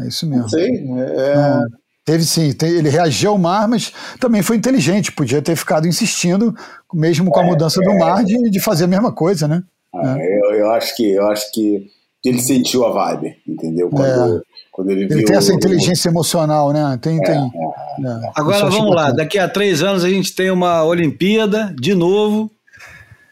É 0.00 0.08
isso 0.08 0.26
mesmo. 0.26 0.44
Não 0.44 0.48
sei. 0.48 0.86
É... 1.00 1.60
Teve 2.04 2.24
sim, 2.24 2.50
ele 2.62 2.88
reagiu 2.88 3.30
ao 3.30 3.38
mar, 3.38 3.68
mas 3.68 3.92
também 4.18 4.42
foi 4.42 4.56
inteligente, 4.56 5.12
podia 5.12 5.40
ter 5.40 5.54
ficado 5.54 5.86
insistindo, 5.86 6.52
mesmo 6.92 7.30
com 7.30 7.40
a 7.40 7.44
mudança 7.44 7.80
do 7.80 7.96
mar, 7.96 8.24
de, 8.24 8.50
de 8.50 8.58
fazer 8.58 8.84
a 8.84 8.88
mesma 8.88 9.12
coisa, 9.12 9.46
né? 9.46 9.62
Ah, 9.94 10.16
eu, 10.18 10.54
eu, 10.56 10.70
acho 10.72 10.96
que 10.96 11.12
eu 11.12 11.28
acho 11.28 11.52
que 11.52 11.86
ele 12.24 12.40
sentiu 12.40 12.84
a 12.84 12.90
vibe, 12.90 13.36
entendeu? 13.46 13.88
Quando, 13.88 14.38
É. 14.38 14.51
quando 14.72 14.90
ele, 14.90 15.02
Ele 15.04 15.16
viu 15.16 15.24
tem 15.26 15.36
essa 15.36 15.52
o- 15.52 15.54
inteligência 15.54 16.08
emocional, 16.08 16.72
né? 16.72 16.98
Tem, 17.00 17.20
tem. 17.20 17.34
é. 17.36 18.30
Agora 18.34 18.56
Isso 18.56 18.64
eu 18.64 18.68
acho 18.68 18.78
vamos 18.78 18.96
lá, 18.96 19.12
daqui 19.12 19.38
a 19.38 19.46
três 19.48 19.82
anos 19.82 20.02
a 20.02 20.08
gente 20.08 20.34
tem 20.34 20.50
uma 20.50 20.82
Olimpíada 20.82 21.72
de 21.78 21.94
novo 21.94 22.50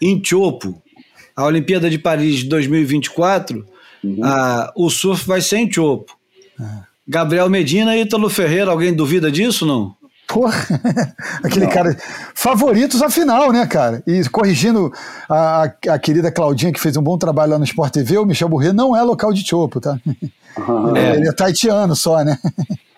em 0.00 0.22
Chopo. 0.22 0.80
A 1.34 1.44
Olimpíada 1.46 1.88
de 1.88 1.98
Paris 1.98 2.40
de 2.40 2.44
2024, 2.50 3.64
a- 4.22 4.70
o 4.76 4.90
surf 4.90 5.26
vai 5.26 5.40
ser 5.40 5.56
em 5.58 5.72
Chopo. 5.72 6.14
Gabriel 7.08 7.48
Medina 7.48 7.96
e 7.96 8.02
Ítalo 8.02 8.28
Ferreira, 8.28 8.70
alguém 8.70 8.92
duvida 8.94 9.32
disso 9.32 9.64
não? 9.66 9.94
Porra, 10.32 10.54
aquele 11.42 11.66
cara. 11.66 11.96
Favoritos 12.34 13.02
à 13.02 13.10
final, 13.10 13.52
né, 13.52 13.66
cara? 13.66 14.02
E 14.06 14.22
corrigindo 14.28 14.92
a, 15.28 15.64
a, 15.64 15.94
a 15.94 15.98
querida 15.98 16.30
Claudinha, 16.30 16.72
que 16.72 16.80
fez 16.80 16.96
um 16.96 17.02
bom 17.02 17.18
trabalho 17.18 17.52
lá 17.52 17.58
no 17.58 17.64
Sport 17.64 17.92
TV, 17.92 18.16
o 18.18 18.24
Michel 18.24 18.48
Burret 18.48 18.72
não 18.72 18.96
é 18.96 19.02
local 19.02 19.32
de 19.32 19.46
Chopo, 19.46 19.80
tá? 19.80 19.98
É. 20.96 21.14
Ele 21.14 21.28
é 21.28 21.32
taitiano 21.32 21.94
só, 21.94 22.24
né? 22.24 22.36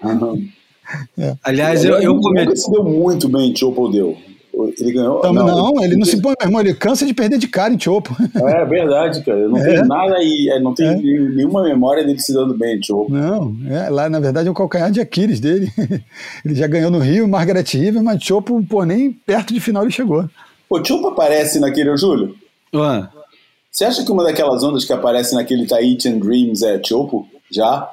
Aliás, 1.44 1.84
eu, 1.84 1.96
eu 2.00 2.12
Ele 2.12 2.22
cometi. 2.22 2.46
nunca 2.46 2.56
se 2.56 2.70
deu 2.70 2.82
muito 2.82 3.28
bem 3.28 3.50
em 3.50 3.56
Chopo 3.56 3.90
deu. 3.90 4.16
Ele 4.78 4.92
ganhou. 4.92 5.18
Então, 5.18 5.32
não, 5.32 5.82
ele 5.82 5.96
não 5.96 6.04
se 6.04 6.20
põe, 6.20 6.34
meu 6.38 6.46
irmão, 6.48 6.60
ele 6.60 6.74
cansa 6.74 7.06
de 7.06 7.14
perder 7.14 7.38
de 7.38 7.48
cara 7.48 7.72
em 7.72 7.80
Chopo. 7.80 8.14
É 8.36 8.64
verdade, 8.66 9.24
cara. 9.24 9.48
Não 9.48 9.56
É. 9.56 9.64
tem 9.64 9.86
nada 9.88 10.16
aí, 10.16 10.50
é, 10.52 10.60
não 10.60 10.74
tem 10.74 10.86
É. 10.88 10.94
nenhuma 10.94 11.62
memória 11.64 12.04
dele 12.04 12.18
se 12.20 12.32
dando 12.34 12.52
bem 12.56 12.78
em 12.78 12.82
Chopo. 12.82 13.10
Não, 13.12 13.56
é, 13.68 13.88
lá 13.88 14.08
na 14.10 14.20
verdade 14.20 14.48
é 14.48 14.50
o 14.50 14.54
calcanhar 14.54 14.90
de 14.90 15.00
Aquiles 15.00 15.40
dele. 15.40 15.70
Ele 16.44 16.54
já 16.54 16.66
ganhou 16.66 16.90
no 16.90 16.98
Rio, 16.98 17.26
Margaret 17.26 17.64
River, 17.72 18.02
mas 18.02 18.22
Chopo, 18.22 18.62
pô, 18.64 18.84
nem 18.84 19.10
perto 19.12 19.54
de 19.54 19.60
final 19.60 19.82
ele 19.84 19.90
chegou. 19.92 20.28
O 20.68 20.84
Chopo 20.84 21.08
aparece 21.08 21.58
naquele, 21.58 21.90
ô, 21.90 21.96
Júlio. 21.96 22.34
Ué, 22.74 23.08
Você 23.70 23.84
acha 23.84 24.04
que 24.04 24.12
uma 24.12 24.22
daquelas 24.24 24.62
ondas 24.62 24.84
que 24.84 24.92
aparece 24.92 25.34
naquele 25.34 25.66
Tahitian 25.66 26.18
Dreams 26.18 26.62
é 26.62 26.80
Chopo? 26.84 27.26
Já? 27.50 27.88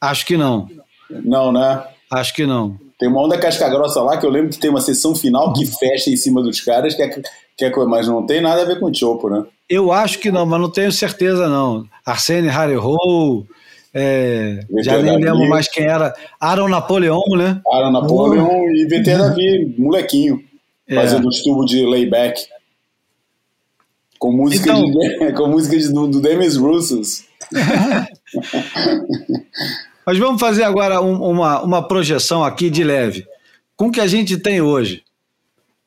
acho 0.00 0.24
que 0.24 0.36
não. 0.36 0.68
Não, 1.10 1.52
né? 1.52 1.82
Acho 2.10 2.34
que 2.34 2.46
não. 2.46 2.76
Tem 3.00 3.08
uma 3.08 3.22
onda 3.22 3.36
casca 3.38 3.66
grossa 3.68 4.00
lá 4.02 4.18
que 4.18 4.26
eu 4.26 4.30
lembro 4.30 4.50
que 4.50 4.58
tem 4.60 4.68
uma 4.70 4.80
sessão 4.82 5.14
final 5.16 5.52
que 5.54 5.64
fecha 5.66 6.10
em 6.10 6.16
cima 6.16 6.42
dos 6.42 6.60
caras, 6.60 6.94
que 6.94 7.02
é, 7.02 7.08
que 7.08 7.64
é, 7.64 7.70
coisa- 7.70 7.88
mas 7.90 8.06
não 8.06 8.24
tem 8.26 8.40
nada 8.42 8.60
a 8.62 8.64
ver 8.66 8.78
com 8.78 8.92
Chopo, 8.94 9.28
né? 9.30 9.42
Eu 9.68 9.90
acho 9.90 10.18
que 10.18 10.30
não, 10.30 10.44
mas 10.44 10.60
não 10.60 10.70
tenho 10.70 10.92
certeza 10.92 11.48
não. 11.48 11.86
Arsene 12.04 12.48
Harry-Hole, 12.48 13.46
é, 13.94 14.60
já 14.82 15.00
nem 15.00 15.16
lembro 15.16 15.48
mais 15.48 15.66
quem 15.66 15.86
era. 15.86 16.12
Aaron 16.38 16.68
Napoleon, 16.68 17.18
né? 17.38 17.60
Aaron 17.72 17.90
Napoleon 17.90 18.68
e 18.74 18.84
VT 18.84 19.16
Davi, 19.16 19.74
molequinho, 19.78 20.38
É. 20.86 20.94
fazendo 20.96 21.26
os 21.26 21.42
tubos 21.42 21.70
de 21.70 21.86
layback. 21.86 22.38
Com 24.18 24.30
música, 24.32 24.72
Então- 24.72 24.90
de, 24.90 25.32
com 25.34 25.46
música 25.48 25.78
de, 25.78 25.90
do, 25.90 26.06
do 26.06 26.20
Demis 26.20 26.54
Russos. 26.56 27.24
Mas 30.06 30.18
vamos 30.18 30.40
fazer 30.40 30.64
agora 30.64 31.00
um- 31.00 31.22
uma, 31.22 31.62
uma 31.62 31.86
projeção 31.86 32.42
aqui 32.44 32.68
de 32.70 32.82
leve. 32.84 33.26
Com 33.76 33.88
o 33.88 33.92
que 33.92 34.00
a 34.00 34.06
gente 34.06 34.36
tem 34.38 34.60
hoje. 34.60 35.02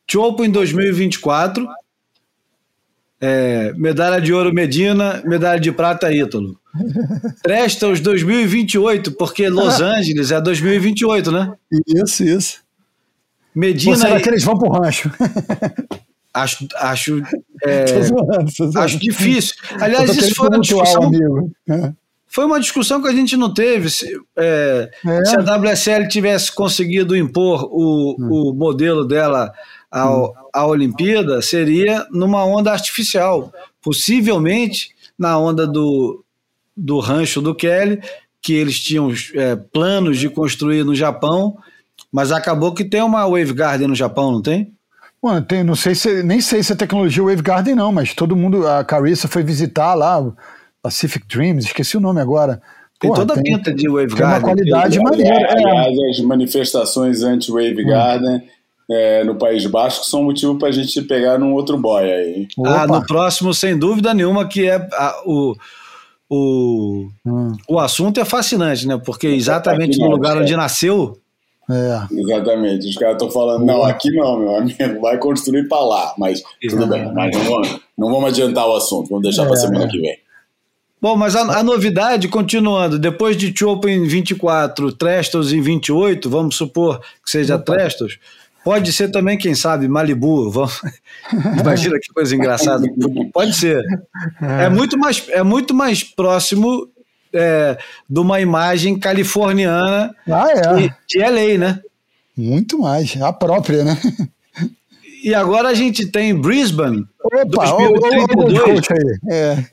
Chopo 0.10 0.44
em 0.44 0.50
2024. 0.50 1.68
é, 3.26 3.72
medalha 3.78 4.20
de 4.20 4.34
ouro 4.34 4.54
Medina, 4.54 5.22
medalha 5.26 5.60
de 5.60 5.72
prata 5.72 6.12
Ítalo. 6.14 6.60
Trestles 7.42 8.00
2028, 8.02 9.14
porque 9.14 9.48
Los 9.48 9.80
Angeles 9.82 10.30
é 10.32 10.42
2028, 10.42 11.32
né? 11.32 11.54
Isso, 11.88 12.24
isso. 12.24 12.58
Ou 13.56 13.62
Medina, 13.62 13.96
será 13.96 14.20
que 14.20 14.28
eles 14.30 14.44
vão 14.44 14.58
pro 14.58 14.72
rancho? 14.72 15.10
acho, 16.34 16.68
acho, 16.76 17.22
é, 17.64 17.86
zoando, 18.02 18.80
acho 18.80 19.00
difícil. 19.00 19.56
Aliás, 19.80 20.10
isso 20.18 20.36
foi 20.36 20.50
uma 20.50 20.60
discussão. 20.60 21.12
É. 21.70 21.94
Foi 22.34 22.46
uma 22.46 22.60
discussão 22.60 23.00
que 23.00 23.08
a 23.08 23.14
gente 23.14 23.38
não 23.38 23.54
teve. 23.54 23.92
Se, 23.92 24.20
é, 24.36 24.90
É. 25.06 25.26
se 25.26 25.36
a 25.36 25.56
WSL 25.56 26.08
tivesse 26.08 26.52
conseguido 26.52 27.16
impor 27.16 27.70
o, 27.72 28.16
o 28.18 28.54
modelo 28.56 29.06
dela 29.06 29.54
ao, 29.92 30.34
à 30.52 30.66
Olimpíada, 30.66 31.44
seria 31.44 32.08
numa 32.10 32.44
onda 32.44 32.72
artificial. 32.72 33.54
Possivelmente 33.80 34.90
na 35.18 35.38
onda 35.38 35.68
do, 35.68 36.26
do 36.76 36.98
rancho 36.98 37.40
do 37.40 37.54
Kelly, 37.54 38.02
que 38.42 38.54
eles 38.54 38.80
tinham 38.80 39.14
é, 39.36 39.56
planos 39.56 40.18
de 40.18 40.28
construir 40.28 40.84
no 40.84 40.96
Japão, 40.96 41.56
mas 42.12 42.32
acabou 42.32 42.74
que 42.74 42.84
tem 42.84 43.04
uma 43.04 43.28
Wave 43.28 43.54
Garden 43.54 43.90
no 43.90 43.96
Japão, 43.96 44.32
não 44.32 44.42
tem? 44.42 44.74
Mano, 45.22 45.46
tem, 45.46 45.64
não 45.64 45.76
sei 45.76 45.94
se, 45.94 46.24
nem 46.24 46.42
sei 46.42 46.64
se 46.64 46.74
é 46.74 46.76
tecnologia 46.76 47.24
Wave 47.24 47.44
Garden, 47.44 47.76
não, 47.76 47.92
mas 47.92 48.16
todo 48.16 48.36
mundo, 48.36 48.68
a 48.68 48.84
Carissa 48.84 49.28
foi 49.28 49.44
visitar 49.44 49.94
lá, 49.94 50.20
Pacific 50.84 51.26
Dreams, 51.28 51.66
esqueci 51.66 51.98
o 51.98 52.02
nome 52.02 52.20
agora. 52.22 52.62
Tem 53.00 53.10
Porra, 53.10 53.26
toda 53.26 53.40
a 53.40 53.42
pinta 53.44 53.74
de 53.74 53.90
Wave 53.90 54.14
tem 54.14 54.24
uma 54.26 54.32
Garden. 54.40 54.42
qualidade 54.56 55.00
maneira. 55.00 55.36
É, 55.36 55.52
aliás, 55.52 55.98
as 56.12 56.20
manifestações 56.26 57.24
anti-Wave 57.24 57.84
Garden 57.86 58.44
é, 58.92 59.24
no 59.24 59.36
País 59.36 59.66
Basco 59.66 60.06
são 60.06 60.24
motivo 60.24 60.58
para 60.60 60.68
a 60.68 60.72
gente 60.72 61.02
pegar 61.04 61.38
num 61.40 61.54
outro 61.54 61.78
boy 61.78 62.04
aí. 62.04 62.48
Ah, 62.66 62.84
Opa. 62.84 62.88
no 63.00 63.06
próximo, 63.08 63.54
sem 63.54 63.78
dúvida 63.80 64.14
nenhuma, 64.14 64.46
que 64.48 64.68
é 64.70 64.76
a- 64.76 65.22
o, 65.26 65.56
o, 66.30 67.08
Hum, 67.26 67.54
o 67.70 67.80
assunto 67.80 68.20
é 68.20 68.26
fascinante, 68.26 68.86
né? 68.88 69.00
Porque 69.04 69.28
exatamente 69.28 69.98
no 70.00 70.10
lugar 70.10 70.36
é. 70.38 70.42
onde 70.42 70.56
nasceu, 70.56 71.18
é. 71.70 72.02
Exatamente. 72.12 72.90
Os 72.90 72.96
caras 72.98 73.14
estão 73.16 73.32
falando, 73.32 73.66
não, 73.66 73.84
aqui 73.86 74.12
não, 74.12 74.38
meu 74.38 74.56
amigo, 74.58 75.00
vai 75.02 75.18
construir 75.18 75.68
para 75.70 75.80
lá. 75.82 76.14
Mas 76.18 76.44
tudo 76.70 76.86
bem, 76.88 77.10
mas 77.14 77.36
não 77.36 77.44
vamos, 77.46 77.80
não 77.98 78.12
vamos 78.12 78.30
adiantar 78.30 78.68
o 78.68 78.76
assunto, 78.76 79.08
vamos 79.10 79.24
deixar 79.24 79.46
para 79.46 79.54
É. 79.56 79.60
semana 79.60 79.88
que 79.88 79.98
vem. 80.00 80.18
Bom, 81.04 81.18
mas 81.18 81.36
a, 81.36 81.60
a 81.60 81.64
novidade, 81.64 82.30
continuando, 82.30 82.98
depois 82.98 83.36
de 83.36 83.54
Chopo 83.54 83.90
em 83.90 84.08
24, 84.08 84.94
Trestos 84.94 85.52
em 85.52 85.60
28, 85.60 86.30
vamos 86.30 86.56
supor 86.56 87.02
que 87.22 87.30
seja 87.30 87.60
Trestos, 87.60 88.18
pode 88.64 88.94
ser 88.94 89.12
também, 89.12 89.38
quem 89.38 89.54
sabe, 89.54 89.86
Malibu. 89.90 90.50
Vamos... 90.50 90.82
Imagina 91.60 92.00
que 92.02 92.14
coisa 92.14 92.34
engraçada. 92.34 92.88
Pode 93.34 93.54
ser. 93.54 93.84
É 94.42 94.70
muito 94.70 94.98
mais, 94.98 95.28
é 95.28 95.44
muito 95.44 95.74
mais 95.74 96.06
próximo 96.06 96.88
é, 97.34 97.78
de 98.10 98.20
uma 98.22 98.40
imagem 98.40 98.98
californiana 98.98 100.16
Ah, 100.26 100.48
é. 100.52 100.74
de, 100.78 100.94
de 101.10 101.20
LA, 101.20 101.58
né? 101.58 101.80
Muito 102.38 102.80
mais. 102.80 103.22
A 103.22 103.34
própria, 103.34 103.84
né? 103.84 104.00
E 105.22 105.36
agora 105.36 105.68
a 105.68 105.74
gente 105.74 106.06
tem 106.06 106.34
Brisbane 106.34 107.06
Opa, 107.24 107.74
ô, 107.74 107.78
ô, 107.78 107.82
ô, 107.82 107.88
ô, 107.88 108.00
2032 108.00 108.62
coach 108.62 108.94
aí. 108.94 109.18
É. 109.30 109.66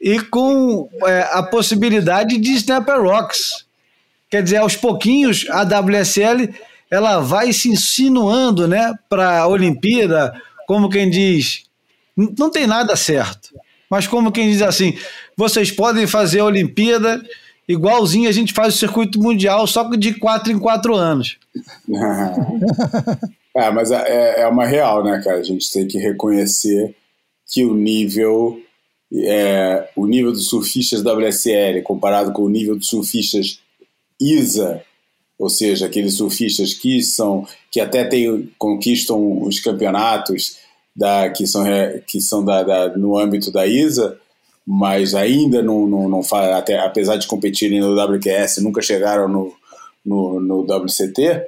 e 0.00 0.18
com 0.20 0.88
é, 1.04 1.28
a 1.32 1.42
possibilidade 1.42 2.38
de 2.38 2.52
Snapper 2.52 3.02
Rocks. 3.02 3.66
Quer 4.30 4.42
dizer, 4.42 4.58
aos 4.58 4.76
pouquinhos 4.76 5.46
a 5.50 5.62
WSL 5.62 6.54
ela 6.90 7.20
vai 7.20 7.52
se 7.52 7.68
insinuando 7.68 8.66
né, 8.66 8.94
para 9.08 9.40
a 9.40 9.46
Olimpíada, 9.46 10.32
como 10.66 10.88
quem 10.88 11.08
diz, 11.08 11.64
não 12.16 12.50
tem 12.50 12.66
nada 12.66 12.96
certo, 12.96 13.54
mas 13.88 14.06
como 14.06 14.32
quem 14.32 14.50
diz 14.50 14.62
assim, 14.62 14.98
vocês 15.36 15.70
podem 15.70 16.06
fazer 16.06 16.40
a 16.40 16.44
Olimpíada 16.44 17.22
igualzinho 17.72 18.28
a 18.28 18.32
gente 18.32 18.52
faz 18.52 18.74
o 18.74 18.78
circuito 18.78 19.20
mundial, 19.20 19.66
só 19.66 19.88
que 19.88 19.96
de 19.96 20.14
quatro 20.14 20.50
em 20.50 20.58
quatro 20.58 20.94
anos. 20.94 21.38
é, 23.54 23.70
mas 23.70 23.92
é, 23.92 24.42
é 24.42 24.46
uma 24.48 24.66
real, 24.66 25.04
né, 25.04 25.20
cara? 25.22 25.38
A 25.38 25.42
gente 25.42 25.70
tem 25.72 25.86
que 25.86 25.98
reconhecer 25.98 26.94
que 27.46 27.64
o 27.64 27.74
nível 27.74 28.60
é, 29.12 29.88
o 29.96 30.06
nível 30.06 30.32
dos 30.32 30.48
surfistas 30.48 31.02
WSL 31.02 31.82
comparado 31.82 32.32
com 32.32 32.42
o 32.42 32.48
nível 32.48 32.76
dos 32.76 32.88
surfistas 32.88 33.60
ISA, 34.20 34.82
ou 35.38 35.48
seja, 35.48 35.86
aqueles 35.86 36.14
surfistas 36.16 36.74
que 36.74 37.02
são 37.02 37.46
que 37.70 37.80
até 37.80 38.04
tem, 38.04 38.50
conquistam 38.58 39.42
os 39.42 39.58
campeonatos 39.60 40.58
da, 40.94 41.30
que 41.30 41.46
são, 41.46 41.62
re- 41.62 42.02
que 42.06 42.20
são 42.20 42.44
da, 42.44 42.62
da- 42.62 42.96
no 42.96 43.18
âmbito 43.18 43.50
da 43.50 43.66
ISA, 43.66 44.18
mas 44.66 45.14
ainda 45.14 45.62
não, 45.62 45.86
não, 45.86 46.08
não 46.08 46.22
fa- 46.22 46.56
até, 46.58 46.78
apesar 46.78 47.16
de 47.16 47.26
competirem 47.26 47.80
no 47.80 47.94
WQS, 47.94 48.58
nunca 48.62 48.82
chegaram 48.82 49.26
no, 49.28 49.52
no, 50.04 50.40
no 50.40 50.60
WCT. 50.84 51.46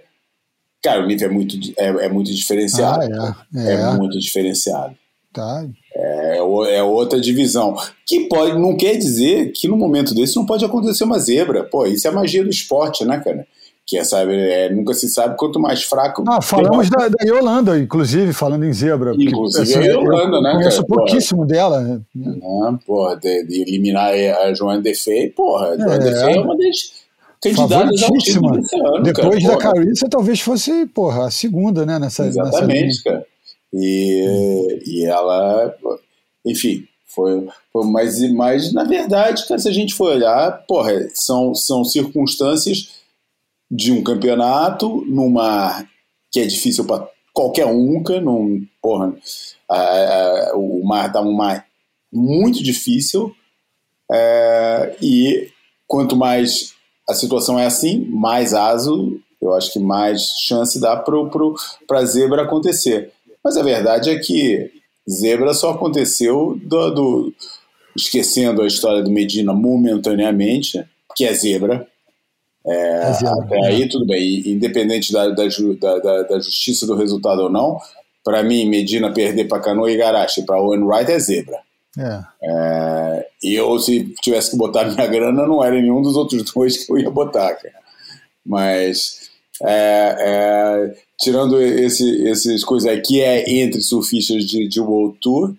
Cara, 0.82 1.04
o 1.04 1.06
nível 1.06 1.28
é 1.28 1.32
muito, 1.32 1.56
é, 1.78 1.86
é 2.06 2.08
muito 2.08 2.32
diferenciado. 2.34 3.02
Ah, 3.14 3.46
é. 3.54 3.70
É 3.70 3.72
É. 3.74 3.92
muito 3.94 4.18
diferenciado. 4.18 4.96
Tá. 5.32 5.64
É, 5.94 6.38
é 6.76 6.82
outra 6.82 7.20
divisão. 7.20 7.76
Que 8.06 8.20
pode, 8.28 8.58
não 8.58 8.76
quer 8.76 8.96
dizer 8.96 9.52
que 9.52 9.68
no 9.68 9.76
momento 9.76 10.14
desse 10.14 10.36
não 10.36 10.46
pode 10.46 10.64
acontecer 10.64 11.04
uma 11.04 11.18
zebra. 11.18 11.64
Pô, 11.64 11.86
isso 11.86 12.06
é 12.06 12.10
a 12.10 12.14
magia 12.14 12.42
do 12.42 12.50
esporte, 12.50 13.04
né, 13.04 13.20
cara? 13.24 13.46
Que 13.84 13.98
é, 13.98 14.04
sabe, 14.04 14.32
é, 14.34 14.70
nunca 14.70 14.94
se 14.94 15.08
sabe 15.08 15.36
quanto 15.36 15.58
mais 15.58 15.82
fraco. 15.82 16.22
Ah, 16.28 16.40
falamos 16.40 16.88
da, 16.88 17.08
da 17.08 17.24
Yolanda, 17.26 17.76
inclusive, 17.78 18.32
falando 18.32 18.64
em 18.64 18.72
zebra. 18.72 19.10
porque, 19.10 19.24
Inclusive 19.24 19.74
a 19.74 19.82
Yolanda, 19.92 20.36
eu 20.36 20.42
né, 20.42 20.52
Conheço 20.52 20.76
cara? 20.76 20.86
Porra. 20.86 20.98
pouquíssimo 21.04 21.44
dela. 21.44 21.80
né? 21.80 22.00
Né, 22.14 22.78
porra, 22.86 23.16
de, 23.16 23.44
de 23.44 23.62
eliminar 23.62 24.12
a 24.14 24.54
Joana 24.54 24.80
Defei, 24.80 25.30
porra, 25.30 25.70
a 25.70 25.76
Joana 25.76 25.94
É. 25.94 25.98
Defei 25.98 26.34
é 26.36 26.40
uma 26.40 26.56
das, 26.56 27.02
candidatas 27.42 28.02
ao 28.04 28.12
título 28.18 28.48
Favoritíssima. 28.48 28.52
desse 28.60 28.76
ano, 28.76 29.02
Depois 29.02 29.42
cara. 29.42 29.56
da 29.56 29.60
Porra. 29.60 29.74
Carissa, 29.74 30.08
talvez 30.08 30.40
fosse, 30.40 30.86
porra, 30.86 31.26
a 31.26 31.30
segunda, 31.30 31.84
né? 31.84 31.98
Nessa, 31.98 32.24
nessa. 32.24 32.40
Exatamente, 32.40 33.02
cara. 33.02 33.26
E, 33.72 34.80
e 34.86 35.04
ela, 35.06 35.74
enfim, 36.44 36.86
foi, 37.06 37.46
foi 37.72 37.86
mas, 37.86 38.20
mas 38.32 38.72
na 38.72 38.84
verdade, 38.84 39.44
se 39.46 39.68
a 39.68 39.72
gente 39.72 39.94
for 39.94 40.12
olhar, 40.12 40.64
porra, 40.66 40.92
são, 41.14 41.54
são 41.54 41.84
circunstâncias 41.84 42.88
de 43.70 43.90
um 43.92 44.02
campeonato 44.02 45.02
numa 45.06 45.84
que 46.30 46.40
é 46.40 46.46
difícil 46.46 46.84
para 46.86 47.06
qualquer 47.32 47.66
um, 47.66 48.02
num, 48.22 48.66
porra, 48.80 49.14
a- 49.68 50.50
a- 50.50 50.56
o 50.56 50.82
mar 50.84 51.10
tá 51.12 51.20
um 51.22 51.32
mar 51.32 51.66
muito 52.12 52.62
difícil 52.62 53.34
é, 54.10 54.96
e 55.00 55.48
quanto 55.86 56.16
mais 56.16 56.74
a 57.08 57.14
situação 57.14 57.58
é 57.58 57.66
assim, 57.66 58.04
mais 58.10 58.52
aso, 58.54 59.18
eu 59.40 59.54
acho 59.54 59.72
que 59.72 59.78
mais 59.78 60.22
chance 60.46 60.78
dá 60.80 60.96
pro, 60.96 61.28
pro, 61.30 61.54
para 61.86 62.04
zebra 62.04 62.42
acontecer. 62.42 63.12
Mas 63.44 63.56
a 63.56 63.62
verdade 63.62 64.10
é 64.10 64.18
que 64.18 64.70
zebra 65.08 65.52
só 65.54 65.70
aconteceu 65.72 66.58
do, 66.62 66.90
do- 66.90 67.34
esquecendo 67.96 68.62
a 68.62 68.66
história 68.66 69.02
do 69.02 69.10
Medina 69.10 69.52
momentaneamente, 69.52 70.82
que 71.16 71.24
é 71.24 71.32
zebra. 71.34 71.86
É 72.66 73.12
zebra. 73.14 73.44
Até 73.44 73.66
aí 73.66 73.88
tudo 73.88 74.06
bem, 74.06 74.42
independente 74.48 75.12
da, 75.12 75.28
da, 75.28 75.44
da- 75.98 76.22
da 76.22 76.38
justiça 76.38 76.86
do 76.86 76.94
resultado 76.96 77.42
ou 77.42 77.50
não, 77.50 77.78
para 78.24 78.42
mim 78.42 78.68
Medina 78.68 79.12
perder 79.12 79.46
para 79.48 79.60
Canoa 79.60 79.90
e 79.90 79.96
Garache 79.96 80.42
para 80.42 80.60
Owen 80.60 80.84
Wright 80.84 81.10
é 81.10 81.18
zebra. 81.18 81.58
É. 81.98 82.20
É, 82.42 83.26
e 83.42 83.54
eu, 83.54 83.78
se 83.78 84.14
tivesse 84.22 84.52
que 84.52 84.56
botar 84.56 84.84
minha 84.84 85.06
grana, 85.06 85.46
não 85.46 85.62
era 85.62 85.74
nenhum 85.74 86.00
dos 86.00 86.16
outros 86.16 86.44
dois 86.54 86.86
que 86.86 86.92
eu 86.92 86.98
ia 86.98 87.10
botar, 87.10 87.52
cara. 87.56 87.74
Mas, 88.46 89.21
é, 89.62 90.16
é, 90.18 90.94
tirando 91.18 91.60
esse, 91.60 92.26
esses 92.26 92.64
coisas 92.64 92.90
aí 92.90 93.00
que 93.00 93.20
é 93.20 93.48
entre 93.48 93.80
surfistas 93.80 94.44
de, 94.44 94.66
de 94.68 94.80
World 94.80 95.18
Tour, 95.20 95.54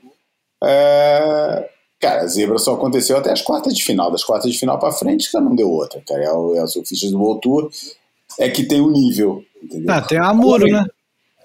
é, 0.63 1.69
cara, 1.99 2.21
a 2.21 2.27
zebra 2.27 2.57
só 2.57 2.73
aconteceu 2.73 3.17
até 3.17 3.31
as 3.31 3.41
quartas 3.41 3.73
de 3.73 3.84
final. 3.84 4.11
Das 4.11 4.23
quartas 4.23 4.51
de 4.51 4.59
final 4.59 4.77
para 4.77 4.91
frente, 4.91 5.31
cara, 5.31 5.45
não 5.45 5.55
deu 5.55 5.69
outra, 5.69 6.01
cara. 6.07 6.23
É, 6.23 6.31
o, 6.31 6.55
é 6.55 6.63
os 6.63 6.73
surfistas 6.73 7.11
do 7.11 7.19
World 7.19 7.41
Tour 7.41 7.69
é 8.39 8.49
que 8.49 8.63
tem 8.63 8.81
um 8.81 8.91
nível, 8.91 9.43
entendeu? 9.61 9.93
Ah, 9.93 10.01
tem 10.01 10.17
a 10.17 10.30
Amuro, 10.30 10.65
né? 10.65 10.85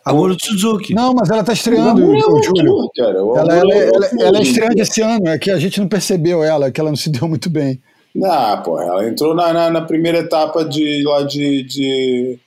Amuro 0.04 0.36
Suzuki. 0.40 0.94
Não, 0.94 1.12
mas 1.12 1.28
ela 1.28 1.44
tá 1.44 1.52
O 1.52 1.54
estreando, 1.54 2.02
Amuro 2.02 2.18
é 2.18 2.26
o 2.26 2.42
Júlio. 2.42 2.90
Cara. 2.96 3.22
O 3.22 3.36
Ela, 3.36 3.56
ela, 3.56 3.74
é 3.74 3.88
ela, 3.88 4.06
ela 4.20 4.38
é 4.38 4.42
estreante 4.42 4.80
esse 4.80 5.02
ano, 5.02 5.28
é 5.28 5.38
que 5.38 5.50
a 5.50 5.58
gente 5.58 5.78
não 5.80 5.88
percebeu 5.88 6.42
ela, 6.42 6.70
que 6.70 6.80
ela 6.80 6.90
não 6.90 6.96
se 6.96 7.10
deu 7.10 7.28
muito 7.28 7.50
bem. 7.50 7.80
Ah, 8.24 8.60
pô, 8.64 8.80
ela 8.80 9.06
entrou 9.06 9.34
na, 9.34 9.52
na, 9.52 9.70
na 9.70 9.80
primeira 9.82 10.18
etapa 10.18 10.64
de, 10.64 11.02
lá 11.04 11.22
de, 11.22 11.62
de, 11.62 12.38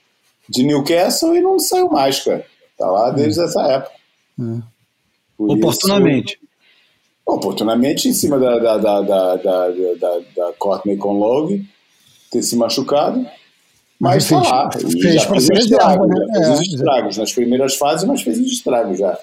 de 0.52 0.62
Newcastle 0.64 1.34
e 1.36 1.40
não 1.40 1.58
saiu 1.58 1.88
mais, 1.88 2.22
cara. 2.22 2.44
Tá 2.78 2.86
lá 2.86 3.10
desde 3.10 3.42
essa 3.42 3.62
época. 3.62 3.92
Por 5.36 5.46
isso- 5.48 5.56
Oportunamente. 5.58 6.38
oportunamente 7.26 8.08
em 8.08 8.12
cima 8.12 8.38
da, 8.38 8.58
da, 8.58 8.78
da, 8.78 9.00
da, 9.00 9.36
da, 9.36 9.68
da, 9.68 10.18
da 10.36 10.52
Courtney 10.58 10.96
Conlove 10.96 11.64
ter 12.30 12.42
se 12.42 12.56
machucado. 12.56 13.24
Mas 14.00 14.28
tá 14.28 14.40
fez- 14.40 14.50
lá. 14.50 14.70
E 14.74 15.00
fez 15.00 15.22
fez 15.22 15.48
estragos, 15.64 16.08
já 16.08 16.14
né? 16.14 16.26
fez 16.34 16.48
os 16.48 16.58
É, 16.58 16.62
estragos. 16.74 17.16
Nas 17.18 17.32
primeiras 17.32 17.76
fases, 17.76 18.04
mas 18.04 18.20
fez 18.22 18.38
os 18.40 18.50
estragos 18.52 18.98
já. 18.98 19.16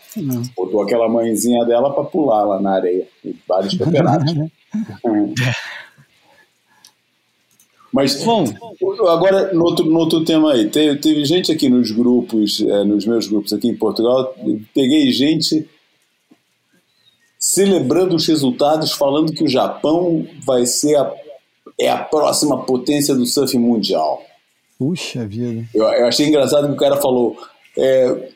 Botou 0.56 0.82
aquela 0.82 1.10
mãezinha 1.10 1.66
dela 1.66 1.94
pra 1.94 2.06
pular 2.06 2.44
lá 2.46 2.62
na 2.62 2.76
areia. 2.76 3.06
Em 3.26 3.36
vários 3.48 3.74
campeonatos. 3.78 4.34
Mas 7.92 8.24
Bom. 8.24 8.46
agora 9.08 9.54
no 9.54 9.64
outro, 9.64 9.86
no 9.86 10.00
outro 10.00 10.24
tema 10.24 10.54
aí, 10.54 10.70
teve, 10.70 11.00
teve 11.00 11.26
gente 11.26 11.52
aqui 11.52 11.68
nos 11.70 11.92
grupos, 11.92 12.62
eh, 12.62 12.84
nos 12.84 13.06
meus 13.06 13.28
grupos 13.28 13.52
aqui 13.52 13.68
em 13.68 13.76
Portugal, 13.76 14.36
peguei 14.74 15.12
gente 15.12 15.68
celebrando 17.40 18.16
os 18.16 18.28
resultados, 18.28 18.92
falando 18.92 19.34
que 19.34 19.44
o 19.44 19.48
Japão 19.48 20.28
vai 20.46 20.66
ser 20.66 20.96
a, 20.98 21.12
é 21.80 21.90
a 21.90 21.98
próxima 21.98 22.64
potência 22.64 23.16
do 23.16 23.26
surf 23.26 23.58
mundial. 23.58 24.22
Puxa 24.78 25.26
vida. 25.26 25.66
Eu, 25.74 25.86
eu 25.86 26.08
achei 26.08 26.28
engraçado 26.28 26.68
que 26.68 26.74
o 26.74 26.78
cara 26.78 26.98
falou, 26.98 27.38
é, 27.78 28.30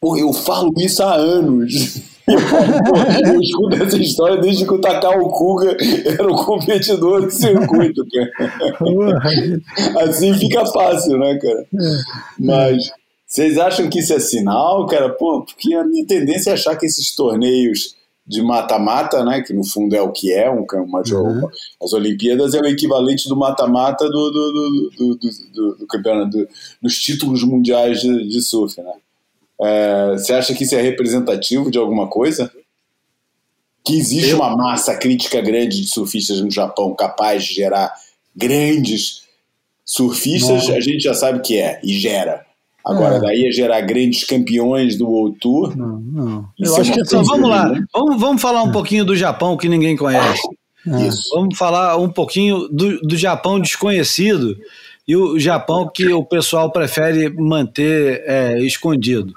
pô, 0.00 0.16
eu 0.16 0.32
falo 0.32 0.72
isso 0.78 1.02
há 1.02 1.14
anos. 1.14 2.02
eu 2.26 3.40
escuto 3.40 3.76
essa 3.82 3.98
história 3.98 4.38
desde 4.40 4.64
que 4.66 4.72
o 4.74 4.80
Takao 4.80 5.28
Kuga 5.30 5.76
era 6.06 6.26
o 6.30 6.34
competidor 6.44 7.22
do 7.22 7.30
circuito, 7.30 8.04
cara. 8.10 8.30
Assim 10.02 10.32
fica 10.34 10.64
fácil, 10.66 11.18
né, 11.18 11.38
cara? 11.38 11.66
Mas 12.38 12.90
vocês 13.26 13.58
acham 13.58 13.88
que 13.90 13.98
isso 13.98 14.12
é 14.14 14.18
sinal, 14.20 14.86
cara? 14.86 15.10
Pô, 15.10 15.42
porque 15.44 15.74
a 15.74 15.84
minha 15.84 16.06
tendência 16.06 16.50
é 16.50 16.52
achar 16.54 16.76
que 16.76 16.86
esses 16.86 17.14
torneios 17.14 17.94
de 18.26 18.40
mata-mata, 18.40 19.22
né, 19.22 19.42
que 19.42 19.52
no 19.52 19.62
fundo 19.62 19.94
é 19.94 20.00
o 20.00 20.10
que 20.10 20.32
é, 20.32 20.50
um, 20.50 20.64
uma 20.82 21.04
jogo, 21.04 21.50
as 21.82 21.92
Olimpíadas 21.92 22.54
é 22.54 22.60
o 22.60 22.64
equivalente 22.66 23.28
do 23.28 23.36
mata-mata 23.36 24.08
do, 24.08 24.30
do, 24.30 24.90
do, 24.96 25.76
do, 25.76 25.86
campeonato, 25.86 26.30
do- 26.30 26.48
dos 26.80 26.94
títulos 26.98 27.42
mundiais 27.44 28.00
de, 28.00 28.26
de 28.26 28.40
surf, 28.40 28.80
né? 28.80 28.92
É, 29.62 30.12
você 30.12 30.32
acha 30.32 30.54
que 30.54 30.64
isso 30.64 30.74
é 30.74 30.82
representativo 30.82 31.70
de 31.70 31.78
alguma 31.78 32.08
coisa? 32.08 32.50
Que 33.84 33.96
existe 33.98 34.34
uma 34.34 34.56
massa 34.56 34.96
crítica 34.96 35.40
grande 35.40 35.82
de 35.82 35.88
surfistas 35.88 36.40
no 36.40 36.50
Japão 36.50 36.94
capaz 36.94 37.44
de 37.44 37.54
gerar 37.54 37.92
grandes 38.34 39.24
surfistas, 39.84 40.70
a 40.70 40.80
gente 40.80 41.00
já 41.02 41.14
sabe 41.14 41.40
que 41.40 41.58
é, 41.60 41.80
e 41.84 41.92
gera. 41.98 42.44
Agora, 42.84 43.16
É. 43.16 43.20
daí 43.20 43.46
é 43.46 43.52
gerar 43.52 43.80
grandes 43.82 44.24
campeões 44.24 44.96
do 44.96 45.08
World 45.08 45.38
Tour. 45.38 45.76
não, 45.76 46.00
não. 46.00 46.48
Eu 46.58 46.76
é 46.76 46.80
acho 46.80 46.92
que 46.92 47.00
assim, 47.00 47.22
vamos 47.22 47.48
lá. 47.48 47.68
né? 47.68 47.82
Vamos, 47.92 48.20
vamos 48.20 48.42
falar 48.42 48.62
um 48.62 48.72
pouquinho 48.72 49.04
do 49.04 49.16
Japão 49.16 49.56
que 49.56 49.68
ninguém 49.68 49.96
conhece. 49.96 50.42
Isso. 51.06 51.30
Vamos 51.34 51.56
falar 51.56 51.96
um 51.96 52.10
pouquinho 52.10 52.68
do, 52.68 53.00
do 53.00 53.16
Japão 53.16 53.58
desconhecido 53.58 54.54
e 55.08 55.16
o 55.16 55.38
Japão 55.38 55.88
que 55.92 56.12
o 56.12 56.22
pessoal 56.24 56.70
prefere 56.70 57.30
manter 57.30 58.22
é, 58.26 58.58
escondido. 58.60 59.32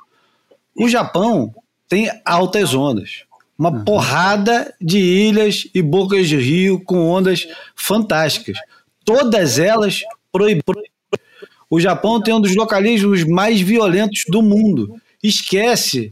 O 0.78 0.88
Japão 0.88 1.54
tem 1.90 2.10
altas 2.24 2.74
ondas. 2.74 3.24
Uma 3.58 3.84
porrada 3.84 4.74
de 4.80 5.00
ilhas 5.00 5.68
e 5.74 5.82
bocas 5.82 6.28
de 6.28 6.38
rio 6.38 6.80
com 6.80 7.10
ondas 7.10 7.48
fantásticas. 7.76 8.58
Todas 9.04 9.58
elas 9.58 10.02
proibidas. 10.32 10.84
O 11.70 11.80
Japão 11.80 12.22
tem 12.22 12.34
um 12.34 12.40
dos 12.40 12.56
localismos 12.56 13.24
mais 13.24 13.60
violentos 13.60 14.24
do 14.28 14.44
mundo. 14.44 14.94
Esquece 15.24 16.12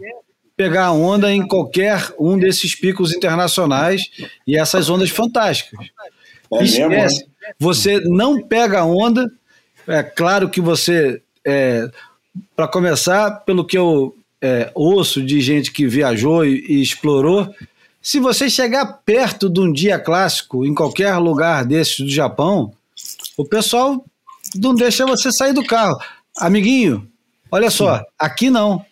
pegar 0.57 0.91
onda 0.91 1.31
em 1.31 1.45
qualquer 1.47 2.13
um 2.17 2.37
desses 2.37 2.73
picos 2.73 3.13
internacionais 3.13 4.09
e 4.47 4.57
essas 4.57 4.89
ondas 4.89 5.11
fantásticas. 5.11 5.87
É 6.51 6.59
mesmo? 6.61 6.89
né? 6.89 7.05
Esquece. 7.05 7.27
Você 7.59 7.99
não 7.99 8.41
pega 8.41 8.83
onda. 8.83 9.31
É 9.87 10.01
claro 10.01 10.49
que 10.49 10.59
você, 10.59 11.21
para 12.55 12.67
começar, 12.67 13.29
pelo 13.45 13.63
que 13.63 13.77
eu 13.77 14.15
é, 14.45 14.71
ouço 14.75 15.23
de 15.23 15.41
gente 15.41 15.71
que 15.71 15.87
viajou 15.87 16.45
e, 16.45 16.63
e 16.67 16.81
explorou, 16.81 17.51
se 17.99 18.19
você 18.19 18.47
chegar 18.47 18.85
perto 19.03 19.49
de 19.49 19.59
um 19.59 19.73
dia 19.73 19.97
clássico 19.97 20.63
em 20.63 20.75
qualquer 20.75 21.17
lugar 21.17 21.65
desses 21.65 21.99
do 21.99 22.11
Japão, 22.11 22.71
o 23.35 23.43
pessoal 23.43 24.05
não 24.55 24.75
deixa 24.75 25.05
você 25.07 25.31
sair 25.31 25.53
do 25.53 25.65
carro. 25.65 25.97
Amiguinho, 26.37 27.07
olha 27.51 27.71
só, 27.71 28.03
aqui 28.19 28.51
não. 28.51 28.85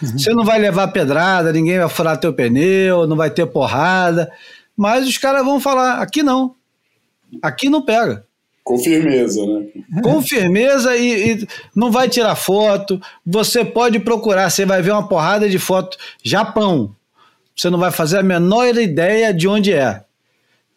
Você 0.00 0.30
não 0.30 0.44
vai 0.44 0.58
levar 0.58 0.88
pedrada, 0.88 1.52
ninguém 1.52 1.78
vai 1.78 1.88
furar 1.90 2.18
teu 2.18 2.32
pneu, 2.32 3.06
não 3.06 3.16
vai 3.16 3.30
ter 3.30 3.46
porrada, 3.46 4.32
mas 4.74 5.06
os 5.06 5.18
caras 5.18 5.44
vão 5.44 5.60
falar: 5.60 6.00
aqui 6.00 6.22
não. 6.22 6.54
Aqui 7.42 7.68
não 7.68 7.82
pega. 7.82 8.24
Com 8.64 8.78
firmeza, 8.78 9.44
né? 9.44 9.66
Com 10.02 10.22
firmeza 10.22 10.96
e, 10.96 11.32
e 11.32 11.48
não 11.76 11.92
vai 11.92 12.08
tirar 12.08 12.34
foto. 12.34 12.98
Você 13.24 13.62
pode 13.62 14.00
procurar, 14.00 14.48
você 14.48 14.64
vai 14.64 14.80
ver 14.80 14.92
uma 14.92 15.06
porrada 15.06 15.48
de 15.50 15.58
foto. 15.58 15.98
Japão. 16.22 16.96
Você 17.54 17.68
não 17.68 17.78
vai 17.78 17.90
fazer 17.90 18.18
a 18.18 18.22
menor 18.22 18.74
ideia 18.76 19.34
de 19.34 19.46
onde 19.46 19.70
é. 19.70 20.02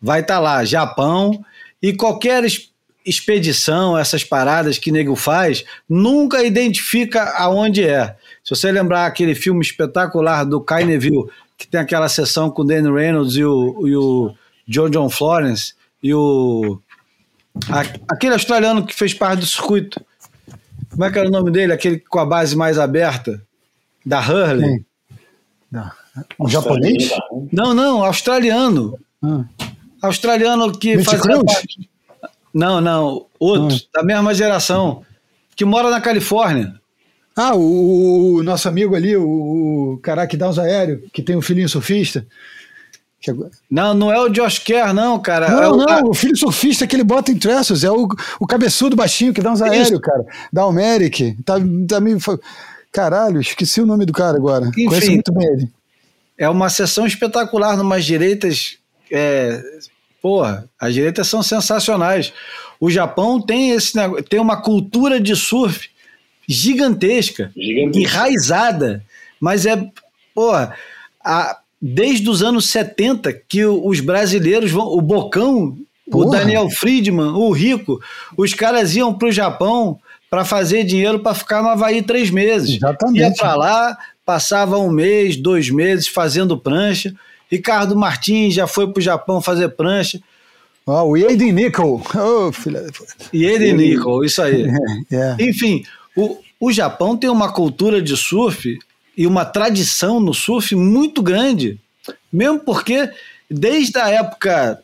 Vai 0.01 0.19
estar 0.19 0.39
lá, 0.39 0.64
Japão, 0.65 1.43
e 1.81 1.93
qualquer 1.93 2.43
expedição, 3.05 3.97
essas 3.97 4.23
paradas 4.23 4.77
que 4.77 4.91
nego 4.91 5.15
faz, 5.15 5.64
nunca 5.89 6.43
identifica 6.43 7.23
aonde 7.38 7.84
é. 7.84 8.15
Se 8.43 8.49
você 8.53 8.72
lembrar 8.72 9.05
aquele 9.05 9.34
filme 9.34 9.61
espetacular 9.61 10.43
do 10.43 10.59
Kai 10.59 10.84
Neville, 10.84 11.26
que 11.57 11.65
tem 11.65 11.80
aquela 11.80 12.09
sessão 12.09 12.51
com 12.51 12.61
o 12.61 12.65
Danny 12.65 12.91
Reynolds 12.91 13.35
e 13.35 13.43
o, 13.43 13.88
e 13.88 13.95
o 13.95 14.35
John 14.68 14.89
John 14.89 15.09
Florence 15.09 15.73
e 16.03 16.14
o 16.14 16.80
aquele 18.08 18.34
australiano 18.34 18.86
que 18.86 18.94
fez 18.94 19.14
parte 19.14 19.40
do 19.42 19.46
circuito. 19.46 20.00
Como 20.90 21.04
é 21.04 21.12
que 21.12 21.20
era 21.20 21.28
o 21.28 21.32
nome 21.32 21.52
dele? 21.52 21.74
Aquele 21.74 22.00
com 22.00 22.20
a 22.20 22.26
base 22.26 22.56
mais 22.56 22.80
aberta? 22.80 23.42
Da 24.06 24.20
Hurley? 24.20 24.84
Um 26.40 26.48
japonês? 26.50 27.10
Não, 27.52 27.74
não, 27.74 28.04
australiano. 28.04 28.98
Ah. 29.22 29.44
Australiano 30.02 30.72
que 30.78 30.96
Mitch 30.96 31.06
fazia 31.06 31.20
Crews? 31.22 31.44
parte- 31.44 31.90
Não, 32.54 32.82
não, 32.82 33.26
outro, 33.40 33.76
Hum. 33.76 33.80
da 33.94 34.02
mesma 34.04 34.34
geração, 34.34 35.04
que 35.56 35.66
mora 35.66 35.90
na 35.90 36.02
Califórnia. 36.02 36.74
Ah, 37.36 37.54
o, 37.56 38.36
o 38.38 38.44
nosso 38.44 38.68
amigo 38.68 38.96
ali, 38.96 39.16
o, 39.16 39.94
o 39.94 40.00
cara 40.02 40.26
que 40.26 40.36
dá 40.38 40.50
uns 40.50 40.58
aéreo, 40.58 41.04
que 41.14 41.22
tem 41.22 41.36
um 41.36 41.42
filhinho 41.42 41.70
surfista. 41.70 42.26
Que 43.19 43.31
agora- 43.31 43.49
Não, 43.69 43.94
não 43.94 44.11
é 44.11 44.19
o 44.19 44.30
Josh 44.30 44.60
Kerr, 44.60 44.94
não, 44.94 45.19
cara. 45.19 45.48
é 45.48 45.49
Não, 45.52 45.72
o, 45.73 45.77
não, 45.77 46.10
o 46.10 46.14
filho 46.14 46.38
surfista 46.38 46.85
que 46.85 46.95
ele 46.95 47.03
bota 47.03 47.31
em 47.31 47.38
Tressos, 47.38 47.84
é 47.84 47.91
o, 47.91 48.07
o 48.39 48.45
cabeçudo 48.48 48.95
baixinho 48.95 49.34
que 49.34 49.41
dá 49.41 49.52
uns 49.52 49.61
aéreo, 49.61 49.99
cara. 49.99 50.23
Dá 50.53 50.65
o 50.68 50.72
Merrick. 50.72 51.35
Tá, 51.44 51.56
tá 51.88 51.99
meio... 51.99 52.18
Caralho, 52.91 53.41
esqueci 53.41 53.81
o 53.81 53.85
nome 53.85 54.06
do 54.06 54.14
cara 54.14 54.38
agora. 54.38 54.68
Enfim. 54.68 54.85
Conheço 54.85 55.11
muito 55.11 55.31
bem 55.34 55.48
ele. 55.48 55.69
É 56.38 56.48
uma 56.48 56.69
sessão 56.69 57.06
espetacular 57.06 57.76
numas 57.76 58.06
direitas. 58.06 58.77
É, 59.11 59.61
porra, 60.22 60.69
as 60.80 60.94
direitas 60.94 61.27
são 61.27 61.41
sensacionais. 61.44 62.31
O 62.80 62.89
Japão 62.89 63.41
tem 63.41 63.72
esse 63.72 63.94
tem 64.30 64.39
uma 64.39 64.61
cultura 64.61 65.19
de 65.19 65.35
surf 65.35 65.89
gigantesca, 66.48 67.52
Gigantesco. 67.56 67.99
enraizada, 67.99 69.03
mas 69.39 69.65
é, 69.65 69.89
porra, 70.34 70.76
a- 71.23 71.57
desde 71.82 72.30
os 72.30 72.41
anos 72.41 72.70
70 72.70 73.32
que 73.34 73.64
o- 73.66 73.86
os 73.88 73.99
brasileiros 73.99 74.72
vão, 74.72 74.88
o 74.88 75.02
Bocão, 75.02 75.78
o 76.08 76.12
Porra. 76.12 76.40
Daniel 76.40 76.70
Friedman, 76.70 77.32
o 77.34 77.52
Rico, 77.52 77.99
os 78.38 78.54
caras 78.54 78.95
iam 78.95 79.14
para 79.14 79.28
o 79.28 79.32
Japão 79.32 79.99
para 80.30 80.44
fazer 80.44 80.84
dinheiro 80.84 81.20
para 81.20 81.34
ficar 81.36 81.62
no 81.62 81.70
Havaí 81.70 82.02
três 82.02 82.30
meses. 82.30 82.76
Exatamente. 82.78 83.20
Ia 83.20 83.34
para 83.34 83.56
lá, 83.56 83.98
passava 84.26 84.78
um 84.78 84.90
mês, 84.90 85.36
dois 85.38 85.70
meses 85.70 86.08
fazendo 86.08 86.58
prancha. 86.58 87.14
Ricardo 87.49 87.95
Martins 87.95 88.54
já 88.54 88.68
foi 88.68 88.88
para 88.91 88.99
o 88.99 89.04
Japão 89.04 89.41
fazer 89.41 89.70
prancha. 89.70 90.20
Ó, 90.86 91.04
o 91.06 91.16
Aiden 91.16 91.52
Nickel. 91.54 92.02
Ô, 92.16 92.52
filha 92.52 92.86
ele, 93.32 93.74
Nico, 93.74 94.24
isso 94.24 94.41
aí. 94.41 94.68
É. 95.12 95.36
Enfim, 95.40 95.84
o, 96.16 96.38
o 96.60 96.72
Japão 96.72 97.16
tem 97.16 97.30
uma 97.30 97.52
cultura 97.52 98.02
de 98.02 98.16
surf 98.18 98.78
e 99.18 99.26
uma 99.26 99.44
tradição 99.44 100.19
no 100.19 100.34
surf 100.34 100.76
muito 100.76 101.23
grande. 101.23 101.80
Mesmo 102.31 102.60
porque, 102.60 103.10
desde 103.49 103.98
a 103.98 104.10
época 104.10 104.80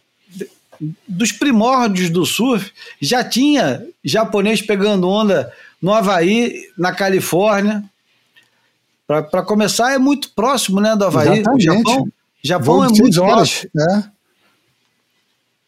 dos 1.08 1.32
primórdios 1.32 2.10
do 2.10 2.26
surf, 2.26 2.72
já 3.00 3.24
tinha 3.24 3.86
japonês 4.04 4.62
pegando 4.62 5.08
onda 5.08 5.54
no 5.80 5.94
Havaí, 5.94 6.68
na 6.76 6.92
Califórnia. 6.92 7.84
Para 9.06 9.44
começar, 9.44 9.94
é 9.94 10.00
muito 10.00 10.32
próximo 10.32 10.82
né, 10.82 10.96
do 10.96 11.06
Havaí. 11.06 11.40
Exatamente. 11.40 11.70
O 11.70 11.74
Japão, 11.74 12.08
Japão 12.44 12.84
é 12.84 12.88
muito 12.90 13.22
horas. 13.22 13.68
É. 13.78 14.04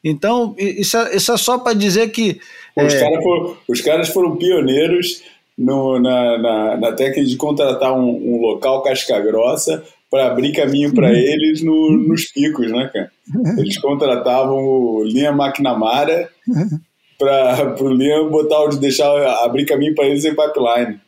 Então, 0.04 0.56
isso 0.58 0.98
é, 0.98 1.16
isso 1.16 1.32
é 1.32 1.38
só 1.38 1.60
para 1.60 1.74
dizer 1.74 2.10
que. 2.10 2.40
Os, 2.76 2.94
é, 2.94 3.00
cara 3.00 3.22
foram, 3.22 3.58
os 3.68 3.82
caras 3.82 4.10
foram 4.10 4.36
pioneiros 4.36 5.24
no- 5.58 6.00
na, 6.00 6.38
na, 6.38 6.78
na 6.78 6.92
técnica 6.94 7.24
de 7.28 7.36
contratar 7.38 7.94
um, 7.94 8.10
um 8.10 8.42
local 8.42 8.82
casca-grossa 8.84 9.84
para 10.12 10.28
abrir 10.28 10.54
caminho 10.54 10.94
para 10.94 11.12
eles 11.12 11.62
no- 11.64 11.98
nos 12.08 12.26
picos, 12.32 12.70
né, 12.72 12.90
cara? 12.94 13.12
Eles 13.58 13.78
contratavam 13.80 14.58
o 14.64 15.04
Liam 15.04 15.34
McNamara 15.36 16.30
para 17.18 17.76
o 17.84 17.90
Liam 17.90 18.30
botar, 18.30 18.64
o- 18.66 18.70
deixar, 18.78 19.10
abrir 19.44 19.66
caminho 19.66 19.96
para 19.96 20.06
eles 20.06 20.24
em 20.26 20.36
pipeline. 20.36 21.00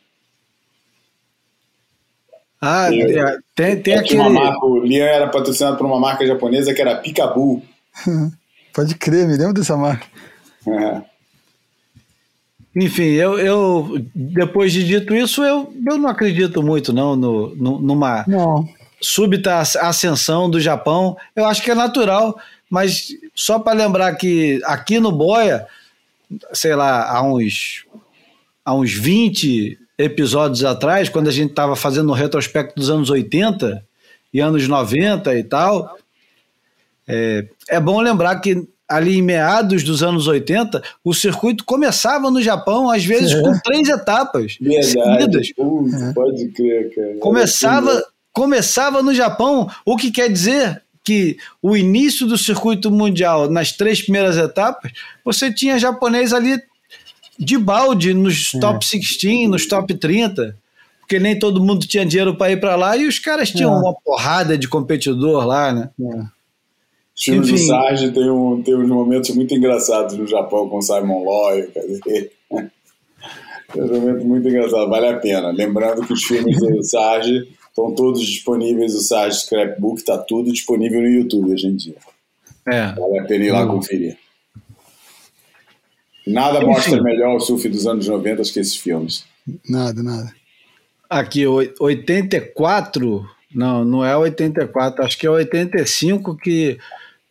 ah, 2.60 2.92
Eu- 2.92 3.38
tem, 3.54 3.80
tem 3.80 3.94
É 3.94 4.02
que 4.02 4.14
uma 4.14 4.24
aquele. 4.24 4.38
marca, 4.40 4.66
o 4.66 4.80
Liam 4.84 5.06
era 5.06 5.28
patrocinado 5.28 5.76
por 5.76 5.86
uma 5.86 6.00
marca 6.00 6.26
japonesa 6.26 6.74
que 6.74 6.80
era 6.82 6.96
Pikabu. 6.96 7.62
Pode 8.74 8.94
crer, 8.96 9.26
me 9.26 9.36
lembro 9.36 9.54
dessa 9.54 9.76
marca. 9.76 10.06
É. 10.66 11.02
Enfim, 12.80 13.12
eu, 13.12 13.38
eu 13.38 14.04
depois 14.14 14.72
de 14.72 14.84
dito 14.84 15.14
isso, 15.14 15.42
eu, 15.42 15.72
eu 15.86 15.98
não 15.98 16.08
acredito 16.08 16.62
muito 16.62 16.92
não 16.92 17.16
no, 17.16 17.54
no- 17.56 17.78
numa 17.80 18.24
Não. 18.28 18.68
súbita 19.00 19.58
as- 19.58 19.74
ascensão 19.76 20.48
do 20.50 20.60
Japão. 20.60 21.16
Eu 21.34 21.46
acho 21.46 21.62
que 21.62 21.70
é 21.70 21.74
natural, 21.74 22.38
mas 22.70 23.08
só 23.34 23.58
para 23.58 23.76
lembrar 23.76 24.14
que 24.16 24.60
aqui 24.64 25.00
no 25.00 25.10
Boia, 25.10 25.66
sei 26.52 26.74
lá, 26.76 27.10
há 27.10 27.22
uns 27.22 27.84
há 28.64 28.74
uns 28.74 28.92
20 28.92 29.78
episódios 29.96 30.62
atrás, 30.64 31.08
quando 31.08 31.28
a 31.28 31.32
gente 31.32 31.50
estava 31.50 31.74
fazendo 31.74 32.10
o 32.10 32.14
retrospecto 32.14 32.74
dos 32.76 32.90
anos 32.90 33.08
80 33.10 33.82
e 34.32 34.40
anos 34.40 34.68
90 34.68 35.34
e 35.36 35.42
tal, 35.42 35.96
é, 37.08 37.46
é 37.70 37.80
bom 37.80 38.00
lembrar 38.00 38.36
que 38.40 38.68
ali 38.88 39.18
em 39.18 39.22
meados 39.22 39.82
dos 39.84 40.02
anos 40.02 40.26
80, 40.26 40.82
o 41.04 41.12
circuito 41.12 41.64
começava 41.64 42.30
no 42.30 42.40
Japão, 42.40 42.90
às 42.90 43.04
vezes 43.04 43.32
É. 43.32 43.40
com 43.42 43.52
três 43.62 43.88
etapas 43.88 44.56
Verdade. 44.60 44.86
seguidas. 44.86 45.52
Putz, 45.52 46.12
Pode 46.14 46.48
crer, 46.48 46.94
cara. 46.94 47.16
Começava, 47.20 48.02
começava 48.32 49.02
no 49.02 49.12
Japão, 49.14 49.68
o 49.84 49.96
que 49.96 50.10
quer 50.10 50.30
dizer 50.30 50.82
que 51.04 51.36
o 51.62 51.76
início 51.76 52.26
do 52.26 52.36
circuito 52.38 52.90
mundial, 52.90 53.50
nas 53.50 53.72
três 53.72 54.02
primeiras 54.02 54.36
etapas, 54.36 54.92
você 55.24 55.52
tinha 55.52 55.78
japonês 55.78 56.32
ali 56.32 56.60
de 57.38 57.56
balde 57.56 58.12
nos 58.14 58.50
top 58.52 58.80
16, 58.84 59.48
nos 59.48 59.66
top 59.66 59.94
30, 59.94 60.56
porque 61.00 61.18
nem 61.18 61.38
todo 61.38 61.62
mundo 61.64 61.86
tinha 61.86 62.04
dinheiro 62.04 62.34
para 62.36 62.52
ir 62.52 62.58
para 62.60 62.76
lá 62.76 62.96
e 62.96 63.06
os 63.06 63.18
caras 63.18 63.50
tinham 63.50 63.72
É. 63.74 63.78
uma 63.78 63.94
porrada 63.94 64.58
de 64.58 64.68
competidor 64.68 65.46
lá, 65.46 65.72
né? 65.72 65.88
Os 65.98 66.26
filmes 67.24 67.50
do. 67.50 67.58
Sarge 67.58 68.10
tem, 68.12 68.30
um, 68.30 68.62
tem 68.62 68.74
uns 68.74 68.88
momentos 68.88 69.30
muito 69.34 69.54
engraçados 69.54 70.16
no 70.16 70.26
Japão 70.26 70.68
com 70.68 70.80
Simon 70.80 71.24
Lloyd. 71.24 71.68
Cadê? 71.72 72.30
Tem 73.70 73.82
um 73.82 74.00
momento 74.00 74.24
muito 74.24 74.48
engraçado, 74.48 74.88
vale 74.88 75.08
a 75.08 75.18
pena. 75.18 75.50
Lembrando 75.50 76.06
que 76.06 76.14
os 76.14 76.22
filmes 76.24 76.56
do 76.58 76.82
Sarge 76.82 77.46
estão 77.68 77.94
todos 77.94 78.24
disponíveis, 78.26 78.94
o 78.94 79.00
Sarge 79.02 79.40
Scrapbook 79.40 79.98
está 80.00 80.16
tudo 80.16 80.50
disponível 80.50 81.02
no 81.02 81.08
YouTube 81.08 81.52
hoje 81.52 81.66
em 81.66 81.76
dia. 81.76 81.96
É. 82.66 82.92
Vale 82.92 83.18
a 83.18 83.24
pena 83.24 83.44
ir 83.44 83.50
lá 83.50 83.66
conferir. 83.66 84.16
Nada 86.26 86.60
mostra 86.60 87.02
melhor 87.02 87.36
o 87.36 87.40
surf 87.40 87.68
dos 87.68 87.86
anos 87.86 88.08
90 88.08 88.42
que 88.52 88.60
esses 88.60 88.76
filmes. 88.76 89.24
Nada, 89.68 90.02
nada. 90.02 90.32
Aqui, 91.08 91.46
oi- 91.46 91.72
84, 91.80 93.22
não, 93.54 93.84
não 93.84 94.04
é 94.04 94.16
84, 94.16 95.04
acho 95.04 95.18
que 95.18 95.26
é 95.26 95.30
85 95.30 96.36
que 96.36 96.78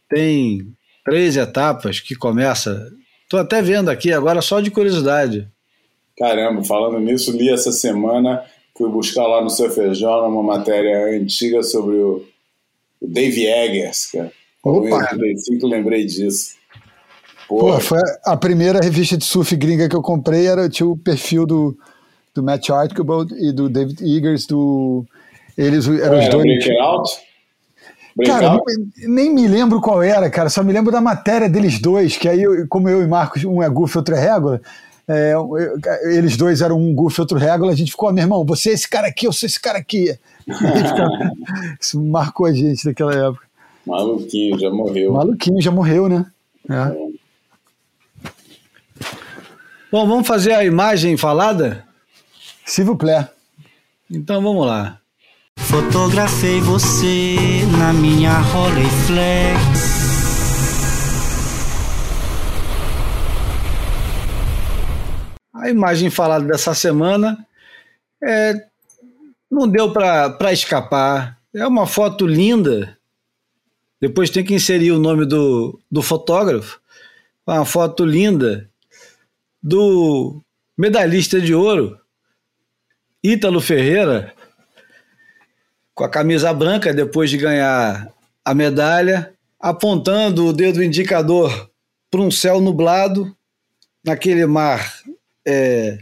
tem 0.09 0.73
três 1.03 1.37
etapas 1.37 1.99
que 1.99 2.15
começa. 2.15 2.91
Tô 3.29 3.37
até 3.37 3.61
vendo 3.61 3.89
aqui 3.89 4.11
agora 4.11 4.41
só 4.41 4.59
de 4.59 4.71
curiosidade. 4.71 5.47
Caramba, 6.17 6.63
falando 6.63 6.99
nisso, 6.99 7.31
li 7.31 7.49
essa 7.49 7.71
semana, 7.71 8.43
fui 8.75 8.89
buscar 8.89 9.27
lá 9.27 9.41
no 9.41 9.49
Surfer 9.49 9.93
Journal 9.93 10.29
uma 10.29 10.43
matéria 10.43 11.15
antiga 11.15 11.61
sobre 11.61 11.95
o, 11.95 12.25
o 12.99 13.07
Dave 13.07 13.45
Eggers, 13.45 14.11
cara. 14.11 14.31
Opa! 14.63 15.09
85 15.13 15.67
lembrei 15.67 16.05
disso. 16.05 16.55
Pô, 17.47 17.59
Pô, 17.59 17.79
foi 17.79 17.99
a 18.25 18.35
primeira 18.35 18.79
revista 18.79 19.15
de 19.15 19.23
surf 19.23 19.55
gringa 19.55 19.87
que 19.87 19.95
eu 19.95 20.01
comprei, 20.01 20.47
era, 20.47 20.67
tinha 20.67 20.87
o 20.87 20.97
perfil 20.97 21.45
do, 21.45 21.77
do 22.33 22.43
Matt 22.43 22.69
Archibald 22.69 23.33
e 23.33 23.53
do 23.53 23.69
David 23.69 24.03
Eagers, 24.03 24.45
do... 24.45 25.05
Eles 25.57 25.87
eram 25.87 26.17
os 26.17 26.25
era 26.25 26.29
dois... 26.29 26.43
Breakout? 26.43 27.26
Cara, 28.25 28.59
nem 29.07 29.33
me 29.33 29.47
lembro 29.47 29.79
qual 29.81 30.01
era, 30.01 30.29
cara. 30.29 30.49
Só 30.49 30.63
me 30.63 30.73
lembro 30.73 30.91
da 30.91 30.99
matéria 31.01 31.47
deles 31.49 31.79
dois, 31.79 32.17
que 32.17 32.27
aí, 32.27 32.41
eu- 32.43 32.67
como 32.67 32.89
eu 32.89 33.01
e 33.01 33.07
Marcos, 33.07 33.43
um 33.43 33.61
é 33.61 33.69
Goofy, 33.69 33.97
outro 33.97 34.15
é 34.15 34.19
Régula, 34.19 34.61
é, 35.07 35.33
eles 36.15 36.35
dois 36.37 36.61
eram 36.61 36.77
um 36.79 36.93
Goofy, 36.95 37.21
outro 37.21 37.37
Régula, 37.37 37.71
a 37.71 37.75
gente 37.75 37.91
ficou, 37.91 38.09
"Ah, 38.09 38.13
meu 38.13 38.23
irmão, 38.23 38.43
você 38.45 38.69
é 38.71 38.73
esse 38.73 38.89
cara 38.89 39.07
aqui, 39.07 39.27
eu 39.27 39.33
sou 39.33 39.45
esse 39.47 39.59
cara 39.59 39.77
aqui. 39.77 40.17
Ficava- 40.45 41.31
Isso 41.79 42.01
marcou 42.01 42.45
a 42.45 42.53
gente 42.53 42.85
naquela 42.85 43.13
época. 43.13 43.45
Maluquinho, 43.85 44.59
já 44.59 44.69
morreu. 44.69 45.13
Maluquinho, 45.13 45.61
já 45.61 45.71
morreu, 45.71 46.09
né? 46.09 46.25
É. 46.69 47.07
Bom, 49.91 50.05
vamos 50.07 50.27
fazer 50.27 50.51
a 50.53 50.65
imagem 50.65 51.15
falada? 51.15 51.85
S'il 52.65 52.83
vous 52.85 52.97
plaît. 52.97 53.27
Então 54.11 54.41
vamos 54.41 54.65
lá. 54.65 54.99
Fotografei 55.57 56.61
você 56.61 57.65
na 57.77 57.91
minha 57.91 58.37
Rolleiflex. 58.39 59.59
A 65.53 65.69
imagem 65.69 66.09
falada 66.09 66.45
dessa 66.45 66.73
semana 66.73 67.45
é, 68.23 68.53
não 69.51 69.67
deu 69.67 69.91
para 69.91 70.53
escapar. 70.53 71.37
É 71.53 71.65
uma 71.67 71.85
foto 71.85 72.25
linda. 72.25 72.97
Depois 73.99 74.29
tem 74.29 74.43
que 74.43 74.53
inserir 74.53 74.91
o 74.91 74.99
nome 74.99 75.25
do, 75.25 75.79
do 75.91 76.01
fotógrafo. 76.01 76.79
Uma 77.45 77.65
foto 77.65 78.05
linda 78.05 78.69
do 79.61 80.41
medalhista 80.77 81.41
de 81.41 81.53
ouro, 81.53 81.99
Ítalo 83.23 83.59
Ferreira, 83.59 84.33
com 85.97 86.03
a 86.03 86.09
camisa 86.09 86.53
branca 86.53 86.93
depois 86.93 87.27
de 87.27 87.37
ganhar 87.37 88.07
a 88.45 88.53
medalha, 88.53 89.33
apontando 89.59 90.45
o 90.45 90.53
dedo 90.53 90.83
indicador 90.83 91.71
para 92.11 92.21
um 92.21 92.29
céu 92.29 92.61
nublado 92.61 93.35
naquele 94.05 94.45
mar 94.45 95.01
é, 95.43 95.97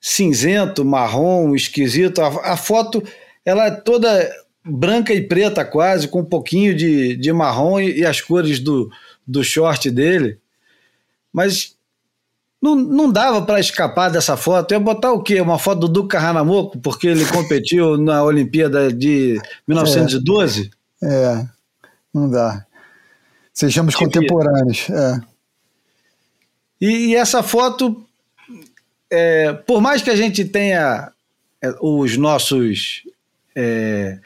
cinzento, 0.00 0.82
marrom, 0.82 1.54
esquisito. 1.54 2.22
A, 2.22 2.52
a, 2.52 2.56
foto 2.56 3.04
ela 3.44 3.66
é 3.66 3.70
toda 3.70 4.34
branca 4.64 5.12
e 5.12 5.28
preta 5.28 5.62
quase, 5.62 6.08
com 6.08 6.20
um 6.20 6.24
pouquinho 6.24 6.74
de, 6.74 7.16
de 7.16 7.30
marrom 7.34 7.78
e, 7.78 7.98
e 7.98 8.06
as 8.06 8.22
cores 8.22 8.58
do, 8.60 8.90
do 9.26 9.44
short 9.44 9.90
dele. 9.90 10.38
Mas 11.30 11.76
não, 12.60 12.76
não 12.76 13.10
dava 13.10 13.42
para 13.42 13.58
escapar 13.58 14.10
dessa 14.10 14.36
foto. 14.36 14.72
Eu 14.72 14.78
ia 14.78 14.84
botar 14.84 15.12
o 15.12 15.22
quê? 15.22 15.40
Uma 15.40 15.58
foto 15.58 15.80
do 15.80 15.88
Duca 15.88 16.18
Hanamoku, 16.18 16.78
porque 16.78 17.06
ele 17.06 17.24
competiu 17.26 17.96
na 17.96 18.22
Olimpíada 18.22 18.92
de 18.92 19.40
1912? 19.66 20.70
É, 21.02 21.06
é 21.08 21.48
não 22.12 22.28
dá. 22.28 22.66
Sejamos 23.52 23.94
Devia. 23.94 24.06
contemporâneos. 24.06 24.90
É. 24.90 25.20
E, 26.80 27.08
e, 27.08 27.16
essa 27.16 27.42
foto, 27.42 28.04
é, 29.10 29.52
por 29.52 29.80
mais 29.80 30.02
que 30.02 30.10
a 30.10 30.16
gente 30.16 30.44
tenha 30.44 31.10
é, 31.62 31.74
os 31.80 32.16
nossos. 32.16 33.02
É, 33.54 34.18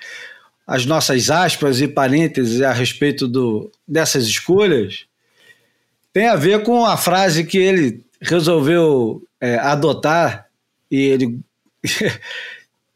as 0.67 0.87
nossas 0.87 1.29
aspas 1.29 1.83
e 1.83 1.87
parênteses 1.87 2.63
a 2.63 2.73
respeito 2.73 3.29
do, 3.29 3.71
dessas 3.87 4.25
escolhas, 4.25 5.05
tem 6.11 6.27
a 6.27 6.37
ver 6.37 6.63
com 6.63 6.87
a 6.87 6.97
frase 6.97 7.45
que 7.45 7.59
ele 7.59 8.03
resolveu 8.25 9.23
é, 9.41 9.57
adotar 9.57 10.47
e 10.91 11.01
ele 11.01 11.39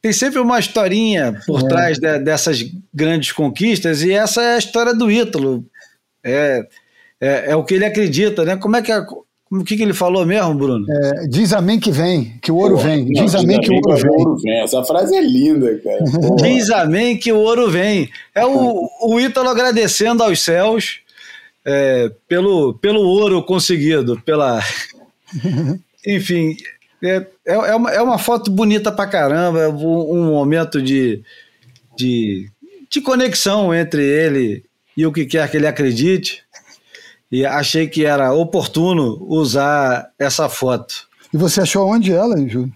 tem 0.03 0.13
sempre 0.13 0.39
uma 0.39 0.59
historinha 0.59 1.41
por 1.47 1.61
é. 1.61 1.69
trás 1.69 1.99
de, 1.99 2.19
dessas 2.19 2.65
grandes 2.93 3.33
conquistas 3.33 4.03
e 4.03 4.13
essa 4.13 4.43
é 4.43 4.55
a 4.55 4.59
história 4.59 4.95
do 4.95 5.11
Ítalo. 5.11 5.65
É, 6.25 6.67
é, 7.21 7.51
é, 7.51 7.57
o 7.57 7.65
que 7.65 7.75
ele 7.75 7.85
acredita, 7.85 8.45
né? 8.45 8.57
Como 8.57 8.77
é 8.77 8.83
que 8.83 8.93
é, 8.93 9.05
o 9.51 9.65
que, 9.65 9.77
que 9.77 9.83
ele 9.83 9.95
falou 9.95 10.27
mesmo, 10.27 10.55
Bruno? 10.55 10.87
É, 10.91 11.27
diz 11.27 11.53
amém 11.53 11.81
que 11.81 11.91
vem, 11.91 12.39
que 12.43 12.53
o 12.53 12.57
ouro 12.57 12.77
Pô, 12.77 12.83
vem. 12.83 13.05
Não, 13.07 13.25
diz 13.25 13.35
amém 13.35 13.61
que 13.61 13.71
o 13.71 13.75
ouro 13.75 13.97
vem. 13.97 14.11
ouro 14.11 14.37
vem. 14.43 14.61
Essa 14.61 14.85
frase 14.85 15.17
é 15.17 15.23
linda, 15.23 15.79
cara. 15.79 16.05
diz 16.37 16.71
amém 16.71 17.17
que 17.17 17.33
o 17.33 17.39
ouro 17.39 17.71
vem. 17.71 18.11
É 18.35 18.45
o, 18.45 18.89
o 19.03 19.19
Ítalo 19.19 19.49
agradecendo 19.49 20.23
aos 20.23 20.43
céus 20.43 21.01
é, 21.65 22.11
pelo, 22.29 22.75
pelo 22.75 23.01
ouro 23.01 23.43
conseguido, 23.43 24.21
pela, 24.25 24.61
Enfim, 26.07 26.57
é, 27.03 27.27
é, 27.47 27.55
é, 27.55 27.75
uma, 27.75 27.91
é 27.91 28.03
uma 28.03 28.19
foto 28.19 28.51
bonita 28.51 28.91
pra 28.91 29.07
caramba, 29.07 29.61
é 29.61 29.69
um, 29.69 30.27
momento 30.27 30.83
de, 30.83 31.23
de, 31.97 32.51
de 32.89 33.01
conexão 33.01 33.75
entre 33.75 34.03
ele 34.03 34.65
e 34.97 35.07
o 35.07 35.13
que 35.13 35.27
quer 35.27 35.51
que 35.51 35.57
ele 35.57 35.67
acredite. 35.67 36.43
E 37.31 37.45
achei 37.45 37.87
que 37.87 38.05
era 38.05 38.33
oportuno 38.33 39.19
usar 39.29 40.11
essa 40.19 40.49
foto. 40.49 41.07
E 41.33 41.37
você 41.37 41.61
achou 41.61 41.87
onde 41.87 42.11
ela, 42.11 42.37
Júlio? 42.49 42.73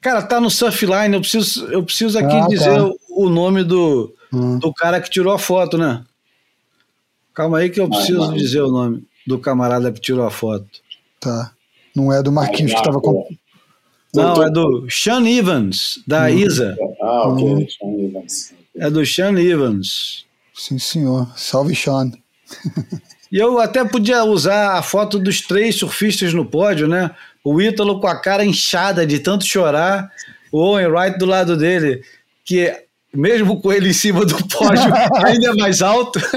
Cara, 0.00 0.22
tá 0.22 0.40
no 0.40 0.48
Surfline. 0.48 1.14
Eu 1.14 1.20
preciso, 1.20 1.66
eu 1.66 1.82
preciso 1.82 2.16
aqui 2.16 2.36
ah, 2.36 2.42
tá. 2.42 2.46
dizer 2.46 2.76
tá. 2.76 2.90
o 3.10 3.28
nome 3.28 3.64
do, 3.64 4.14
hum. 4.32 4.58
do 4.60 4.72
cara 4.72 5.00
que 5.00 5.10
tirou 5.10 5.32
a 5.32 5.38
foto, 5.38 5.76
né? 5.76 6.04
Calma 7.34 7.58
aí 7.58 7.70
que 7.70 7.80
eu 7.80 7.88
preciso 7.88 8.22
ah, 8.22 8.32
dizer 8.32 8.62
o 8.62 8.70
nome 8.70 9.04
do 9.26 9.38
camarada 9.38 9.90
que 9.92 10.00
tirou 10.00 10.24
a 10.24 10.30
foto. 10.30 10.66
Tá. 11.20 11.52
Não 11.94 12.12
é 12.12 12.22
do 12.22 12.30
Marquinhos 12.30 12.72
que 12.72 12.78
estava 12.78 13.00
com. 13.00 13.26
Não, 14.14 14.42
é 14.42 14.50
do 14.50 14.86
Sean 14.88 15.26
Evans, 15.28 16.02
da 16.06 16.24
hum. 16.24 16.28
Isa. 16.28 16.76
Ah, 17.02 17.28
ok, 17.28 17.44
hum. 17.44 17.66
Sean 17.68 18.04
Evans. 18.04 18.54
É 18.76 18.90
do 18.90 19.04
Sean 19.04 19.38
Evans. 19.38 20.24
Sim, 20.54 20.78
senhor. 20.78 21.28
Salve, 21.36 21.74
Sean. 21.74 22.12
e 23.30 23.36
eu 23.38 23.58
até 23.58 23.84
podia 23.84 24.24
usar 24.24 24.78
a 24.78 24.82
foto 24.82 25.18
dos 25.18 25.40
três 25.40 25.76
surfistas 25.76 26.32
no 26.32 26.44
pódio, 26.44 26.88
né? 26.88 27.10
O 27.44 27.60
Ítalo 27.60 28.00
com 28.00 28.06
a 28.06 28.20
cara 28.20 28.44
inchada 28.44 29.06
de 29.06 29.18
tanto 29.18 29.44
chorar, 29.46 30.10
o 30.50 30.58
Owen 30.58 30.86
Wright 30.86 31.18
do 31.18 31.26
lado 31.26 31.56
dele, 31.56 32.02
que 32.44 32.74
mesmo 33.14 33.60
com 33.60 33.72
ele 33.72 33.90
em 33.90 33.94
cima 33.94 34.24
do 34.24 34.36
pódio 34.48 34.82
ainda 35.24 35.48
é 35.48 35.54
mais 35.54 35.82
alto. 35.82 36.20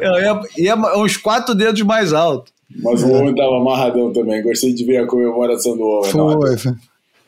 é, 0.00 0.66
é 0.66 0.74
uns 0.96 1.16
quatro 1.16 1.54
dedos 1.54 1.82
mais 1.82 2.12
alto. 2.12 2.52
Mas 2.76 3.02
o 3.02 3.10
homem 3.10 3.30
estava 3.30 3.56
amarradão 3.56 4.12
também. 4.12 4.42
Gostei 4.42 4.72
de 4.72 4.84
ver 4.84 4.98
a 4.98 5.06
comemoração 5.06 5.76
do 5.76 5.84
homem. 5.84 6.10
Foi, 6.10 6.56
foi, 6.56 6.72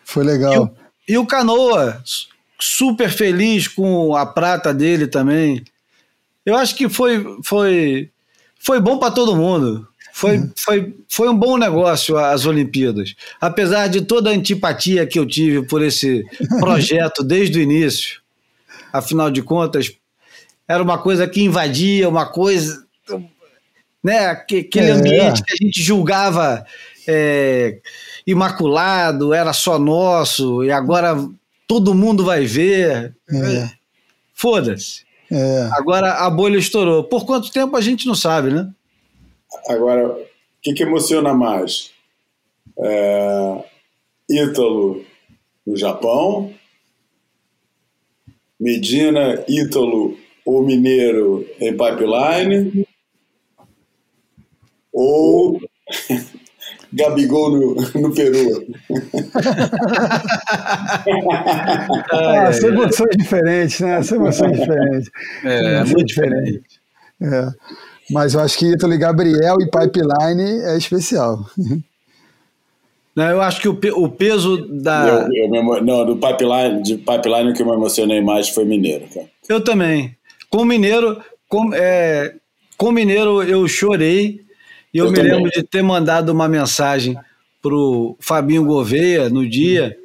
foi 0.05 0.25
legal. 0.25 0.55
E 0.55 0.59
o, 0.59 0.71
e 1.09 1.19
o 1.19 1.27
Canoa, 1.27 2.01
super 2.59 3.11
feliz 3.11 3.67
com 3.67 4.15
a 4.15 4.25
prata 4.25 4.73
dele 4.73 5.07
também. 5.07 5.65
Eu 6.47 6.57
acho 6.57 6.77
que 6.77 6.89
foi, 6.89 7.25
foi, 7.45 8.11
foi 8.59 8.81
bom 8.81 8.99
para 8.99 9.11
todo 9.11 9.37
mundo. 9.37 9.87
Foi, 10.13 10.39
uhum. 10.39 10.51
foi, 10.57 10.95
foi 11.09 11.29
um 11.29 11.37
bom 11.37 11.57
negócio 11.57 12.17
as 12.19 12.45
Olimpíadas. 12.47 13.15
Apesar 13.41 13.89
de 13.89 14.03
toda 14.03 14.31
a 14.31 14.33
antipatia 14.33 15.07
que 15.07 15.19
eu 15.19 15.27
tive 15.27 15.67
por 15.67 15.83
esse 15.83 16.25
projeto 16.61 17.25
desde 17.25 17.59
o 17.59 17.63
início. 17.63 18.21
Afinal 18.93 19.31
de 19.31 19.43
contas, 19.43 19.91
era 20.69 20.83
uma 20.83 20.99
coisa 20.99 21.27
que 21.27 21.43
invadia, 21.43 22.09
uma 22.09 22.27
coisa 22.27 22.85
né? 24.03 24.27
Aquele 24.27 24.91
é. 24.91 24.93
ambiente 24.93 25.43
que 25.43 25.53
a 25.53 25.57
gente 25.57 25.83
julgava 25.83 26.65
é, 27.07 27.81
imaculado, 28.27 29.33
era 29.33 29.53
só 29.53 29.79
nosso, 29.79 30.65
e 30.65 30.71
agora 30.71 31.17
todo 31.67 31.95
mundo 31.95 32.25
vai 32.25 32.45
ver. 32.45 33.15
É. 33.31 33.71
Foda-se. 34.35 35.05
É. 35.31 35.69
Agora 35.73 36.13
a 36.15 36.29
bolha 36.29 36.59
estourou. 36.59 37.05
Por 37.05 37.25
quanto 37.25 37.51
tempo 37.51 37.77
a 37.77 37.81
gente 37.81 38.07
não 38.07 38.15
sabe, 38.15 38.51
né? 38.51 38.69
Agora, 39.69 40.09
o 40.09 40.27
que, 40.61 40.73
que 40.73 40.83
emociona 40.83 41.33
mais? 41.33 41.91
É, 42.79 43.65
Ítalo 44.29 45.05
no 45.67 45.77
Japão, 45.77 46.53
Medina, 48.59 49.45
Ítalo 49.49 50.17
ou 50.45 50.63
Mineiro 50.65 51.47
em 51.61 51.73
Pipeline, 51.73 52.87
ou 54.93 55.61
Gabigol 56.93 57.51
no, 57.51 57.75
no 58.01 58.15
Peru. 58.15 58.67
ah, 62.11 62.53
são 62.53 62.69
emoções 62.69 63.17
diferentes, 63.17 63.81
né? 63.81 64.03
São 64.03 64.19
emoções 64.19 64.59
diferentes. 64.59 65.11
É, 65.45 65.75
é 65.77 65.85
muito 65.85 66.05
diferente. 66.05 66.63
É. 67.21 67.49
Mas 68.11 68.35
eu 68.35 68.41
acho 68.41 68.59
que 68.59 68.67
Ítalo 68.67 68.97
Gabriel 68.99 69.57
e 69.61 69.71
Pipeline 69.71 70.61
é 70.65 70.77
especial. 70.77 71.47
Não, 73.15 73.29
eu 73.29 73.43
acho 73.43 73.61
que 73.61 73.69
o, 73.69 73.79
o 73.97 74.09
peso 74.09 74.67
da. 74.69 75.29
Eu, 75.35 75.45
eu 75.45 75.83
não, 75.83 76.07
do 76.07 76.17
Pipeline, 76.17 76.83
de 76.83 76.97
Pipeline 76.97 77.53
que 77.53 77.61
eu 77.61 77.67
me 77.67 77.73
emocionei 77.75 78.23
mais 78.23 78.49
foi 78.49 78.65
Mineiro. 78.65 79.07
Cara. 79.13 79.27
Eu 79.47 79.63
também. 79.63 80.17
Com 80.49 80.65
Mineiro, 80.65 81.23
com, 81.47 81.75
é, 81.75 82.35
com 82.79 82.91
Mineiro 82.91 83.43
eu 83.43 83.69
chorei 83.69 84.41
e 84.93 84.99
eu, 84.99 85.07
eu 85.07 85.11
me 85.11 85.17
também. 85.17 85.33
lembro 85.33 85.51
de 85.51 85.63
ter 85.63 85.83
mandado 85.83 86.31
uma 86.31 86.49
mensagem 86.49 87.17
pro 87.61 88.17
Fabinho 88.21 88.65
Gouveia 88.65 89.31
no 89.31 89.49
dia. 89.49 89.97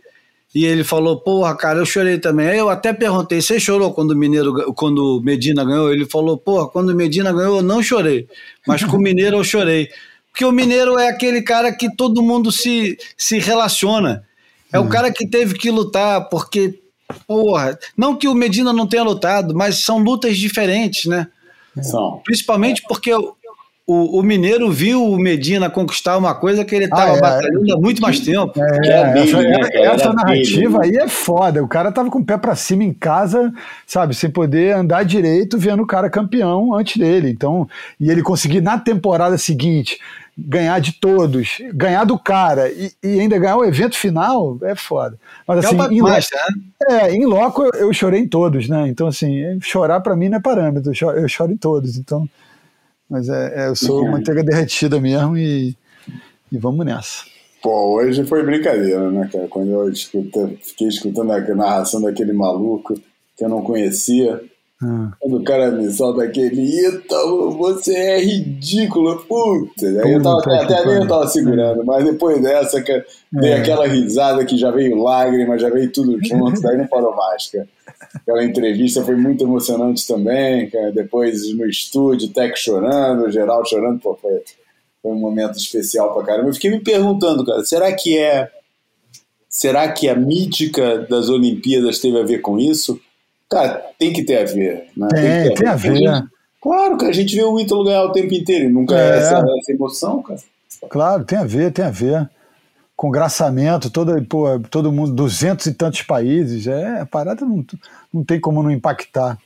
E 0.55 0.65
ele 0.65 0.83
falou, 0.83 1.19
porra, 1.19 1.55
cara, 1.55 1.79
eu 1.79 1.85
chorei 1.85 2.17
também. 2.17 2.47
Aí 2.47 2.57
eu 2.57 2.69
até 2.69 2.93
perguntei, 2.93 3.41
você 3.41 3.59
chorou 3.59 3.93
quando 3.93 4.11
o 4.11 4.15
Mineiro, 4.15 4.73
quando 4.73 5.21
Medina 5.23 5.63
ganhou? 5.65 5.91
Ele 5.91 6.05
falou, 6.05 6.37
porra, 6.37 6.67
quando 6.67 6.89
o 6.89 6.95
Medina 6.95 7.33
ganhou, 7.33 7.57
eu 7.57 7.63
não 7.63 7.83
chorei. 7.83 8.27
Mas 8.65 8.83
com 8.83 8.97
o 8.97 9.01
Mineiro 9.01 9.37
eu 9.37 9.43
chorei. 9.43 9.89
Porque 10.31 10.45
o 10.45 10.51
Mineiro 10.51 10.97
é 10.97 11.09
aquele 11.09 11.41
cara 11.41 11.71
que 11.71 11.93
todo 11.95 12.23
mundo 12.23 12.51
se, 12.51 12.97
se 13.17 13.39
relaciona. 13.39 14.23
É 14.71 14.79
hum. 14.79 14.83
o 14.83 14.89
cara 14.89 15.11
que 15.11 15.27
teve 15.27 15.55
que 15.55 15.69
lutar, 15.69 16.29
porque, 16.29 16.79
porra, 17.27 17.77
não 17.95 18.15
que 18.15 18.27
o 18.27 18.33
Medina 18.33 18.71
não 18.71 18.87
tenha 18.87 19.03
lutado, 19.03 19.53
mas 19.55 19.83
são 19.83 19.97
lutas 19.97 20.37
diferentes, 20.37 21.05
né? 21.05 21.27
São. 21.81 22.21
Principalmente 22.23 22.81
porque 22.87 23.11
o, 23.89 24.19
o, 24.19 24.23
Mineiro 24.23 24.69
viu 24.69 25.01
o 25.01 25.17
Medina 25.17 25.69
conquistar 25.69 26.17
uma 26.17 26.35
coisa 26.35 26.65
que 26.65 26.75
ele 26.75 26.85
estava 26.85 27.13
ah, 27.13 27.15
é, 27.15 27.21
batalhando 27.21 27.73
há 27.73 27.77
muito 27.79 28.01
mais 28.01 28.19
tempo. 28.19 28.51
É, 28.61 28.87
é 28.89 29.23
essa, 29.23 29.41
né, 29.41 29.59
essa 29.73 30.13
narrativa 30.13 30.81
aí 30.83 30.97
é 30.97 31.07
foda. 31.07 31.63
O 31.63 31.69
cara 31.69 31.89
tava 31.89 32.09
com 32.09 32.19
o 32.19 32.25
pé 32.25 32.37
para 32.37 32.53
cima 32.53 32.83
em 32.83 32.91
casa, 32.91 33.49
sabe, 33.85 34.13
sem 34.13 34.29
poder 34.29 34.75
andar 34.75 35.03
direito, 35.03 35.57
vendo 35.57 35.83
o 35.83 35.87
cara 35.87 36.09
campeão 36.09 36.75
antes 36.75 36.97
dele. 36.97 37.29
Então, 37.29 37.65
e 37.97 38.11
ele 38.11 38.21
conseguir 38.21 38.59
na 38.59 38.77
temporada 38.77 39.37
seguinte 39.37 39.97
ganhar 40.37 40.79
de 40.79 40.91
todos, 40.91 41.57
ganhar 41.73 42.03
do 42.03 42.19
cara 42.19 42.69
e, 42.69 42.91
e 43.01 43.21
ainda 43.21 43.39
ganhar 43.39 43.55
o 43.55 43.65
evento 43.65 43.97
final 43.97 44.59
é 44.63 44.75
foda. 44.75 45.17
Mas 45.47 45.65
assim, 45.65 45.79
é 45.79 45.93
em, 45.93 46.01
mais, 46.01 46.27
né? 46.31 46.99
é, 46.99 47.13
em 47.15 47.25
loco 47.25 47.63
eu, 47.63 47.87
eu, 47.87 47.93
chorei 47.93 48.19
em 48.19 48.27
todos, 48.27 48.67
né? 48.67 48.87
Então 48.89 49.07
assim, 49.07 49.57
chorar 49.61 50.01
para 50.01 50.15
mim 50.15 50.27
não 50.27 50.37
é 50.37 50.41
parâmetro, 50.41 50.91
eu 50.91 50.93
choro, 50.93 51.17
eu 51.17 51.29
choro 51.29 51.53
em 51.53 51.57
todos. 51.57 51.97
Então 51.97 52.29
mas 53.09 53.29
é, 53.29 53.65
é 53.65 53.67
eu 53.69 53.75
sou 53.75 54.03
uhum. 54.03 54.11
manteiga 54.11 54.43
derretida 54.43 54.99
mesmo 54.99 55.37
e, 55.37 55.75
e 56.51 56.57
vamos 56.57 56.85
nessa. 56.85 57.23
Pô, 57.61 57.95
hoje 57.95 58.23
foi 58.25 58.43
brincadeira, 58.43 59.09
né, 59.09 59.29
cara? 59.31 59.47
Quando 59.47 59.71
eu 59.71 59.89
escuta, 59.89 60.49
fiquei 60.61 60.87
escutando 60.87 61.31
a 61.31 61.39
narração 61.55 62.01
daquele 62.01 62.31
maluco 62.33 62.93
que 63.35 63.43
eu 63.43 63.49
não 63.49 63.61
conhecia, 63.61 64.41
Ah. 64.81 65.11
Quando 65.19 65.37
o 65.37 65.43
cara 65.43 65.71
me 65.71 65.91
solta 65.91 66.23
aquele, 66.23 66.61
Ítalo, 66.61 67.49
você 67.57 67.95
é 67.95 68.19
ridículo, 68.23 69.17
puta. 69.27 69.87
Aí 69.87 70.13
eu 70.13 70.21
tava, 70.21 70.41
que 70.43 70.49
até 70.51 70.77
ali 70.77 70.95
eu 70.97 71.07
tava 71.07 71.27
segurando, 71.27 71.83
mas 71.83 72.05
depois 72.05 72.39
dessa, 72.41 72.79
cara, 72.83 73.03
dei 73.31 73.53
É. 73.53 73.57
aquela 73.57 73.87
risada 73.87 74.45
que 74.45 74.55
já 74.55 74.69
veio 74.69 75.01
lágrima, 75.01 75.57
já 75.57 75.69
veio 75.71 75.91
tudo 75.91 76.19
junto, 76.23 76.61
daí 76.61 76.77
não 76.77 76.85
parou 76.85 77.15
mais, 77.15 77.49
cara. 77.49 77.67
Aquela 78.15 78.43
entrevista 78.43 79.03
foi 79.03 79.15
muito 79.15 79.43
emocionante 79.43 80.05
também, 80.07 80.69
cara. 80.69 80.91
Depois 80.91 81.53
no 81.55 81.65
estúdio, 81.65 82.29
o 82.29 82.31
Tec 82.33 82.55
chorando, 82.57 83.25
o 83.25 83.31
Geraldo 83.31 83.67
chorando, 83.69 83.99
pô, 83.99 84.15
foi, 84.21 84.41
foi 85.01 85.11
um 85.11 85.19
momento 85.19 85.57
especial 85.57 86.13
pra 86.13 86.23
caramba. 86.25 86.49
Eu 86.49 86.53
fiquei 86.53 86.71
me 86.71 86.79
perguntando, 86.79 87.45
cara, 87.45 87.63
será 87.63 87.91
que 87.93 88.17
é. 88.17 88.49
Será 89.49 89.91
que 89.91 90.07
a 90.07 90.15
mítica 90.15 90.99
das 91.09 91.29
Olimpíadas 91.29 91.99
teve 91.99 92.19
a 92.19 92.23
ver 92.23 92.39
com 92.39 92.59
isso? 92.59 92.99
Cara, 93.49 93.81
tem 93.97 94.13
que 94.13 94.23
ter 94.23 94.37
a 94.41 94.45
ver. 94.45 94.85
Né? 94.95 95.07
Tem, 95.09 95.43
que 95.43 95.49
ter 95.49 95.53
tem 95.55 95.67
a 95.67 95.75
ver. 95.75 96.23
claro, 96.61 96.97
cara, 96.97 97.09
a 97.09 97.15
gente 97.15 97.35
vê 97.35 97.43
o 97.43 97.59
Ítalo 97.59 97.83
ganhar 97.83 98.03
o 98.03 98.11
tempo 98.11 98.33
inteiro 98.33 98.65
e 98.65 98.69
nunca 98.71 98.95
É. 98.95 99.15
é 99.15 99.17
essa, 99.17 99.37
essa 99.37 99.71
emoção, 99.71 100.21
cara. 100.21 100.39
Claro, 100.89 101.25
tem 101.25 101.39
a 101.39 101.43
ver, 101.43 101.71
tem 101.71 101.85
a 101.85 101.89
ver. 101.89 102.29
Congraçamento, 102.97 103.91
todo, 103.91 104.21
pô, 104.25 104.59
todo 104.71 104.91
mundo, 104.91 105.13
duzentos 105.13 105.67
e 105.67 105.73
tantos 105.73 106.01
países, 106.01 106.65
é, 106.65 106.99
a 106.99 107.05
parada 107.05 107.45
não, 107.45 107.63
não 108.11 108.23
tem 108.23 108.39
como 108.39 108.63
não 108.63 108.71
impactar 108.71 109.37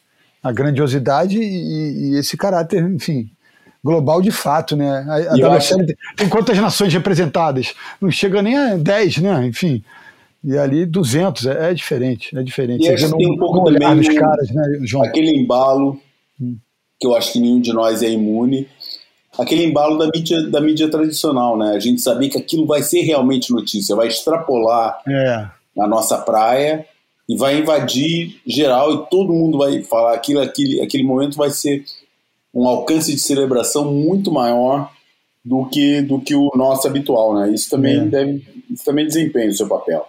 a 0.42 0.52
grandiosidade 0.54 1.38
e, 1.38 2.14
e 2.14 2.18
esse 2.18 2.38
caráter, 2.38 2.82
enfim, 2.84 3.30
global 3.84 4.22
de 4.22 4.32
fato, 4.32 4.76
né? 4.76 5.06
A, 5.08 5.34
a 5.34 5.56
WSL 5.56 5.86
tem, 5.86 5.96
tem 6.16 6.30
quantas 6.30 6.58
nações 6.58 6.94
representadas? 6.94 7.74
Não 8.00 8.10
chega 8.10 8.42
nem 8.42 8.58
a 8.58 8.78
10, 8.78 9.18
né? 9.18 9.46
Enfim. 9.46 9.84
E 10.44 10.58
ali 10.58 10.86
200, 10.86 11.46
é, 11.46 11.72
é 11.72 11.74
diferente, 11.74 12.36
é 12.38 12.42
diferente. 12.42 12.84
E 12.84 12.88
Você 12.88 12.94
acho 12.94 13.10
vê 13.10 13.12
que 13.12 13.18
tem 13.18 13.34
um 13.34 13.38
pouco 13.38 13.64
também 13.66 14.16
caras, 14.16 14.50
né, 14.50 14.80
João? 14.84 15.04
Aquele 15.04 15.38
embalo, 15.38 16.00
que 17.00 17.06
eu 17.06 17.16
acho 17.16 17.34
que 17.34 17.40
nenhum 17.40 17.60
de 17.60 17.74
nós 17.74 18.02
é 18.02 18.10
imune, 18.10 18.68
aquele 19.38 19.64
embalo 19.66 19.98
da 19.98 20.08
mídia, 20.08 20.42
da 20.50 20.62
mídia 20.62 20.90
tradicional, 20.90 21.58
né? 21.58 21.74
A 21.76 21.80
gente 21.80 22.02
sabia 22.02 22.30
que 22.30 22.38
aquilo 22.38 22.66
vai 22.66 22.82
ser 22.84 23.02
realmente 23.02 23.52
notícia, 23.52 23.96
vai 23.96 24.08
extrapolar 24.08 25.00
É, 25.08 25.48
a 25.80 25.88
nossa 25.88 26.18
praia 26.18 26.86
e 27.30 27.38
vai 27.38 27.58
invadir 27.60 28.42
geral 28.46 28.94
e 28.94 29.10
todo 29.10 29.32
mundo 29.34 29.58
vai 29.58 29.82
falar 29.84 30.14
aquilo, 30.14 30.42
aquele, 30.42 30.82
aquele 30.82 31.04
momento 31.04 31.38
vai 31.38 31.50
ser 31.50 31.84
um 32.54 32.68
alcance 32.68 33.14
de 33.14 33.20
celebração 33.20 33.86
muito 33.92 34.32
maior 34.32 34.92
do 35.44 35.66
que 35.66 36.02
do 36.02 36.20
que 36.20 36.36
o 36.36 36.52
nosso 36.56 36.86
habitual, 36.88 37.34
né? 37.34 37.50
Isso 37.52 37.70
também 37.70 37.98
É. 37.98 38.06
deve, 38.06 38.46
isso 38.70 38.84
também 38.84 39.06
desempenha 39.08 39.50
o 39.50 39.54
seu 39.54 39.68
papel. 39.68 40.06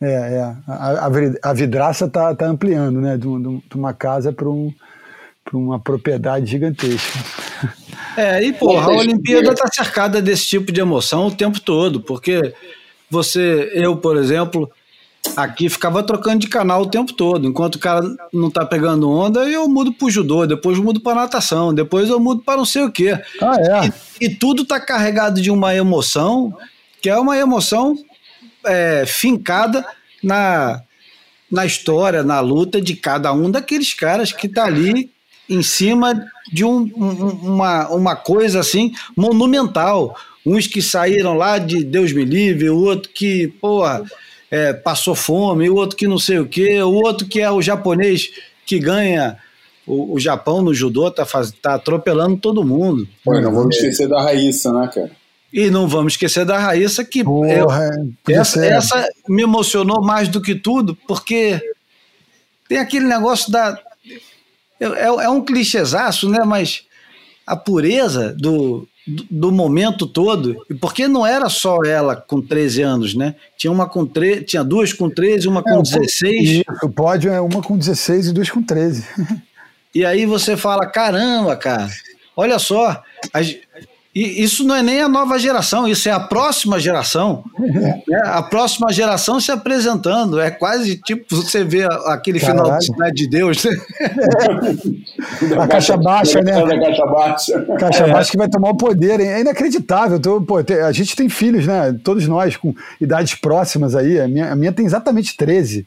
É, 0.00 0.12
é. 0.12 0.54
A, 0.68 1.10
a, 1.42 1.52
vidraça 1.54 2.04
está 2.04 2.34
tá 2.34 2.46
ampliando, 2.46 3.00
né? 3.00 3.16
De, 3.16 3.26
um- 3.26 3.36
um- 3.48 3.62
uma 3.74 3.94
casa 3.94 4.30
para 4.30 4.48
um, 4.48 4.70
pra 5.42 5.56
uma 5.56 5.80
propriedade 5.80 6.44
gigantesca. 6.46 7.18
É, 8.16 8.42
e 8.42 8.52
porra, 8.52 8.92
a 8.92 8.96
Olimpíada 8.96 9.50
está 9.50 9.66
cercada 9.72 10.22
desse 10.22 10.46
tipo 10.46 10.72
de 10.72 10.80
emoção 10.80 11.26
o 11.26 11.34
tempo 11.34 11.60
todo, 11.60 12.00
porque 12.00 12.54
você, 13.10 13.70
eu, 13.74 13.96
por 13.96 14.16
exemplo, 14.16 14.70
aqui 15.36 15.68
ficava 15.68 16.02
trocando 16.02 16.40
de 16.40 16.48
canal 16.48 16.82
o 16.82 16.90
tempo 16.90 17.12
todo. 17.12 17.46
Enquanto 17.46 17.76
o 17.76 17.78
cara 17.78 18.02
não 18.32 18.50
tá 18.50 18.64
pegando 18.64 19.10
onda, 19.10 19.48
eu 19.48 19.68
mudo 19.68 19.92
pro 19.92 20.10
judô, 20.10 20.46
depois 20.46 20.78
eu 20.78 20.84
mudo 20.84 21.00
para 21.00 21.22
natação, 21.22 21.74
depois 21.74 22.08
eu 22.08 22.20
mudo 22.20 22.42
para 22.42 22.58
não 22.58 22.64
sei 22.64 22.82
o 22.82 22.92
quê. 22.92 23.18
Ah, 23.40 23.56
é. 23.58 23.92
E, 24.20 24.26
e 24.26 24.34
tudo 24.34 24.64
tá 24.64 24.80
carregado 24.80 25.40
de 25.40 25.50
uma 25.50 25.74
emoção, 25.74 26.56
que 27.00 27.10
é 27.10 27.18
uma 27.18 27.36
emoção 27.36 27.96
é, 28.64 29.04
fincada 29.06 29.84
na, 30.22 30.82
na 31.50 31.66
história, 31.66 32.22
na 32.22 32.40
luta 32.40 32.80
de 32.80 32.94
cada 32.96 33.32
um 33.32 33.50
daqueles 33.50 33.94
caras 33.94 34.32
que 34.32 34.48
tá 34.48 34.64
ali 34.64 35.10
em 35.48 35.62
cima 35.62 36.24
de 36.52 36.64
um- 36.64 36.90
um- 36.96 37.38
uma, 37.54 37.88
uma 37.88 38.16
coisa 38.16 38.60
assim 38.60 38.92
monumental. 39.16 40.16
Uns 40.44 40.66
que 40.66 40.80
saíram 40.80 41.34
lá 41.34 41.58
de 41.58 41.82
Deus 41.84 42.12
me 42.12 42.24
livre, 42.24 42.70
o 42.70 42.78
outro 42.78 43.10
que, 43.12 43.48
porra, 43.60 44.04
é, 44.50 44.72
passou 44.72 45.14
fome, 45.14 45.68
o 45.68 45.74
outro 45.74 45.96
que 45.96 46.06
não 46.06 46.18
sei 46.18 46.38
o 46.38 46.46
quê, 46.46 46.80
o 46.82 46.92
outro 46.92 47.26
que 47.26 47.40
é 47.40 47.50
o 47.50 47.60
japonês 47.60 48.30
que 48.64 48.78
ganha 48.78 49.36
o, 49.86 50.14
o 50.14 50.20
Japão 50.20 50.62
no 50.62 50.72
judô, 50.74 51.10
tá, 51.10 51.24
faz, 51.24 51.50
tá 51.52 51.74
atropelando 51.74 52.36
todo 52.36 52.64
mundo. 52.64 53.06
Pô, 53.24 53.40
não 53.40 53.52
vamos 53.54 53.76
esquecer 53.76 54.08
da 54.08 54.20
Raíssa, 54.22 54.72
né, 54.72 54.88
cara? 54.92 55.10
E 55.52 55.70
não 55.70 55.86
vamos 55.88 56.14
esquecer 56.14 56.44
da 56.44 56.58
Raíssa, 56.58 57.04
que 57.04 57.22
Porra, 57.24 57.52
eu- 57.52 57.70
é, 57.70 57.90
podia 58.24 58.40
essa, 58.40 58.60
ser. 58.60 58.72
essa 58.72 59.08
me 59.28 59.42
emocionou 59.42 60.02
mais 60.04 60.28
do 60.28 60.40
que 60.40 60.54
tudo, 60.56 60.96
porque 61.06 61.60
tem 62.68 62.78
aquele 62.78 63.06
negócio 63.06 63.50
da. 63.50 63.78
É, 64.80 64.84
é- 64.84 65.24
é 65.24 65.28
um 65.28 65.44
clichêzaço, 65.44 66.28
né? 66.28 66.40
Mas 66.44 66.82
a 67.46 67.56
pureza 67.56 68.34
do, 68.34 68.86
do, 69.06 69.26
do 69.30 69.52
momento 69.52 70.06
todo, 70.06 70.56
e 70.68 70.74
porque 70.74 71.06
não 71.06 71.24
era 71.26 71.48
só 71.48 71.78
ela 71.84 72.16
com 72.16 72.42
13 72.42 72.82
anos, 72.82 73.14
né? 73.14 73.34
Tinha 73.56 73.72
uma 73.72 73.88
com 73.88 74.04
tre 74.04 74.42
tinha 74.42 74.64
duas 74.64 74.92
com 74.92 75.08
13, 75.08 75.46
uma 75.48 75.60
É, 75.60 75.62
com 75.62 75.78
o- 75.78 75.82
16. 75.82 76.50
Isso, 76.50 76.64
o 76.82 76.90
pódio 76.90 77.32
é 77.32 77.40
uma 77.40 77.62
com 77.62 77.78
16 77.78 78.28
e 78.28 78.32
duas 78.32 78.50
com 78.50 78.62
13. 78.62 79.04
E 79.94 80.04
aí 80.04 80.26
você 80.26 80.56
fala, 80.56 80.86
caramba, 80.86 81.56
cara, 81.56 81.88
olha 82.36 82.58
só, 82.58 83.02
as- 83.32 83.56
e 84.18 84.42
isso 84.42 84.64
não 84.64 84.74
é 84.74 84.82
nem 84.82 85.02
a 85.02 85.08
nova 85.08 85.38
geração, 85.38 85.86
isso 85.86 86.08
é 86.08 86.12
a 86.12 86.18
próxima 86.20 86.80
geração. 86.80 87.44
né? 87.58 88.02
A 88.24 88.42
próxima 88.42 88.90
geração 88.92 89.38
se 89.38 89.52
apresentando. 89.52 90.40
É 90.40 90.50
quase 90.50 90.96
tipo 90.96 91.24
você 91.36 91.62
vê 91.62 91.84
aquele 92.06 92.38
final 92.40 92.64
Caralho. 92.64 92.80
de 92.80 92.86
Cidade 92.86 93.14
de 93.14 93.28
Deus. 93.28 93.64
né? 93.64 93.70
A 95.60 95.66
caixa 95.68 95.96
baixa, 95.96 96.40
né? 96.40 96.52
Da 96.64 96.78
caixa 96.80 97.06
baixa. 97.06 97.66
Caixa 97.78 98.06
baixa 98.08 98.30
que 98.30 98.36
vai 98.38 98.48
tomar 98.48 98.70
o 98.70 98.76
poder, 98.76 99.20
hein? 99.20 99.28
é 99.28 99.40
inacreditável. 99.40 100.18
Tô- 100.18 100.40
pô, 100.40 100.56
a 100.58 100.92
gente 100.92 101.14
tem 101.16 101.28
filhos, 101.28 101.66
né? 101.66 101.94
Todos 102.02 102.26
nós 102.26 102.56
com 102.56 102.74
idades 103.00 103.34
próximas 103.34 103.94
aí. 103.94 104.20
A 104.20 104.28
minha, 104.28 104.52
a 104.52 104.56
minha 104.56 104.72
tem 104.72 104.86
exatamente 104.86 105.36
13. 105.36 105.86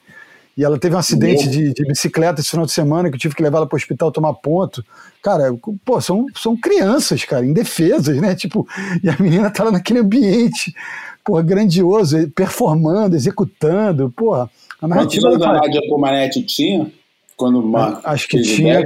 E 0.59 0.63
ela 0.65 0.77
teve 0.77 0.93
um 0.93 0.99
acidente 0.99 1.47
de, 1.47 1.71
de 1.71 1.85
bicicleta 1.85 2.41
esse 2.41 2.49
final 2.49 2.65
de 2.65 2.73
semana 2.73 3.07
que 3.09 3.15
eu 3.15 3.19
tive 3.19 3.33
que 3.33 3.41
levar 3.41 3.59
ela 3.59 3.65
para 3.65 3.77
o 3.77 3.79
hospital 3.79 4.11
tomar 4.11 4.33
ponto. 4.33 4.83
Cara, 5.23 5.57
pô, 5.85 6.01
são, 6.01 6.25
são 6.35 6.53
crianças, 6.57 7.23
cara, 7.23 7.45
indefesas, 7.45 8.19
né? 8.19 8.35
Tipo, 8.35 8.67
e 9.01 9.07
a 9.07 9.15
menina 9.17 9.49
tá 9.49 9.63
lá 9.63 9.71
naquele 9.71 9.99
ambiente, 9.99 10.75
porra, 11.23 11.41
grandioso, 11.43 12.29
performando, 12.31 13.15
executando, 13.15 14.11
porra. 14.11 14.51
A 14.81 14.87
Quantos 14.89 14.89
narrativa 14.89 15.27
anos 15.29 15.41
a 15.43 15.53
Nádia 15.53 15.81
Comaneci 15.87 16.43
tinha? 16.43 16.91
Quando 17.37 17.61
uma, 17.61 18.01
Acho 18.03 18.27
que 18.27 18.41
tinha. 18.41 18.85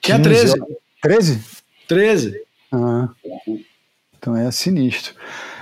Tinha 0.00 0.18
15, 0.18 0.22
13. 0.22 0.54
13? 1.02 1.40
13. 1.88 2.40
Ah, 2.70 3.08
então 4.16 4.36
é 4.36 4.48
sinistro. 4.52 5.14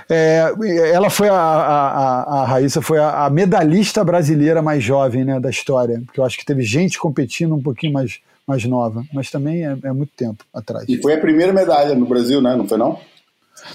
É, 0.09 0.51
ela 0.93 1.09
foi 1.09 1.27
a, 1.27 1.33
a, 1.35 2.41
a- 2.41 2.45
Raíssa 2.45 2.81
foi 2.81 2.97
a, 2.97 3.25
a 3.25 3.29
medalhista 3.29 4.03
brasileira 4.03 4.61
mais 4.61 4.81
jovem 4.83 5.25
né, 5.25 5.39
da 5.39 5.49
história, 5.49 6.01
porque 6.05 6.19
eu 6.19 6.23
acho 6.23 6.37
que 6.37 6.45
teve 6.45 6.63
gente 6.63 6.97
competindo 6.97 7.53
um 7.53 7.61
pouquinho 7.61 7.91
mais, 7.93 8.19
mais 8.47 8.63
nova, 8.63 9.03
mas 9.13 9.29
também 9.29 9.65
é, 9.65 9.75
é 9.83 9.91
muito 9.91 10.11
tempo 10.15 10.45
atrás. 10.53 10.85
E 10.87 11.01
foi 11.01 11.13
a 11.15 11.19
primeira 11.19 11.51
medalha 11.51 11.93
no 11.93 12.05
Brasil, 12.05 12.41
né? 12.41 12.55
Não 12.55 12.65
foi 12.67 12.77
não? 12.77 12.99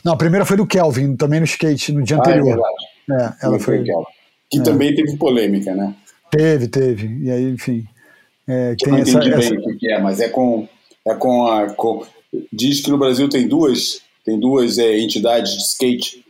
Não, 0.02 0.14
a 0.14 0.16
primeira 0.16 0.46
foi 0.46 0.56
do 0.56 0.66
Kelvin, 0.66 1.16
também 1.16 1.40
no 1.40 1.44
skate, 1.44 1.92
no 1.92 2.02
dia 2.02 2.16
Ah, 2.16 2.20
é 2.20 2.20
anterior. 2.22 2.44
verdade. 2.56 3.34
É, 3.40 3.46
ela 3.46 3.58
foi, 3.58 3.80
aquela. 3.80 4.04
Que 4.50 4.58
É. 4.58 4.62
também 4.62 4.94
teve 4.94 5.16
polêmica, 5.16 5.74
né? 5.74 5.94
teve, 6.30 6.66
teve. 6.68 7.18
E 7.24 7.30
aí, 7.30 7.50
enfim. 7.50 7.84
é, 8.48 8.74
Eu 8.80 8.90
não 8.90 8.98
entendi 9.00 9.30
essa- 9.34 9.50
bem 9.50 9.58
o 9.58 9.62
que 9.64 9.74
que 9.76 9.92
é, 9.92 10.00
mas 10.00 10.18
é 10.18 10.28
com, 10.30 10.66
é 11.06 11.14
com 11.14 11.46
a. 11.46 11.70
com- 11.74 12.06
diz 12.50 12.80
que 12.80 12.90
no 12.90 12.96
Brasil 12.96 13.28
tem 13.28 13.46
duas, 13.46 14.00
tem 14.24 14.40
duas 14.40 14.78
é, 14.78 14.98
entidades 14.98 15.52
de 15.52 15.58
skate. 15.58 16.21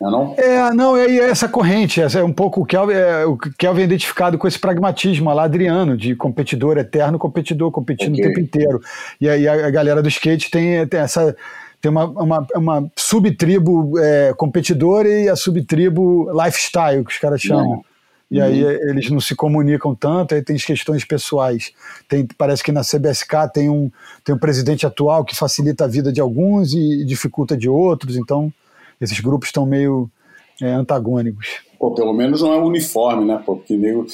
Não 0.00 0.08
é 0.08 0.10
não? 0.10 0.34
É, 0.36 0.74
não, 0.74 0.96
é, 0.96 1.06
é 1.06 1.30
essa 1.30 1.48
corrente, 1.48 2.00
essa 2.00 2.18
é 2.18 2.24
um 2.24 2.32
pouco 2.32 2.62
o 2.62 2.66
Kelvin, 2.66 2.94
é, 2.94 3.24
o 3.24 3.36
Kelvin 3.36 3.82
é 3.82 3.84
identificado 3.84 4.36
com 4.36 4.46
esse 4.46 4.58
pragmatismo 4.58 5.32
lá, 5.32 5.44
Adriano, 5.44 5.96
de 5.96 6.14
competidor 6.14 6.76
eterno, 6.76 7.18
competidor 7.18 7.70
competindo 7.70 8.14
Ok. 8.14 8.24
o 8.24 8.28
tempo 8.28 8.40
inteiro. 8.40 8.80
E 9.20 9.28
aí 9.28 9.46
a, 9.46 9.66
a 9.66 9.70
galera 9.70 10.02
do 10.02 10.08
skate 10.08 10.50
tem, 10.50 10.86
tem 10.86 11.00
essa 11.00 11.34
tem 11.80 11.90
uma, 11.90 12.06
uma, 12.06 12.46
uma 12.56 12.90
subtribo 12.96 13.98
é, 13.98 14.32
competidora 14.38 15.06
e 15.06 15.28
a 15.28 15.36
subtribo 15.36 16.30
lifestyle, 16.32 17.04
que 17.04 17.12
os 17.12 17.18
caras 17.18 17.42
chamam. 17.42 17.84
E 18.30 18.40
aí 18.40 18.64
é, 18.64 18.90
eles 18.90 19.10
não 19.10 19.20
se 19.20 19.34
comunicam 19.34 19.94
tanto, 19.94 20.34
aí 20.34 20.42
tem 20.42 20.56
as 20.56 20.64
questões 20.64 21.04
pessoais. 21.04 21.72
Tem, 22.08 22.26
parece 22.38 22.64
que 22.64 22.72
na 22.72 22.80
CBSK 22.80 23.52
tem 23.52 23.68
um, 23.68 23.90
tem 24.24 24.34
um 24.34 24.38
presidente 24.38 24.86
atual 24.86 25.24
que 25.24 25.36
facilita 25.36 25.84
a 25.84 25.86
vida 25.86 26.10
de 26.10 26.22
alguns 26.22 26.72
e 26.72 27.04
dificulta 27.04 27.54
de 27.54 27.68
outros, 27.68 28.16
então 28.16 28.50
esses 29.00 29.18
grupos 29.20 29.48
estão 29.48 29.64
meio 29.66 30.10
é, 30.60 30.72
antagônicos. 30.72 31.62
Pô, 31.78 31.92
pelo 31.92 32.12
menos 32.12 32.40
não 32.40 32.52
é 32.52 32.58
uniforme, 32.58 33.24
né? 33.26 33.42
Pô, 33.44 33.56
porque 33.56 33.76
nego, 33.76 34.06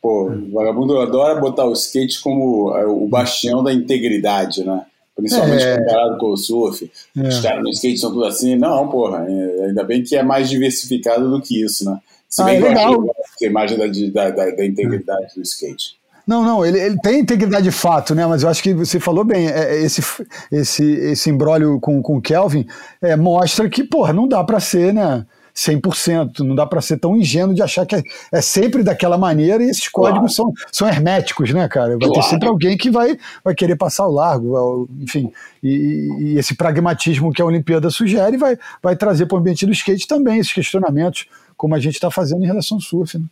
pô, 0.00 0.30
o 0.30 0.52
vagabundo 0.52 0.98
adora 0.98 1.40
botar 1.40 1.66
o 1.66 1.72
skate 1.72 2.20
como 2.22 2.74
é, 2.76 2.86
o 2.86 3.06
bastião 3.06 3.62
da 3.62 3.72
integridade, 3.72 4.64
né? 4.64 4.84
Principalmente 5.14 5.62
É. 5.62 5.78
comparado 5.78 6.18
com 6.18 6.26
o 6.32 6.36
surf. 6.36 6.90
É. 7.16 7.28
Os 7.28 7.40
caras 7.40 7.62
no 7.62 7.68
skate 7.70 7.98
são 7.98 8.10
tudo 8.10 8.24
assim. 8.24 8.56
Não, 8.56 8.88
porra, 8.88 9.24
é, 9.28 9.66
ainda 9.66 9.84
bem 9.84 10.02
que 10.02 10.16
é 10.16 10.22
mais 10.22 10.48
diversificado 10.48 11.30
do 11.30 11.40
que 11.40 11.62
isso, 11.62 11.84
né? 11.84 11.98
Se 12.28 12.40
Ah, 12.40 12.46
bem 12.46 12.56
é 12.56 12.58
que 12.60 12.64
eu 12.64 12.70
acho 12.70 12.78
legal. 12.78 13.00
legal 13.00 13.14
essa 13.20 13.46
imagem 13.46 13.78
da, 13.78 13.86
da, 13.86 14.30
da, 14.30 14.50
da 14.56 14.66
integridade 14.66 15.34
do 15.36 15.42
skate. 15.42 15.96
Não, 16.26 16.44
não, 16.44 16.64
ele, 16.64 16.78
ele 16.78 16.96
tem 17.00 17.20
integridade 17.20 17.64
de 17.64 17.72
fato, 17.72 18.14
né? 18.14 18.26
Mas 18.26 18.42
eu 18.42 18.48
acho 18.48 18.62
que 18.62 18.72
você 18.72 19.00
falou 19.00 19.24
bem. 19.24 19.48
É, 19.48 19.74
é 19.74 19.82
esse, 19.82 20.02
esse, 20.50 20.84
esse 20.84 21.30
imbróglio 21.30 21.80
com, 21.80 22.00
com 22.02 22.16
o 22.16 22.22
Kelvin 22.22 22.66
é, 23.00 23.16
mostra 23.16 23.68
que, 23.68 23.82
porra, 23.82 24.12
não 24.12 24.28
dá 24.28 24.42
para 24.44 24.60
ser, 24.60 24.94
né? 24.94 25.26
100%, 25.54 26.38
não 26.40 26.54
dá 26.54 26.66
para 26.66 26.80
ser 26.80 26.98
tão 26.98 27.16
ingênuo 27.16 27.54
de 27.54 27.62
achar 27.62 27.84
que 27.84 27.96
é, 27.96 28.02
é, 28.32 28.40
sempre 28.40 28.82
daquela 28.82 29.18
maneira 29.18 29.62
e 29.62 29.68
esses 29.68 29.88
códigos 29.88 30.34
claro. 30.34 30.52
são, 30.56 30.68
são 30.72 30.88
herméticos, 30.88 31.52
né, 31.52 31.68
cara? 31.68 31.90
Vai 31.90 32.08
claro. 32.08 32.14
ter 32.14 32.22
sempre 32.22 32.48
alguém 32.48 32.76
que 32.76 32.90
vai, 32.90 33.18
vai 33.44 33.54
querer 33.54 33.76
passar 33.76 34.06
o 34.06 34.12
largo, 34.12 34.88
enfim. 34.98 35.30
E, 35.62 36.08
e 36.20 36.38
esse 36.38 36.54
pragmatismo 36.54 37.32
que 37.32 37.42
a 37.42 37.44
Olimpíada 37.44 37.90
sugere 37.90 38.36
vai, 38.36 38.58
vai 38.82 38.96
trazer 38.96 39.26
para 39.26 39.36
o 39.36 39.38
ambiente 39.38 39.66
do 39.66 39.72
skate 39.72 40.06
também 40.06 40.38
esses 40.38 40.52
questionamentos, 40.52 41.26
como 41.56 41.74
a 41.74 41.78
gente 41.78 41.94
está 41.94 42.10
fazendo 42.10 42.42
em 42.42 42.46
relação 42.46 42.78
ao 42.78 42.82
surf. 42.82 43.18
Né? 43.18 43.24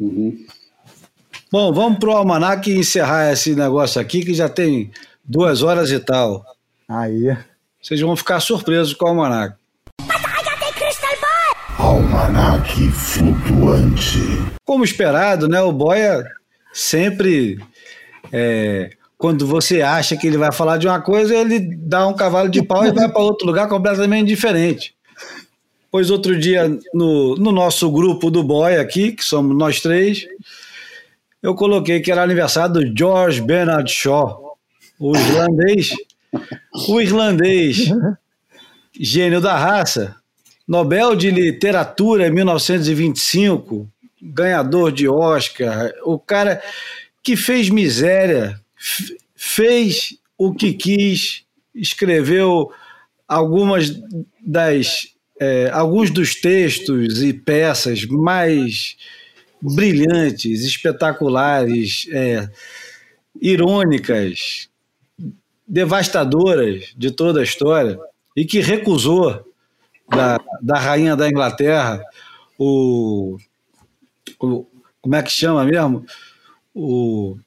Uhum. 0.00 0.38
Bom, 1.52 1.72
vamos 1.72 1.98
para 1.98 2.10
o 2.10 2.12
Almanac 2.12 2.70
encerrar 2.70 3.32
esse 3.32 3.56
negócio 3.56 4.00
aqui, 4.00 4.24
que 4.24 4.32
já 4.32 4.48
tem 4.48 4.92
duas 5.24 5.62
horas 5.62 5.90
e 5.90 5.98
tal. 5.98 6.44
Aí. 6.88 7.36
Vocês 7.82 8.00
vão 8.00 8.14
ficar 8.14 8.38
surpresos 8.38 8.94
com 8.94 9.06
o 9.06 9.08
Almanac. 9.08 9.56
Almanac 11.76 12.88
flutuante. 12.92 14.20
Como 14.64 14.84
esperado, 14.84 15.48
né? 15.48 15.60
O 15.60 15.72
Boia 15.72 16.24
sempre. 16.72 17.58
É, 18.30 18.92
quando 19.18 19.44
você 19.44 19.82
acha 19.82 20.16
que 20.16 20.28
ele 20.28 20.38
vai 20.38 20.52
falar 20.52 20.76
de 20.76 20.86
uma 20.86 21.00
coisa, 21.00 21.34
ele 21.34 21.58
dá 21.58 22.06
um 22.06 22.14
cavalo 22.14 22.48
de 22.48 22.62
pau 22.62 22.86
e 22.86 22.92
vai 22.92 23.08
para 23.08 23.22
outro 23.22 23.44
lugar 23.44 23.68
completamente 23.68 24.28
diferente. 24.28 24.94
Pois 25.90 26.12
outro 26.12 26.38
dia, 26.38 26.68
no, 26.94 27.34
no 27.34 27.50
nosso 27.50 27.90
grupo 27.90 28.30
do 28.30 28.44
Boia 28.44 28.80
aqui, 28.80 29.10
que 29.10 29.24
somos 29.24 29.56
nós 29.58 29.80
três, 29.80 30.28
eu 31.42 31.54
coloquei 31.54 32.00
que 32.00 32.10
era 32.10 32.22
aniversário 32.22 32.74
do 32.74 32.98
George 32.98 33.40
Bernard 33.40 33.90
Shaw, 33.90 34.58
o 34.98 35.16
irlandês, 35.16 35.90
o 36.88 37.00
irlandês, 37.00 37.88
gênio 38.98 39.40
da 39.40 39.56
raça, 39.56 40.16
Nobel 40.68 41.16
de 41.16 41.30
Literatura 41.30 42.28
em 42.28 42.30
1925, 42.30 43.90
ganhador 44.22 44.92
de 44.92 45.08
Oscar, 45.08 45.92
o 46.04 46.18
cara 46.18 46.62
que 47.22 47.36
fez 47.36 47.70
miséria, 47.70 48.60
fez 49.34 50.16
o 50.36 50.54
que 50.54 50.72
quis, 50.74 51.44
escreveu 51.74 52.70
algumas 53.26 53.90
das 54.44 55.08
é, 55.40 55.70
alguns 55.72 56.10
dos 56.10 56.34
textos 56.34 57.22
e 57.22 57.32
peças 57.32 58.04
mais 58.04 58.96
brilhantes, 59.62 60.64
espetaculares, 60.64 62.06
é, 62.10 62.48
irônicas, 63.40 64.68
devastadoras 65.66 66.92
de 66.96 67.10
toda 67.10 67.40
a 67.40 67.44
história 67.44 67.98
e 68.36 68.44
que 68.44 68.60
recusou 68.60 69.44
da, 70.08 70.40
da 70.60 70.78
rainha 70.78 71.14
da 71.14 71.28
Inglaterra 71.28 72.02
o, 72.58 73.38
o 74.40 74.66
como 75.00 75.14
é 75.14 75.22
que 75.22 75.30
chama 75.30 75.64
mesmo 75.64 76.04
o 76.74 77.38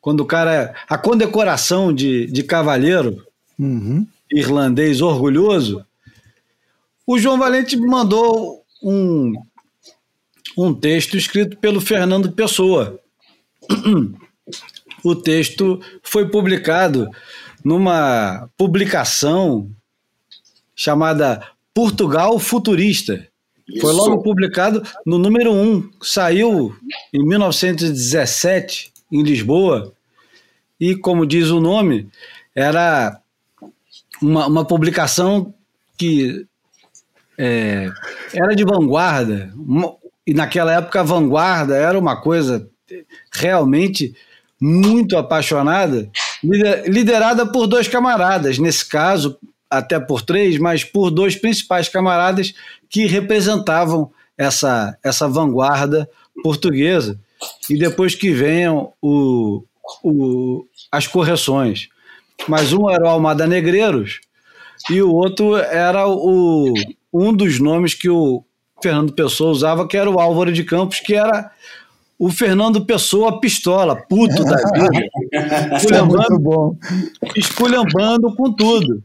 quando 0.00 0.20
o 0.20 0.26
cara 0.26 0.74
a 0.88 0.96
condecoração 0.96 1.92
de, 1.92 2.26
de 2.26 2.42
cavaleiro 2.42 3.24
uhum. 3.58 4.06
irlandês 4.32 5.02
orgulhoso 5.02 5.84
o 7.06 7.18
João 7.18 7.38
Valente 7.38 7.76
mandou 7.76 8.64
um 8.82 9.34
um 10.64 10.74
texto 10.74 11.16
escrito 11.16 11.56
pelo 11.58 11.80
Fernando 11.80 12.32
Pessoa. 12.32 12.98
O 15.04 15.14
texto 15.14 15.80
foi 16.02 16.28
publicado 16.28 17.08
numa 17.64 18.50
publicação 18.56 19.70
chamada 20.74 21.46
Portugal 21.72 22.36
Futurista. 22.40 23.28
Isso. 23.68 23.80
Foi 23.80 23.92
logo 23.92 24.20
publicado 24.22 24.82
no 25.06 25.16
número 25.16 25.52
1. 25.52 25.90
Saiu 26.02 26.74
em 27.12 27.24
1917 27.24 28.92
em 29.12 29.22
Lisboa. 29.22 29.92
E, 30.80 30.96
como 30.96 31.26
diz 31.26 31.50
o 31.50 31.60
nome, 31.60 32.08
era 32.52 33.20
uma, 34.20 34.46
uma 34.48 34.64
publicação 34.64 35.54
que 35.96 36.44
é, 37.38 37.88
era 38.34 38.56
de 38.56 38.64
vanguarda, 38.64 39.52
uma, 39.54 39.96
e 40.28 40.34
naquela 40.34 40.74
época 40.74 41.00
a 41.00 41.02
vanguarda 41.02 41.74
era 41.74 41.98
uma 41.98 42.20
coisa 42.20 42.68
realmente 43.32 44.14
muito 44.60 45.16
apaixonada, 45.16 46.10
liderada 46.86 47.46
por 47.46 47.66
dois 47.66 47.88
camaradas, 47.88 48.58
nesse 48.58 48.86
caso 48.86 49.38
até 49.70 49.98
por 49.98 50.20
três, 50.20 50.58
mas 50.58 50.84
por 50.84 51.10
dois 51.10 51.34
principais 51.34 51.88
camaradas 51.88 52.52
que 52.90 53.06
representavam 53.06 54.10
essa, 54.36 54.98
essa 55.02 55.26
vanguarda 55.26 56.06
portuguesa. 56.42 57.18
E 57.70 57.78
depois 57.78 58.14
que 58.14 58.30
venham 58.30 58.92
o, 59.00 59.64
o, 60.02 60.66
as 60.92 61.06
correções. 61.06 61.88
Mas 62.46 62.74
um 62.74 62.90
era 62.90 63.04
o 63.04 63.08
Almada 63.08 63.46
Negreiros 63.46 64.20
e 64.90 65.00
o 65.00 65.10
outro 65.10 65.56
era 65.56 66.06
o, 66.06 66.74
um 67.10 67.32
dos 67.32 67.58
nomes 67.58 67.94
que 67.94 68.10
o 68.10 68.44
Fernando 68.82 69.12
Pessoa 69.12 69.50
usava, 69.50 69.86
que 69.86 69.96
era 69.96 70.10
o 70.10 70.20
Álvaro 70.20 70.52
de 70.52 70.64
Campos, 70.64 71.00
que 71.00 71.14
era 71.14 71.50
o 72.18 72.30
Fernando 72.30 72.84
Pessoa 72.84 73.40
pistola, 73.40 73.96
puto 73.96 74.44
da 74.44 74.56
vida. 74.74 75.76
esculhambando, 75.76 76.78
é 77.22 77.38
esculhambando 77.38 78.34
com 78.34 78.52
tudo. 78.52 79.02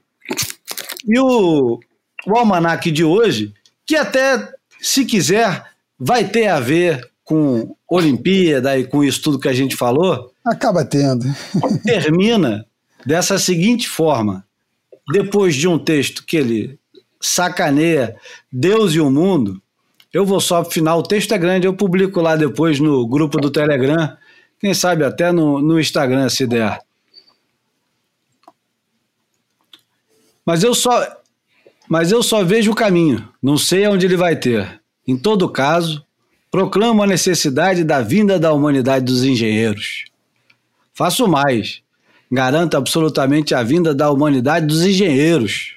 E 1.08 1.20
o, 1.20 1.80
o 2.26 2.38
almanac 2.38 2.90
de 2.90 3.04
hoje, 3.04 3.54
que 3.86 3.96
até, 3.96 4.50
se 4.82 5.06
quiser, 5.06 5.64
vai 6.00 6.24
ter 6.28 6.48
a 6.48 6.60
ver 6.60 7.08
com 7.24 7.76
Olimpíada 7.88 8.78
e 8.78 8.86
com 8.86 9.04
isso 9.04 9.22
tudo 9.22 9.40
que 9.40 9.48
a 9.48 9.54
gente 9.54 9.76
falou. 9.76 10.34
Acaba 10.44 10.84
tendo. 10.84 11.26
termina 11.86 12.66
dessa 13.06 13.38
seguinte 13.38 13.88
forma. 13.88 14.46
Depois 15.12 15.56
de 15.56 15.68
um 15.68 15.78
texto 15.78 16.26
que 16.26 16.38
ele 16.38 16.80
sacaneia 17.22 18.16
Deus 18.52 18.94
e 18.94 19.00
o 19.00 19.10
mundo, 19.10 19.62
eu 20.14 20.26
vou 20.26 20.40
só 20.40 20.62
pro 20.62 20.72
final. 20.72 21.00
O 21.00 21.04
texto 21.04 21.34
é 21.34 21.38
grande, 21.38 21.66
eu 21.66 21.74
publico 21.74 22.22
lá 22.22 22.36
depois 22.36 22.80
no 22.80 23.06
grupo 23.08 23.42
do 23.42 23.50
Telegram. 23.50 24.16
Quem 24.60 24.74
sabe 24.74 25.04
até 25.04 25.32
no, 25.32 25.60
no 25.60 25.80
Instagram, 25.80 26.30
se 26.30 26.46
der. 26.46 26.80
Mas 30.46 30.64
eu 30.64 30.76
só. 30.76 31.18
Mas 31.90 32.12
eu 32.12 32.24
só 32.24 32.44
vejo 32.44 32.72
o 32.72 32.76
caminho, 32.76 33.28
não 33.42 33.58
sei 33.58 33.86
aonde 33.86 34.06
ele 34.06 34.16
vai 34.16 34.36
ter. 34.36 34.82
Em 35.06 35.18
todo 35.18 35.50
caso, 35.50 36.04
proclamo 36.50 37.04
a 37.04 37.08
necessidade 37.08 37.84
da 37.84 38.02
vinda 38.02 38.40
da 38.40 38.54
humanidade 38.54 39.06
dos 39.06 39.24
engenheiros. 39.24 40.06
Faço 40.94 41.28
mais, 41.28 41.82
garanto 42.32 42.78
absolutamente 42.78 43.54
a 43.54 43.62
vinda 43.62 43.94
da 43.94 44.10
humanidade 44.10 44.66
dos 44.66 44.84
engenheiros. 44.84 45.76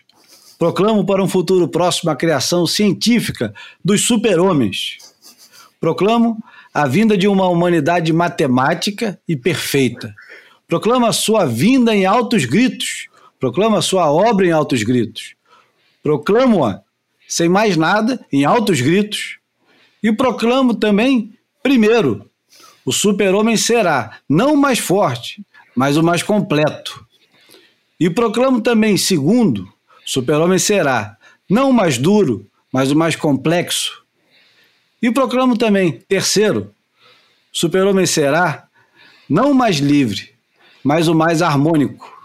Proclamo 0.59 1.05
para 1.05 1.23
um 1.23 1.28
futuro 1.28 1.68
próximo 1.68 2.10
a 2.10 2.17
criação 2.17 2.67
científica 2.67 3.55
dos 3.85 4.07
super-homens. 4.07 4.99
Proclamo 5.78 6.43
a 6.73 6.86
vinda 6.86 7.17
de 7.17 7.28
uma 7.28 7.47
humanidade 7.49 8.12
matemática 8.12 9.20
e 9.28 9.36
perfeita. 9.36 10.15
Proclamo 10.67 11.07
a 11.07 11.12
sua 11.12 11.44
vinda 11.44 11.94
em 11.94 12.07
altos 12.07 12.44
gritos. 12.44 13.09
Proclamo 13.39 13.76
a 13.76 13.83
sua 13.83 14.10
obra 14.10 14.47
em 14.47 14.51
altos 14.51 14.83
gritos. 14.83 15.35
Proclamo-a, 16.02 16.81
sem 17.28 17.49
mais 17.49 17.76
nada, 17.76 18.25
em 18.33 18.44
altos 18.44 18.81
gritos. 18.81 19.39
E 20.02 20.12
proclamo 20.12 20.75
também, 20.75 21.33
primeiro, 21.62 22.31
o 22.85 22.93
super-homem 22.93 23.57
será 23.57 24.18
não 24.28 24.55
o 24.55 24.57
mais 24.57 24.78
forte, 24.78 25.44
mas 25.75 25.97
o 25.97 26.02
mais 26.02 26.23
completo. 26.23 27.05
E 27.99 28.09
proclamo 28.09 28.60
também, 28.60 28.97
segundo, 28.97 29.70
Super-Homem 30.07 30.59
será 30.60 31.17
não 31.51 31.70
o 31.70 31.75
mais 31.75 31.99
duro, 31.99 32.47
mas 32.73 32.93
o 32.93 32.97
mais 32.97 33.17
complexo. 33.17 34.05
E 35.02 35.10
proclamo 35.10 35.59
também, 35.59 36.01
terceiro, 36.09 36.73
Super-Homem 37.52 38.07
será 38.07 38.68
não 39.28 39.51
o 39.51 39.55
mais 39.55 39.78
livre, 39.78 40.33
mas 40.85 41.09
o 41.09 41.15
mais 41.15 41.43
harmônico. 41.43 42.17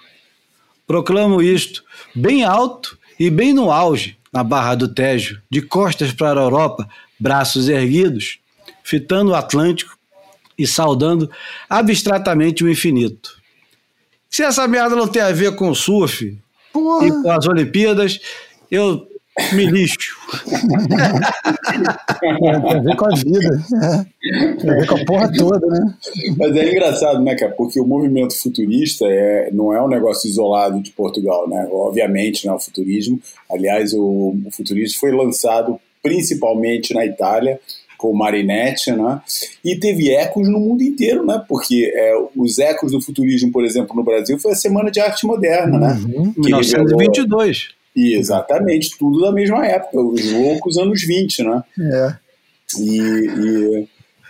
Proclamo 0.85 1.41
isto 1.41 1.83
bem 2.13 2.43
alto 2.43 2.97
e 3.19 3.31
bem 3.31 3.51
no 3.51 3.71
auge, 3.71 4.15
na 4.31 4.43
Barra 4.43 4.75
do 4.75 4.93
Tejo, 4.93 5.41
de 5.49 5.61
costas 5.61 6.13
para 6.13 6.39
a 6.39 6.43
Europa, 6.43 6.87
braços 7.19 7.67
erguidos, 7.67 8.37
fitando 8.83 9.31
o 9.31 9.35
Atlântico 9.35 9.97
e 10.55 10.67
saudando 10.67 11.29
abstratamente 11.67 12.63
o 12.63 12.69
infinito. 12.69 13.41
Se 14.29 14.43
essa 14.43 14.67
merda 14.67 14.95
não 14.95 15.07
tem 15.07 15.21
a 15.21 15.31
ver 15.31 15.55
com 15.55 15.73
surf, 15.73 16.37
Porra. 16.71 17.07
E 17.07 17.11
com 17.11 17.31
as 17.31 17.47
Olimpíadas, 17.47 18.19
eu 18.69 19.07
me 19.53 19.65
lixo. 19.65 20.17
É, 22.23 22.39
tem 22.39 22.49
a 22.49 22.79
ver 22.79 22.95
com 22.95 23.05
a 23.05 23.15
vida. 23.15 23.63
É. 23.83 24.53
Tem 24.53 24.69
a 24.69 24.73
ver 24.75 24.87
com 24.87 24.95
a 24.95 25.05
porra 25.05 25.31
toda, 25.33 25.65
né? 25.67 25.95
Mas 26.37 26.55
é 26.55 26.71
engraçado, 26.71 27.23
né, 27.23 27.35
cara? 27.35 27.51
Porque 27.53 27.79
o 27.79 27.85
movimento 27.85 28.37
futurista 28.37 29.05
é, 29.07 29.49
não 29.51 29.73
é 29.73 29.81
um 29.81 29.87
negócio 29.87 30.29
isolado 30.29 30.81
de 30.81 30.91
Portugal, 30.91 31.49
né? 31.49 31.67
Obviamente, 31.71 32.45
né, 32.45 32.53
o 32.53 32.59
futurismo. 32.59 33.19
Aliás, 33.49 33.93
o, 33.93 34.35
o 34.45 34.51
futurismo 34.51 34.99
foi 34.99 35.11
lançado 35.11 35.79
principalmente 36.03 36.93
na 36.93 37.05
Itália 37.05 37.59
com 38.01 38.09
o 38.09 38.17
Marinetti, 38.17 38.91
né? 38.91 39.21
E 39.63 39.75
teve 39.75 40.09
ecos 40.09 40.49
no 40.49 40.59
mundo 40.59 40.81
inteiro, 40.81 41.23
né? 41.23 41.39
Porque 41.47 41.93
é, 41.95 42.13
os 42.35 42.57
ecos 42.57 42.91
do 42.91 42.99
futurismo, 42.99 43.51
por 43.51 43.63
exemplo, 43.63 43.95
no 43.95 44.03
Brasil, 44.03 44.39
foi 44.39 44.53
a 44.53 44.55
Semana 44.55 44.89
de 44.89 44.99
Arte 44.99 45.27
Moderna, 45.27 45.77
né? 45.77 46.01
Uhum. 46.03 46.33
1922. 46.35 47.69
E 47.95 48.15
exatamente, 48.15 48.97
tudo 48.97 49.21
da 49.21 49.31
mesma 49.31 49.65
época, 49.67 50.01
os 50.01 50.31
loucos 50.31 50.77
anos 50.77 51.03
20, 51.05 51.43
né? 51.43 51.63
É. 51.79 52.15
E, 52.79 52.97
e, 52.97 53.87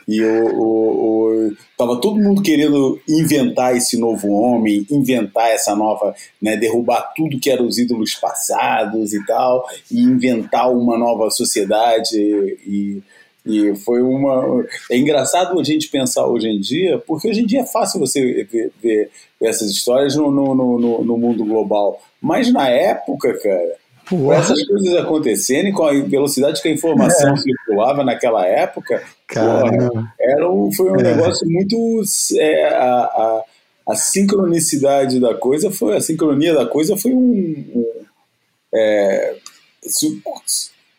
e 0.08 0.22
o, 0.22 0.46
o, 0.48 1.48
o, 1.48 1.56
tava 1.78 2.02
todo 2.02 2.20
mundo 2.20 2.42
querendo 2.42 3.00
inventar 3.08 3.78
esse 3.78 3.98
novo 3.98 4.30
homem, 4.32 4.86
inventar 4.92 5.52
essa 5.52 5.76
nova, 5.76 6.14
né, 6.42 6.58
derrubar 6.58 7.14
tudo 7.16 7.40
que 7.40 7.50
eram 7.50 7.68
os 7.68 7.78
ídolos 7.78 8.16
passados 8.16 9.14
e 9.14 9.26
tal, 9.26 9.66
e 9.90 10.02
inventar 10.02 10.70
uma 10.72 10.98
nova 10.98 11.30
sociedade 11.30 12.18
e, 12.18 13.02
e 13.46 13.76
foi 13.76 14.02
uma. 14.02 14.66
É 14.90 14.98
engraçado 14.98 15.60
a 15.60 15.64
gente 15.64 15.90
pensar 15.90 16.28
hoje 16.28 16.48
em 16.48 16.60
dia, 16.60 17.00
porque 17.00 17.28
hoje 17.28 17.42
em 17.42 17.46
dia 17.46 17.62
é 17.62 17.66
fácil 17.66 18.00
você 18.00 18.44
ver, 18.44 18.72
ver 18.82 19.10
essas 19.42 19.72
histórias 19.72 20.16
no, 20.16 20.30
no, 20.30 20.54
no, 20.54 21.04
no, 21.04 21.18
mundo 21.18 21.44
global. 21.44 22.00
Mas 22.22 22.54
na 22.54 22.70
época, 22.70 23.34
cara, 23.42 23.76
com 24.08 24.32
essas 24.32 24.64
coisas 24.68 24.96
acontecendo 24.96 25.74
com 25.74 25.84
a 25.84 25.92
velocidade 25.92 26.62
que 26.62 26.68
a 26.68 26.72
informação 26.72 27.34
é. 27.34 27.38
circulava 27.38 28.04
naquela 28.04 28.46
época, 28.46 29.04
porra, 29.28 30.14
era 30.20 30.52
um, 30.52 30.72
foi 30.72 30.92
um 30.92 31.00
é. 31.00 31.04
negócio 31.04 31.50
muito. 31.50 32.04
É, 32.38 32.68
a, 32.68 33.04
a, 33.04 33.44
a, 33.90 33.96
sincronicidade 33.96 35.20
da 35.20 35.34
coisa 35.34 35.72
foi. 35.72 35.98
A 35.98 36.02
sincronia 36.02 36.54
da 36.54 36.68
coisa 36.68 36.96
foi 36.96 37.12
um. 37.12 37.66
um 37.76 38.06
é, 38.72 39.36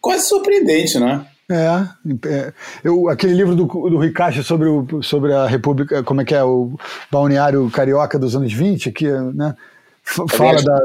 quase 0.00 0.26
surpreendente, 0.26 0.98
né? 0.98 1.24
É, 1.52 2.28
é, 2.28 2.52
eu, 2.82 3.08
aquele 3.08 3.34
livro 3.34 3.54
do, 3.54 3.64
do 3.66 3.98
Ricacho 3.98 4.42
sobre, 4.42 4.68
o, 4.68 5.02
sobre 5.02 5.32
a 5.32 5.46
República, 5.46 6.02
como 6.02 6.20
é 6.20 6.24
que 6.24 6.34
é, 6.34 6.42
o 6.42 6.78
balneário 7.10 7.70
carioca 7.70 8.18
dos 8.18 8.34
anos 8.34 8.52
20, 8.52 8.90
que 8.92 9.10
né, 9.10 9.54
fala 10.02 10.62
da, 10.62 10.80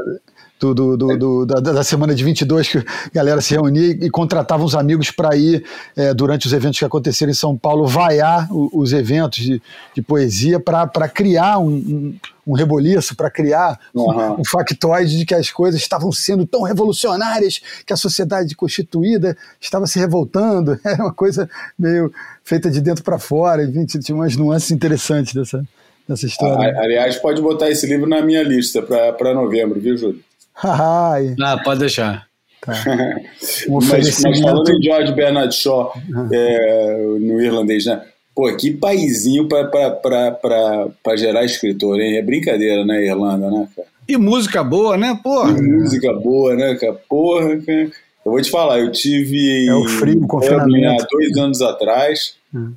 do, 0.58 0.74
do, 0.74 0.96
do, 0.96 1.16
do 1.16 1.46
da, 1.46 1.60
da, 1.60 1.84
semana 1.84 2.14
de 2.14 2.24
22 2.24 2.68
que 2.68 2.78
a 2.78 2.84
galera 3.12 3.40
se 3.40 3.54
reunia 3.54 3.90
e, 3.90 4.10
contratava 4.10 4.64
uns 4.64 4.74
amigos 4.74 5.10
para 5.10 5.36
ir 5.36 5.64
é, 5.96 6.12
durante 6.12 6.46
os 6.46 6.52
eventos 6.52 6.78
que 6.78 6.84
aconteceram 6.84 7.30
em 7.30 7.34
São 7.34 7.56
Paulo, 7.56 7.86
vaiar 7.86 8.48
os 8.50 8.92
eventos 8.92 9.38
de, 9.38 9.62
de 9.94 10.02
poesia 10.02 10.58
para 10.58 11.08
criar 11.08 11.58
um, 11.58 11.68
um, 11.68 12.14
um 12.46 12.52
reboliço, 12.54 13.14
para 13.14 13.30
criar 13.30 13.78
uhum. 13.94 14.10
um, 14.10 14.40
um 14.40 14.44
factoide 14.44 15.18
de 15.18 15.24
que 15.24 15.34
as 15.34 15.50
coisas 15.50 15.80
estavam 15.80 16.10
sendo 16.10 16.44
tão 16.44 16.62
revolucionárias 16.62 17.60
que 17.86 17.92
a 17.92 17.96
sociedade 17.96 18.56
constituída 18.56 19.36
estava 19.60 19.86
se 19.86 19.98
revoltando. 19.98 20.78
Era 20.84 21.04
uma 21.04 21.12
coisa 21.12 21.48
meio 21.78 22.12
feita 22.42 22.70
de 22.70 22.80
dentro 22.80 23.04
para 23.04 23.18
fora, 23.18 23.62
enfim, 23.62 23.84
tinha 24.00 24.16
umas 24.16 24.34
nuances 24.34 24.70
interessantes 24.70 25.34
dessa, 25.34 25.62
dessa 26.08 26.26
história. 26.26 26.74
Ah, 26.76 26.82
aliás, 26.82 27.16
pode 27.16 27.40
botar 27.40 27.70
esse 27.70 27.86
livro 27.86 28.08
na 28.08 28.22
minha 28.22 28.42
lista 28.42 28.82
para 28.82 29.34
novembro, 29.34 29.78
viu, 29.78 29.96
Júlio? 29.96 30.27
ah, 31.42 31.60
pode 31.64 31.80
deixar. 31.80 32.26
Tá. 32.60 32.72
mas, 33.68 34.20
mas, 34.20 34.40
falando 34.40 34.70
em 34.70 34.82
George 34.82 35.12
Bernard 35.12 35.54
Shaw 35.54 35.92
uhum. 36.08 36.28
é, 36.32 36.96
no 37.20 37.40
irlandês, 37.40 37.86
né? 37.86 38.02
Pô, 38.34 38.54
que 38.56 38.70
paizinho 38.70 39.48
para 39.48 41.16
gerar 41.16 41.44
escritor, 41.44 42.00
hein? 42.00 42.18
É 42.18 42.22
brincadeira, 42.22 42.84
né, 42.84 43.04
Irlanda, 43.04 43.50
né, 43.50 43.68
cara? 43.74 43.88
E 44.08 44.16
música 44.16 44.62
boa, 44.62 44.96
né, 44.96 45.18
porra? 45.22 45.50
E 45.58 45.62
música 45.62 46.12
boa, 46.12 46.54
né, 46.54 46.76
cara? 46.76 46.92
Porra, 47.08 47.56
cara. 47.58 47.90
Eu 48.24 48.32
vou 48.32 48.40
te 48.40 48.50
falar, 48.50 48.78
eu 48.78 48.92
tive. 48.92 49.66
É 49.66 49.74
o 49.74 49.84
frio, 49.88 50.22
o 50.22 50.26
confinamento. 50.28 51.02
Há 51.02 51.06
dois 51.10 51.36
anos 51.36 51.62
atrás. 51.62 52.36
Hum. 52.54 52.74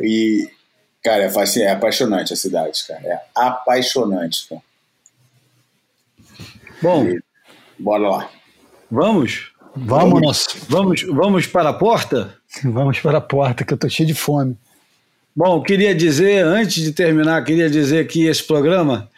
E, 0.00 0.48
cara, 1.02 1.24
é, 1.24 1.60
é 1.60 1.70
apaixonante 1.70 2.32
a 2.32 2.36
cidade, 2.36 2.86
cara. 2.86 3.00
É 3.04 3.20
apaixonante, 3.34 4.48
cara. 4.48 4.62
Bom, 6.82 7.06
bora 7.78 8.08
lá. 8.08 8.30
Vamos? 8.90 9.52
Vamos. 9.76 10.46
Vamos, 10.68 11.02
vamos 11.02 11.46
para 11.46 11.68
a 11.68 11.72
porta? 11.72 12.34
Vamos 12.64 12.98
para 12.98 13.18
a 13.18 13.20
porta, 13.20 13.64
que 13.64 13.72
eu 13.72 13.78
tô 13.78 13.88
cheio 13.88 14.08
de 14.08 14.14
fome. 14.14 14.56
Bom, 15.34 15.62
queria 15.62 15.94
dizer, 15.94 16.44
antes 16.44 16.82
de 16.82 16.90
terminar, 16.90 17.44
queria 17.44 17.70
dizer 17.70 18.08
que 18.08 18.26
esse 18.26 18.42
programa, 18.42 19.08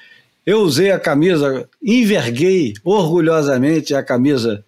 eu 0.44 0.60
usei 0.60 0.92
a 0.92 1.00
camisa, 1.00 1.66
enverguei 1.82 2.74
orgulhosamente 2.84 3.94
a 3.94 4.02
camisa 4.02 4.62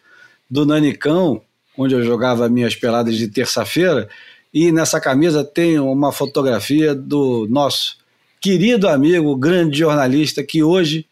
do 0.51 0.65
Nanicão, 0.65 1.43
onde 1.77 1.95
eu 1.95 2.03
jogava 2.03 2.49
minhas 2.49 2.75
peladas 2.75 3.15
de 3.15 3.29
terça-feira, 3.29 4.09
e 4.55 4.73
nessa 4.73 4.99
camisa 4.99 5.45
tem 5.45 5.79
uma 5.79 6.13
fotografia 6.13 6.95
do 6.95 7.47
nosso 7.51 7.99
querido 8.41 8.89
amigo, 8.89 9.37
grande 9.37 9.81
jornalista, 9.81 10.43
que 10.43 10.63
hoje 10.63 11.07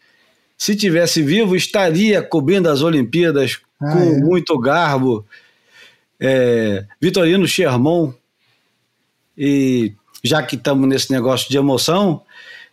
se 0.57 0.77
tivesse 0.77 1.23
vivo, 1.23 1.57
estaria 1.57 2.23
cobrindo 2.23 2.69
as 2.69 2.83
Olimpíadas 2.83 3.61
ah, 3.81 3.93
com 3.93 3.99
é. 3.99 4.19
muito 4.19 4.59
garbo. 4.59 5.27
É, 6.21 6.85
Vitorino 7.01 7.47
Sherman. 7.47 8.15
E 9.37 9.93
já 10.23 10.43
que 10.43 10.57
estamos 10.57 10.89
nesse 10.89 11.11
negócio 11.11 11.51
de 11.51 11.57
emoção, 11.57 12.23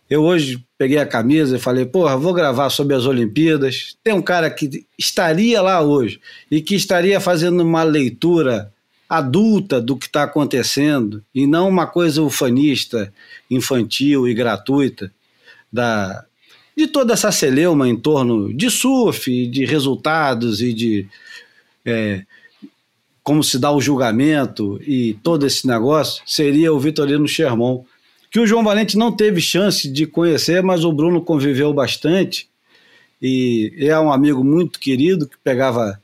eu 0.08 0.22
hoje 0.22 0.62
peguei 0.78 0.98
a 0.98 1.06
camisa 1.06 1.56
e 1.56 1.60
falei, 1.60 1.84
porra, 1.84 2.16
vou 2.16 2.32
gravar 2.32 2.70
sobre 2.70 2.94
as 2.94 3.04
Olimpíadas. 3.04 3.96
Tem 4.02 4.12
um 4.12 4.22
cara 4.22 4.48
que 4.50 4.86
estaria 4.98 5.60
lá 5.60 5.80
hoje 5.80 6.20
e 6.50 6.60
que 6.60 6.74
estaria 6.74 7.20
fazendo 7.20 7.62
uma 7.62 7.82
leitura 7.82 8.72
adulta 9.08 9.80
do 9.80 9.96
que 9.96 10.06
está 10.06 10.22
acontecendo 10.22 11.22
e 11.34 11.46
não 11.46 11.68
uma 11.68 11.86
coisa 11.86 12.22
ufanista, 12.22 13.12
infantil 13.50 14.26
e 14.26 14.32
gratuita 14.32 15.12
da, 15.70 16.24
de 16.76 16.86
toda 16.86 17.12
essa 17.12 17.30
celeuma 17.30 17.88
em 17.88 17.96
torno 17.96 18.52
de 18.52 18.70
surf, 18.70 19.46
de 19.46 19.64
resultados 19.64 20.60
e 20.60 20.72
de 20.72 21.08
é, 21.84 22.24
como 23.22 23.42
se 23.42 23.58
dá 23.58 23.70
o 23.70 23.80
julgamento 23.80 24.80
e 24.86 25.14
todo 25.22 25.46
esse 25.46 25.66
negócio, 25.66 26.22
seria 26.26 26.72
o 26.72 26.80
Vitorino 26.80 27.28
Sherman, 27.28 27.82
que 28.30 28.40
o 28.40 28.46
João 28.46 28.64
Valente 28.64 28.96
não 28.96 29.12
teve 29.12 29.40
chance 29.40 29.88
de 29.88 30.06
conhecer, 30.06 30.62
mas 30.62 30.84
o 30.84 30.92
Bruno 30.92 31.20
conviveu 31.20 31.72
bastante 31.72 32.48
e 33.20 33.72
é 33.78 33.98
um 34.00 34.12
amigo 34.12 34.42
muito 34.42 34.80
querido 34.80 35.28
que 35.28 35.36
pegava, 35.44 36.00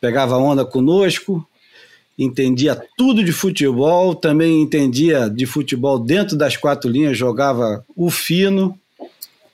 pegava 0.00 0.36
onda 0.36 0.64
conosco, 0.64 1.44
entendia 2.16 2.80
tudo 2.96 3.24
de 3.24 3.32
futebol, 3.32 4.14
também 4.14 4.62
entendia 4.62 5.28
de 5.28 5.46
futebol 5.46 5.98
dentro 5.98 6.36
das 6.36 6.56
quatro 6.56 6.88
linhas, 6.88 7.18
jogava 7.18 7.84
o 7.96 8.10
fino 8.10 8.78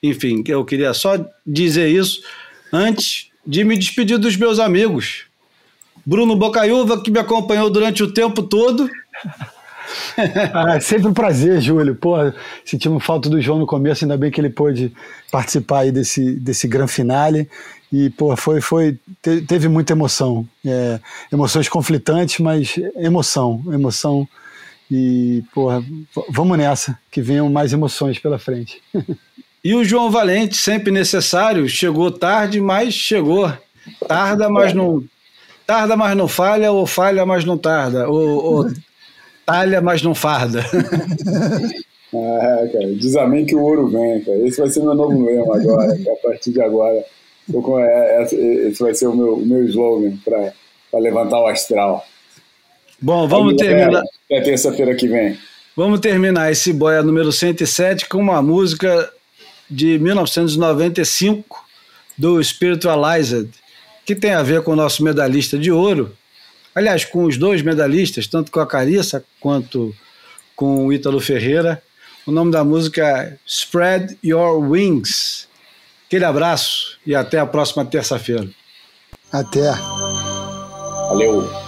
enfim, 0.02 0.42
eu 0.46 0.64
queria 0.64 0.92
só 0.94 1.18
dizer 1.46 1.88
isso 1.88 2.22
antes 2.72 3.30
de 3.46 3.64
me 3.64 3.76
despedir 3.76 4.18
dos 4.18 4.36
meus 4.36 4.58
amigos. 4.58 5.24
Bruno 6.04 6.36
Bocaiúva, 6.36 7.02
que 7.02 7.10
me 7.10 7.18
acompanhou 7.18 7.68
durante 7.70 8.02
o 8.02 8.12
tempo 8.12 8.42
todo. 8.42 8.88
ah, 10.52 10.76
é 10.76 10.80
sempre 10.80 11.08
um 11.08 11.14
prazer, 11.14 11.60
Júlio. 11.60 11.94
Pô, 11.94 12.16
sentimos 12.64 13.04
falta 13.04 13.28
do 13.28 13.40
João 13.40 13.58
no 13.58 13.66
começo, 13.66 14.04
ainda 14.04 14.16
bem 14.16 14.30
que 14.30 14.40
ele 14.40 14.50
pôde 14.50 14.92
participar 15.30 15.80
aí 15.80 15.92
desse, 15.92 16.34
desse 16.36 16.68
grande 16.68 16.92
finale. 16.92 17.48
E, 17.92 18.10
pô, 18.10 18.36
foi, 18.36 18.60
foi, 18.60 18.98
teve 19.22 19.68
muita 19.68 19.92
emoção. 19.92 20.46
É, 20.64 21.00
emoções 21.32 21.68
conflitantes, 21.68 22.38
mas 22.38 22.74
emoção, 22.96 23.62
emoção. 23.68 24.28
E, 24.90 25.42
porra, 25.52 25.82
vamos 26.28 26.56
nessa, 26.56 26.98
que 27.10 27.20
venham 27.20 27.50
mais 27.50 27.72
emoções 27.72 28.18
pela 28.18 28.38
frente. 28.38 28.80
E 29.66 29.74
o 29.74 29.82
João 29.82 30.12
Valente, 30.12 30.56
sempre 30.56 30.92
necessário, 30.92 31.68
chegou 31.68 32.08
tarde, 32.08 32.60
mas 32.60 32.94
chegou. 32.94 33.52
Tarda, 34.06 34.48
mas 34.48 34.72
não. 34.72 35.02
Tarda, 35.66 35.96
mas 35.96 36.16
não 36.16 36.28
falha, 36.28 36.70
ou 36.70 36.86
falha, 36.86 37.26
mas 37.26 37.44
não 37.44 37.58
tarda. 37.58 38.08
Ou, 38.08 38.44
ou 38.44 38.70
talha, 39.44 39.80
mas 39.80 40.02
não 40.02 40.14
farda. 40.14 40.64
Ah, 42.14 42.68
cara, 42.72 42.94
diz 42.94 43.16
amém 43.16 43.44
que 43.44 43.54
o 43.54 43.60
ouro 43.60 43.88
vem, 43.88 44.20
cara. 44.22 44.38
Esse 44.38 44.58
vai 44.58 44.70
ser 44.70 44.80
meu 44.80 44.94
novo 44.94 45.22
lema 45.26 45.56
agora, 45.56 45.92
a 45.92 46.26
partir 46.26 46.52
de 46.52 46.62
agora. 46.62 47.04
É, 47.80 48.22
esse 48.22 48.80
vai 48.80 48.94
ser 48.94 49.08
o 49.08 49.14
meu, 49.14 49.34
o 49.34 49.44
meu 49.44 49.64
slogan 49.64 50.16
para 50.24 51.00
levantar 51.00 51.40
o 51.40 51.48
astral. 51.48 52.06
Bom, 53.02 53.28
vamos 53.28 53.56
terminar. 53.56 54.02
Até 54.30 54.40
terça-feira 54.40 54.94
que 54.94 55.08
vem. 55.08 55.36
Vamos 55.76 56.00
terminar 56.00 56.50
esse 56.50 56.72
boia 56.72 57.02
número 57.02 57.30
107 57.30 58.08
com 58.08 58.18
uma 58.18 58.40
música 58.40 59.12
de 59.70 59.98
1995 59.98 61.64
do 62.16 62.42
Spiritualized, 62.42 63.50
que 64.04 64.14
tem 64.14 64.32
a 64.32 64.42
ver 64.42 64.62
com 64.62 64.72
o 64.72 64.76
nosso 64.76 65.02
medalhista 65.02 65.58
de 65.58 65.70
ouro. 65.70 66.16
Aliás, 66.74 67.04
com 67.04 67.24
os 67.24 67.36
dois 67.36 67.62
medalhistas, 67.62 68.26
tanto 68.26 68.52
com 68.52 68.60
a 68.60 68.66
Carissa 68.66 69.24
quanto 69.40 69.94
com 70.54 70.86
o 70.86 70.92
Ítalo 70.92 71.20
Ferreira. 71.20 71.82
O 72.26 72.32
nome 72.32 72.50
da 72.50 72.64
música 72.64 73.06
é 73.06 73.36
Spread 73.46 74.18
Your 74.24 74.58
Wings. 74.58 75.46
Aquele 76.06 76.24
abraço 76.24 76.98
e 77.06 77.14
até 77.14 77.38
a 77.38 77.46
próxima 77.46 77.84
terça-feira. 77.84 78.48
Até. 79.32 79.70
Valeu. 81.08 81.65